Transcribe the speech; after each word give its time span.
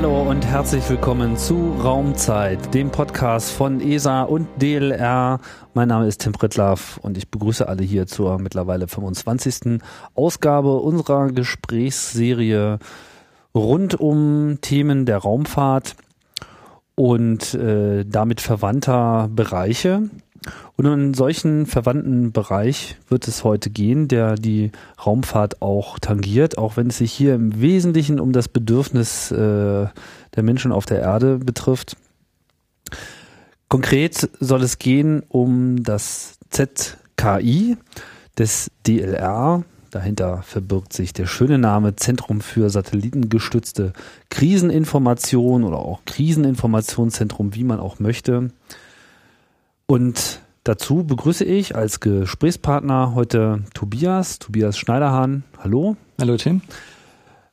Hallo 0.00 0.22
und 0.22 0.46
herzlich 0.46 0.88
willkommen 0.88 1.36
zu 1.36 1.72
Raumzeit, 1.72 2.72
dem 2.72 2.92
Podcast 2.92 3.50
von 3.50 3.80
ESA 3.80 4.22
und 4.22 4.46
DLR. 4.62 5.40
Mein 5.74 5.88
Name 5.88 6.06
ist 6.06 6.20
Tim 6.20 6.30
Pritlaff 6.30 7.00
und 7.02 7.18
ich 7.18 7.28
begrüße 7.32 7.68
alle 7.68 7.82
hier 7.82 8.06
zur 8.06 8.38
mittlerweile 8.38 8.86
25. 8.86 9.80
Ausgabe 10.14 10.76
unserer 10.76 11.32
Gesprächsserie 11.32 12.78
rund 13.56 13.98
um 13.98 14.58
Themen 14.60 15.04
der 15.04 15.18
Raumfahrt 15.18 15.96
und 16.94 17.54
äh, 17.54 18.04
damit 18.04 18.40
verwandter 18.40 19.28
Bereiche. 19.28 20.10
Und 20.76 20.86
einen 20.86 21.14
solchen 21.14 21.66
verwandten 21.66 22.32
Bereich 22.32 22.96
wird 23.08 23.26
es 23.26 23.42
heute 23.42 23.70
gehen, 23.70 24.06
der 24.06 24.36
die 24.36 24.70
Raumfahrt 25.04 25.60
auch 25.60 25.98
tangiert, 25.98 26.56
auch 26.56 26.76
wenn 26.76 26.88
es 26.88 26.98
sich 26.98 27.12
hier 27.12 27.34
im 27.34 27.60
Wesentlichen 27.60 28.20
um 28.20 28.32
das 28.32 28.48
Bedürfnis 28.48 29.30
äh, 29.30 29.86
der 30.36 30.42
Menschen 30.42 30.70
auf 30.70 30.86
der 30.86 31.00
Erde 31.00 31.38
betrifft. 31.38 31.96
Konkret 33.68 34.30
soll 34.40 34.62
es 34.62 34.78
gehen 34.78 35.22
um 35.28 35.82
das 35.82 36.38
ZKI 36.50 37.76
des 38.38 38.70
DLR. 38.86 39.64
Dahinter 39.90 40.42
verbirgt 40.42 40.92
sich 40.92 41.12
der 41.12 41.26
schöne 41.26 41.58
Name 41.58 41.96
Zentrum 41.96 42.40
für 42.40 42.70
satellitengestützte 42.70 43.94
Kriseninformation 44.30 45.64
oder 45.64 45.78
auch 45.78 46.00
Kriseninformationszentrum, 46.04 47.54
wie 47.54 47.64
man 47.64 47.80
auch 47.80 47.98
möchte. 47.98 48.50
Und 49.90 50.40
dazu 50.64 51.02
begrüße 51.02 51.46
ich 51.46 51.74
als 51.74 52.00
Gesprächspartner 52.00 53.14
heute 53.14 53.64
Tobias, 53.72 54.38
Tobias 54.38 54.76
Schneiderhahn. 54.76 55.44
Hallo. 55.56 55.96
Hallo 56.20 56.36
Tim. 56.36 56.60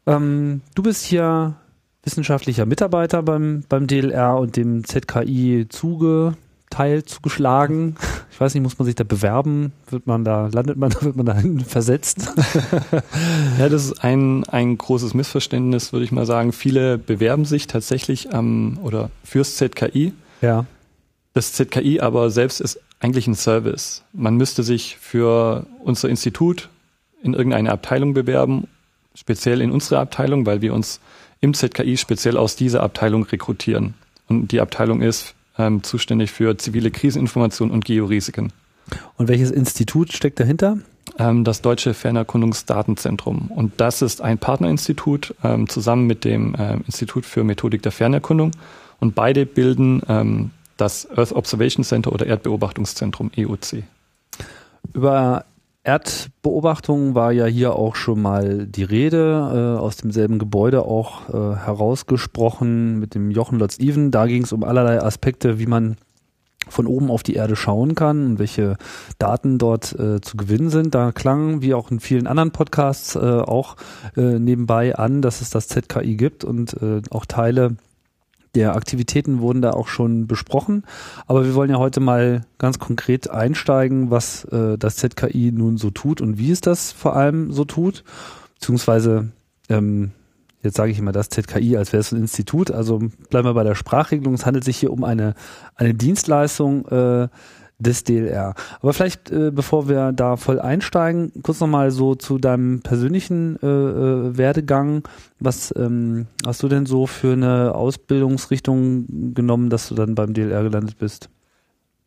Ähm, 0.05 0.59
du 0.75 0.83
bist 0.83 1.05
hier 1.05 1.55
wissenschaftlicher 2.03 2.65
Mitarbeiter 2.65 3.23
beim, 3.23 3.63
beim 3.69 3.87
DLR 3.87 4.37
und 4.37 4.57
dem 4.57 4.83
ZKI 4.83 5.67
zugeteilt, 5.69 7.07
zugeschlagen. 7.07 7.95
Ich 8.29 8.41
weiß 8.41 8.53
nicht, 8.53 8.63
muss 8.63 8.77
man 8.77 8.85
sich 8.85 8.95
da 8.95 9.05
bewerben? 9.05 9.71
Wird 9.89 10.05
man 10.05 10.25
da, 10.25 10.47
landet 10.51 10.75
man, 10.75 10.93
wird 10.99 11.15
man 11.15 11.25
da 11.25 11.41
versetzt? 11.65 12.33
ja, 13.59 13.69
das 13.69 13.85
ist 13.85 14.03
ein, 14.03 14.43
ein 14.43 14.77
großes 14.77 15.13
Missverständnis, 15.13 15.93
würde 15.93 16.03
ich 16.03 16.11
mal 16.11 16.25
sagen. 16.25 16.51
Viele 16.51 16.97
bewerben 16.97 17.45
sich 17.45 17.67
tatsächlich 17.67 18.33
am, 18.33 18.77
oder 18.83 19.09
fürs 19.23 19.55
ZKI. 19.55 20.11
Ja. 20.41 20.65
Das 21.35 21.51
ZKI 21.51 21.99
aber 21.99 22.29
selbst 22.29 22.61
ist 22.61 22.79
eigentlich 23.01 23.27
ein 23.27 23.35
Service. 23.35 24.03
Man 24.13 24.37
müsste 24.37 24.63
sich 24.63 24.95
für 24.95 25.65
unser 25.83 26.07
Institut 26.07 26.69
in 27.21 27.33
irgendeine 27.33 27.73
Abteilung 27.73 28.13
bewerben, 28.13 28.69
speziell 29.15 29.59
in 29.59 29.71
unsere 29.71 29.99
Abteilung, 29.99 30.45
weil 30.45 30.61
wir 30.61 30.73
uns 30.73 31.01
im 31.41 31.53
ZKI 31.53 31.97
speziell 31.97 32.37
aus 32.37 32.55
dieser 32.55 32.81
Abteilung 32.81 33.23
rekrutieren. 33.23 33.95
Und 34.29 34.53
die 34.53 34.61
Abteilung 34.61 35.01
ist 35.01 35.35
ähm, 35.57 35.83
zuständig 35.83 36.31
für 36.31 36.57
zivile 36.57 36.89
Kriseninformation 36.89 37.69
und 37.69 37.83
Georisiken. 37.83 38.53
Und 39.17 39.27
welches 39.27 39.51
Institut 39.51 40.13
steckt 40.13 40.39
dahinter? 40.39 40.77
Ähm, 41.19 41.43
das 41.43 41.61
Deutsche 41.61 41.93
Fernerkundungsdatenzentrum. 41.93 43.51
Und 43.53 43.73
das 43.75 44.01
ist 44.01 44.21
ein 44.21 44.37
Partnerinstitut 44.37 45.35
ähm, 45.43 45.67
zusammen 45.67 46.07
mit 46.07 46.23
dem 46.23 46.55
ähm, 46.57 46.83
Institut 46.85 47.25
für 47.25 47.43
Methodik 47.43 47.81
der 47.81 47.91
Fernerkundung. 47.91 48.51
Und 49.01 49.15
beide 49.15 49.45
bilden 49.45 50.01
ähm, 50.07 50.51
das 50.77 51.09
Earth 51.09 51.33
Observation 51.33 51.83
Center 51.83 52.11
oder 52.11 52.25
Erdbeobachtungszentrum 52.25 53.31
EOC. 53.35 53.83
Über 54.93 55.45
Erdbeobachtung 55.83 57.13
war 57.13 57.31
ja 57.31 57.45
hier 57.45 57.75
auch 57.75 57.95
schon 57.95 58.21
mal 58.21 58.65
die 58.65 58.83
Rede, 58.83 59.77
äh, 59.77 59.79
aus 59.79 59.97
demselben 59.97 60.39
Gebäude 60.39 60.83
auch 60.83 61.29
äh, 61.29 61.55
herausgesprochen 61.57 62.99
mit 62.99 63.13
dem 63.13 63.29
Jochen 63.29 63.59
Lotz-Even. 63.59 64.09
Da 64.09 64.25
ging 64.25 64.43
es 64.43 64.51
um 64.51 64.63
allerlei 64.63 65.01
Aspekte, 65.01 65.59
wie 65.59 65.67
man 65.67 65.97
von 66.67 66.87
oben 66.87 67.11
auf 67.11 67.21
die 67.21 67.35
Erde 67.35 67.55
schauen 67.55 67.93
kann 67.93 68.25
und 68.25 68.39
welche 68.39 68.77
Daten 69.19 69.59
dort 69.59 69.93
äh, 69.99 70.21
zu 70.21 70.37
gewinnen 70.37 70.71
sind. 70.71 70.95
Da 70.95 71.11
klang, 71.11 71.61
wie 71.61 71.75
auch 71.75 71.91
in 71.91 71.99
vielen 71.99 72.25
anderen 72.25 72.49
Podcasts, 72.49 73.15
äh, 73.15 73.19
auch 73.19 73.75
äh, 74.17 74.39
nebenbei 74.39 74.95
an, 74.95 75.21
dass 75.21 75.41
es 75.41 75.51
das 75.51 75.67
ZKI 75.67 76.15
gibt 76.15 76.43
und 76.43 76.73
äh, 76.81 77.01
auch 77.11 77.25
Teile 77.25 77.75
der 78.55 78.75
Aktivitäten 78.75 79.39
wurden 79.39 79.61
da 79.61 79.71
auch 79.71 79.87
schon 79.87 80.27
besprochen. 80.27 80.83
Aber 81.27 81.45
wir 81.45 81.53
wollen 81.53 81.69
ja 81.69 81.77
heute 81.77 81.99
mal 81.99 82.45
ganz 82.57 82.79
konkret 82.79 83.29
einsteigen, 83.29 84.09
was 84.09 84.45
äh, 84.45 84.77
das 84.77 84.95
ZKI 84.95 85.51
nun 85.51 85.77
so 85.77 85.91
tut 85.91 86.21
und 86.21 86.37
wie 86.37 86.51
es 86.51 86.61
das 86.61 86.91
vor 86.91 87.15
allem 87.15 87.51
so 87.51 87.65
tut. 87.65 88.03
Beziehungsweise, 88.55 89.29
ähm, 89.69 90.11
jetzt 90.63 90.77
sage 90.77 90.91
ich 90.91 90.99
immer 90.99 91.11
das 91.11 91.29
ZKI, 91.29 91.77
als 91.77 91.91
wäre 91.91 92.01
es 92.01 92.11
ein 92.11 92.21
Institut. 92.21 92.71
Also 92.71 92.99
bleiben 93.29 93.47
wir 93.47 93.53
bei 93.53 93.63
der 93.63 93.75
Sprachregelung. 93.75 94.33
Es 94.33 94.45
handelt 94.45 94.63
sich 94.63 94.77
hier 94.77 94.91
um 94.91 95.03
eine, 95.03 95.35
eine 95.75 95.93
Dienstleistung, 95.93 96.87
äh, 96.87 97.27
des 97.77 98.03
DLR. 98.03 98.55
Aber 98.81 98.93
vielleicht, 98.93 99.31
äh, 99.31 99.51
bevor 99.51 99.89
wir 99.89 100.13
da 100.13 100.37
voll 100.37 100.59
einsteigen, 100.59 101.31
kurz 101.43 101.59
nochmal 101.59 101.91
so 101.91 102.15
zu 102.15 102.37
deinem 102.37 102.81
persönlichen 102.81 103.57
äh, 103.61 103.67
äh, 103.67 104.37
Werdegang. 104.37 105.03
Was 105.39 105.73
ähm, 105.77 106.27
hast 106.45 106.63
du 106.63 106.69
denn 106.69 106.85
so 106.85 107.05
für 107.05 107.33
eine 107.33 107.75
Ausbildungsrichtung 107.75 109.33
genommen, 109.33 109.69
dass 109.69 109.89
du 109.89 109.95
dann 109.95 110.15
beim 110.15 110.33
DLR 110.33 110.63
gelandet 110.63 110.97
bist? 110.97 111.29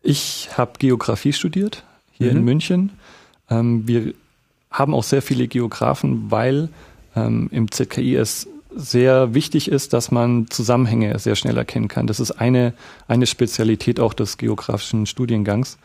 Ich 0.03 0.49
habe 0.57 0.73
Geografie 0.79 1.33
studiert 1.33 1.85
hier 2.13 2.31
mhm. 2.31 2.39
in 2.39 2.45
München. 2.45 2.93
Ähm, 3.51 3.87
wir 3.87 4.15
haben 4.71 4.95
auch 4.95 5.05
sehr 5.05 5.23
viele 5.23 5.49
Geografen, 5.49 6.31
weil 6.31 6.71
ähm, 7.15 7.49
im 7.53 7.71
ZKI 7.71 8.17
es 8.17 8.49
sehr 8.75 9.35
wichtig 9.35 9.71
ist, 9.71 9.93
dass 9.93 10.11
man 10.11 10.49
Zusammenhänge 10.51 11.19
sehr 11.19 11.37
schnell 11.37 11.57
erkennen 11.57 11.89
kann. 11.89 12.07
Das 12.07 12.21
ist 12.21 12.33
eine, 12.33 12.73
eine 13.07 13.27
Spezialität 13.27 14.01
auch 14.01 14.15
des 14.15 14.39
geografischen 14.39 15.07
Studiengangs. 15.07 15.79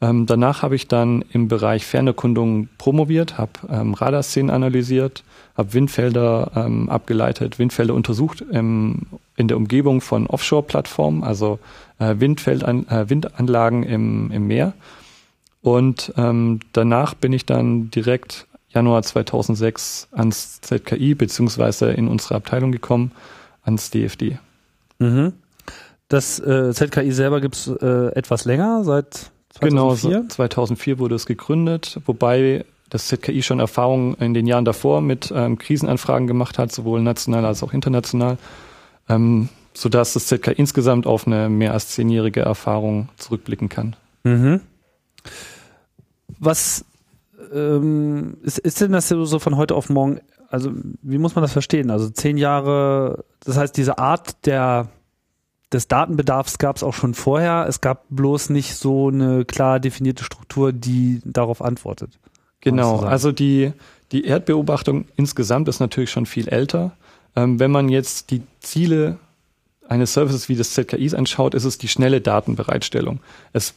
Ähm, 0.00 0.26
danach 0.26 0.62
habe 0.62 0.74
ich 0.74 0.88
dann 0.88 1.24
im 1.32 1.46
Bereich 1.46 1.86
Fernerkundung 1.86 2.68
promoviert, 2.76 3.38
habe 3.38 3.52
ähm, 3.70 3.94
Radarszenen 3.94 4.50
analysiert, 4.50 5.22
habe 5.56 5.74
Windfelder 5.74 6.50
ähm, 6.56 6.88
abgeleitet, 6.88 7.60
Windfelder 7.60 7.94
untersucht 7.94 8.44
im, 8.50 9.02
in 9.36 9.46
der 9.46 9.56
Umgebung 9.56 10.00
von 10.00 10.26
Offshore-Plattformen, 10.26 11.22
also 11.22 11.60
äh, 12.00 12.16
Windfeldan, 12.18 12.88
äh, 12.88 13.08
Windanlagen 13.08 13.84
im, 13.84 14.32
im 14.32 14.48
Meer. 14.48 14.72
Und 15.62 16.12
ähm, 16.16 16.58
danach 16.72 17.14
bin 17.14 17.32
ich 17.32 17.46
dann 17.46 17.92
direkt 17.92 18.48
Januar 18.72 19.02
2006 19.02 20.08
ans 20.12 20.60
ZKI 20.60 21.14
beziehungsweise 21.14 21.90
in 21.90 22.08
unsere 22.08 22.34
Abteilung 22.36 22.72
gekommen, 22.72 23.12
ans 23.62 23.90
DFD. 23.90 24.38
Mhm. 24.98 25.34
Das 26.08 26.38
äh, 26.38 26.72
ZKI 26.72 27.12
selber 27.12 27.40
gibt's 27.40 27.68
äh, 27.68 28.14
etwas 28.14 28.44
länger, 28.44 28.84
seit 28.84 29.30
2004? 29.50 30.10
Genau, 30.10 30.28
2004 30.28 30.98
wurde 30.98 31.14
es 31.14 31.26
gegründet, 31.26 32.00
wobei 32.06 32.64
das 32.90 33.08
ZKI 33.08 33.42
schon 33.42 33.60
Erfahrungen 33.60 34.14
in 34.14 34.34
den 34.34 34.46
Jahren 34.46 34.66
davor 34.66 35.00
mit 35.00 35.32
ähm, 35.34 35.56
Krisenanfragen 35.56 36.26
gemacht 36.26 36.58
hat, 36.58 36.72
sowohl 36.72 37.00
national 37.00 37.46
als 37.46 37.62
auch 37.62 37.72
international, 37.72 38.36
ähm, 39.08 39.48
sodass 39.72 40.12
das 40.12 40.26
ZKI 40.26 40.52
insgesamt 40.52 41.06
auf 41.06 41.26
eine 41.26 41.48
mehr 41.48 41.72
als 41.72 41.88
zehnjährige 41.88 42.40
Erfahrung 42.40 43.08
zurückblicken 43.16 43.70
kann. 43.70 43.96
Mhm. 44.24 44.60
Was 46.38 46.84
ähm, 47.52 48.36
ist, 48.42 48.58
ist 48.58 48.80
denn 48.80 48.92
das 48.92 49.08
so 49.08 49.38
von 49.38 49.56
heute 49.56 49.74
auf 49.74 49.88
morgen, 49.88 50.20
also 50.48 50.72
wie 51.02 51.18
muss 51.18 51.34
man 51.34 51.42
das 51.42 51.52
verstehen? 51.52 51.90
Also 51.90 52.10
zehn 52.10 52.36
Jahre, 52.36 53.24
das 53.44 53.56
heißt, 53.56 53.76
diese 53.76 53.98
Art 53.98 54.46
der 54.46 54.88
des 55.72 55.88
Datenbedarfs 55.88 56.58
gab 56.58 56.76
es 56.76 56.82
auch 56.82 56.94
schon 56.94 57.14
vorher. 57.14 57.66
Es 57.68 57.80
gab 57.80 58.04
bloß 58.10 58.50
nicht 58.50 58.74
so 58.74 59.08
eine 59.08 59.44
klar 59.44 59.80
definierte 59.80 60.24
Struktur, 60.24 60.72
die 60.72 61.20
darauf 61.24 61.62
antwortet. 61.62 62.18
Genau, 62.60 63.00
also 63.00 63.32
die, 63.32 63.72
die 64.12 64.24
Erdbeobachtung 64.24 65.06
insgesamt 65.16 65.68
ist 65.68 65.80
natürlich 65.80 66.10
schon 66.10 66.26
viel 66.26 66.48
älter. 66.48 66.92
Ähm, 67.34 67.58
wenn 67.58 67.70
man 67.70 67.88
jetzt 67.88 68.30
die 68.30 68.42
Ziele 68.60 69.18
eines 69.88 70.12
Services 70.12 70.48
wie 70.48 70.54
des 70.54 70.74
ZKIs 70.74 71.14
anschaut, 71.14 71.54
ist 71.54 71.64
es 71.64 71.78
die 71.78 71.88
schnelle 71.88 72.20
Datenbereitstellung. 72.20 73.20
Es 73.52 73.74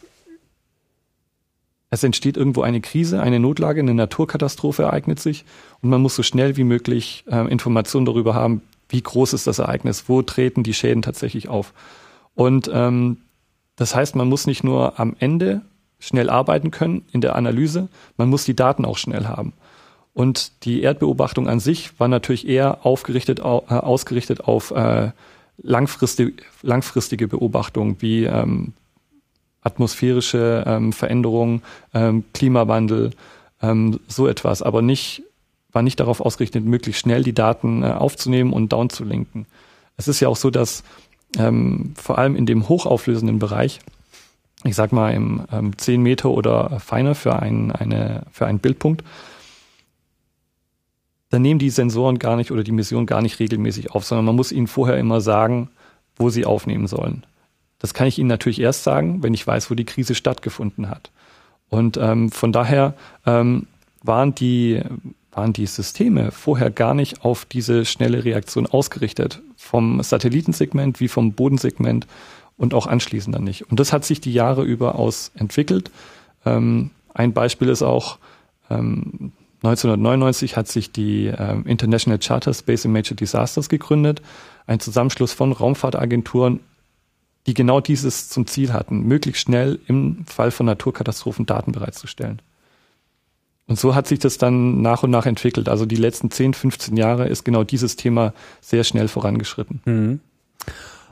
es 1.96 2.04
entsteht 2.04 2.38
irgendwo 2.38 2.62
eine 2.62 2.82
Krise, 2.82 3.22
eine 3.22 3.40
Notlage, 3.40 3.80
eine 3.80 3.94
Naturkatastrophe 3.94 4.84
ereignet 4.84 5.20
sich 5.20 5.46
und 5.82 5.90
man 5.90 6.02
muss 6.02 6.16
so 6.16 6.24
schnell 6.24 6.58
wie 6.58 6.64
möglich 6.64 7.24
äh, 7.32 7.50
Informationen 7.50 8.06
darüber 8.06 8.36
haben, 8.36 8.62
wie 8.90 9.02
groß 9.02 9.34
ist 9.34 9.48
das 9.48 9.60
Ereignis, 9.60 10.06
wo 10.08 10.22
treten 10.22 10.64
die 10.64 10.74
Schäden 10.74 11.02
tatsächlich 11.02 11.48
auf. 11.48 11.74
Und 12.36 12.70
ähm, 12.72 13.18
das 13.78 13.96
heißt, 13.96 14.16
man 14.16 14.28
muss 14.28 14.46
nicht 14.46 14.64
nur 14.64 15.00
am 15.00 15.16
Ende 15.20 15.62
schnell 16.00 16.30
arbeiten 16.30 16.70
können 16.70 17.06
in 17.12 17.22
der 17.22 17.36
Analyse, 17.36 17.88
man 18.18 18.30
muss 18.30 18.44
die 18.44 18.56
Daten 18.56 18.86
auch 18.86 18.98
schnell 18.98 19.26
haben. 19.26 19.54
Und 20.14 20.66
die 20.66 20.82
Erdbeobachtung 20.82 21.48
an 21.48 21.60
sich 21.60 22.00
war 22.00 22.08
natürlich 22.08 22.48
eher 22.48 22.86
aufgerichtet, 22.86 23.40
äh, 23.40 23.44
ausgerichtet 23.44 24.42
auf 24.42 24.72
äh, 24.72 25.12
langfristige, 25.58 26.34
langfristige 26.62 27.28
Beobachtung, 27.28 27.98
wie 28.02 28.26
ähm, 28.26 28.74
atmosphärische 29.66 30.64
ähm, 30.66 30.94
Veränderungen, 30.94 31.62
ähm, 31.94 32.24
Klimawandel, 32.34 33.12
ähm, 33.62 34.00
so 34.08 34.28
etwas, 34.28 34.62
aber 34.62 34.82
nicht, 34.82 35.24
war 35.72 35.82
nicht 35.82 36.00
darauf 36.00 36.22
ausgerichtet, 36.22 36.64
möglichst 36.64 37.02
schnell 37.02 37.24
die 37.24 37.34
Daten 37.34 37.84
äh, 37.84 37.88
aufzunehmen 37.88 38.54
und 38.54 38.72
down 38.72 38.90
zu 38.90 39.04
linken. 39.04 39.48
Es 39.98 40.08
ist 40.08 40.20
ja 40.20 40.30
auch 40.30 40.36
so, 40.36 40.52
dass 40.52 40.84
ähm, 41.38 41.94
vor 41.96 42.18
allem 42.18 42.36
in 42.36 42.46
dem 42.46 42.70
hochauflösenden 42.70 43.40
Bereich, 43.40 43.80
ich 44.64 44.76
sag 44.76 44.92
mal 44.92 45.14
im 45.14 45.46
ähm, 45.52 45.78
10 45.78 46.02
Meter 46.02 46.30
oder 46.30 46.80
feiner 46.80 47.16
für, 47.16 47.40
ein, 47.40 47.72
eine, 47.72 48.24
für 48.32 48.46
einen 48.46 48.60
Bildpunkt, 48.60 49.04
dann 51.30 51.42
nehmen 51.42 51.60
die 51.60 51.72
Sensoren 51.72 52.20
gar 52.20 52.36
nicht 52.36 52.52
oder 52.52 52.64
die 52.64 52.72
Mission 52.72 53.08
gar 53.08 53.22
nicht 53.22 53.40
regelmäßig 53.40 53.92
auf, 53.92 54.06
sondern 54.06 54.26
man 54.26 54.36
muss 54.36 54.52
ihnen 54.52 54.68
vorher 54.68 54.98
immer 54.98 55.22
sagen, 55.22 55.70
wo 56.18 56.30
sie 56.30 56.46
aufnehmen 56.46 56.88
sollen. 56.88 57.26
Das 57.80 57.94
kann 57.94 58.08
ich 58.08 58.18
Ihnen 58.18 58.30
natürlich 58.30 58.60
erst 58.60 58.84
sagen, 58.84 59.22
wenn 59.24 59.34
ich 59.34 59.46
weiß, 59.46 59.70
wo 59.70 59.76
die 59.76 59.86
Krise 59.86 60.16
stattgefunden 60.16 60.90
hat. 60.90 61.12
Und 61.70 61.98
ähm, 61.98 62.32
von 62.32 62.52
daher 62.52 62.94
ähm, 63.26 63.68
waren 64.04 64.36
die 64.36 64.82
waren 65.36 65.54
die 65.54 65.66
Systeme 65.66 66.32
vorher 66.32 66.72
gar 66.72 66.94
nicht 66.94 67.26
auf 67.26 67.46
diese 67.46 67.86
schnelle 67.86 68.24
Reaktion 68.24 68.66
ausgerichtet, 68.66 69.42
vom 69.58 70.02
Satellitensegment 70.02 71.02
wie 71.02 71.10
vom 71.10 71.34
Bodensegment 71.34 72.08
und 72.58 72.74
auch 72.74 72.88
anschließend 72.88 73.36
dann 73.36 73.44
nicht. 73.44 73.70
Und 73.70 73.80
das 73.80 73.92
hat 73.92 74.06
sich 74.06 74.22
die 74.22 74.34
Jahre 74.34 74.64
über 74.64 74.96
aus 74.96 75.32
entwickelt. 75.36 75.92
Ähm, 76.46 76.92
ein 77.14 77.34
Beispiel 77.34 77.70
ist 77.70 77.82
auch, 77.82 78.18
ähm, 78.70 79.34
1999 79.64 80.56
hat 80.56 80.68
sich 80.68 80.92
die 80.92 81.26
ähm, 81.26 81.66
International 81.66 82.20
Charter 82.20 82.54
Space 82.54 82.86
and 82.86 82.94
Major 82.94 83.16
Disasters 83.16 83.68
gegründet, 83.68 84.22
ein 84.68 84.80
Zusammenschluss 84.80 85.34
von 85.34 85.52
Raumfahrtagenturen, 85.52 86.60
die 87.48 87.54
genau 87.54 87.80
dieses 87.80 88.30
zum 88.30 88.48
Ziel 88.48 88.74
hatten, 88.74 89.02
möglichst 89.02 89.44
schnell 89.44 89.80
im 89.88 90.26
Fall 90.26 90.52
von 90.52 90.66
Naturkatastrophen 90.66 91.46
Daten 91.46 91.72
bereitzustellen. 91.72 92.42
Und 93.68 93.80
so 93.80 93.96
hat 93.96 94.08
sich 94.08 94.20
das 94.20 94.38
dann 94.38 94.82
nach 94.82 95.04
und 95.04 95.10
nach 95.10 95.26
entwickelt. 95.26 95.70
Also 95.70 95.86
die 95.86 95.96
letzten 95.96 96.30
10, 96.30 96.54
15 96.54 96.98
Jahre 96.98 97.28
ist 97.28 97.44
genau 97.44 97.64
dieses 97.64 97.96
Thema 97.96 98.34
sehr 98.62 98.84
schnell 98.84 99.08
vorangeschritten. 99.08 99.82
Mhm. 99.86 100.20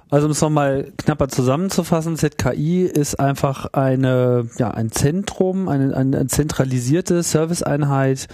Also 0.10 0.28
um 0.28 0.32
es 0.32 0.42
nochmal 0.42 0.92
knapper 0.98 1.28
zusammenzufassen, 1.28 2.18
ZKI 2.18 2.84
ist 2.84 3.20
einfach 3.20 3.74
eine, 3.74 4.48
ja, 4.60 4.70
ein 4.70 4.92
Zentrum, 4.92 5.68
eine, 5.68 5.96
eine 5.96 6.28
zentralisierte 6.28 7.24
Serviceeinheit 7.24 8.28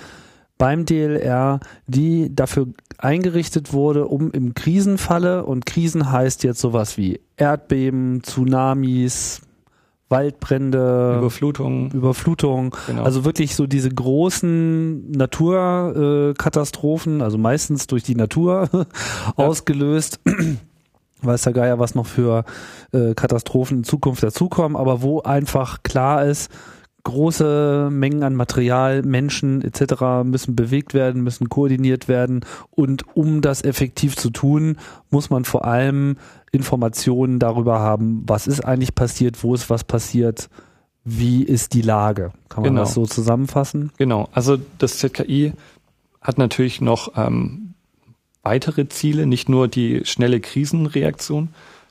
beim 0.60 0.86
DLR, 0.86 1.60
die 1.88 2.36
dafür 2.36 2.68
eingerichtet 3.00 3.74
wurde, 3.74 4.06
um 4.06 4.30
im 4.32 4.54
Krisenfalle, 4.54 5.46
und 5.46 5.66
Krisen 5.66 6.12
heißt 6.12 6.44
jetzt 6.44 6.60
sowas 6.60 6.98
wie 6.98 7.20
Erdbeben, 7.38 8.22
Tsunamis, 8.22 9.42
Waldbrände, 10.10 11.16
Überflutung, 11.20 11.92
Überflutung, 11.92 12.76
genau. 12.88 13.04
also 13.04 13.24
wirklich 13.26 13.56
so 13.56 13.68
diese 13.68 13.90
großen 13.90 15.12
Naturkatastrophen, 15.12 17.20
äh, 17.22 17.24
also 17.24 17.38
meistens 17.38 17.86
durch 17.88 18.04
die 18.04 18.16
Natur 18.16 18.68
ja. 18.74 18.86
ausgelöst. 19.38 20.20
Weiß 21.22 21.44
der 21.44 21.54
Geier, 21.54 21.80
was 21.80 21.96
noch 21.96 22.06
für 22.06 22.46
äh, 22.92 23.14
Katastrophen 23.14 23.80
in 23.80 23.84
Zukunft 23.84 24.24
dazukommen, 24.24 24.78
aber 24.78 25.02
wo 25.02 25.22
einfach 25.22 25.84
klar 25.84 26.24
ist, 26.26 26.50
große 27.10 27.90
Mengen 27.92 28.24
an 28.24 28.36
Material, 28.36 29.04
Menschen 29.04 29.62
etc. 29.62 30.24
müssen 30.24 30.56
bewegt 30.56 30.94
werden, 30.94 31.24
müssen 31.24 31.50
koordiniert 31.50 32.08
werden 32.08 32.46
und 32.72 33.04
um 33.16 33.42
das 33.42 33.64
effektiv 33.64 34.16
zu 34.16 34.30
tun, 34.30 34.78
muss 35.10 35.30
man 35.30 35.46
vor 35.46 35.66
allem 35.66 36.18
Informationen 36.52 37.40
darüber 37.40 37.80
haben, 37.80 38.24
was 38.26 38.48
ist 38.48 38.62
eigentlich 38.62 38.96
passiert, 38.96 39.44
wo 39.44 39.54
ist 39.54 39.70
was 39.70 39.84
passiert, 39.84 40.50
wie 41.04 41.44
ist 41.44 41.74
die 41.74 41.82
Lage. 41.82 42.32
Kann 42.50 42.64
man 42.64 42.72
genau. 42.72 42.82
das 42.82 42.94
so 42.94 43.06
zusammenfassen? 43.06 43.92
Genau, 43.98 44.30
also 44.32 44.58
das 44.78 44.98
ZKI 45.00 45.54
hat 46.22 46.38
natürlich 46.38 46.82
noch 46.82 47.14
ähm, 47.16 47.74
weitere 48.44 48.88
Ziele, 48.90 49.26
nicht 49.26 49.50
nur 49.50 49.68
die 49.68 50.02
schnelle 50.06 50.40
Krisenreaktion, 50.40 51.50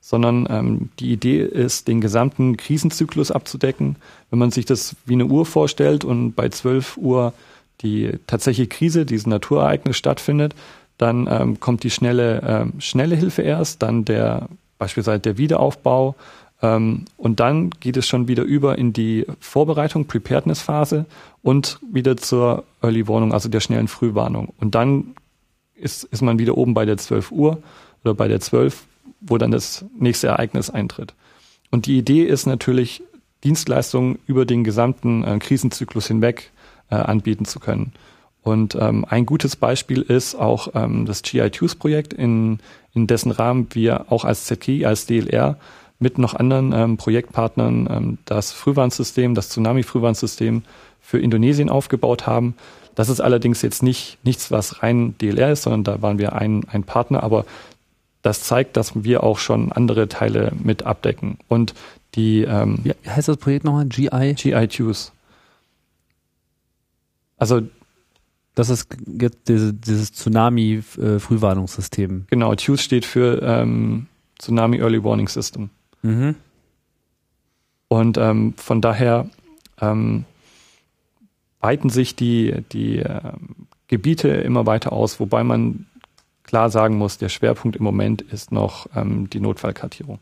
sondern 0.08 0.48
ähm, 0.48 0.88
die 1.00 1.12
Idee 1.12 1.42
ist, 1.42 1.86
den 1.86 2.00
gesamten 2.00 2.56
Krisenzyklus 2.56 3.30
abzudecken. 3.30 3.96
Wenn 4.30 4.38
man 4.38 4.50
sich 4.50 4.64
das 4.64 4.96
wie 5.04 5.12
eine 5.12 5.26
Uhr 5.26 5.44
vorstellt 5.44 6.02
und 6.02 6.32
bei 6.32 6.48
12 6.48 6.96
Uhr 6.96 7.34
die 7.82 8.12
tatsächliche 8.26 8.68
Krise, 8.68 9.04
dieses 9.04 9.26
Naturereignis 9.26 9.98
stattfindet, 9.98 10.54
dann 10.96 11.28
ähm, 11.30 11.60
kommt 11.60 11.82
die 11.82 11.90
schnelle, 11.90 12.42
ähm, 12.42 12.80
schnelle 12.80 13.16
Hilfe 13.16 13.42
erst, 13.42 13.82
dann 13.82 14.06
der 14.06 14.48
beispielsweise 14.78 15.20
der 15.20 15.36
Wiederaufbau 15.36 16.14
ähm, 16.62 17.04
und 17.18 17.38
dann 17.38 17.68
geht 17.78 17.98
es 17.98 18.08
schon 18.08 18.28
wieder 18.28 18.44
über 18.44 18.78
in 18.78 18.94
die 18.94 19.26
Vorbereitung, 19.40 20.06
Preparedness-Phase 20.06 21.04
und 21.42 21.80
wieder 21.92 22.16
zur 22.16 22.64
Early 22.80 23.06
Warnung, 23.08 23.34
also 23.34 23.50
der 23.50 23.60
schnellen 23.60 23.88
Frühwarnung. 23.88 24.54
Und 24.58 24.74
dann 24.74 25.14
ist, 25.74 26.04
ist 26.04 26.22
man 26.22 26.38
wieder 26.38 26.56
oben 26.56 26.72
bei 26.72 26.86
der 26.86 26.96
12 26.96 27.30
Uhr 27.30 27.58
oder 28.04 28.14
bei 28.14 28.26
der 28.26 28.40
12 28.40 28.87
wo 29.20 29.38
dann 29.38 29.50
das 29.50 29.84
nächste 29.98 30.28
Ereignis 30.28 30.70
eintritt. 30.70 31.14
Und 31.70 31.86
die 31.86 31.98
Idee 31.98 32.24
ist 32.24 32.46
natürlich, 32.46 33.02
Dienstleistungen 33.44 34.18
über 34.26 34.44
den 34.44 34.64
gesamten 34.64 35.22
äh, 35.22 35.38
Krisenzyklus 35.38 36.08
hinweg 36.08 36.50
äh, 36.90 36.96
anbieten 36.96 37.44
zu 37.44 37.60
können. 37.60 37.92
Und 38.42 38.76
ähm, 38.80 39.04
ein 39.08 39.26
gutes 39.26 39.56
Beispiel 39.56 40.02
ist 40.02 40.34
auch 40.34 40.68
ähm, 40.74 41.06
das 41.06 41.22
GI-Tues-Projekt, 41.22 42.12
in, 42.12 42.60
in 42.94 43.06
dessen 43.06 43.30
Rahmen 43.30 43.68
wir 43.72 44.10
auch 44.10 44.24
als 44.24 44.46
ZKI, 44.46 44.86
als 44.86 45.06
DLR 45.06 45.58
mit 45.98 46.18
noch 46.18 46.34
anderen 46.34 46.72
ähm, 46.72 46.96
Projektpartnern 46.96 47.88
ähm, 47.90 48.18
das 48.24 48.52
Frühwarnsystem, 48.52 49.34
das 49.34 49.50
Tsunami-Frühwarnsystem 49.50 50.62
für 51.00 51.18
Indonesien 51.18 51.68
aufgebaut 51.68 52.26
haben. 52.26 52.54
Das 52.94 53.08
ist 53.08 53.20
allerdings 53.20 53.62
jetzt 53.62 53.82
nicht 53.82 54.18
nichts, 54.24 54.50
was 54.50 54.82
rein 54.82 55.14
DLR 55.18 55.52
ist, 55.52 55.62
sondern 55.62 55.84
da 55.84 56.02
waren 56.02 56.18
wir 56.18 56.32
ein, 56.34 56.64
ein 56.70 56.84
Partner, 56.84 57.22
aber 57.22 57.44
das 58.22 58.42
zeigt, 58.42 58.76
dass 58.76 59.04
wir 59.04 59.22
auch 59.22 59.38
schon 59.38 59.70
andere 59.72 60.08
Teile 60.08 60.52
mit 60.62 60.84
abdecken. 60.84 61.38
Und 61.48 61.74
die 62.14 62.42
ähm, 62.42 62.80
Wie 62.82 62.92
heißt 63.08 63.28
das 63.28 63.36
Projekt 63.36 63.64
nochmal? 63.64 63.86
GI? 63.86 64.34
GI-Tues. 64.34 65.12
Also 67.36 67.62
das 68.54 68.70
ist 68.70 68.88
jetzt 69.06 69.48
diese, 69.48 69.72
dieses 69.72 70.12
Tsunami-Frühwarnungssystem. 70.12 72.24
Genau, 72.28 72.56
TUES 72.56 72.82
steht 72.82 73.04
für 73.04 73.40
ähm, 73.40 74.08
Tsunami 74.38 74.78
Early 74.78 75.04
Warning 75.04 75.28
System. 75.28 75.70
Mhm. 76.02 76.34
Und 77.86 78.18
ähm, 78.18 78.54
von 78.56 78.80
daher 78.80 79.30
ähm, 79.80 80.24
weiten 81.60 81.88
sich 81.88 82.16
die, 82.16 82.64
die 82.72 82.98
ähm, 82.98 83.68
Gebiete 83.86 84.28
immer 84.28 84.66
weiter 84.66 84.92
aus, 84.92 85.20
wobei 85.20 85.44
man 85.44 85.86
klar 86.48 86.70
sagen 86.70 86.96
muss, 86.96 87.18
der 87.18 87.28
Schwerpunkt 87.28 87.76
im 87.76 87.84
Moment 87.84 88.22
ist 88.22 88.52
noch 88.52 88.86
ähm, 88.96 89.28
die 89.28 89.38
Notfallkartierung. 89.38 90.18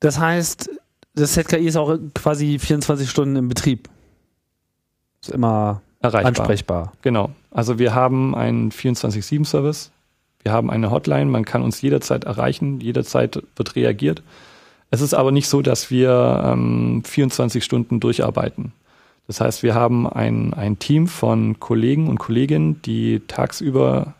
Das 0.00 0.18
heißt, 0.18 0.70
das 1.14 1.34
ZKI 1.34 1.66
ist 1.66 1.76
auch 1.76 1.98
quasi 2.14 2.58
24 2.58 3.08
Stunden 3.08 3.36
im 3.36 3.48
Betrieb. 3.48 3.90
Ist 5.20 5.30
immer 5.30 5.82
Erreichbar. 6.00 6.28
ansprechbar. 6.28 6.92
Genau. 7.02 7.30
Also 7.50 7.78
wir 7.78 7.94
haben 7.94 8.34
einen 8.34 8.70
24-7-Service. 8.70 9.90
Wir 10.42 10.52
haben 10.52 10.70
eine 10.70 10.90
Hotline. 10.90 11.26
Man 11.26 11.44
kann 11.44 11.62
uns 11.62 11.82
jederzeit 11.82 12.24
erreichen. 12.24 12.80
Jederzeit 12.80 13.42
wird 13.54 13.76
reagiert. 13.76 14.22
Es 14.90 15.02
ist 15.02 15.12
aber 15.12 15.30
nicht 15.30 15.48
so, 15.48 15.60
dass 15.60 15.90
wir 15.90 16.42
ähm, 16.46 17.02
24 17.04 17.62
Stunden 17.62 18.00
durcharbeiten. 18.00 18.72
Das 19.26 19.40
heißt, 19.40 19.62
wir 19.62 19.74
haben 19.74 20.06
ein, 20.06 20.52
ein 20.54 20.78
Team 20.78 21.06
von 21.06 21.58
Kollegen 21.58 22.08
und 22.08 22.18
Kolleginnen, 22.18 22.82
die 22.82 23.20
tagsüber 23.26 24.14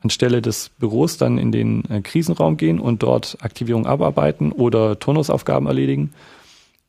anstelle 0.00 0.40
des 0.40 0.70
Büros 0.70 1.18
dann 1.18 1.38
in 1.38 1.52
den 1.52 1.84
äh, 1.90 2.00
Krisenraum 2.00 2.56
gehen 2.56 2.78
und 2.78 3.02
dort 3.02 3.38
Aktivierung 3.40 3.86
abarbeiten 3.86 4.52
oder 4.52 4.98
Turnusaufgaben 4.98 5.66
erledigen. 5.66 6.12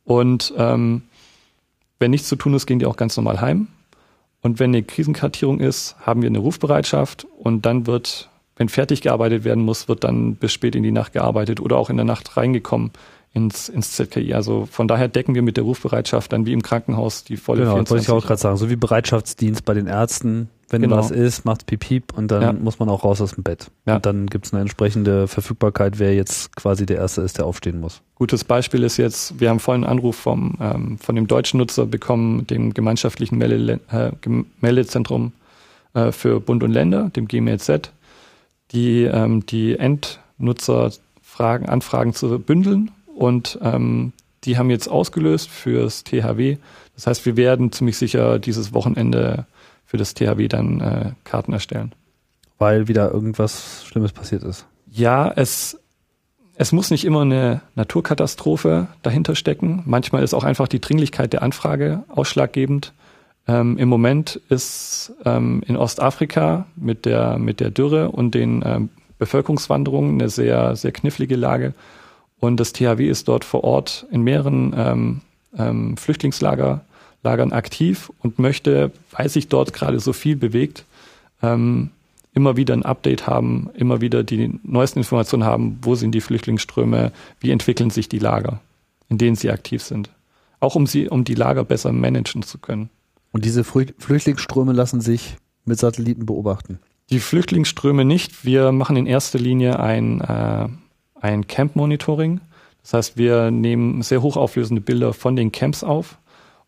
Und 0.06 0.54
ähm, 0.58 1.04
wenn 1.98 2.12
nichts 2.12 2.30
zu 2.30 2.36
tun 2.36 2.54
ist, 2.54 2.66
gehen 2.66 2.80
die 2.80 2.86
auch 2.86 2.98
ganz 2.98 3.18
normal 3.18 3.42
heim. 3.42 3.68
Und 4.42 4.60
wenn 4.60 4.70
eine 4.70 4.84
Krisenkartierung 4.84 5.60
ist, 5.60 5.96
haben 6.00 6.22
wir 6.22 6.28
eine 6.28 6.40
Rufbereitschaft 6.40 7.28
und 7.38 7.66
dann 7.66 7.88
wird, 7.88 8.30
wenn 8.56 8.70
fertig 8.70 9.02
gearbeitet 9.02 9.44
werden 9.44 9.66
muss, 9.66 9.90
wird 9.90 10.04
dann 10.06 10.36
bis 10.36 10.54
spät 10.54 10.76
in 10.76 10.84
die 10.84 10.92
Nacht 10.92 11.12
gearbeitet 11.12 11.60
oder 11.60 11.78
auch 11.78 11.90
in 11.90 11.98
der 11.98 12.06
Nacht 12.06 12.38
reingekommen 12.38 12.92
ins, 13.34 13.70
ins 13.70 13.92
ZKI. 13.92 14.34
Also 14.34 14.68
von 14.70 14.88
daher 14.88 15.08
decken 15.08 15.36
wir 15.36 15.42
mit 15.42 15.58
der 15.58 15.64
Rufbereitschaft 15.64 16.34
dann 16.34 16.46
wie 16.46 16.54
im 16.54 16.62
Krankenhaus 16.62 17.24
die 17.24 17.38
volle 17.38 17.62
genau, 17.62 17.74
24 17.74 17.92
wollte 17.92 18.04
ich 18.04 18.24
auch 18.24 18.28
gerade 18.28 18.42
sagen. 18.42 18.58
So 18.58 18.70
wie 18.70 18.76
Bereitschaftsdienst 18.76 19.66
bei 19.66 19.74
den 19.74 19.88
Ärzten. 19.88 20.50
Wenn 20.72 20.84
genau. 20.84 20.98
was 20.98 21.10
ist, 21.10 21.46
macht 21.46 21.66
piep 21.66 22.16
und 22.16 22.30
dann 22.30 22.42
ja. 22.44 22.54
muss 22.54 22.78
man 22.78 22.90
auch 22.90 23.04
raus 23.04 23.22
aus 23.22 23.34
dem 23.34 23.44
Bett. 23.44 23.72
Ja. 23.88 23.96
Und 23.96 24.06
dann 24.06 24.28
gibt 24.28 24.46
es 24.46 24.54
eine 24.54 24.62
entsprechende 24.62 25.28
Verfügbarkeit, 25.28 25.98
wer 25.98 26.14
jetzt 26.14 26.56
quasi 26.56 26.86
der 26.86 26.98
Erste 26.98 27.22
ist, 27.22 27.40
der 27.40 27.48
aufstehen 27.48 27.80
muss. 27.80 28.02
Gutes 28.14 28.44
Beispiel 28.44 28.84
ist 28.84 28.98
jetzt, 28.98 29.40
wir 29.40 29.50
haben 29.50 29.60
vorhin 29.60 29.84
einen 29.84 29.94
Anruf 29.94 30.16
vom, 30.16 30.58
ähm, 30.62 31.00
von 31.00 31.16
dem 31.16 31.26
deutschen 31.26 31.58
Nutzer 31.58 31.88
bekommen, 31.88 32.46
dem 32.46 32.76
gemeinschaftlichen 32.76 33.40
Melde, 33.40 33.80
äh, 33.90 34.12
Meldezentrum 34.62 35.32
äh, 35.96 36.12
für 36.12 36.40
Bund 36.40 36.62
und 36.62 36.72
Länder, 36.72 37.10
dem 37.10 37.28
GMLZ, 37.28 37.92
die 38.72 39.06
ähm, 39.06 39.44
die 39.48 39.76
Endnutzerfragen, 39.76 41.68
Anfragen 41.68 42.14
zu 42.14 42.38
bündeln 42.38 42.92
und 43.20 43.60
ähm, 43.62 44.14
die 44.46 44.58
haben 44.58 44.70
jetzt 44.70 44.88
ausgelöst 44.88 45.50
fürs 45.50 46.06
THW. 46.06 46.58
Das 46.96 47.06
heißt, 47.06 47.26
wir 47.26 47.36
werden 47.36 47.74
ziemlich 47.74 47.98
sicher 47.98 48.40
dieses 48.40 48.74
Wochenende 48.74 49.46
für 49.86 49.98
das 49.98 50.14
THW 50.14 50.48
dann 50.48 50.80
äh, 50.80 51.12
Karten 51.26 51.52
erstellen. 51.52 51.94
Weil 52.60 52.88
wieder 52.88 53.12
irgendwas 53.12 53.84
Schlimmes 53.86 54.14
passiert 54.14 54.44
ist. 54.44 54.66
Ja, 54.90 55.30
es, 55.36 55.78
es 56.56 56.72
muss 56.72 56.92
nicht 56.92 57.04
immer 57.04 57.24
eine 57.24 57.60
Naturkatastrophe 57.76 58.88
dahinter 59.02 59.36
stecken. 59.36 59.84
Manchmal 59.86 60.24
ist 60.24 60.34
auch 60.34 60.46
einfach 60.46 60.70
die 60.70 60.80
Dringlichkeit 60.80 61.34
der 61.34 61.44
Anfrage 61.44 62.04
ausschlaggebend. 62.08 62.94
Ähm, 63.50 63.78
Im 63.78 63.90
Moment 63.90 64.40
ist 64.48 65.12
ähm, 65.26 65.62
in 65.68 65.76
Ostafrika 65.76 66.68
mit 66.78 67.04
der, 67.04 67.38
mit 67.38 67.60
der 67.60 67.70
Dürre 67.70 68.12
und 68.12 68.34
den 68.34 68.64
ähm, 68.66 68.90
Bevölkerungswanderungen 69.18 70.22
eine 70.22 70.30
sehr, 70.30 70.78
sehr 70.78 70.94
knifflige 70.94 71.36
Lage. 71.36 71.74
Und 72.40 72.60
das 72.60 72.74
THW 72.74 73.08
ist 73.08 73.28
dort 73.28 73.44
vor 73.44 73.64
Ort 73.64 74.06
in 74.12 74.22
mehreren 74.22 74.74
ähm, 74.78 75.22
ähm, 75.58 75.98
Flüchtlingslagern 75.98 76.82
aktiv 77.24 78.12
und 78.20 78.40
möchte, 78.40 78.92
weil 79.12 79.30
sich 79.30 79.48
dort 79.48 79.74
gerade 79.74 80.00
so 80.00 80.14
viel 80.14 80.36
bewegt, 80.36 80.86
ähm, 81.42 81.92
immer 82.34 82.56
wieder 82.56 82.74
ein 82.74 82.84
Update 82.84 83.28
haben, 83.28 83.70
immer 83.74 84.02
wieder 84.02 84.24
die 84.24 84.60
neuesten 84.64 85.00
Informationen 85.00 85.44
haben, 85.44 85.80
wo 85.82 85.96
sind 85.96 86.14
die 86.14 86.22
Flüchtlingsströme, 86.22 87.12
wie 87.40 87.52
entwickeln 87.52 87.90
sich 87.90 88.08
die 88.08 88.20
Lager, 88.20 88.62
in 89.10 89.18
denen 89.18 89.36
sie 89.36 89.52
aktiv 89.52 89.82
sind. 89.84 90.10
Auch 90.60 90.76
um 90.76 90.88
sie, 90.88 91.10
um 91.10 91.24
die 91.24 91.36
Lager 91.36 91.64
besser 91.64 91.92
managen 91.92 92.44
zu 92.44 92.58
können. 92.58 92.90
Und 93.32 93.46
diese 93.46 93.64
Flüchtlingsströme 93.64 94.74
lassen 94.74 95.02
sich 95.02 95.36
mit 95.66 95.80
Satelliten 95.80 96.26
beobachten? 96.26 96.80
Die 97.10 97.20
Flüchtlingsströme 97.20 98.06
nicht. 98.06 98.46
Wir 98.46 98.72
machen 98.72 98.96
in 98.96 99.06
erster 99.06 99.40
Linie 99.40 99.80
ein, 99.80 100.22
äh, 100.22 100.68
ein 101.22 101.48
Camp-Monitoring. 101.48 102.42
Das 102.82 102.94
heißt, 102.94 103.18
wir 103.18 103.52
nehmen 103.52 104.02
sehr 104.02 104.22
hochauflösende 104.22 104.82
Bilder 104.82 105.14
von 105.14 105.36
den 105.36 105.52
Camps 105.52 105.84
auf 105.84 106.18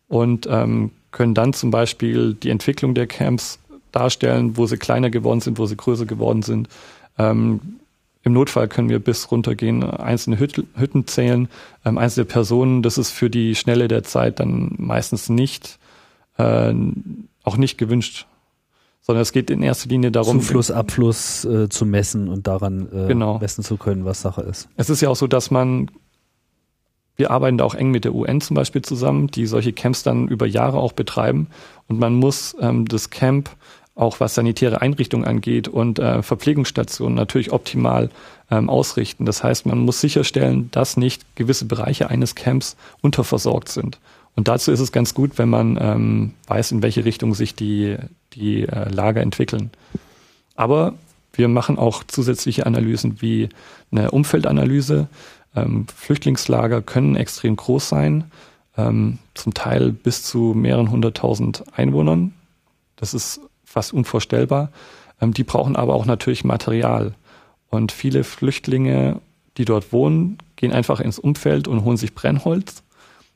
und 0.08 0.46
ähm, 0.50 0.90
können 1.10 1.34
dann 1.34 1.52
zum 1.52 1.70
Beispiel 1.70 2.34
die 2.34 2.50
Entwicklung 2.50 2.94
der 2.94 3.06
Camps 3.06 3.58
darstellen, 3.92 4.56
wo 4.56 4.66
sie 4.66 4.76
kleiner 4.76 5.10
geworden 5.10 5.40
sind, 5.40 5.58
wo 5.58 5.66
sie 5.66 5.76
größer 5.76 6.06
geworden 6.06 6.42
sind. 6.42 6.68
Ähm, 7.18 7.60
Im 8.22 8.32
Notfall 8.32 8.68
können 8.68 8.88
wir 8.88 8.98
bis 8.98 9.30
runtergehen, 9.30 9.84
einzelne 9.84 10.38
Hüt 10.38 10.64
Hütten 10.74 11.06
zählen, 11.06 11.48
ähm, 11.84 11.98
einzelne 11.98 12.24
Personen. 12.24 12.82
Das 12.82 12.98
ist 12.98 13.10
für 13.10 13.30
die 13.30 13.54
Schnelle 13.54 13.88
der 13.88 14.02
Zeit 14.02 14.40
dann 14.40 14.74
meistens 14.78 15.28
nicht, 15.28 15.78
äh, 16.38 16.74
auch 17.44 17.56
nicht 17.56 17.78
gewünscht 17.78 18.26
sondern 19.02 19.22
es 19.22 19.32
geht 19.32 19.50
in 19.50 19.62
erster 19.62 19.88
Linie 19.88 20.10
darum, 20.10 20.40
Zufluss, 20.40 20.70
Abfluss 20.70 21.44
äh, 21.44 21.68
zu 21.68 21.84
messen 21.84 22.28
und 22.28 22.46
daran 22.46 22.88
äh, 22.92 23.08
genau. 23.08 23.38
messen 23.38 23.62
zu 23.62 23.76
können, 23.76 24.04
was 24.04 24.22
Sache 24.22 24.42
ist. 24.42 24.68
Es 24.76 24.88
ist 24.88 25.00
ja 25.00 25.08
auch 25.10 25.16
so, 25.16 25.26
dass 25.26 25.50
man 25.50 25.90
wir 27.16 27.30
arbeiten 27.30 27.58
da 27.58 27.64
auch 27.64 27.74
eng 27.74 27.90
mit 27.90 28.04
der 28.04 28.14
UN 28.14 28.40
zum 28.40 28.54
Beispiel 28.54 28.82
zusammen, 28.82 29.26
die 29.26 29.46
solche 29.46 29.72
Camps 29.72 30.02
dann 30.02 30.28
über 30.28 30.46
Jahre 30.46 30.78
auch 30.78 30.92
betreiben. 30.92 31.48
Und 31.86 31.98
man 32.00 32.14
muss 32.14 32.56
ähm, 32.58 32.86
das 32.86 33.10
Camp 33.10 33.50
auch 33.94 34.20
was 34.20 34.34
sanitäre 34.34 34.80
Einrichtungen 34.80 35.26
angeht 35.26 35.68
und 35.68 35.98
äh, 35.98 36.22
Verpflegungsstationen 36.22 37.14
natürlich 37.14 37.52
optimal 37.52 38.08
ähm, 38.50 38.70
ausrichten. 38.70 39.26
Das 39.26 39.44
heißt, 39.44 39.66
man 39.66 39.78
muss 39.78 40.00
sicherstellen, 40.00 40.70
dass 40.72 40.96
nicht 40.96 41.36
gewisse 41.36 41.66
Bereiche 41.66 42.08
eines 42.08 42.34
Camps 42.34 42.76
unterversorgt 43.02 43.68
sind. 43.68 43.98
Und 44.34 44.48
dazu 44.48 44.72
ist 44.72 44.80
es 44.80 44.92
ganz 44.92 45.12
gut, 45.12 45.36
wenn 45.36 45.50
man 45.50 45.78
ähm, 45.78 46.32
weiß, 46.46 46.72
in 46.72 46.82
welche 46.82 47.04
Richtung 47.04 47.34
sich 47.34 47.54
die, 47.54 47.96
die 48.34 48.62
äh, 48.62 48.88
Lager 48.88 49.20
entwickeln. 49.20 49.70
Aber 50.54 50.94
wir 51.32 51.48
machen 51.48 51.78
auch 51.78 52.04
zusätzliche 52.04 52.66
Analysen 52.66 53.20
wie 53.20 53.48
eine 53.90 54.10
Umfeldanalyse. 54.10 55.08
Ähm, 55.54 55.86
Flüchtlingslager 55.94 56.82
können 56.82 57.16
extrem 57.16 57.56
groß 57.56 57.88
sein, 57.88 58.30
ähm, 58.76 59.18
zum 59.34 59.54
Teil 59.54 59.92
bis 59.92 60.22
zu 60.22 60.54
mehreren 60.54 60.90
hunderttausend 60.90 61.64
Einwohnern. 61.76 62.34
Das 62.96 63.14
ist 63.14 63.40
fast 63.64 63.92
unvorstellbar. 63.92 64.70
Ähm, 65.20 65.32
die 65.32 65.44
brauchen 65.44 65.76
aber 65.76 65.94
auch 65.94 66.06
natürlich 66.06 66.44
Material. 66.44 67.14
Und 67.70 67.92
viele 67.92 68.24
Flüchtlinge, 68.24 69.20
die 69.56 69.64
dort 69.64 69.92
wohnen, 69.92 70.38
gehen 70.56 70.72
einfach 70.72 71.00
ins 71.00 71.18
Umfeld 71.18 71.68
und 71.68 71.84
holen 71.84 71.96
sich 71.96 72.14
Brennholz 72.14 72.82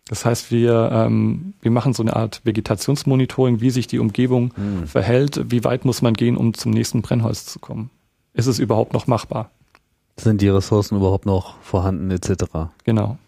das 0.09 0.25
heißt, 0.25 0.53
wir, 0.53 0.91
ähm, 0.93 1.55
wir 1.61 1.71
machen 1.73 1.93
so 1.93 2.03
eine 2.03 2.15
Art 2.15 2.41
Vegetationsmonitoring, 2.45 3.61
wie 3.61 3.71
sich 3.71 3.89
die 3.89 3.99
Umgebung 3.99 4.53
mhm. 4.57 4.87
verhält, 4.87 5.51
wie 5.51 5.65
weit 5.65 5.85
muss 5.85 6.01
man 6.01 6.15
gehen, 6.15 6.37
um 6.37 6.55
zum 6.55 6.71
nächsten 6.71 7.03
Brennholz 7.03 7.47
zu 7.47 7.59
kommen. 7.59 7.91
Ist 8.33 8.47
es 8.47 8.59
überhaupt 8.59 8.93
noch 8.93 9.09
machbar? 9.09 9.51
Sind 10.17 10.41
die 10.41 10.49
Ressourcen 10.49 10.97
überhaupt 10.97 11.27
noch 11.27 11.61
vorhanden, 11.61 12.11
etc. 12.11 12.45
Genau. 12.85 13.19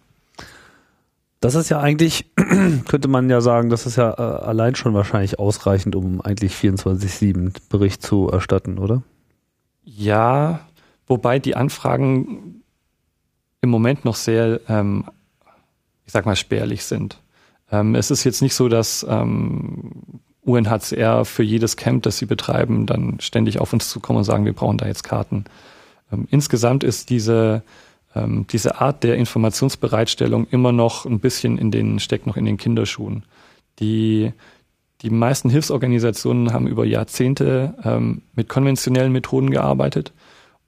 Das 1.41 1.55
ist 1.55 1.69
ja 1.69 1.81
eigentlich, 1.81 2.27
könnte 2.89 3.09
man 3.09 3.29
ja 3.29 3.41
sagen, 3.41 3.71
das 3.71 3.85
ist 3.85 3.97
ja 3.97 4.11
äh, 4.13 4.45
allein 4.45 4.75
schon 4.77 4.95
wahrscheinlich 4.95 5.39
ausreichend, 5.39 5.97
um 5.97 6.21
eigentlich 6.21 6.53
24-7 6.55 7.55
Bericht 7.69 8.03
zu 8.03 8.29
erstatten, 8.29 8.79
oder? 8.79 9.03
Ja, 9.85 10.61
wobei 11.07 11.39
die 11.39 11.57
Anfragen 11.57 12.63
im 13.61 13.71
Moment 13.71 14.05
noch 14.05 14.17
sehr 14.17 14.61
ähm, 14.69 15.05
ich 16.09 16.13
sag 16.13 16.25
mal, 16.25 16.37
spärlich 16.37 16.85
sind. 16.85 17.19
Ähm, 17.71 17.95
es 17.95 18.11
ist 18.11 18.25
jetzt 18.25 18.41
nicht 18.41 18.55
so, 18.55 18.71
dass 18.71 19.07
ähm, 19.07 19.93
UNHCR 20.43 21.27
für 21.27 21.43
jedes 21.43 21.77
Camp, 21.77 22.03
das 22.03 22.17
sie 22.17 22.25
betreiben, 22.25 22.87
dann 22.87 23.21
ständig 23.21 23.61
auf 23.61 23.75
uns 23.75 23.91
zukommen 23.91 24.17
und 24.17 24.25
sagen, 24.25 24.47
wir 24.47 24.55
brauchen 24.55 24.79
da 24.79 24.87
jetzt 24.87 25.05
Karten. 25.05 25.45
Ähm, 26.11 26.27
insgesamt 26.31 26.83
ist 26.83 27.11
diese, 27.11 27.63
ähm, 28.17 28.47
diese 28.51 28.81
Art 28.81 29.05
der 29.05 29.17
Informationsbereitstellung 29.17 30.47
immer 30.51 30.73
noch 30.73 31.05
ein 31.05 31.21
bisschen 31.21 31.59
in 31.59 31.71
den, 31.71 31.99
steckt 31.99 32.27
noch 32.27 32.39
in 32.39 32.47
den 32.47 32.57
Kinderschuhen. 32.57 33.25
Die, 33.79 34.33
die 35.03 35.11
meisten 35.11 35.51
Hilfsorganisationen 35.51 36.55
haben 36.55 36.67
über 36.67 36.87
Jahrzehnte 36.87 37.75
ähm, 37.85 38.23
mit 38.35 38.49
konventionellen 38.49 39.13
Methoden 39.13 39.51
gearbeitet 39.51 40.15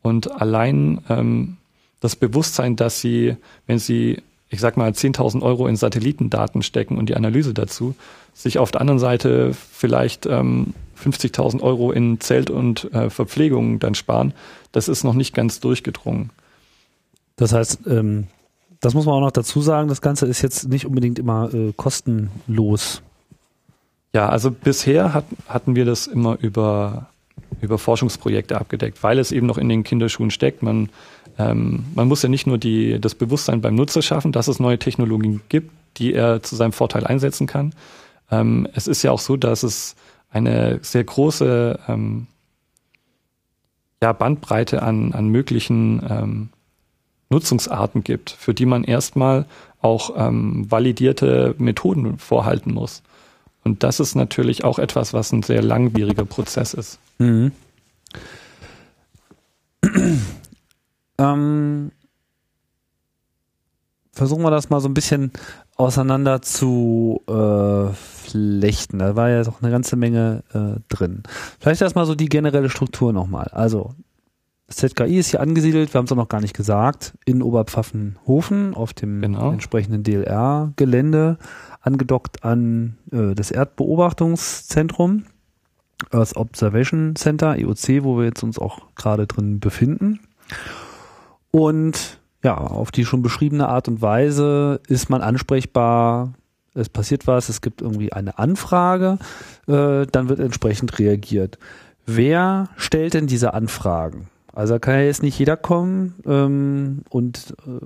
und 0.03 0.31
allein 0.39 1.01
ähm, 1.09 1.57
das 2.01 2.15
Bewusstsein, 2.15 2.77
dass 2.77 3.01
sie, 3.01 3.37
wenn 3.67 3.79
sie 3.79 4.19
ich 4.51 4.61
sag 4.61 4.77
mal, 4.77 4.91
10.000 4.91 5.43
Euro 5.43 5.67
in 5.69 5.77
Satellitendaten 5.77 6.63
stecken 6.63 6.99
und 6.99 7.09
die 7.09 7.15
Analyse 7.15 7.55
dazu, 7.55 7.95
sich 8.35 8.59
auf 8.59 8.73
der 8.73 8.81
anderen 8.81 8.99
Seite 8.99 9.53
vielleicht 9.55 10.27
ähm, 10.27 10.75
50.000 11.03 11.63
Euro 11.63 11.93
in 11.93 12.21
Zelt 12.21 12.51
und 12.51 12.93
äh, 12.93 13.11
Verpflegung 13.11 13.79
dann 13.79 13.95
sparen, 13.95 14.35
das 14.73 14.89
ist 14.89 15.05
noch 15.05 15.15
nicht 15.15 15.35
ganz 15.35 15.61
durchgedrungen. 15.61 16.31
Das 17.37 17.53
heißt, 17.53 17.87
ähm, 17.87 18.27
das 18.81 18.95
muss 18.95 19.07
man 19.07 19.15
auch 19.15 19.21
noch 19.21 19.31
dazu 19.31 19.61
sagen, 19.61 19.89
das 19.89 20.01
Ganze 20.01 20.27
ist 20.27 20.43
jetzt 20.43 20.69
nicht 20.69 20.85
unbedingt 20.85 21.19
immer 21.19 21.53
äh, 21.55 21.73
kostenlos. 21.77 23.03
Ja, 24.13 24.29
also 24.29 24.51
bisher 24.51 25.15
hat, 25.15 25.25
hatten 25.47 25.77
wir 25.77 25.85
das 25.85 26.09
immer 26.09 26.39
über, 26.41 27.09
über 27.61 27.79
Forschungsprojekte 27.79 28.59
abgedeckt, 28.59 29.03
weil 29.03 29.19
es 29.21 29.31
eben 29.31 29.47
noch 29.47 29.59
in 29.59 29.69
den 29.69 29.85
Kinderschuhen 29.85 30.33
steckt. 30.33 30.63
Man 30.63 30.89
ähm, 31.41 31.85
man 31.95 32.09
muss 32.09 32.23
ja 32.23 32.29
nicht 32.29 32.47
nur 32.47 32.59
die, 32.59 33.01
das 33.01 33.15
Bewusstsein 33.15 33.61
beim 33.61 33.75
Nutzer 33.75 34.03
schaffen, 34.03 34.33
dass 34.33 34.49
es 34.49 34.61
neue 34.61 34.79
Technologien 34.79 35.41
gibt, 35.49 35.71
die 35.97 36.13
er 36.13 36.43
zu 36.43 36.57
seinem 36.57 36.73
Vorteil 36.73 37.07
einsetzen 37.07 37.47
kann. 37.47 37.75
Ähm, 38.31 38.69
es 38.75 38.87
ist 38.87 39.03
ja 39.03 39.11
auch 39.11 39.21
so, 39.21 39.37
dass 39.37 39.63
es 39.63 39.97
eine 40.31 40.79
sehr 40.83 41.05
große 41.05 41.79
ähm, 41.89 42.27
ja, 44.03 44.13
Bandbreite 44.13 44.83
an, 44.83 45.13
an 45.13 45.29
möglichen 45.29 46.03
ähm, 46.09 46.49
Nutzungsarten 47.31 48.05
gibt, 48.05 48.31
für 48.31 48.55
die 48.55 48.67
man 48.67 48.85
erstmal 48.85 49.47
auch 49.81 50.13
ähm, 50.17 50.71
validierte 50.71 51.55
Methoden 51.59 52.19
vorhalten 52.19 52.75
muss. 52.75 53.03
Und 53.65 53.83
das 53.83 54.01
ist 54.01 54.15
natürlich 54.15 54.65
auch 54.65 54.79
etwas, 54.79 55.13
was 55.13 55.33
ein 55.33 55.43
sehr 55.43 55.63
langwieriger 55.63 56.25
Prozess 56.25 56.75
ist. 56.75 56.99
Mhm. 57.19 57.53
Ähm, 61.21 61.93
versuchen 64.13 64.43
wir 64.43 64.51
das 64.51 64.71
mal 64.71 64.81
so 64.81 64.89
ein 64.89 64.95
bisschen 64.95 65.33
auseinander 65.77 66.43
zu 66.43 67.23
äh, 67.29 67.93
flechten. 67.95 68.99
Da 68.99 69.17
war 69.17 69.29
ja 69.29 69.45
doch 69.45 69.63
eine 69.63 69.71
ganze 69.71 69.97
Menge 69.97 70.43
äh, 70.53 70.81
drin. 70.89 71.23
Vielleicht 71.59 71.83
erstmal 71.83 72.07
so 72.07 72.15
die 72.15 72.29
generelle 72.29 72.71
Struktur 72.71 73.13
nochmal. 73.13 73.49
Also, 73.53 73.95
das 74.67 74.77
ZKI 74.77 75.19
ist 75.19 75.31
hier 75.31 75.41
angesiedelt, 75.41 75.93
wir 75.93 75.99
haben 75.99 76.07
es 76.07 76.13
auch 76.13 76.17
noch 76.17 76.29
gar 76.29 76.41
nicht 76.41 76.55
gesagt, 76.55 77.15
in 77.25 77.43
Oberpfaffenhofen 77.43 78.75
auf 78.75 78.93
dem 78.93 79.21
genau. 79.21 79.53
entsprechenden 79.53 80.05
DLR-Gelände, 80.05 81.39
angedockt 81.81 82.45
an 82.45 82.97
äh, 83.11 83.35
das 83.35 83.51
Erdbeobachtungszentrum, 83.51 85.25
Earth 86.13 86.37
Observation 86.37 87.17
Center, 87.17 87.59
EOC, 87.59 88.05
wo 88.05 88.19
wir 88.19 88.27
jetzt 88.27 88.43
uns 88.43 88.59
auch 88.59 88.95
gerade 88.95 89.27
drin 89.27 89.61
befinden. 89.61 90.21
Und 91.51 92.19
ja, 92.43 92.57
auf 92.57 92.91
die 92.91 93.05
schon 93.05 93.23
beschriebene 93.23 93.69
Art 93.69 93.89
und 93.89 94.01
Weise 94.01 94.81
ist 94.89 95.11
man 95.11 95.23
ansprechbar. 95.23 96.33
Es 96.75 96.89
passiert 96.89 97.27
was, 97.27 97.49
es 97.49 97.61
gibt 97.61 97.83
irgendwie 97.83 98.13
eine 98.13 98.39
Anfrage, 98.39 99.19
äh, 99.67 100.07
dann 100.07 100.29
wird 100.29 100.39
entsprechend 100.39 100.99
reagiert. 100.99 101.59
Wer 102.07 102.69
stellt 102.77 103.15
denn 103.15 103.27
diese 103.27 103.55
Anfragen? 103.55 104.29
Also 104.53 104.79
kann 104.79 104.95
ja 104.95 105.03
jetzt 105.03 105.23
nicht 105.23 105.39
jeder 105.39 105.57
kommen 105.57 106.15
ähm, 106.27 107.03
und 107.09 107.55
äh, 107.67 107.85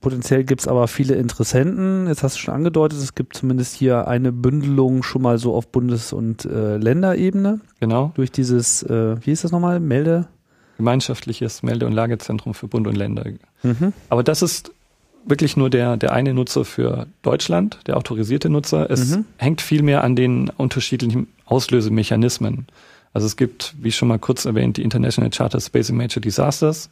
potenziell 0.00 0.44
gibt 0.44 0.60
es 0.60 0.68
aber 0.68 0.86
viele 0.88 1.14
Interessenten. 1.14 2.06
Jetzt 2.06 2.22
hast 2.22 2.36
du 2.36 2.40
schon 2.40 2.54
angedeutet, 2.54 2.98
es 2.98 3.14
gibt 3.14 3.36
zumindest 3.36 3.74
hier 3.74 4.06
eine 4.06 4.32
Bündelung 4.32 5.02
schon 5.02 5.22
mal 5.22 5.38
so 5.38 5.54
auf 5.54 5.68
Bundes- 5.68 6.12
und 6.12 6.44
äh, 6.44 6.76
Länderebene. 6.76 7.60
Genau. 7.80 8.12
Durch 8.14 8.30
dieses, 8.30 8.82
äh, 8.84 9.16
wie 9.24 9.32
ist 9.32 9.44
das 9.44 9.52
nochmal, 9.52 9.80
Melde? 9.80 10.28
Gemeinschaftliches 10.76 11.62
Melde- 11.62 11.86
und 11.86 11.92
Lagezentrum 11.92 12.54
für 12.54 12.68
Bund 12.68 12.86
und 12.86 12.96
Länder. 12.96 13.24
Mhm. 13.62 13.92
Aber 14.08 14.22
das 14.22 14.42
ist 14.42 14.72
wirklich 15.24 15.56
nur 15.56 15.70
der, 15.70 15.96
der 15.96 16.12
eine 16.12 16.34
Nutzer 16.34 16.64
für 16.64 17.06
Deutschland, 17.22 17.78
der 17.86 17.96
autorisierte 17.96 18.48
Nutzer. 18.48 18.90
Es 18.90 19.16
mhm. 19.16 19.24
hängt 19.38 19.60
vielmehr 19.60 20.04
an 20.04 20.16
den 20.16 20.50
unterschiedlichen 20.50 21.28
Auslösemechanismen. 21.46 22.66
Also 23.12 23.26
es 23.26 23.36
gibt, 23.36 23.74
wie 23.80 23.92
schon 23.92 24.08
mal 24.08 24.18
kurz 24.18 24.44
erwähnt, 24.44 24.76
die 24.76 24.82
International 24.82 25.30
Charter 25.30 25.60
Space 25.60 25.90
and 25.90 25.98
Major 25.98 26.20
Disasters. 26.20 26.90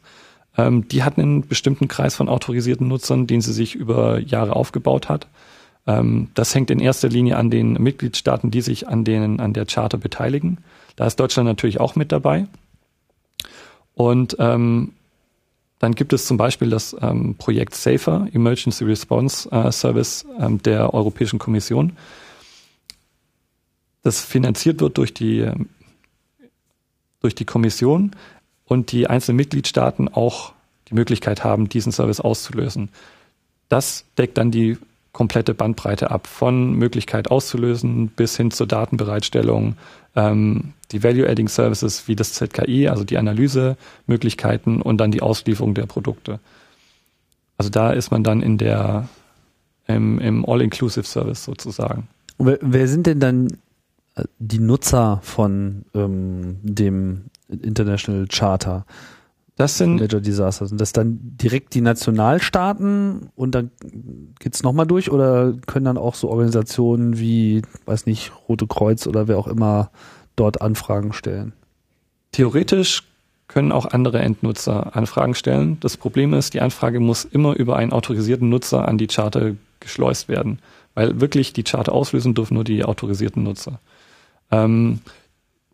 Ähm, 0.57 0.87
die 0.87 1.03
hat 1.03 1.17
einen 1.17 1.47
bestimmten 1.47 1.87
Kreis 1.87 2.15
von 2.15 2.29
autorisierten 2.29 2.87
Nutzern, 2.87 3.27
den 3.27 3.41
sie 3.41 3.53
sich 3.53 3.75
über 3.75 4.19
Jahre 4.19 4.55
aufgebaut 4.55 5.09
hat. 5.09 5.27
Ähm, 5.87 6.29
das 6.33 6.55
hängt 6.55 6.71
in 6.71 6.79
erster 6.79 7.09
Linie 7.09 7.37
an 7.37 7.51
den 7.51 7.73
Mitgliedstaaten, 7.73 8.51
die 8.51 8.61
sich 8.61 8.87
an, 8.87 9.03
den, 9.03 9.39
an 9.39 9.53
der 9.53 9.65
Charter 9.65 9.97
beteiligen. 9.97 10.57
Da 10.95 11.05
ist 11.05 11.19
Deutschland 11.19 11.47
natürlich 11.47 11.79
auch 11.79 11.95
mit 11.95 12.11
dabei. 12.11 12.47
Und 13.95 14.35
ähm, 14.39 14.93
dann 15.79 15.93
gibt 15.95 16.13
es 16.13 16.25
zum 16.25 16.37
Beispiel 16.37 16.69
das 16.69 16.95
ähm, 17.01 17.35
Projekt 17.35 17.75
SAFER, 17.75 18.27
Emergency 18.33 18.83
Response 18.83 19.49
äh, 19.51 19.71
Service 19.71 20.25
ähm, 20.39 20.61
der 20.61 20.93
Europäischen 20.93 21.39
Kommission. 21.39 21.97
Das 24.03 24.23
finanziert 24.23 24.81
wird 24.81 24.97
durch 24.97 25.13
die, 25.13 25.49
durch 27.21 27.33
die 27.33 27.45
Kommission 27.45 28.11
und 28.65 28.91
die 28.91 29.07
einzelnen 29.07 29.37
Mitgliedstaaten 29.37 30.07
auch 30.09 30.53
die 30.89 30.93
Möglichkeit 30.93 31.43
haben, 31.43 31.69
diesen 31.69 31.91
Service 31.91 32.19
auszulösen. 32.19 32.89
Das 33.67 34.05
deckt 34.17 34.37
dann 34.37 34.51
die 34.51 34.77
komplette 35.15 35.53
Bandbreite 35.53 36.11
ab, 36.11 36.27
von 36.27 36.73
Möglichkeit 36.73 37.31
auszulösen 37.31 38.09
bis 38.09 38.35
hin 38.35 38.51
zur 38.51 38.67
Datenbereitstellung, 38.67 39.77
ähm, 40.13 40.73
die 40.91 41.03
Value-Adding 41.03 41.47
Services 41.47 42.09
wie 42.09 42.17
das 42.17 42.33
ZKI, 42.33 42.89
also 42.89 43.05
die 43.05 43.17
Analysemöglichkeiten 43.17 44.81
und 44.81 44.97
dann 44.97 45.11
die 45.11 45.21
Auslieferung 45.21 45.73
der 45.73 45.85
Produkte. 45.85 46.41
Also 47.57 47.69
da 47.69 47.91
ist 47.91 48.11
man 48.11 48.25
dann 48.25 48.41
in 48.41 48.57
der 48.57 49.07
im, 49.87 50.19
im 50.19 50.45
All-Inclusive 50.45 51.05
Service 51.05 51.45
sozusagen. 51.45 52.09
Wer, 52.37 52.59
wer, 52.61 52.87
sind 52.89 53.07
denn 53.07 53.21
dann 53.21 53.47
äh, 54.15 54.25
die 54.39 54.59
Nutzer 54.59 55.21
von 55.23 55.85
ähm, 55.93 56.57
dem 56.61 57.27
International 57.47 58.27
Charter? 58.27 58.85
Das 59.55 59.77
sind 59.77 60.01
Major 60.01 60.19
Disasters. 60.19 60.69
Sind 60.69 60.81
das 60.81 60.91
dann 60.91 61.17
direkt 61.21 61.73
die 61.75 61.81
Nationalstaaten 61.81 63.29
und 63.35 63.55
dann 63.55 63.71
geht's 64.39 64.63
nochmal 64.63 64.85
durch 64.85 65.11
oder 65.11 65.53
können 65.65 65.85
dann 65.85 65.97
auch 65.97 66.15
so 66.15 66.29
Organisationen 66.29 67.17
wie, 67.19 67.61
weiß 67.85 68.05
nicht, 68.05 68.33
Rote 68.49 68.67
Kreuz 68.67 69.07
oder 69.07 69.29
wer 69.29 69.37
auch 69.37 69.47
immer 69.47 69.91
dort 70.35 70.61
Anfragen 70.61 71.13
stellen? 71.13 71.53
Theoretisch 72.33 73.03
können 73.47 73.71
auch 73.71 73.85
andere 73.85 74.19
Endnutzer 74.19 74.95
Anfragen 74.95 75.35
stellen. 75.35 75.77
Das 75.79 75.95
Problem 75.95 76.33
ist, 76.33 76.53
die 76.53 76.61
Anfrage 76.61 76.99
muss 76.99 77.23
immer 77.23 77.55
über 77.55 77.77
einen 77.77 77.93
autorisierten 77.93 78.49
Nutzer 78.49 78.87
an 78.87 78.97
die 78.97 79.07
Charter 79.07 79.55
geschleust 79.79 80.27
werden, 80.27 80.59
weil 80.95 81.21
wirklich 81.21 81.53
die 81.53 81.63
Charter 81.63 81.93
auslösen 81.93 82.33
dürfen 82.33 82.55
nur 82.55 82.65
die 82.65 82.83
autorisierten 82.83 83.43
Nutzer. 83.43 83.79
Ähm, 84.51 84.99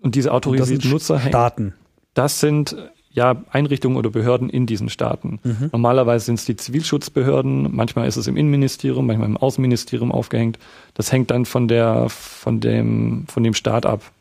und 0.02 0.14
diese 0.14 0.32
autorisierten 0.34 0.86
und 0.86 0.92
Nutzer 0.92 1.20
Staaten. 1.20 1.74
Das 2.14 2.40
sind 2.40 2.76
ja, 3.14 3.44
Einrichtungen 3.52 3.98
oder 3.98 4.10
Behörden 4.10 4.50
in 4.50 4.66
diesen 4.66 4.90
Staaten. 4.90 5.40
Mhm. 5.44 5.70
Normalerweise 5.72 6.26
sind 6.26 6.40
es 6.40 6.46
die 6.46 6.56
Zivilschutzbehörden, 6.56 7.76
manchmal 7.76 8.08
ist 8.08 8.16
es 8.16 8.28
im 8.28 8.38
Innenministerium, 8.38 9.06
manchmal 9.06 9.28
im 9.28 9.38
Außenministerium 9.38 10.12
aufgehängt. 10.12 10.60
Das 10.94 11.12
hängt 11.12 11.32
dann 11.32 11.46
von 11.46 11.68
der, 11.68 12.08
von 12.10 12.60
dem, 12.60 13.26
von 13.28 13.44
dem 13.44 13.54
Staat 13.54 13.86
ab, 13.86 14.12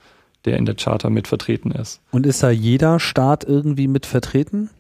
der 0.45 0.57
in 0.57 0.65
der 0.65 0.75
Charta 0.75 1.11
mit 1.11 1.29
vertreten 1.29 1.71
ist. 1.71 2.01
Und 2.11 2.27
ist 2.27 2.43
da 2.43 2.51
jeder 2.51 2.99
Staat 2.99 3.45
irgendwie 3.45 3.89
mit 3.89 4.07
vertreten? 4.07 4.71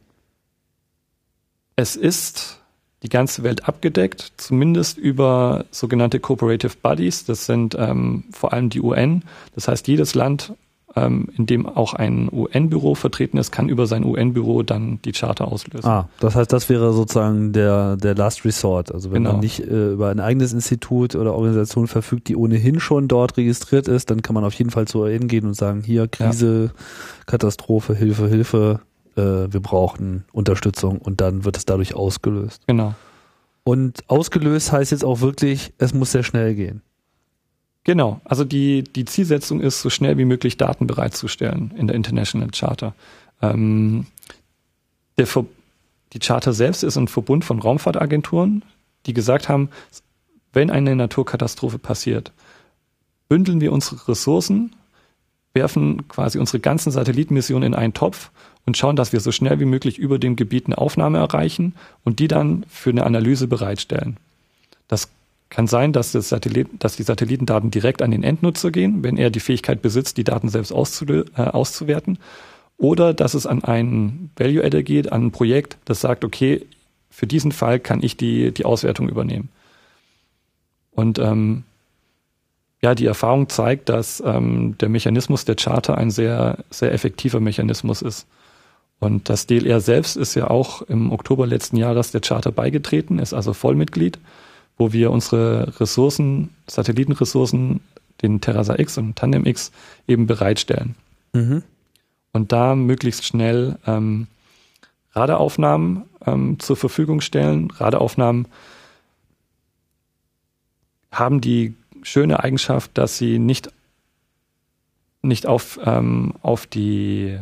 Es 1.76 1.96
ist 1.96 2.60
die 3.02 3.08
ganze 3.08 3.42
Welt 3.42 3.66
abgedeckt, 3.66 4.32
zumindest 4.36 4.98
über 4.98 5.64
sogenannte 5.70 6.20
Cooperative 6.20 6.76
Bodies. 6.82 7.24
Das 7.24 7.46
sind 7.46 7.74
ähm, 7.78 8.24
vor 8.32 8.52
allem 8.52 8.68
die 8.68 8.80
UN. 8.80 9.22
Das 9.54 9.68
heißt, 9.68 9.88
jedes 9.88 10.14
Land 10.14 10.52
ähm, 10.96 11.28
in 11.36 11.46
dem 11.46 11.66
auch 11.66 11.94
ein 11.94 12.28
UN-Büro 12.32 12.94
vertreten 12.94 13.36
ist, 13.38 13.52
kann 13.52 13.68
über 13.68 13.86
sein 13.86 14.04
UN-Büro 14.04 14.62
dann 14.62 15.00
die 15.04 15.12
Charta 15.12 15.44
auslösen. 15.44 15.88
Ah, 15.88 16.08
das 16.18 16.34
heißt, 16.34 16.52
das 16.52 16.68
wäre 16.68 16.92
sozusagen 16.92 17.52
der, 17.52 17.96
der 17.96 18.14
Last 18.14 18.44
Resort. 18.44 18.92
Also 18.92 19.10
wenn 19.10 19.22
genau. 19.22 19.32
man 19.32 19.40
nicht 19.40 19.60
äh, 19.60 19.92
über 19.92 20.10
ein 20.10 20.20
eigenes 20.20 20.52
Institut 20.52 21.14
oder 21.14 21.34
Organisation 21.34 21.86
verfügt, 21.86 22.28
die 22.28 22.36
ohnehin 22.36 22.80
schon 22.80 23.08
dort 23.08 23.36
registriert 23.36 23.88
ist, 23.88 24.10
dann 24.10 24.22
kann 24.22 24.34
man 24.34 24.44
auf 24.44 24.54
jeden 24.54 24.70
Fall 24.70 24.88
zu 24.88 25.00
UN 25.00 25.28
gehen 25.28 25.46
und 25.46 25.54
sagen, 25.54 25.82
hier 25.82 26.08
Krise, 26.08 26.64
ja. 26.64 26.82
Katastrophe, 27.26 27.94
Hilfe, 27.94 28.28
Hilfe, 28.28 28.80
äh, 29.16 29.20
wir 29.20 29.60
brauchen 29.60 30.24
Unterstützung 30.32 30.98
und 30.98 31.20
dann 31.20 31.44
wird 31.44 31.56
es 31.56 31.64
dadurch 31.64 31.94
ausgelöst. 31.94 32.62
Genau. 32.66 32.94
Und 33.62 34.08
ausgelöst 34.08 34.72
heißt 34.72 34.90
jetzt 34.90 35.04
auch 35.04 35.20
wirklich, 35.20 35.72
es 35.78 35.94
muss 35.94 36.12
sehr 36.12 36.22
schnell 36.22 36.54
gehen. 36.54 36.82
Genau, 37.84 38.20
also 38.24 38.44
die, 38.44 38.84
die 38.84 39.06
Zielsetzung 39.06 39.60
ist, 39.60 39.80
so 39.80 39.88
schnell 39.90 40.18
wie 40.18 40.26
möglich 40.26 40.56
Daten 40.56 40.86
bereitzustellen 40.86 41.72
in 41.76 41.86
der 41.86 41.96
International 41.96 42.50
Charter. 42.50 42.94
Ähm, 43.40 44.06
der 45.18 45.26
Ver 45.26 45.44
die 46.12 46.18
Charter 46.18 46.52
selbst 46.52 46.82
ist 46.82 46.96
ein 46.96 47.06
Verbund 47.06 47.44
von 47.44 47.60
Raumfahrtagenturen, 47.60 48.64
die 49.06 49.14
gesagt 49.14 49.48
haben, 49.48 49.70
wenn 50.52 50.68
eine 50.68 50.96
Naturkatastrophe 50.96 51.78
passiert, 51.78 52.32
bündeln 53.28 53.60
wir 53.60 53.72
unsere 53.72 54.08
Ressourcen, 54.08 54.74
werfen 55.54 56.08
quasi 56.08 56.38
unsere 56.38 56.58
ganzen 56.58 56.90
Satellitenmissionen 56.90 57.72
in 57.72 57.74
einen 57.74 57.94
Topf 57.94 58.30
und 58.66 58.76
schauen, 58.76 58.96
dass 58.96 59.12
wir 59.12 59.20
so 59.20 59.30
schnell 59.30 59.60
wie 59.60 59.66
möglich 59.66 59.98
über 59.98 60.18
dem 60.18 60.34
Gebiet 60.36 60.66
eine 60.66 60.78
Aufnahme 60.78 61.18
erreichen 61.18 61.74
und 62.04 62.18
die 62.18 62.28
dann 62.28 62.64
für 62.68 62.90
eine 62.90 63.04
Analyse 63.04 63.46
bereitstellen. 63.46 64.16
Das 64.88 65.08
kann 65.50 65.66
sein, 65.66 65.92
dass, 65.92 66.12
das 66.12 66.28
Satellit, 66.28 66.68
dass 66.78 66.96
die 66.96 67.02
Satellitendaten 67.02 67.70
direkt 67.70 68.02
an 68.02 68.12
den 68.12 68.22
Endnutzer 68.22 68.70
gehen, 68.70 69.02
wenn 69.02 69.16
er 69.16 69.30
die 69.30 69.40
Fähigkeit 69.40 69.82
besitzt, 69.82 70.16
die 70.16 70.24
Daten 70.24 70.48
selbst 70.48 70.70
äh, 70.70 71.24
auszuwerten. 71.36 72.18
Oder 72.78 73.12
dass 73.12 73.34
es 73.34 73.46
an 73.46 73.62
einen 73.64 74.30
Value-Adder 74.36 74.82
geht, 74.82 75.12
an 75.12 75.26
ein 75.26 75.30
Projekt, 75.32 75.76
das 75.84 76.00
sagt, 76.00 76.24
okay, 76.24 76.64
für 77.10 77.26
diesen 77.26 77.52
Fall 77.52 77.80
kann 77.80 78.02
ich 78.02 78.16
die, 78.16 78.52
die 78.52 78.64
Auswertung 78.64 79.08
übernehmen. 79.08 79.48
Und 80.92 81.18
ähm, 81.18 81.64
ja, 82.80 82.94
die 82.94 83.06
Erfahrung 83.06 83.48
zeigt, 83.48 83.88
dass 83.88 84.22
ähm, 84.24 84.78
der 84.78 84.88
Mechanismus 84.88 85.44
der 85.44 85.56
Charter 85.56 85.98
ein 85.98 86.10
sehr, 86.10 86.58
sehr 86.70 86.92
effektiver 86.92 87.40
Mechanismus 87.40 88.00
ist. 88.02 88.26
Und 89.00 89.28
das 89.28 89.46
DLR 89.46 89.80
selbst 89.80 90.16
ist 90.16 90.34
ja 90.34 90.48
auch 90.48 90.82
im 90.82 91.10
Oktober 91.12 91.46
letzten 91.46 91.76
Jahres 91.76 92.12
der 92.12 92.20
Charter 92.20 92.52
beigetreten, 92.52 93.18
ist 93.18 93.34
also 93.34 93.52
Vollmitglied 93.52 94.18
wo 94.80 94.94
wir 94.94 95.10
unsere 95.10 95.78
Ressourcen, 95.78 96.48
Satellitenressourcen, 96.66 97.80
den 98.22 98.40
Terrasa 98.40 98.78
X 98.78 98.96
und 98.96 99.14
Tandem 99.14 99.44
X 99.44 99.72
eben 100.08 100.26
bereitstellen. 100.26 100.94
Mhm. 101.34 101.62
Und 102.32 102.50
da 102.50 102.74
möglichst 102.74 103.26
schnell 103.26 103.78
ähm, 103.86 104.26
Radaraufnahmen 105.12 106.04
ähm, 106.24 106.58
zur 106.60 106.76
Verfügung 106.76 107.20
stellen. 107.20 107.70
Radaraufnahmen 107.72 108.48
haben 111.12 111.42
die 111.42 111.74
schöne 112.02 112.42
Eigenschaft, 112.42 112.92
dass 112.94 113.18
sie 113.18 113.38
nicht, 113.38 113.70
nicht 115.20 115.46
auf, 115.46 115.78
ähm, 115.84 116.32
auf 116.40 116.66
die 116.66 117.38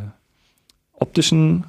optischen 0.93 1.67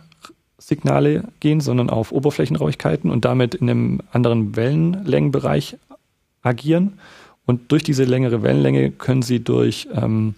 Signale 0.60 1.24
gehen, 1.39 1.62
sondern 1.62 1.89
auf 1.89 2.12
Oberflächenrauigkeiten 2.12 3.10
und 3.10 3.26
damit 3.26 3.56
in 3.56 3.69
einem 3.69 4.02
anderen 4.12 4.56
Wellenlängenbereich 4.56 5.78
agieren. 6.43 7.00
Und 7.45 7.72
durch 7.72 7.84
diese 7.84 8.04
längere 8.04 8.43
Wellenlänge 8.43 8.91
können 8.91 9.24
sie 9.24 9.43
durch, 9.43 9.88
ähm, 9.93 10.36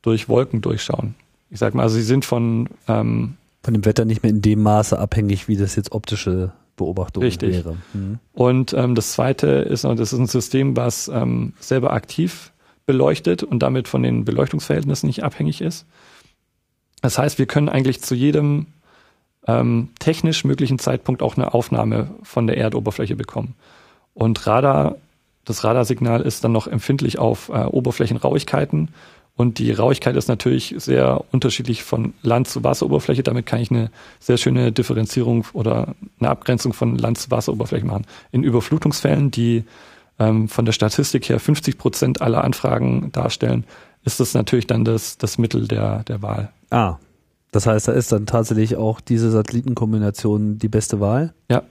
durch 0.00 0.28
Wolken 0.28 0.62
durchschauen. 0.62 1.14
Ich 1.50 1.58
sag 1.58 1.74
mal, 1.74 1.82
also 1.82 1.96
sie 1.96 2.02
sind 2.02 2.24
von 2.24 2.68
ähm, 2.86 3.34
von 3.62 3.74
dem 3.74 3.84
Wetter 3.84 4.04
nicht 4.04 4.22
mehr 4.22 4.30
in 4.30 4.40
dem 4.40 4.62
Maße 4.62 4.98
abhängig, 4.98 5.48
wie 5.48 5.56
das 5.56 5.76
jetzt 5.76 5.92
optische 5.92 6.52
Beobachtung 6.76 7.22
richtig. 7.22 7.50
wäre. 7.50 7.76
Mhm. 7.92 8.18
Und 8.32 8.72
ähm, 8.72 8.94
das 8.94 9.12
zweite 9.12 9.46
ist, 9.46 9.84
das 9.84 10.12
ist 10.12 10.18
ein 10.18 10.26
System, 10.26 10.76
was 10.76 11.08
ähm, 11.08 11.52
selber 11.60 11.92
aktiv 11.92 12.52
beleuchtet 12.86 13.42
und 13.42 13.58
damit 13.58 13.88
von 13.88 14.02
den 14.02 14.24
Beleuchtungsverhältnissen 14.24 15.06
nicht 15.06 15.22
abhängig 15.22 15.60
ist. 15.60 15.84
Das 17.02 17.18
heißt, 17.18 17.38
wir 17.38 17.46
können 17.46 17.68
eigentlich 17.68 18.00
zu 18.00 18.14
jedem 18.14 18.68
ähm, 19.48 19.88
technisch 19.98 20.44
möglichen 20.44 20.78
Zeitpunkt 20.78 21.22
auch 21.22 21.36
eine 21.36 21.54
Aufnahme 21.54 22.10
von 22.22 22.46
der 22.46 22.58
Erdoberfläche 22.58 23.16
bekommen. 23.16 23.54
Und 24.14 24.46
Radar, 24.46 24.96
das 25.44 25.64
Radarsignal 25.64 26.20
ist 26.20 26.44
dann 26.44 26.52
noch 26.52 26.66
empfindlich 26.68 27.18
auf 27.18 27.48
äh, 27.48 27.64
Oberflächenrauigkeiten 27.64 28.90
Und 29.36 29.58
die 29.58 29.72
Rauigkeit 29.72 30.16
ist 30.16 30.28
natürlich 30.28 30.74
sehr 30.76 31.24
unterschiedlich 31.32 31.82
von 31.82 32.12
Land 32.22 32.48
zu 32.48 32.62
Wasseroberfläche. 32.62 33.22
Damit 33.22 33.46
kann 33.46 33.60
ich 33.60 33.70
eine 33.70 33.90
sehr 34.20 34.36
schöne 34.36 34.70
Differenzierung 34.70 35.46
oder 35.54 35.94
eine 36.20 36.28
Abgrenzung 36.28 36.74
von 36.74 36.96
Land 36.96 37.18
zu 37.18 37.30
Wasseroberfläche 37.30 37.86
machen. 37.86 38.06
In 38.30 38.42
Überflutungsfällen, 38.42 39.30
die 39.30 39.64
ähm, 40.18 40.48
von 40.48 40.66
der 40.66 40.72
Statistik 40.72 41.28
her 41.30 41.40
50 41.40 41.78
Prozent 41.78 42.20
aller 42.20 42.44
Anfragen 42.44 43.12
darstellen, 43.12 43.64
ist 44.04 44.20
das 44.20 44.34
natürlich 44.34 44.66
dann 44.66 44.84
das, 44.84 45.16
das 45.16 45.38
Mittel 45.38 45.68
der, 45.68 46.04
der 46.04 46.20
Wahl. 46.20 46.50
Ah, 46.70 46.96
das 47.50 47.66
heißt, 47.66 47.88
da 47.88 47.92
ist 47.92 48.12
dann 48.12 48.26
tatsächlich 48.26 48.76
auch 48.76 49.00
diese 49.00 49.30
Satellitenkombination 49.30 50.58
die 50.58 50.68
beste 50.68 51.00
Wahl? 51.00 51.34
Ja. 51.50 51.62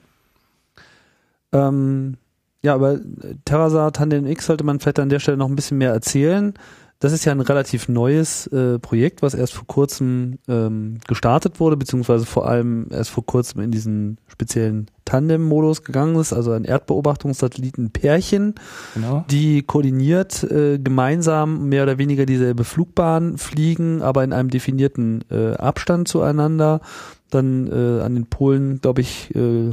Ähm, 1.52 2.18
ja, 2.64 2.74
aber 2.74 3.00
Terrasat 3.46 3.96
Tandem 3.96 4.26
X 4.26 4.48
sollte 4.48 4.64
man 4.64 4.80
vielleicht 4.80 5.00
an 5.00 5.10
der 5.10 5.20
Stelle 5.20 5.38
noch 5.38 5.50
ein 5.50 5.56
bisschen 5.56 5.78
mehr 5.78 5.92
erzählen. 5.92 6.54
Das 7.00 7.14
ist 7.14 7.26
ja 7.26 7.32
ein 7.32 7.42
relativ 7.42 7.90
neues 7.90 8.48
äh, 8.48 8.80
Projekt, 8.80 9.22
was 9.22 9.36
erst 9.36 9.54
vor 9.54 9.68
kurzem 9.68 10.40
ähm, 10.48 10.98
gestartet 11.08 11.60
wurde, 11.60 11.78
beziehungsweise 11.78 12.26
vor 12.26 12.48
allem 12.48 12.88
erst 12.90 13.12
vor 13.12 13.24
kurzem 13.24 13.62
in 13.62 13.70
diesen 13.70 14.18
speziellen 14.28 14.88
Tandem-Modus 15.06 15.84
gegangen 15.84 16.16
ist, 16.16 16.34
also 16.34 16.52
ein 16.52 16.66
Erdbeobachtungssatelliten-Pärchen, 16.66 18.56
genau. 18.96 19.26
die 19.30 19.62
koordiniert 19.62 20.44
äh, 20.44 20.80
gemeinsam 20.80 21.70
mehr 21.70 21.84
oder 21.84 22.00
weniger 22.00 22.26
dieselbe 22.26 22.64
Flugbahn 22.64 23.38
fliegen, 23.38 24.02
aber 24.02 24.24
in 24.24 24.34
einem 24.34 24.50
definierten 24.50 25.24
äh, 25.30 25.54
Abstand 25.54 26.08
zueinander, 26.08 26.82
dann 27.30 27.68
äh, 27.68 28.02
an 28.02 28.16
den 28.16 28.26
Polen, 28.26 28.82
glaube 28.82 29.02
ich, 29.02 29.36
äh, 29.36 29.70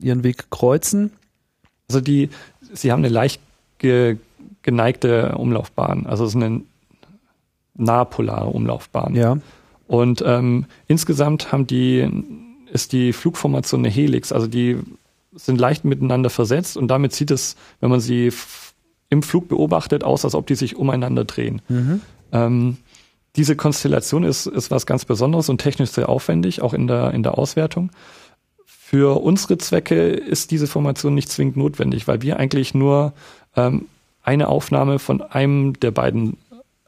ihren 0.00 0.24
Weg 0.24 0.50
kreuzen. 0.50 1.12
Also 1.88 2.02
die, 2.02 2.28
sie 2.74 2.92
haben 2.92 3.00
eine 3.00 3.08
leicht 3.08 3.40
ge 3.78 4.18
geneigte 4.62 5.36
Umlaufbahn. 5.36 6.06
Also 6.06 6.24
es 6.24 6.34
ist 6.34 6.42
eine 6.42 6.62
nahpolare 7.74 8.48
Umlaufbahn. 8.48 9.14
Ja. 9.14 9.38
Und 9.86 10.22
ähm, 10.26 10.66
insgesamt 10.88 11.52
haben 11.52 11.66
die, 11.66 12.08
ist 12.72 12.92
die 12.92 13.12
Flugformation 13.12 13.80
eine 13.80 13.92
Helix, 13.92 14.32
also 14.32 14.46
die 14.46 14.78
sind 15.32 15.60
leicht 15.60 15.84
miteinander 15.84 16.30
versetzt 16.30 16.76
und 16.76 16.88
damit 16.88 17.12
sieht 17.12 17.30
es, 17.30 17.56
wenn 17.80 17.90
man 17.90 18.00
sie 18.00 18.32
im 19.10 19.22
Flug 19.22 19.48
beobachtet, 19.48 20.02
aus, 20.02 20.24
als 20.24 20.34
ob 20.34 20.46
die 20.46 20.54
sich 20.54 20.76
umeinander 20.76 21.24
drehen. 21.24 21.62
Mhm. 21.68 22.00
Ähm, 22.32 22.76
diese 23.36 23.54
Konstellation 23.54 24.24
ist, 24.24 24.46
ist 24.46 24.70
was 24.70 24.86
ganz 24.86 25.04
Besonderes 25.04 25.48
und 25.48 25.58
technisch 25.58 25.90
sehr 25.90 26.08
aufwendig, 26.08 26.62
auch 26.62 26.72
in 26.72 26.86
der, 26.86 27.12
in 27.12 27.22
der 27.22 27.38
Auswertung. 27.38 27.90
Für 28.64 29.20
unsere 29.20 29.58
Zwecke 29.58 30.08
ist 30.08 30.50
diese 30.50 30.66
Formation 30.66 31.14
nicht 31.14 31.30
zwingend 31.30 31.56
notwendig, 31.56 32.08
weil 32.08 32.22
wir 32.22 32.38
eigentlich 32.38 32.72
nur 32.74 33.12
ähm, 33.54 33.86
eine 34.26 34.48
Aufnahme 34.48 34.98
von 34.98 35.22
einem 35.22 35.78
der 35.80 35.92
beiden 35.92 36.36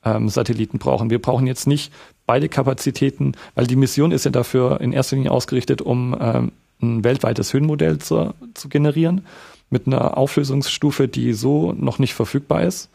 ähm, 0.04 0.28
Satelliten 0.28 0.78
brauchen. 0.78 1.08
Wir 1.08 1.22
brauchen 1.22 1.46
jetzt 1.46 1.66
nicht 1.66 1.92
beide 2.26 2.48
Kapazitäten, 2.48 3.32
weil 3.54 3.66
die 3.66 3.76
Mission 3.76 4.12
ist 4.12 4.24
ja 4.24 4.30
dafür 4.30 4.80
in 4.80 4.92
erster 4.92 5.16
Linie 5.16 5.30
ausgerichtet, 5.30 5.80
um 5.80 6.16
ähm, 6.20 6.52
ein 6.82 7.04
weltweites 7.04 7.52
Höhenmodell 7.52 7.98
zu, 7.98 8.34
zu 8.54 8.68
generieren 8.68 9.24
mit 9.70 9.86
einer 9.86 10.16
Auflösungsstufe, 10.16 11.08
die 11.08 11.32
so 11.32 11.72
noch 11.72 11.98
nicht 11.98 12.14
verfügbar 12.14 12.62
ist 12.62 12.90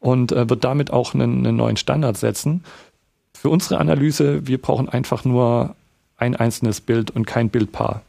und 0.00 0.32
äh, 0.32 0.48
wird 0.48 0.64
damit 0.64 0.90
auch 0.90 1.14
einen, 1.14 1.46
einen 1.46 1.56
neuen 1.56 1.76
Standard 1.76 2.16
setzen. 2.16 2.64
Für 3.34 3.50
unsere 3.50 3.78
Analyse, 3.78 4.46
wir 4.46 4.60
brauchen 4.60 4.88
einfach 4.88 5.24
nur 5.24 5.76
ein 6.16 6.36
einzelnes 6.36 6.80
Bild 6.80 7.10
und 7.10 7.26
kein 7.26 7.50
Bildpaar. 7.50 8.02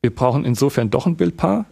Wir 0.00 0.14
brauchen 0.14 0.44
insofern 0.44 0.90
doch 0.90 1.06
ein 1.06 1.16
Bildpaar, 1.16 1.66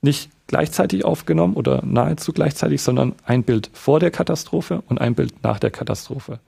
nicht 0.00 0.30
gleichzeitig 0.46 1.04
aufgenommen 1.04 1.54
oder 1.54 1.82
nahezu 1.84 2.32
gleichzeitig, 2.32 2.82
sondern 2.82 3.14
ein 3.24 3.44
Bild 3.44 3.70
vor 3.72 4.00
der 4.00 4.10
Katastrophe 4.10 4.82
und 4.88 5.00
ein 5.00 5.14
Bild 5.14 5.42
nach 5.42 5.58
der 5.58 5.70
Katastrophe. 5.70 6.40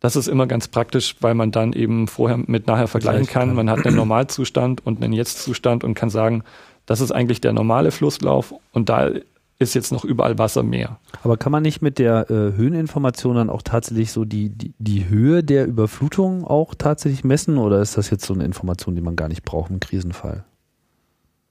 Das 0.00 0.16
ist 0.16 0.28
immer 0.28 0.46
ganz 0.46 0.68
praktisch, 0.68 1.16
weil 1.20 1.34
man 1.34 1.50
dann 1.50 1.72
eben 1.72 2.08
vorher 2.08 2.38
mit 2.38 2.66
nachher 2.66 2.88
vergleichen 2.88 3.26
kann. 3.26 3.54
Man 3.54 3.70
hat 3.70 3.86
einen 3.86 3.96
Normalzustand 3.96 4.86
und 4.86 5.02
einen 5.02 5.12
Jetztzustand 5.12 5.82
und 5.82 5.94
kann 5.94 6.10
sagen, 6.10 6.42
das 6.86 7.00
ist 7.00 7.10
eigentlich 7.10 7.40
der 7.40 7.52
normale 7.52 7.90
Flusslauf 7.90 8.54
und 8.72 8.88
da 8.88 9.10
ist 9.58 9.74
jetzt 9.74 9.92
noch 9.92 10.04
überall 10.04 10.38
Wasser 10.38 10.62
mehr. 10.62 10.98
Aber 11.22 11.36
kann 11.36 11.52
man 11.52 11.62
nicht 11.62 11.80
mit 11.80 11.98
der 11.98 12.30
äh, 12.30 12.34
Höheninformation 12.56 13.36
dann 13.36 13.50
auch 13.50 13.62
tatsächlich 13.62 14.12
so 14.12 14.24
die, 14.24 14.50
die, 14.50 14.74
die 14.78 15.08
Höhe 15.08 15.42
der 15.42 15.66
Überflutung 15.66 16.44
auch 16.44 16.74
tatsächlich 16.74 17.24
messen 17.24 17.56
oder 17.56 17.80
ist 17.80 17.96
das 17.96 18.10
jetzt 18.10 18.26
so 18.26 18.34
eine 18.34 18.44
Information, 18.44 18.94
die 18.94 19.00
man 19.00 19.16
gar 19.16 19.28
nicht 19.28 19.44
braucht 19.44 19.70
im 19.70 19.80
Krisenfall? 19.80 20.44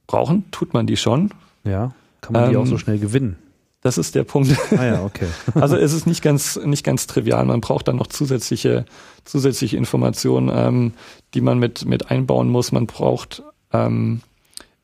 Brauchen 0.05 0.51
tut 0.51 0.73
man 0.73 0.85
die 0.85 0.97
schon. 0.97 1.31
Ja, 1.63 1.93
kann 2.21 2.33
man 2.33 2.49
die 2.49 2.57
auch 2.57 2.65
so 2.65 2.73
ähm, 2.73 2.79
schnell 2.79 2.99
gewinnen? 2.99 3.37
Das 3.81 3.97
ist 3.97 4.15
der 4.15 4.23
Punkt. 4.23 4.57
Ah 4.77 4.85
ja, 4.85 5.03
okay. 5.03 5.27
also 5.55 5.75
es 5.75 5.91
ist 5.91 6.07
nicht 6.07 6.21
ganz, 6.21 6.57
nicht 6.63 6.85
ganz 6.85 7.05
trivial. 7.05 7.45
Man 7.45 7.59
braucht 7.59 7.89
dann 7.89 7.97
noch 7.97 8.07
zusätzliche, 8.07 8.85
zusätzliche 9.25 9.75
Informationen, 9.75 10.49
ähm, 10.53 10.93
die 11.33 11.41
man 11.41 11.59
mit, 11.59 11.85
mit 11.85 12.09
einbauen 12.09 12.49
muss. 12.49 12.71
Man 12.71 12.87
braucht 12.87 13.43
ähm, 13.73 14.21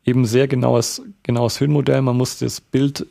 eben 0.03 0.25
sehr 0.25 0.49
genaues, 0.49 1.01
genaues 1.23 1.61
Höhenmodell. 1.61 2.01
Man 2.01 2.17
muss 2.17 2.39
das 2.39 2.59
Bild 2.59 3.05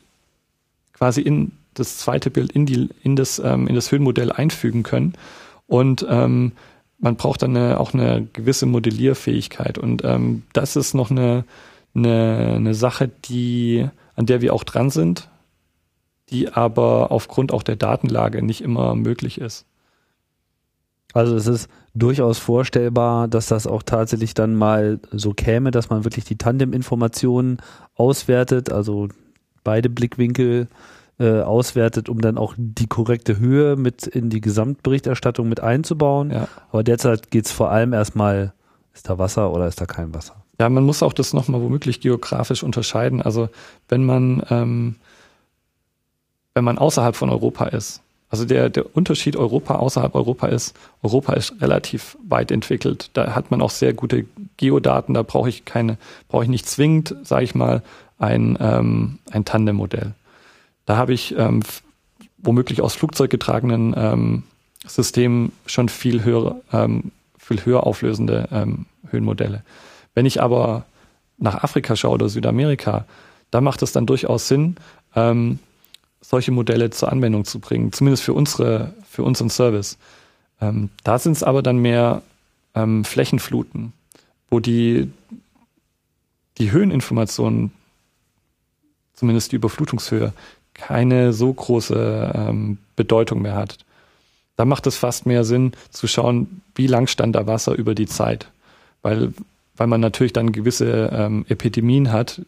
quasi 0.92 1.22
in 1.22 1.52
das 1.72 1.96
zweite 1.96 2.30
Bild 2.30 2.52
in 2.52 2.66
die, 2.66 2.90
in 3.02 3.16
das, 3.16 3.38
ähm, 3.38 3.66
in 3.66 3.74
das 3.74 3.90
Höhenmodell 3.90 4.30
einfügen 4.30 4.82
können. 4.82 5.14
Und 5.66 6.06
ähm, 6.08 6.52
man 6.98 7.16
braucht 7.16 7.42
dann 7.42 7.56
eine, 7.56 7.80
auch 7.80 7.94
eine 7.94 8.26
gewisse 8.32 8.66
Modellierfähigkeit. 8.66 9.78
Und 9.78 10.04
ähm, 10.04 10.42
das 10.52 10.76
ist 10.76 10.94
noch 10.94 11.10
eine, 11.10 11.44
eine, 11.98 12.54
eine 12.56 12.74
Sache, 12.74 13.08
die, 13.08 13.88
an 14.16 14.26
der 14.26 14.40
wir 14.40 14.54
auch 14.54 14.64
dran 14.64 14.90
sind, 14.90 15.28
die 16.30 16.52
aber 16.52 17.10
aufgrund 17.10 17.52
auch 17.52 17.62
der 17.62 17.76
Datenlage 17.76 18.42
nicht 18.42 18.60
immer 18.60 18.94
möglich 18.94 19.40
ist. 19.40 19.66
Also 21.14 21.36
es 21.36 21.46
ist 21.46 21.70
durchaus 21.94 22.38
vorstellbar, 22.38 23.28
dass 23.28 23.46
das 23.46 23.66
auch 23.66 23.82
tatsächlich 23.82 24.34
dann 24.34 24.54
mal 24.54 25.00
so 25.10 25.32
käme, 25.32 25.70
dass 25.70 25.88
man 25.88 26.04
wirklich 26.04 26.24
die 26.24 26.36
Tandem-Informationen 26.36 27.58
auswertet, 27.94 28.70
also 28.70 29.08
beide 29.64 29.88
Blickwinkel 29.88 30.68
äh, 31.18 31.40
auswertet, 31.40 32.08
um 32.08 32.20
dann 32.20 32.38
auch 32.38 32.54
die 32.56 32.86
korrekte 32.86 33.38
Höhe 33.38 33.76
mit 33.76 34.06
in 34.06 34.30
die 34.30 34.40
Gesamtberichterstattung 34.40 35.48
mit 35.48 35.60
einzubauen. 35.60 36.30
Ja. 36.30 36.48
Aber 36.70 36.84
derzeit 36.84 37.30
geht 37.30 37.46
es 37.46 37.52
vor 37.52 37.70
allem 37.70 37.92
erstmal, 37.92 38.52
ist 38.94 39.08
da 39.08 39.18
Wasser 39.18 39.52
oder 39.52 39.66
ist 39.66 39.80
da 39.80 39.86
kein 39.86 40.14
Wasser? 40.14 40.44
Ja, 40.58 40.68
man 40.68 40.84
muss 40.84 41.02
auch 41.02 41.12
das 41.12 41.32
nochmal 41.32 41.62
womöglich 41.62 42.00
geografisch 42.00 42.62
unterscheiden. 42.62 43.22
Also 43.22 43.48
wenn 43.88 44.04
man, 44.04 44.42
ähm, 44.50 44.96
wenn 46.54 46.64
man 46.64 46.78
außerhalb 46.78 47.14
von 47.14 47.30
Europa 47.30 47.66
ist, 47.66 48.02
also 48.30 48.44
der, 48.44 48.68
der 48.68 48.94
Unterschied 48.94 49.36
Europa 49.36 49.76
außerhalb 49.76 50.14
Europa 50.14 50.48
ist, 50.48 50.76
Europa 51.02 51.32
ist 51.32 51.54
relativ 51.60 52.18
weit 52.28 52.50
entwickelt. 52.50 53.10
Da 53.14 53.34
hat 53.34 53.50
man 53.50 53.62
auch 53.62 53.70
sehr 53.70 53.94
gute 53.94 54.26
Geodaten, 54.58 55.14
da 55.14 55.22
brauche 55.22 55.48
ich 55.48 55.64
keine, 55.64 55.96
brauche 56.28 56.44
ich 56.44 56.50
nicht 56.50 56.68
zwingend, 56.68 57.16
sage 57.22 57.44
ich 57.44 57.54
mal, 57.54 57.82
ein, 58.18 58.58
ähm, 58.60 59.18
ein 59.30 59.44
Tandem-Modell. 59.44 60.12
Da 60.84 60.96
habe 60.96 61.14
ich 61.14 61.36
ähm, 61.38 61.62
womöglich 62.38 62.82
aus 62.82 62.94
Flugzeug 62.94 63.30
getragenen 63.30 63.94
ähm, 63.96 64.42
Systemen 64.86 65.52
schon 65.66 65.88
viel 65.88 66.24
höher, 66.24 66.60
ähm, 66.72 67.12
viel 67.38 67.64
höher 67.64 67.86
auflösende 67.86 68.48
ähm, 68.52 68.86
Höhenmodelle. 69.10 69.62
Wenn 70.18 70.26
ich 70.26 70.42
aber 70.42 70.84
nach 71.36 71.62
Afrika 71.62 71.94
schaue 71.94 72.14
oder 72.14 72.28
Südamerika, 72.28 73.04
da 73.52 73.60
macht 73.60 73.82
es 73.82 73.92
dann 73.92 74.04
durchaus 74.04 74.48
Sinn, 74.48 74.74
ähm, 75.14 75.60
solche 76.20 76.50
Modelle 76.50 76.90
zur 76.90 77.12
Anwendung 77.12 77.44
zu 77.44 77.60
bringen, 77.60 77.92
zumindest 77.92 78.24
für 78.24 78.32
unsere, 78.32 78.94
für 79.08 79.22
unseren 79.22 79.48
Service. 79.48 79.96
Ähm, 80.60 80.90
da 81.04 81.20
sind 81.20 81.34
es 81.34 81.44
aber 81.44 81.62
dann 81.62 81.78
mehr 81.78 82.22
ähm, 82.74 83.04
Flächenfluten, 83.04 83.92
wo 84.50 84.58
die, 84.58 85.08
die 86.58 86.72
Höheninformationen, 86.72 87.70
zumindest 89.14 89.52
die 89.52 89.56
Überflutungshöhe, 89.56 90.32
keine 90.74 91.32
so 91.32 91.52
große 91.52 92.32
ähm, 92.34 92.78
Bedeutung 92.96 93.40
mehr 93.40 93.54
hat. 93.54 93.78
Da 94.56 94.64
macht 94.64 94.88
es 94.88 94.96
fast 94.96 95.26
mehr 95.26 95.44
Sinn 95.44 95.74
zu 95.90 96.08
schauen, 96.08 96.60
wie 96.74 96.88
lang 96.88 97.06
stand 97.06 97.36
da 97.36 97.46
Wasser 97.46 97.76
über 97.76 97.94
die 97.94 98.06
Zeit. 98.06 98.50
Weil 99.02 99.32
weil 99.78 99.86
man 99.86 100.00
natürlich 100.00 100.32
dann 100.32 100.52
gewisse 100.52 101.10
ähm, 101.12 101.46
Epidemien 101.48 102.12
hat, 102.12 102.42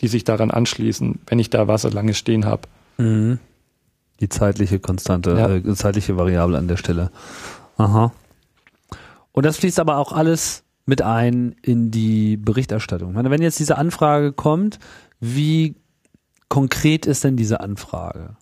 die 0.00 0.08
sich 0.08 0.24
daran 0.24 0.50
anschließen, 0.50 1.20
wenn 1.26 1.38
ich 1.38 1.50
da 1.50 1.66
Wasser 1.66 1.90
lange 1.90 2.14
stehen 2.14 2.44
habe. 2.44 2.62
Mhm. 2.98 3.38
Die 4.20 4.28
zeitliche 4.28 4.78
Konstante, 4.78 5.30
ja. 5.30 5.54
äh, 5.54 5.74
zeitliche 5.74 6.16
Variable 6.16 6.56
an 6.58 6.68
der 6.68 6.76
Stelle. 6.76 7.10
Aha. 7.76 8.12
Und 9.32 9.44
das 9.44 9.56
fließt 9.58 9.80
aber 9.80 9.96
auch 9.98 10.12
alles 10.12 10.62
mit 10.86 11.02
ein 11.02 11.56
in 11.62 11.90
die 11.90 12.36
Berichterstattung. 12.36 13.12
Meine, 13.12 13.30
wenn 13.30 13.42
jetzt 13.42 13.58
diese 13.58 13.76
Anfrage 13.76 14.32
kommt, 14.32 14.78
wie 15.20 15.74
konkret 16.48 17.06
ist 17.06 17.24
denn 17.24 17.36
diese 17.36 17.60
Anfrage? 17.60 18.36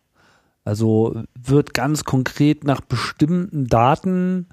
Also 0.65 1.23
wird 1.35 1.75
ganz 1.75 2.05
konkret 2.05 2.65
nach 2.65 2.81
bestimmten 2.81 3.67
Daten 3.67 4.47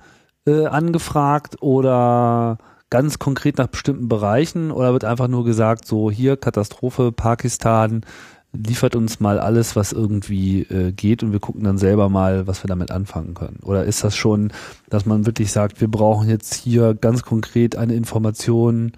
äh, 0.45 0.65
angefragt 0.65 1.61
oder 1.61 2.57
ganz 2.91 3.17
konkret 3.17 3.57
nach 3.57 3.67
bestimmten 3.67 4.07
Bereichen 4.07 4.69
oder 4.69 4.93
wird 4.93 5.05
einfach 5.05 5.27
nur 5.27 5.43
gesagt, 5.43 5.87
so 5.87 6.11
hier 6.11 6.37
Katastrophe, 6.37 7.11
Pakistan, 7.11 8.05
liefert 8.53 8.97
uns 8.97 9.21
mal 9.21 9.39
alles, 9.39 9.77
was 9.77 9.93
irgendwie 9.93 10.63
äh, 10.63 10.91
geht 10.91 11.23
und 11.23 11.31
wir 11.31 11.39
gucken 11.39 11.63
dann 11.63 11.77
selber 11.77 12.09
mal, 12.09 12.47
was 12.47 12.63
wir 12.63 12.67
damit 12.67 12.91
anfangen 12.91 13.33
können? 13.33 13.59
Oder 13.63 13.85
ist 13.85 14.03
das 14.03 14.15
schon, 14.15 14.51
dass 14.89 15.05
man 15.05 15.25
wirklich 15.25 15.51
sagt, 15.53 15.79
wir 15.79 15.87
brauchen 15.87 16.29
jetzt 16.29 16.53
hier 16.53 16.93
ganz 16.93 17.23
konkret 17.23 17.77
eine 17.77 17.95
Information, 17.95 18.91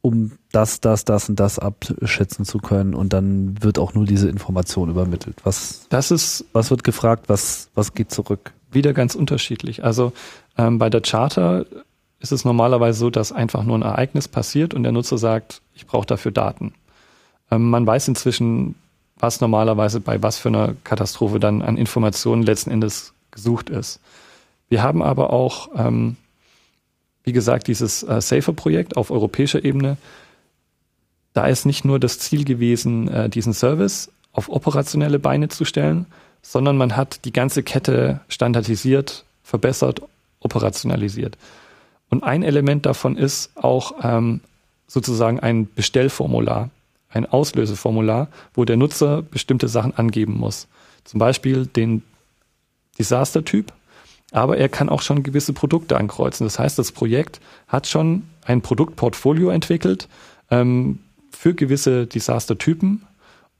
um 0.00 0.32
das, 0.52 0.80
das, 0.80 1.04
das 1.04 1.28
und 1.28 1.38
das 1.38 1.58
abschätzen 1.58 2.46
zu 2.46 2.58
können 2.58 2.94
und 2.94 3.12
dann 3.12 3.62
wird 3.62 3.78
auch 3.78 3.92
nur 3.92 4.06
diese 4.06 4.28
Information 4.28 4.88
übermittelt. 4.88 5.36
Was, 5.44 5.86
das 5.90 6.10
ist, 6.10 6.46
was 6.54 6.70
wird 6.70 6.82
gefragt, 6.82 7.28
was, 7.28 7.68
was 7.74 7.92
geht 7.92 8.10
zurück? 8.10 8.54
Wieder 8.70 8.94
ganz 8.94 9.14
unterschiedlich. 9.14 9.84
Also 9.84 10.12
ähm, 10.56 10.78
bei 10.78 10.88
der 10.88 11.02
Charter 11.02 11.66
ist 12.20 12.32
es 12.32 12.44
normalerweise 12.44 12.98
so, 12.98 13.10
dass 13.10 13.32
einfach 13.32 13.64
nur 13.64 13.76
ein 13.78 13.82
Ereignis 13.82 14.28
passiert 14.28 14.74
und 14.74 14.82
der 14.82 14.92
Nutzer 14.92 15.18
sagt, 15.18 15.60
ich 15.74 15.86
brauche 15.86 16.06
dafür 16.06 16.32
Daten. 16.32 16.74
Ähm, 17.50 17.70
man 17.70 17.86
weiß 17.86 18.08
inzwischen, 18.08 18.76
was 19.16 19.40
normalerweise 19.40 20.00
bei 20.00 20.22
was 20.22 20.38
für 20.38 20.48
einer 20.48 20.74
Katastrophe 20.84 21.38
dann 21.40 21.62
an 21.62 21.76
Informationen 21.76 22.42
letzten 22.42 22.70
Endes 22.70 23.14
gesucht 23.30 23.70
ist. 23.70 24.00
Wir 24.68 24.82
haben 24.82 25.02
aber 25.02 25.30
auch, 25.30 25.68
ähm, 25.76 26.16
wie 27.22 27.32
gesagt, 27.32 27.68
dieses 27.68 28.02
äh, 28.02 28.20
Safer-Projekt 28.20 28.96
auf 28.96 29.10
europäischer 29.10 29.64
Ebene. 29.64 29.96
Da 31.32 31.46
ist 31.46 31.66
nicht 31.66 31.84
nur 31.84 31.98
das 31.98 32.18
Ziel 32.18 32.44
gewesen, 32.44 33.08
äh, 33.08 33.28
diesen 33.28 33.52
Service 33.52 34.10
auf 34.32 34.48
operationelle 34.48 35.18
Beine 35.18 35.48
zu 35.48 35.64
stellen, 35.64 36.06
sondern 36.42 36.76
man 36.76 36.96
hat 36.96 37.24
die 37.24 37.32
ganze 37.32 37.62
Kette 37.62 38.20
standardisiert, 38.28 39.24
verbessert, 39.42 40.02
operationalisiert. 40.40 41.38
Und 42.14 42.22
ein 42.22 42.44
Element 42.44 42.86
davon 42.86 43.16
ist 43.16 43.50
auch 43.56 43.92
ähm, 44.04 44.40
sozusagen 44.86 45.40
ein 45.40 45.68
Bestellformular 45.74 46.70
ein 47.14 47.26
Auslöseformular, 47.26 48.28
wo 48.54 48.64
der 48.64 48.76
Nutzer 48.76 49.22
bestimmte 49.22 49.66
Sachen 49.66 49.96
angeben 49.96 50.36
muss. 50.38 50.68
Zum 51.04 51.18
Beispiel 51.18 51.66
den 51.66 52.02
Disaster-Typ, 52.98 53.72
aber 54.32 54.56
er 54.58 54.68
kann 54.68 54.88
auch 54.88 55.02
schon 55.02 55.24
gewisse 55.24 55.52
Produkte 55.52 55.96
ankreuzen. 55.96 56.46
Das 56.46 56.58
heißt, 56.58 56.78
das 56.78 56.92
Projekt 56.92 57.40
hat 57.68 57.86
schon 57.88 58.24
ein 58.44 58.62
Produktportfolio 58.62 59.50
entwickelt 59.50 60.08
ähm, 60.52 61.00
für 61.32 61.52
gewisse 61.52 62.06
Disaster-Typen 62.06 63.02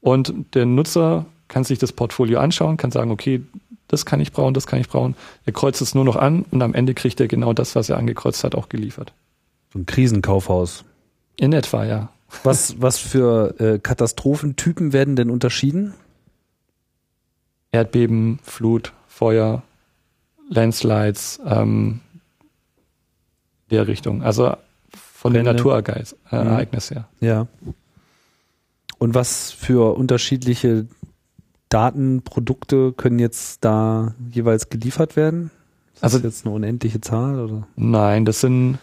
und 0.01 0.33
der 0.53 0.65
Nutzer 0.65 1.25
kann 1.47 1.63
sich 1.65 1.77
das 1.77 1.91
Portfolio 1.91 2.39
anschauen, 2.39 2.77
kann 2.77 2.91
sagen, 2.91 3.11
okay, 3.11 3.43
das 3.87 4.05
kann 4.05 4.19
ich 4.19 4.31
brauchen, 4.31 4.53
das 4.53 4.67
kann 4.67 4.79
ich 4.79 4.89
brauchen. 4.89 5.15
Er 5.45 5.53
kreuzt 5.53 5.81
es 5.81 5.95
nur 5.95 6.05
noch 6.05 6.15
an 6.15 6.43
und 6.51 6.61
am 6.61 6.73
Ende 6.73 6.93
kriegt 6.93 7.19
er 7.19 7.27
genau 7.27 7.53
das, 7.53 7.75
was 7.75 7.89
er 7.89 7.97
angekreuzt 7.97 8.43
hat, 8.43 8.55
auch 8.55 8.69
geliefert. 8.69 9.13
So 9.73 9.79
ein 9.79 9.85
Krisenkaufhaus. 9.85 10.85
In 11.35 11.53
etwa, 11.53 11.85
ja. 11.85 12.09
Was, 12.43 12.81
was 12.81 12.97
für 12.97 13.59
äh, 13.59 13.79
Katastrophentypen 13.79 14.93
werden 14.93 15.15
denn 15.15 15.29
unterschieden? 15.29 15.93
Erdbeben, 17.71 18.39
Flut, 18.43 18.93
Feuer, 19.07 19.63
Landslides, 20.49 21.39
ähm, 21.45 22.01
der 23.69 23.87
Richtung. 23.87 24.23
Also 24.23 24.55
von 24.89 25.33
Brände. 25.33 25.51
den 25.51 25.55
Naturereignissen 25.55 26.97
äh, 26.97 26.99
her. 26.99 27.07
Ja. 27.19 27.47
Und 28.97 29.13
was 29.13 29.51
für 29.51 29.95
unterschiedliche 29.97 30.87
Datenprodukte 31.75 32.93
können 32.93 33.19
jetzt 33.19 33.65
da 33.65 34.15
jeweils 34.31 34.69
geliefert 34.69 35.17
werden? 35.17 35.51
Ist 35.93 36.03
also 36.05 36.19
das 36.19 36.23
jetzt 36.23 36.45
eine 36.45 36.55
unendliche 36.55 37.01
Zahl 37.01 37.37
oder? 37.37 37.67
Nein, 37.75 38.23
das 38.23 38.39
sind 38.39 38.79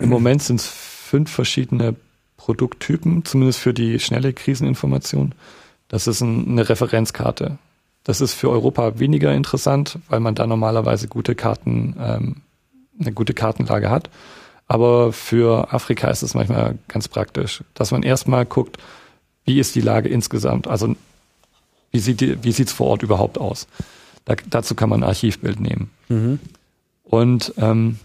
im 0.00 0.08
Moment 0.08 0.42
sind 0.42 0.58
es 0.58 0.66
fünf 0.66 1.30
verschiedene 1.30 1.94
Produkttypen, 2.36 3.24
zumindest 3.24 3.60
für 3.60 3.72
die 3.72 4.00
schnelle 4.00 4.32
Kriseninformation. 4.32 5.36
Das 5.86 6.08
ist 6.08 6.20
ein, 6.20 6.48
eine 6.48 6.68
Referenzkarte. 6.68 7.58
Das 8.02 8.20
ist 8.20 8.34
für 8.34 8.50
Europa 8.50 8.98
weniger 8.98 9.32
interessant, 9.32 10.00
weil 10.08 10.18
man 10.18 10.34
da 10.34 10.44
normalerweise 10.44 11.06
gute 11.06 11.36
Karten, 11.36 11.94
ähm, 12.00 12.36
eine 13.00 13.12
gute 13.12 13.34
Kartenlage 13.34 13.88
hat. 13.88 14.10
Aber 14.66 15.12
für 15.12 15.72
Afrika 15.72 16.10
ist 16.10 16.22
es 16.22 16.34
manchmal 16.34 16.76
ganz 16.88 17.06
praktisch, 17.06 17.62
dass 17.74 17.92
man 17.92 18.02
erstmal 18.02 18.46
guckt, 18.46 18.78
wie 19.44 19.60
ist 19.60 19.76
die 19.76 19.80
Lage 19.80 20.08
insgesamt? 20.08 20.66
Also 20.66 20.96
wie 21.92 22.00
sieht 22.00 22.20
die, 22.20 22.42
wie 22.42 22.52
sieht's 22.52 22.72
vor 22.72 22.88
Ort 22.88 23.02
überhaupt 23.02 23.38
aus? 23.38 23.68
Da, 24.24 24.34
dazu 24.50 24.74
kann 24.74 24.88
man 24.88 25.02
ein 25.02 25.08
Archivbild 25.08 25.60
nehmen. 25.60 25.90
Mhm. 26.08 26.40
Und 27.04 27.54
ähm, 27.58 27.98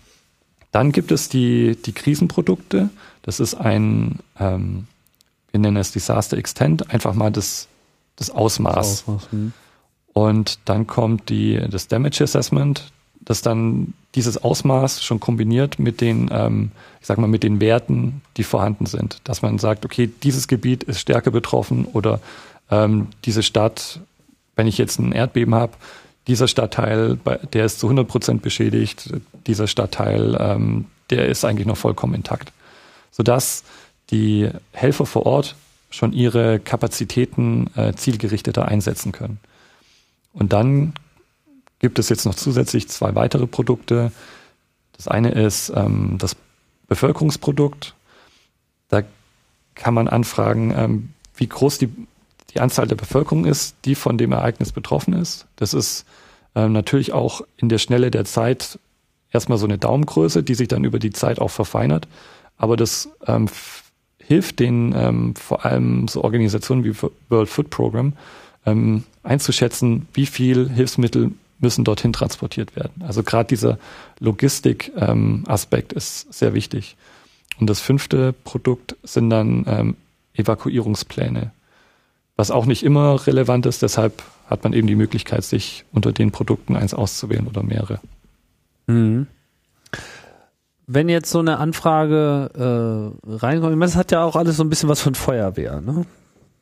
dann 0.71 0.91
gibt 0.91 1.11
es 1.11 1.29
die, 1.29 1.75
die 1.75 1.93
Krisenprodukte. 1.93 2.89
Das 3.23 3.39
ist 3.39 3.55
ein, 3.55 4.19
ähm, 4.39 4.87
wir 5.51 5.59
nennen 5.59 5.77
es 5.77 5.91
Disaster 5.91 6.37
Extent, 6.37 6.93
einfach 6.93 7.13
mal 7.13 7.31
das, 7.31 7.67
das 8.15 8.29
Ausmaß. 8.29 8.75
Das 8.75 9.07
Ausmaß 9.07 9.31
hm. 9.31 9.53
Und 10.13 10.59
dann 10.65 10.87
kommt 10.87 11.29
die, 11.29 11.61
das 11.69 11.87
Damage 11.87 12.23
Assessment, 12.23 12.91
das 13.21 13.41
dann 13.41 13.93
dieses 14.15 14.43
Ausmaß 14.43 15.03
schon 15.03 15.19
kombiniert 15.19 15.79
mit 15.79 16.01
den, 16.01 16.29
ähm, 16.31 16.71
ich 16.99 17.07
sag 17.07 17.17
mal, 17.17 17.27
mit 17.27 17.43
den 17.43 17.59
Werten, 17.59 18.21
die 18.35 18.43
vorhanden 18.43 18.87
sind. 18.87 19.19
Dass 19.25 19.41
man 19.41 19.59
sagt, 19.59 19.85
okay, 19.85 20.09
dieses 20.23 20.47
Gebiet 20.47 20.83
ist 20.83 20.99
stärker 20.99 21.31
betroffen 21.31 21.85
oder 21.85 22.19
ähm, 22.69 23.07
diese 23.25 23.43
Stadt, 23.43 23.99
wenn 24.55 24.67
ich 24.67 24.77
jetzt 24.77 24.99
ein 24.99 25.11
Erdbeben 25.11 25.55
habe, 25.55 25.73
dieser 26.27 26.47
Stadtteil, 26.47 27.17
der 27.53 27.65
ist 27.65 27.79
zu 27.79 27.87
100 27.87 28.07
Prozent 28.07 28.41
beschädigt, 28.41 29.13
dieser 29.47 29.67
Stadtteil, 29.67 30.37
ähm, 30.39 30.85
der 31.09 31.27
ist 31.27 31.45
eigentlich 31.45 31.67
noch 31.67 31.77
vollkommen 31.77 32.13
intakt 32.13 32.51
sodass 33.17 33.63
die 34.11 34.49
Helfer 34.71 35.07
vor 35.07 35.25
Ort 35.25 35.55
schon 35.89 36.13
ihre 36.13 36.59
Kapazitäten 36.59 37.69
äh, 37.75 37.93
zielgerichteter 37.93 38.67
einsetzen 38.67 39.11
können. 39.11 39.39
Und 40.33 40.53
dann 40.53 40.93
gibt 41.79 41.97
es 41.97 42.09
jetzt 42.09 42.25
noch 42.25 42.35
zusätzlich 42.35 42.89
zwei 42.89 43.15
weitere 43.15 43.47
Produkte. 43.47 44.11
Das 44.95 45.07
eine 45.07 45.31
ist 45.31 45.71
ähm, 45.75 46.17
das 46.19 46.35
Bevölkerungsprodukt. 46.87 47.95
Da 48.89 49.01
kann 49.73 49.95
man 49.95 50.07
anfragen, 50.07 50.73
ähm, 50.77 51.09
wie 51.35 51.47
groß 51.47 51.79
die, 51.79 51.89
die 52.51 52.59
Anzahl 52.59 52.87
der 52.87 52.95
Bevölkerung 52.95 53.45
ist, 53.45 53.75
die 53.85 53.95
von 53.95 54.17
dem 54.17 54.31
Ereignis 54.31 54.71
betroffen 54.71 55.13
ist. 55.13 55.45
Das 55.55 55.73
ist 55.73 56.05
ähm, 56.55 56.71
natürlich 56.71 57.13
auch 57.13 57.41
in 57.57 57.69
der 57.69 57.77
Schnelle 57.77 58.11
der 58.11 58.25
Zeit 58.25 58.79
erstmal 59.31 59.57
so 59.57 59.65
eine 59.65 59.77
Daumengröße, 59.77 60.43
die 60.43 60.55
sich 60.55 60.67
dann 60.67 60.83
über 60.83 60.99
die 60.99 61.11
Zeit 61.11 61.39
auch 61.39 61.51
verfeinert. 61.51 62.07
Aber 62.57 62.77
das 62.77 63.09
ähm, 63.25 63.47
hilft 64.19 64.59
den 64.59 64.93
ähm, 64.97 65.35
vor 65.35 65.65
allem 65.65 66.07
so 66.07 66.23
Organisationen 66.23 66.83
wie 66.83 66.93
World 67.29 67.49
Food 67.49 67.69
Program 67.69 68.13
ähm, 68.65 69.03
einzuschätzen, 69.23 70.07
wie 70.13 70.25
viel 70.25 70.69
Hilfsmittel 70.69 71.31
müssen 71.59 71.83
dorthin 71.83 72.13
transportiert 72.13 72.75
werden. 72.75 73.03
Also 73.05 73.23
gerade 73.23 73.47
dieser 73.47 73.79
Logistik-Aspekt 74.19 75.93
ähm, 75.93 75.97
ist 75.97 76.33
sehr 76.33 76.53
wichtig. 76.53 76.95
Und 77.59 77.69
das 77.69 77.79
fünfte 77.79 78.33
Produkt 78.33 78.95
sind 79.03 79.29
dann 79.29 79.65
ähm, 79.67 79.95
Evakuierungspläne, 80.33 81.51
was 82.37 82.51
auch 82.51 82.65
nicht 82.65 82.83
immer 82.83 83.27
relevant 83.27 83.65
ist. 83.65 83.81
Deshalb 83.81 84.23
hat 84.49 84.63
man 84.63 84.71
eben 84.71 84.87
die 84.87 84.95
Möglichkeit, 84.95 85.43
sich 85.43 85.83
unter 85.91 86.13
den 86.13 86.31
Produkten 86.31 86.77
eins 86.77 86.93
auszuwählen 86.93 87.47
oder 87.47 87.63
mehrere. 87.63 87.99
Mhm 88.87 89.27
wenn 90.87 91.09
jetzt 91.09 91.29
so 91.29 91.39
eine 91.39 91.57
Anfrage 91.57 92.49
äh, 92.55 93.29
reinkommt, 93.29 93.73
ich 93.73 93.77
meine, 93.77 93.91
das 93.91 93.97
hat 93.97 94.11
ja 94.11 94.23
auch 94.23 94.37
alles 94.37 94.55
so 94.55 94.63
ein 94.63 94.69
bisschen 94.69 94.89
was 94.89 95.01
von 95.01 95.15
Feuerwehr, 95.15 95.81
ne? 95.81 96.05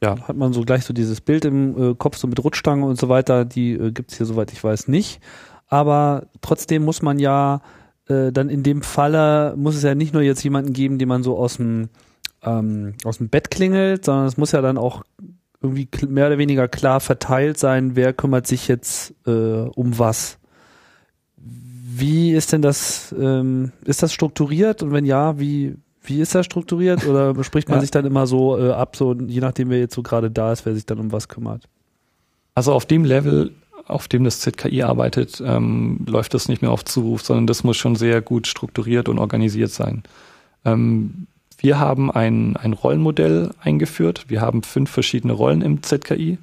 Ja. 0.02 0.20
Hat 0.28 0.36
man 0.36 0.52
so 0.52 0.62
gleich 0.62 0.84
so 0.84 0.94
dieses 0.94 1.22
Bild 1.22 1.46
im 1.46 1.92
äh, 1.92 1.96
Kopf, 1.96 2.18
so 2.18 2.28
mit 2.28 2.44
Rutschstangen 2.44 2.84
und 2.84 3.00
so 3.00 3.08
weiter, 3.08 3.46
die 3.46 3.74
äh, 3.74 3.92
gibt's 3.92 4.18
hier, 4.18 4.26
soweit 4.26 4.52
ich 4.52 4.62
weiß, 4.62 4.88
nicht. 4.88 5.22
Aber 5.68 6.28
trotzdem 6.42 6.84
muss 6.84 7.02
man 7.02 7.18
ja 7.18 7.62
äh, 8.10 8.32
dann 8.32 8.50
in 8.50 8.62
dem 8.62 8.82
Falle, 8.82 9.56
muss 9.56 9.76
es 9.76 9.84
ja 9.84 9.96
nicht 9.96 10.14
nur 10.14 10.22
jetzt 10.22 10.44
jemanden 10.44 10.74
geben, 10.74 11.00
den 11.00 11.08
man 11.08 11.24
so 11.24 11.38
aus 11.38 11.58
dem, 11.58 11.90
ähm, 12.44 12.96
aus 13.06 13.20
dem 13.20 13.30
Bett 13.30 13.50
klingelt, 13.50 14.06
sondern 14.06 14.26
es 14.26 14.38
muss 14.38 14.52
ja 14.52 14.62
dann 14.62 14.78
auch 14.78 15.04
irgendwie 15.66 15.88
mehr 16.08 16.28
oder 16.28 16.38
weniger 16.38 16.68
klar 16.68 17.00
verteilt 17.00 17.58
sein, 17.58 17.96
wer 17.96 18.14
kümmert 18.14 18.48
sich 18.48 18.68
jetzt 18.68 19.14
äh, 19.26 19.32
um 19.32 20.00
was. 20.00 20.38
Wie 21.38 22.34
ist 22.34 22.54
denn 22.54 22.62
das, 22.62 23.14
ähm, 23.18 23.72
ist 23.86 24.04
das 24.04 24.14
strukturiert 24.14 24.84
und 24.84 24.92
wenn 24.92 25.06
ja, 25.06 25.40
wie, 25.40 25.76
wie 26.04 26.22
ist 26.22 26.36
das 26.36 26.46
strukturiert 26.46 27.06
oder 27.06 27.34
bespricht 27.34 27.70
man 27.70 27.78
ja. 27.78 27.82
sich 27.82 27.92
dann 27.92 28.06
immer 28.06 28.28
so 28.28 28.58
äh, 28.60 28.72
ab, 28.72 28.96
so 28.96 29.14
je 29.14 29.42
nachdem 29.42 29.70
wer 29.70 29.80
jetzt 29.80 29.96
so 29.96 30.04
gerade 30.04 30.32
da 30.32 30.52
ist, 30.52 30.66
wer 30.66 30.76
sich 30.76 30.86
dann 30.86 31.00
um 31.00 31.12
was 31.12 31.28
kümmert? 31.28 31.64
Also 32.54 32.74
auf 32.74 32.86
dem 32.86 33.04
Level, 33.04 33.52
auf 33.86 34.08
dem 34.08 34.24
das 34.24 34.40
ZKI 34.40 34.84
arbeitet, 34.84 35.42
ähm, 35.46 36.06
läuft 36.08 36.34
das 36.34 36.48
nicht 36.48 36.62
mehr 36.62 36.72
auf 36.72 36.86
Zuruf, 36.86 37.22
sondern 37.22 37.48
das 37.48 37.64
muss 37.64 37.78
schon 37.78 37.96
sehr 37.96 38.22
gut 38.22 38.48
strukturiert 38.48 39.10
und 39.10 39.20
organisiert 39.20 39.72
sein. 39.72 40.04
Ähm, 40.64 41.28
wir 41.58 41.80
haben 41.80 42.12
ein, 42.12 42.58
ein 42.58 42.74
Rollenmodell 42.74 43.52
eingeführt. 43.62 44.26
Wir 44.28 44.42
haben 44.42 44.64
fünf 44.64 44.92
verschiedene 44.92 45.34
Rollen 45.34 45.62
im 45.62 45.82
ZKI, 45.84 46.38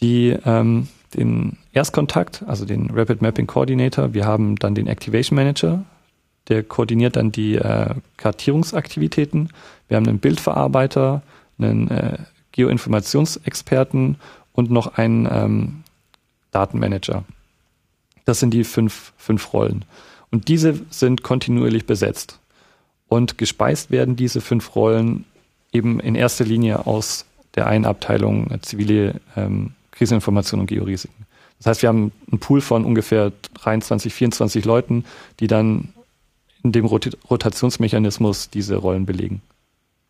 die 0.00 0.36
ähm, 0.44 0.88
den 1.14 1.56
Erstkontakt, 1.72 2.44
also 2.46 2.64
den 2.64 2.90
Rapid 2.90 3.22
Mapping 3.22 3.46
Coordinator. 3.46 4.14
Wir 4.14 4.26
haben 4.26 4.56
dann 4.56 4.74
den 4.74 4.86
Activation 4.86 5.36
Manager, 5.36 5.84
der 6.48 6.62
koordiniert 6.62 7.16
dann 7.16 7.32
die 7.32 7.56
äh, 7.56 7.94
Kartierungsaktivitäten. 8.16 9.50
Wir 9.88 9.96
haben 9.96 10.06
einen 10.06 10.18
Bildverarbeiter, 10.18 11.22
einen 11.58 11.90
äh, 11.90 12.18
Geoinformationsexperten 12.52 14.16
und 14.52 14.70
noch 14.70 14.98
einen 14.98 15.28
ähm, 15.30 15.84
Datenmanager. 16.50 17.24
Das 18.24 18.40
sind 18.40 18.52
die 18.52 18.64
fünf, 18.64 19.12
fünf 19.16 19.52
Rollen. 19.52 19.84
Und 20.30 20.48
diese 20.48 20.78
sind 20.90 21.22
kontinuierlich 21.22 21.86
besetzt. 21.86 22.38
Und 23.08 23.38
gespeist 23.38 23.90
werden 23.90 24.16
diese 24.16 24.40
fünf 24.40 24.74
Rollen 24.74 25.24
eben 25.72 26.00
in 26.00 26.14
erster 26.14 26.44
Linie 26.44 26.86
aus 26.86 27.24
der 27.54 27.66
einen 27.66 27.84
Abteilung 27.84 28.50
äh, 28.50 28.60
zivile 28.60 29.20
ähm, 29.36 29.72
Kriseninformation 29.92 30.60
und 30.60 30.66
Georisiken. 30.66 31.26
Das 31.58 31.66
heißt, 31.66 31.82
wir 31.82 31.88
haben 31.88 32.12
einen 32.30 32.38
Pool 32.38 32.60
von 32.60 32.84
ungefähr 32.84 33.32
23, 33.54 34.14
24 34.14 34.64
Leuten, 34.64 35.04
die 35.40 35.48
dann 35.48 35.88
in 36.62 36.72
dem 36.72 36.84
Rot 36.84 37.16
Rotationsmechanismus 37.28 38.50
diese 38.50 38.76
Rollen 38.76 39.06
belegen. 39.06 39.42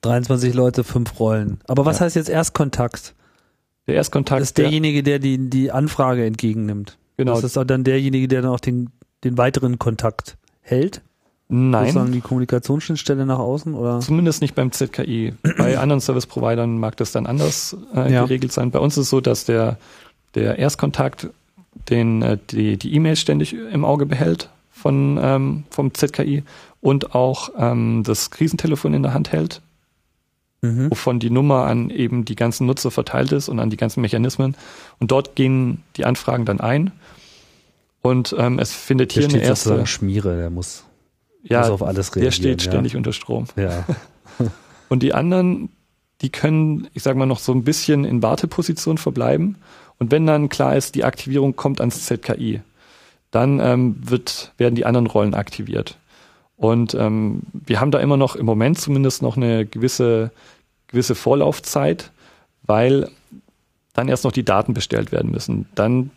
23 0.03 0.55
Leute, 0.55 0.85
fünf 0.85 1.19
Rollen. 1.19 1.61
Aber 1.67 1.85
was 1.85 1.99
ja. 1.99 2.05
heißt 2.05 2.17
jetzt 2.17 2.29
Erstkontakt? 2.29 3.15
Der 3.87 3.95
Erstkontakt 3.95 4.43
das 4.43 4.51
ist 4.51 4.59
derjenige, 4.59 5.03
der 5.03 5.19
die, 5.19 5.49
die 5.49 5.71
Anfrage 5.71 6.25
entgegennimmt. 6.25 6.99
Genau. 7.17 7.35
Das 7.35 7.45
ist 7.45 7.57
auch 7.57 7.65
dann 7.65 7.85
derjenige, 7.85 8.29
der 8.29 8.43
dann 8.43 8.51
auch 8.51 8.61
den, 8.61 8.91
den 9.25 9.39
weiteren 9.39 9.79
Kontakt 9.79 10.37
hält. 10.61 11.01
Nein. 11.51 11.87
Sozusagen 11.87 12.13
die 12.13 12.21
Kommunikationsschnittstelle 12.21 13.25
nach 13.25 13.39
außen 13.39 13.75
oder? 13.75 14.01
Zumindest 14.01 14.43
nicht 14.43 14.55
beim 14.55 14.71
ZKI. 14.71 15.33
Bei 15.57 15.79
anderen 15.79 16.01
Service-Providern 16.01 16.79
mag 16.79 16.97
das 16.99 17.13
dann 17.13 17.27
anders 17.27 17.77
äh, 17.95 18.13
ja. 18.13 18.25
geregelt 18.25 18.53
sein. 18.53 18.71
Bei 18.71 18.79
uns 18.79 18.99
ist 18.99 19.05
es 19.05 19.11
so, 19.11 19.23
dass 19.23 19.47
der, 19.47 19.79
der 20.35 20.59
Erstkontakt 20.59 21.29
den, 21.89 22.21
äh, 22.21 22.39
die, 22.51 22.77
die 22.77 22.95
E-Mail 22.95 23.17
ständig 23.17 23.55
im 23.55 23.87
Auge 23.87 24.05
behält 24.05 24.51
von, 24.71 25.19
ähm, 25.21 25.65
vom 25.71 25.95
ZKI 25.95 26.45
und 26.81 27.15
auch 27.15 27.51
ähm, 27.57 28.03
das 28.05 28.31
Krisentelefon 28.31 28.93
in 28.93 29.03
der 29.03 29.15
Hand 29.15 29.33
hält, 29.33 29.63
mhm. 30.61 30.91
wovon 30.91 31.19
die 31.19 31.31
Nummer 31.31 31.65
an 31.65 31.89
eben 31.89 32.27
die 32.27 32.37
ganzen 32.37 32.67
Nutzer 32.67 32.91
verteilt 32.91 33.33
ist 33.33 33.49
und 33.49 33.59
an 33.59 33.71
die 33.71 33.79
ganzen 33.79 34.03
Mechanismen. 34.03 34.55
Und 35.01 35.11
dort 35.11 35.35
gehen 35.35 35.83
die 35.97 36.05
Anfragen 36.05 36.45
dann 36.45 36.61
ein. 36.61 36.93
Und 38.03 38.35
ähm, 38.39 38.59
es 38.59 38.73
findet 38.73 39.17
der 39.17 39.27
hier 39.27 39.35
eine 39.35 39.43
erste 39.43 39.87
Schmiere, 39.87 40.37
der 40.37 40.51
muss, 40.51 40.85
ja, 41.43 41.61
muss 41.61 41.71
auf 41.71 41.83
alles 41.83 42.15
reagieren. 42.15 42.25
Der 42.25 42.31
steht 42.33 42.65
ja. 42.65 42.71
ständig 42.71 42.97
unter 42.97 43.13
Strom. 43.13 43.47
Ja. 43.57 43.85
und 44.89 45.03
die 45.03 45.15
anderen, 45.15 45.71
die 46.21 46.31
können, 46.31 46.89
ich 46.95 47.03
sag 47.03 47.17
mal, 47.17 47.27
noch 47.27 47.39
so 47.39 47.53
ein 47.53 47.65
bisschen 47.65 48.05
in 48.05 48.23
Warteposition 48.23 48.99
verbleiben. 48.99 49.57
Und 49.99 50.11
wenn 50.11 50.27
dann 50.27 50.49
klar 50.49 50.77
ist, 50.77 50.95
die 50.95 51.05
Aktivierung 51.05 51.57
kommt 51.57 51.81
ans 51.81 52.07
ZKI, 52.07 52.61
dann 53.31 53.61
ähm, 53.61 53.97
wird, 54.01 54.53
werden 54.57 54.75
die 54.75 54.87
anderen 54.87 55.07
Rollen 55.07 55.35
aktiviert. 55.35 55.99
Und 56.57 56.95
ähm, 56.95 57.43
wir 57.53 57.81
haben 57.81 57.91
da 57.91 58.01
immer 58.01 58.17
noch 58.17 58.35
im 58.35 58.47
Moment 58.47 58.81
zumindest 58.81 59.23
noch 59.23 59.37
eine 59.37 59.65
gewisse, 59.67 60.33
gewisse 60.89 61.15
Vorlaufzeit, 61.15 62.11
weil 62.63 63.11
dann 63.93 64.09
erst 64.09 64.25
noch 64.25 64.33
die 64.33 64.45
Daten 64.45 64.75
bestellt 64.75 65.13
werden 65.13 65.31
müssen. 65.31 65.69
Dann 65.75 66.11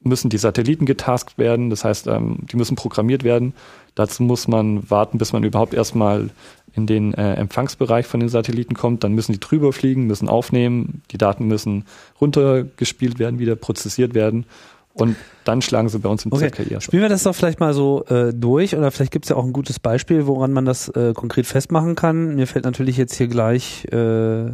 müssen 0.00 0.28
die 0.28 0.38
Satelliten 0.38 0.86
getaskt 0.86 1.38
werden, 1.38 1.70
das 1.70 1.84
heißt, 1.84 2.06
ähm, 2.08 2.40
die 2.42 2.56
müssen 2.56 2.76
programmiert 2.76 3.24
werden. 3.24 3.54
Dazu 3.94 4.22
muss 4.22 4.48
man 4.48 4.90
warten, 4.90 5.18
bis 5.18 5.32
man 5.32 5.44
überhaupt 5.44 5.74
erstmal 5.74 6.30
in 6.74 6.86
den 6.86 7.14
äh, 7.14 7.34
Empfangsbereich 7.34 8.06
von 8.06 8.20
den 8.20 8.28
Satelliten 8.28 8.74
kommt. 8.74 9.04
Dann 9.04 9.12
müssen 9.12 9.32
die 9.32 9.40
drüber 9.40 9.72
fliegen, 9.72 10.06
müssen 10.06 10.28
aufnehmen, 10.28 11.02
die 11.10 11.18
Daten 11.18 11.46
müssen 11.46 11.84
runtergespielt 12.20 13.18
werden, 13.18 13.38
wieder 13.38 13.54
prozessiert 13.54 14.14
werden. 14.14 14.46
Und 14.94 15.16
dann 15.44 15.60
schlagen 15.60 15.88
sie 15.88 15.98
bei 15.98 16.08
uns 16.08 16.24
im 16.24 16.32
okay. 16.32 16.50
ZKI. 16.50 16.80
Spielen 16.80 17.02
wir 17.02 17.08
das 17.08 17.24
doch 17.24 17.34
vielleicht 17.34 17.58
mal 17.58 17.74
so 17.74 18.04
äh, 18.06 18.32
durch 18.32 18.76
oder 18.76 18.90
vielleicht 18.90 19.10
gibt 19.10 19.24
es 19.24 19.28
ja 19.28 19.36
auch 19.36 19.44
ein 19.44 19.52
gutes 19.52 19.80
Beispiel, 19.80 20.26
woran 20.26 20.52
man 20.52 20.64
das 20.64 20.88
äh, 20.88 21.12
konkret 21.14 21.46
festmachen 21.46 21.96
kann. 21.96 22.36
Mir 22.36 22.46
fällt 22.46 22.64
natürlich 22.64 22.96
jetzt 22.96 23.14
hier 23.14 23.26
gleich 23.26 23.84
äh, 23.92 24.52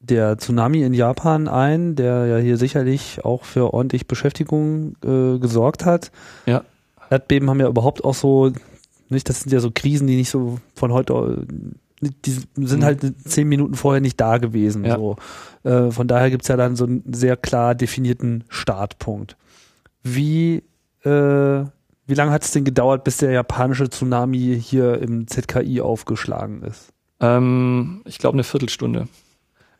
der 0.00 0.38
Tsunami 0.38 0.82
in 0.82 0.94
Japan 0.94 1.48
ein, 1.48 1.96
der 1.96 2.26
ja 2.26 2.36
hier 2.38 2.56
sicherlich 2.56 3.24
auch 3.24 3.44
für 3.44 3.74
ordentlich 3.74 4.06
Beschäftigung 4.06 4.94
äh, 5.04 5.38
gesorgt 5.38 5.84
hat. 5.84 6.12
Ja. 6.46 6.62
Erdbeben 7.10 7.50
haben 7.50 7.60
ja 7.60 7.68
überhaupt 7.68 8.04
auch 8.04 8.14
so, 8.14 8.52
nicht, 9.12 9.28
das 9.28 9.40
sind 9.40 9.52
ja 9.52 9.60
so 9.60 9.70
Krisen, 9.72 10.06
die 10.06 10.16
nicht 10.16 10.30
so 10.30 10.58
von 10.74 10.92
heute, 10.92 11.46
die 12.00 12.30
sind 12.30 12.80
mhm. 12.80 12.84
halt 12.84 13.28
zehn 13.28 13.48
Minuten 13.48 13.74
vorher 13.74 14.00
nicht 14.00 14.20
da 14.20 14.38
gewesen. 14.38 14.84
Ja. 14.84 14.96
So. 14.96 15.16
Äh, 15.62 15.90
von 15.90 16.08
daher 16.08 16.30
gibt's 16.30 16.48
ja 16.48 16.56
dann 16.56 16.76
so 16.76 16.84
einen 16.84 17.04
sehr 17.12 17.36
klar 17.36 17.74
definierten 17.74 18.44
Startpunkt. 18.48 19.36
Wie, 20.02 20.64
äh, 21.04 21.08
wie 21.08 22.14
lange 22.14 22.32
hat 22.32 22.42
es 22.42 22.50
denn 22.50 22.64
gedauert, 22.64 23.04
bis 23.04 23.18
der 23.18 23.30
japanische 23.30 23.88
Tsunami 23.88 24.58
hier 24.60 25.00
im 25.00 25.28
ZKI 25.28 25.80
aufgeschlagen 25.80 26.62
ist? 26.62 26.92
Ähm, 27.20 28.02
ich 28.04 28.18
glaube 28.18 28.34
eine 28.34 28.44
Viertelstunde. 28.44 29.06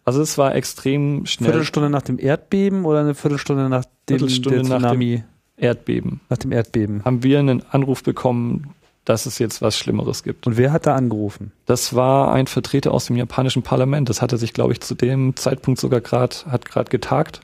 Also 0.04 0.22
es 0.22 0.38
war 0.38 0.54
extrem 0.54 1.26
schnell. 1.26 1.50
Viertelstunde 1.50 1.90
nach 1.90 2.02
dem 2.02 2.18
Erdbeben 2.18 2.84
oder 2.84 3.00
eine 3.00 3.14
Viertelstunde 3.14 3.68
nach 3.68 3.84
dem 3.84 4.18
Viertelstunde 4.18 4.62
Tsunami? 4.62 4.82
Nach 4.82 4.92
dem 4.92 5.24
Erdbeben. 5.56 6.20
Nach 6.28 6.38
dem 6.38 6.52
Erdbeben. 6.52 7.04
Haben 7.04 7.22
wir 7.22 7.38
einen 7.38 7.62
Anruf 7.70 8.02
bekommen, 8.02 8.74
dass 9.04 9.26
es 9.26 9.38
jetzt 9.38 9.62
was 9.62 9.76
Schlimmeres 9.76 10.22
gibt. 10.22 10.46
Und 10.46 10.56
wer 10.56 10.72
hat 10.72 10.86
da 10.86 10.94
angerufen? 10.94 11.52
Das 11.66 11.94
war 11.94 12.32
ein 12.32 12.46
Vertreter 12.46 12.92
aus 12.92 13.06
dem 13.06 13.16
japanischen 13.16 13.62
Parlament. 13.62 14.08
Das 14.08 14.22
hatte 14.22 14.38
sich, 14.38 14.52
glaube 14.52 14.72
ich, 14.72 14.80
zu 14.80 14.94
dem 14.94 15.34
Zeitpunkt 15.34 15.80
sogar 15.80 16.00
gerade, 16.00 16.36
hat 16.48 16.66
gerade 16.66 16.90
getagt. 16.90 17.40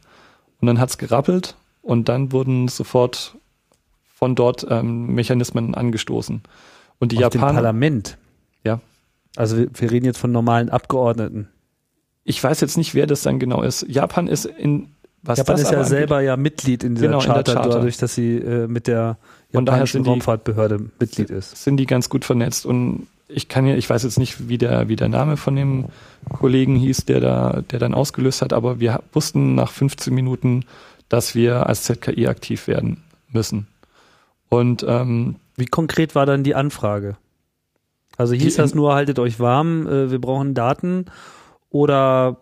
Und 0.61 0.67
dann 0.67 0.81
hat's 0.81 0.99
gerappelt 0.99 1.57
und 1.83 2.09
dann 2.09 2.33
wurden 2.33 2.69
sofort 2.69 3.37
von 4.15 4.35
dort 4.35 4.67
ähm, 4.69 5.15
Mechanismen 5.15 5.75
angestoßen. 5.75 6.43
Und 6.99 7.13
die 7.13 7.17
Aus 7.19 7.35
Japaner. 7.35 7.53
Dem 7.53 7.55
Parlament. 7.55 8.19
Ja. 8.65 8.81
Also 9.37 9.57
wir, 9.57 9.69
wir 9.73 9.91
reden 9.91 10.07
jetzt 10.07 10.19
von 10.19 10.33
normalen 10.33 10.69
Abgeordneten. 10.69 11.49
Ich 12.25 12.43
weiß 12.43 12.61
jetzt 12.61 12.77
nicht, 12.77 12.95
wer 12.95 13.07
das 13.07 13.23
dann 13.23 13.39
genau 13.39 13.63
ist. 13.63 13.87
Japan 13.89 14.27
ist 14.27 14.45
in 14.45 14.91
was 15.23 15.39
Japan 15.39 15.57
ist 15.57 15.71
ja 15.71 15.85
selber 15.85 16.21
ja 16.21 16.37
Mitglied 16.37 16.85
in 16.85 16.95
dieser 16.95 17.09
genau, 17.09 17.19
Charta, 17.19 17.53
in 17.53 17.57
Charta, 17.57 17.77
dadurch, 17.77 17.97
dass 17.97 18.15
sie 18.15 18.37
äh, 18.37 18.69
mit 18.69 18.87
der 18.87 19.19
japanischen 19.53 20.05
Raumfahrtbehörde 20.05 20.79
Mitglied 20.99 21.31
ist. 21.31 21.63
Sind 21.63 21.79
die 21.79 21.87
ganz 21.87 22.09
gut 22.09 22.25
vernetzt 22.25 22.67
und 22.67 23.07
ich 23.29 23.49
kann 23.49 23.67
ja, 23.67 23.75
ich 23.75 23.89
weiß 23.89 24.03
jetzt 24.05 24.19
nicht, 24.19 24.49
wie 24.49 24.59
der, 24.59 24.89
wie 24.89 24.97
der 24.97 25.09
Name 25.09 25.37
von 25.37 25.55
dem 25.55 25.87
Kollegen 26.31 26.77
hieß, 26.77 27.05
der 27.05 27.21
da, 27.21 27.63
der 27.71 27.79
dann 27.79 27.95
ausgelöst 27.95 28.43
hat, 28.43 28.53
aber 28.53 28.81
wir 28.81 29.03
wussten 29.13 29.55
nach 29.55 29.71
15 29.71 30.15
Minuten, 30.15 30.65
dass 31.09 31.35
wir 31.35 31.67
als 31.67 31.85
ZKI 31.85 32.27
aktiv 32.27 32.67
werden 32.67 33.03
müssen. 33.31 33.67
Und 34.49 34.85
ähm, 34.89 35.37
wie 35.57 35.67
konkret 35.67 36.15
war 36.15 36.25
dann 36.25 36.43
die 36.43 36.55
Anfrage? 36.55 37.17
Also 38.17 38.35
hieß 38.35 38.57
das 38.57 38.75
nur, 38.75 38.95
haltet 38.95 39.19
euch 39.19 39.39
warm, 39.39 39.87
äh, 39.87 40.11
wir 40.11 40.21
brauchen 40.21 40.55
Daten 40.55 41.07
oder 41.71 42.39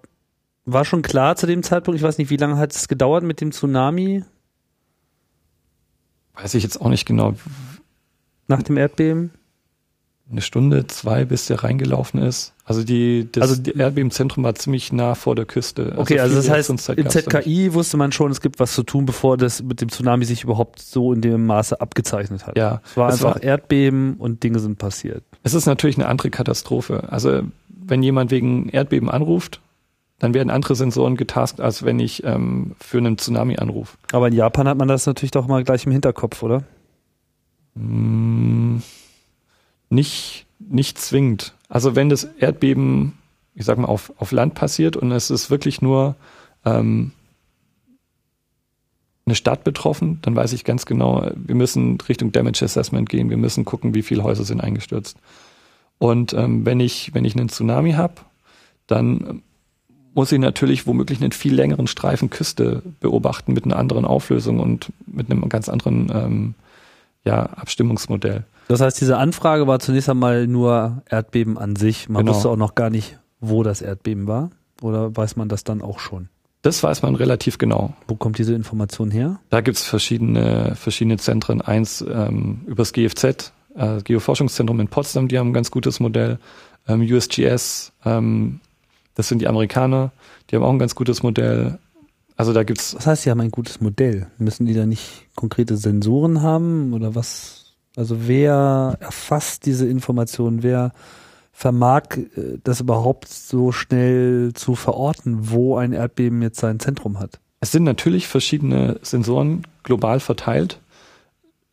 war 0.64 0.84
schon 0.84 1.02
klar 1.02 1.36
zu 1.36 1.46
dem 1.46 1.62
Zeitpunkt, 1.62 1.98
ich 1.98 2.04
weiß 2.04 2.18
nicht, 2.18 2.30
wie 2.30 2.36
lange 2.36 2.56
hat 2.56 2.74
es 2.74 2.88
gedauert 2.88 3.24
mit 3.24 3.40
dem 3.40 3.52
Tsunami? 3.52 4.24
Weiß 6.36 6.54
ich 6.54 6.62
jetzt 6.62 6.80
auch 6.80 6.88
nicht 6.88 7.06
genau. 7.06 7.34
Nach 8.46 8.62
dem 8.62 8.76
Erdbeben? 8.76 9.32
eine 10.30 10.40
Stunde, 10.40 10.86
zwei, 10.88 11.24
bis 11.24 11.46
der 11.46 11.62
reingelaufen 11.62 12.20
ist. 12.20 12.52
Also 12.64 12.82
die, 12.82 13.28
das 13.30 13.42
also, 13.42 13.70
Erdbebenzentrum 13.70 14.42
war 14.42 14.56
ziemlich 14.56 14.92
nah 14.92 15.14
vor 15.14 15.36
der 15.36 15.44
Küste. 15.44 15.90
Also 15.90 16.00
okay, 16.00 16.18
also 16.18 16.34
das 16.34 16.50
heißt, 16.50 16.68
im 16.68 16.78
ZKI 16.78 17.74
wusste 17.74 17.96
man 17.96 18.10
schon, 18.10 18.32
es 18.32 18.40
gibt 18.40 18.58
was 18.58 18.74
zu 18.74 18.82
tun, 18.82 19.06
bevor 19.06 19.36
das 19.36 19.62
mit 19.62 19.80
dem 19.80 19.88
Tsunami 19.88 20.24
sich 20.24 20.42
überhaupt 20.42 20.80
so 20.80 21.12
in 21.12 21.20
dem 21.20 21.46
Maße 21.46 21.80
abgezeichnet 21.80 22.44
hat. 22.46 22.58
Ja. 22.58 22.80
Es 22.84 22.96
war 22.96 23.08
es 23.08 23.14
einfach 23.14 23.36
war, 23.36 23.42
Erdbeben 23.42 24.14
und 24.14 24.42
Dinge 24.42 24.58
sind 24.58 24.78
passiert. 24.78 25.22
Es 25.44 25.54
ist 25.54 25.66
natürlich 25.66 25.96
eine 25.96 26.08
andere 26.08 26.30
Katastrophe. 26.30 27.04
Also 27.08 27.42
wenn 27.68 28.02
jemand 28.02 28.32
wegen 28.32 28.68
Erdbeben 28.68 29.08
anruft, 29.08 29.60
dann 30.18 30.34
werden 30.34 30.50
andere 30.50 30.74
Sensoren 30.74 31.16
getaskt, 31.16 31.60
als 31.60 31.84
wenn 31.84 32.00
ich 32.00 32.24
ähm, 32.24 32.74
für 32.80 32.98
einen 32.98 33.18
Tsunami 33.18 33.56
anrufe. 33.56 33.96
Aber 34.12 34.28
in 34.28 34.34
Japan 34.34 34.68
hat 34.68 34.78
man 34.78 34.88
das 34.88 35.06
natürlich 35.06 35.30
doch 35.30 35.46
mal 35.46 35.62
gleich 35.64 35.84
im 35.86 35.92
Hinterkopf, 35.92 36.42
oder? 36.42 36.64
Mmh 37.74 38.80
nicht, 39.88 40.46
nicht 40.58 40.98
zwingend. 40.98 41.54
Also 41.68 41.96
wenn 41.96 42.08
das 42.08 42.24
Erdbeben, 42.24 43.14
ich 43.54 43.64
sag 43.64 43.78
mal, 43.78 43.86
auf, 43.86 44.12
auf 44.18 44.32
Land 44.32 44.54
passiert 44.54 44.96
und 44.96 45.12
es 45.12 45.30
ist 45.30 45.50
wirklich 45.50 45.82
nur 45.82 46.16
ähm, 46.64 47.12
eine 49.24 49.34
Stadt 49.34 49.64
betroffen, 49.64 50.20
dann 50.22 50.36
weiß 50.36 50.52
ich 50.52 50.64
ganz 50.64 50.86
genau, 50.86 51.28
wir 51.34 51.54
müssen 51.54 51.98
Richtung 52.08 52.32
Damage 52.32 52.64
Assessment 52.64 53.08
gehen, 53.08 53.30
wir 53.30 53.36
müssen 53.36 53.64
gucken, 53.64 53.94
wie 53.94 54.02
viele 54.02 54.22
Häuser 54.22 54.44
sind 54.44 54.60
eingestürzt. 54.60 55.16
Und 55.98 56.32
ähm, 56.34 56.64
wenn 56.66 56.78
ich, 56.78 57.14
wenn 57.14 57.24
ich 57.24 57.36
einen 57.36 57.48
Tsunami 57.48 57.92
habe, 57.92 58.14
dann 58.86 59.42
muss 60.16 60.32
ich 60.32 60.38
natürlich 60.38 60.86
womöglich 60.86 61.20
einen 61.20 61.32
viel 61.32 61.54
längeren 61.54 61.86
Streifen 61.86 62.30
Küste 62.30 62.82
beobachten 63.00 63.52
mit 63.52 63.64
einer 63.64 63.76
anderen 63.76 64.06
Auflösung 64.06 64.60
und 64.60 64.90
mit 65.06 65.30
einem 65.30 65.48
ganz 65.50 65.68
anderen 65.68 66.10
ähm, 66.12 66.54
ja, 67.24 67.42
Abstimmungsmodell. 67.42 68.44
Das 68.68 68.80
heißt, 68.80 68.98
diese 69.00 69.18
Anfrage 69.18 69.66
war 69.66 69.78
zunächst 69.78 70.08
einmal 70.08 70.46
nur 70.46 71.02
Erdbeben 71.08 71.58
an 71.58 71.76
sich. 71.76 72.08
Man 72.08 72.24
genau. 72.24 72.34
wusste 72.34 72.48
auch 72.48 72.56
noch 72.56 72.74
gar 72.74 72.88
nicht, 72.88 73.18
wo 73.40 73.62
das 73.62 73.82
Erdbeben 73.82 74.26
war. 74.26 74.50
Oder 74.80 75.14
weiß 75.14 75.36
man 75.36 75.50
das 75.50 75.64
dann 75.64 75.82
auch 75.82 76.00
schon? 76.00 76.28
Das 76.62 76.82
weiß 76.82 77.02
man 77.02 77.14
relativ 77.14 77.58
genau. 77.58 77.92
Wo 78.08 78.16
kommt 78.16 78.38
diese 78.38 78.54
Information 78.54 79.10
her? 79.10 79.38
Da 79.50 79.60
gibt 79.60 79.76
es 79.76 79.84
verschiedene, 79.84 80.74
verschiedene 80.76 81.18
Zentren. 81.18 81.60
Eins 81.60 82.00
ähm, 82.00 82.62
übers 82.66 82.94
GFZ, 82.94 83.52
äh, 83.76 84.02
Geoforschungszentrum 84.02 84.80
in 84.80 84.88
Potsdam, 84.88 85.28
die 85.28 85.38
haben 85.38 85.50
ein 85.50 85.54
ganz 85.54 85.70
gutes 85.70 86.00
Modell. 86.00 86.38
Ähm, 86.88 87.02
USGS, 87.02 87.92
ähm, 88.04 88.60
Das 89.16 89.28
sind 89.28 89.40
die 89.40 89.48
Amerikaner, 89.48 90.12
die 90.48 90.56
haben 90.56 90.62
auch 90.62 90.70
ein 90.70 90.78
ganz 90.78 90.94
gutes 90.94 91.24
Modell. 91.24 91.78
Also 92.36 92.52
da 92.52 92.62
gibt's. 92.62 92.94
Was 92.94 93.06
heißt, 93.06 93.22
sie 93.22 93.30
haben 93.30 93.40
ein 93.40 93.50
gutes 93.50 93.80
Modell? 93.80 94.28
Müssen 94.38 94.66
die 94.66 94.74
da 94.74 94.86
nicht 94.86 95.26
konkrete 95.34 95.76
Sensoren 95.76 96.42
haben 96.42 96.92
oder 96.92 97.14
was? 97.14 97.74
Also 97.96 98.28
wer 98.28 98.98
erfasst 99.00 99.64
diese 99.64 99.88
Informationen? 99.88 100.62
Wer 100.62 100.92
vermag 101.50 102.02
äh, 102.16 102.58
das 102.62 102.80
überhaupt 102.82 103.26
so 103.28 103.72
schnell 103.72 104.52
zu 104.54 104.74
verorten, 104.74 105.50
wo 105.50 105.76
ein 105.76 105.94
Erdbeben 105.94 106.42
jetzt 106.42 106.60
sein 106.60 106.78
Zentrum 106.78 107.18
hat? 107.18 107.40
Es 107.60 107.72
sind 107.72 107.84
natürlich 107.84 108.28
verschiedene 108.28 109.00
Sensoren 109.00 109.62
global 109.82 110.20
verteilt. 110.20 110.78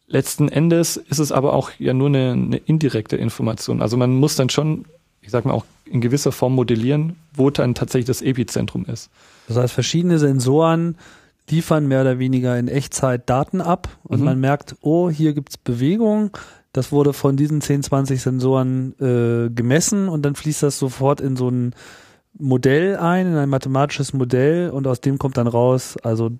Letzten 0.08 0.48
Endes 0.48 0.96
ist 0.96 1.20
es 1.20 1.34
aber 1.34 1.54
auch 1.54 1.72
ja 1.78 1.94
nur 1.94 2.08
eine, 2.08 2.32
eine 2.32 2.58
indirekte 2.58 3.18
Information. 3.18 3.82
Also 3.82 3.98
man 3.98 4.16
muss 4.16 4.38
dann 4.38 4.50
schon, 4.50 4.86
ich 5.22 5.30
sag 5.32 5.44
mal 5.44 5.52
auch 5.52 5.66
in 5.94 6.02
gewisser 6.02 6.32
Form 6.32 6.56
modellieren, 6.56 7.18
wo 7.36 7.52
dann 7.52 7.76
tatsächlich 7.76 8.08
das 8.08 8.24
Epizentrum 8.24 8.86
ist. 8.86 9.12
Das 9.48 9.58
heißt, 9.58 9.74
verschiedene 9.74 10.18
Sensoren 10.18 10.98
liefern 11.50 11.88
mehr 11.88 12.02
oder 12.02 12.18
weniger 12.18 12.58
in 12.58 12.68
Echtzeit 12.68 13.30
Daten 13.30 13.62
ab 13.62 13.90
und 14.04 14.20
mhm. 14.20 14.26
man 14.26 14.40
merkt, 14.40 14.76
oh, 14.82 15.10
hier 15.12 15.34
gibt's 15.34 15.58
Bewegung. 15.58 16.36
Das 16.72 16.92
wurde 16.92 17.14
von 17.14 17.38
diesen 17.38 17.62
10, 17.62 17.84
20 17.84 18.22
Sensoren 18.22 18.96
äh, 19.00 19.52
gemessen 19.54 20.10
und 20.10 20.24
dann 20.24 20.34
fließt 20.34 20.64
das 20.64 20.80
sofort 20.80 21.22
in 21.22 21.36
so 21.36 21.50
ein 21.50 21.76
Modell 22.40 22.98
ein, 22.98 23.28
in 23.28 23.36
ein 23.36 23.50
mathematisches 23.50 24.14
Modell 24.14 24.72
und 24.72 24.88
aus 24.88 25.00
dem 25.00 25.20
kommt 25.20 25.38
dann 25.38 25.46
raus, 25.46 25.98
also 26.02 26.32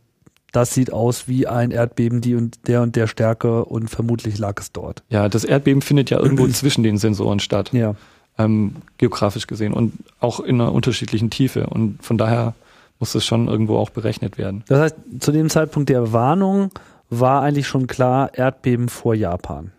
das 0.52 0.74
sieht 0.74 0.92
aus 0.92 1.28
wie 1.28 1.46
ein 1.46 1.70
Erdbeben, 1.70 2.22
die 2.22 2.34
und 2.34 2.68
der 2.68 2.82
und 2.82 2.96
der 2.96 3.06
Stärke 3.06 3.66
und 3.66 3.90
vermutlich 3.90 4.40
lag 4.40 4.60
es 4.60 4.72
dort. 4.72 5.04
Ja, 5.10 5.30
das 5.30 5.44
Erdbeben 5.44 5.84
findet 5.84 6.10
ja 6.10 6.20
irgendwo 6.20 6.48
zwischen 6.48 6.84
den 6.84 6.98
Sensoren 6.98 7.40
statt. 7.40 7.72
Ja. 7.74 7.96
Ähm, 8.38 8.78
geografisch 8.98 9.46
gesehen 9.46 9.74
und 9.74 9.94
auch 10.20 10.40
in 10.40 10.60
einer 10.60 10.72
unterschiedlichen 10.72 11.30
Tiefe. 11.30 11.68
Und 11.68 12.04
von 12.04 12.18
daher 12.18 12.56
muss 13.00 13.14
es 13.14 13.26
schon 13.26 13.48
irgendwo 13.48 13.78
auch 13.78 13.92
berechnet 13.92 14.38
werden. 14.40 14.64
Das 14.68 14.80
heißt, 14.80 14.96
zu 15.20 15.32
dem 15.32 15.50
Zeitpunkt 15.50 15.90
der 15.90 16.14
Warnung 16.14 16.72
war 17.10 17.44
eigentlich 17.44 17.68
schon 17.68 17.86
klar, 17.86 18.32
Erdbeben 18.34 18.90
vor 18.90 19.14
Japan. 19.14 19.72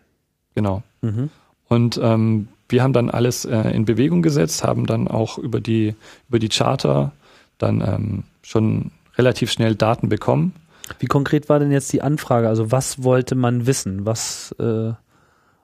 Genau. 0.54 0.82
Mhm. 1.02 1.30
Und 1.68 1.98
ähm, 2.02 2.48
wir 2.68 2.82
haben 2.82 2.92
dann 2.92 3.10
alles 3.10 3.44
äh, 3.44 3.70
in 3.70 3.84
Bewegung 3.84 4.22
gesetzt, 4.22 4.64
haben 4.64 4.86
dann 4.86 5.08
auch 5.08 5.38
über 5.38 5.60
die, 5.60 5.94
über 6.28 6.38
die 6.38 6.48
Charter 6.48 7.12
dann 7.58 7.80
ähm, 7.80 8.22
schon 8.42 8.90
relativ 9.16 9.50
schnell 9.50 9.74
Daten 9.74 10.08
bekommen. 10.08 10.54
Wie 10.98 11.06
konkret 11.06 11.48
war 11.48 11.58
denn 11.58 11.72
jetzt 11.72 11.92
die 11.92 12.02
Anfrage? 12.02 12.48
Also 12.48 12.70
was 12.70 13.02
wollte 13.02 13.34
man 13.34 13.66
wissen? 13.66 14.04
Was, 14.06 14.54
äh, 14.58 14.92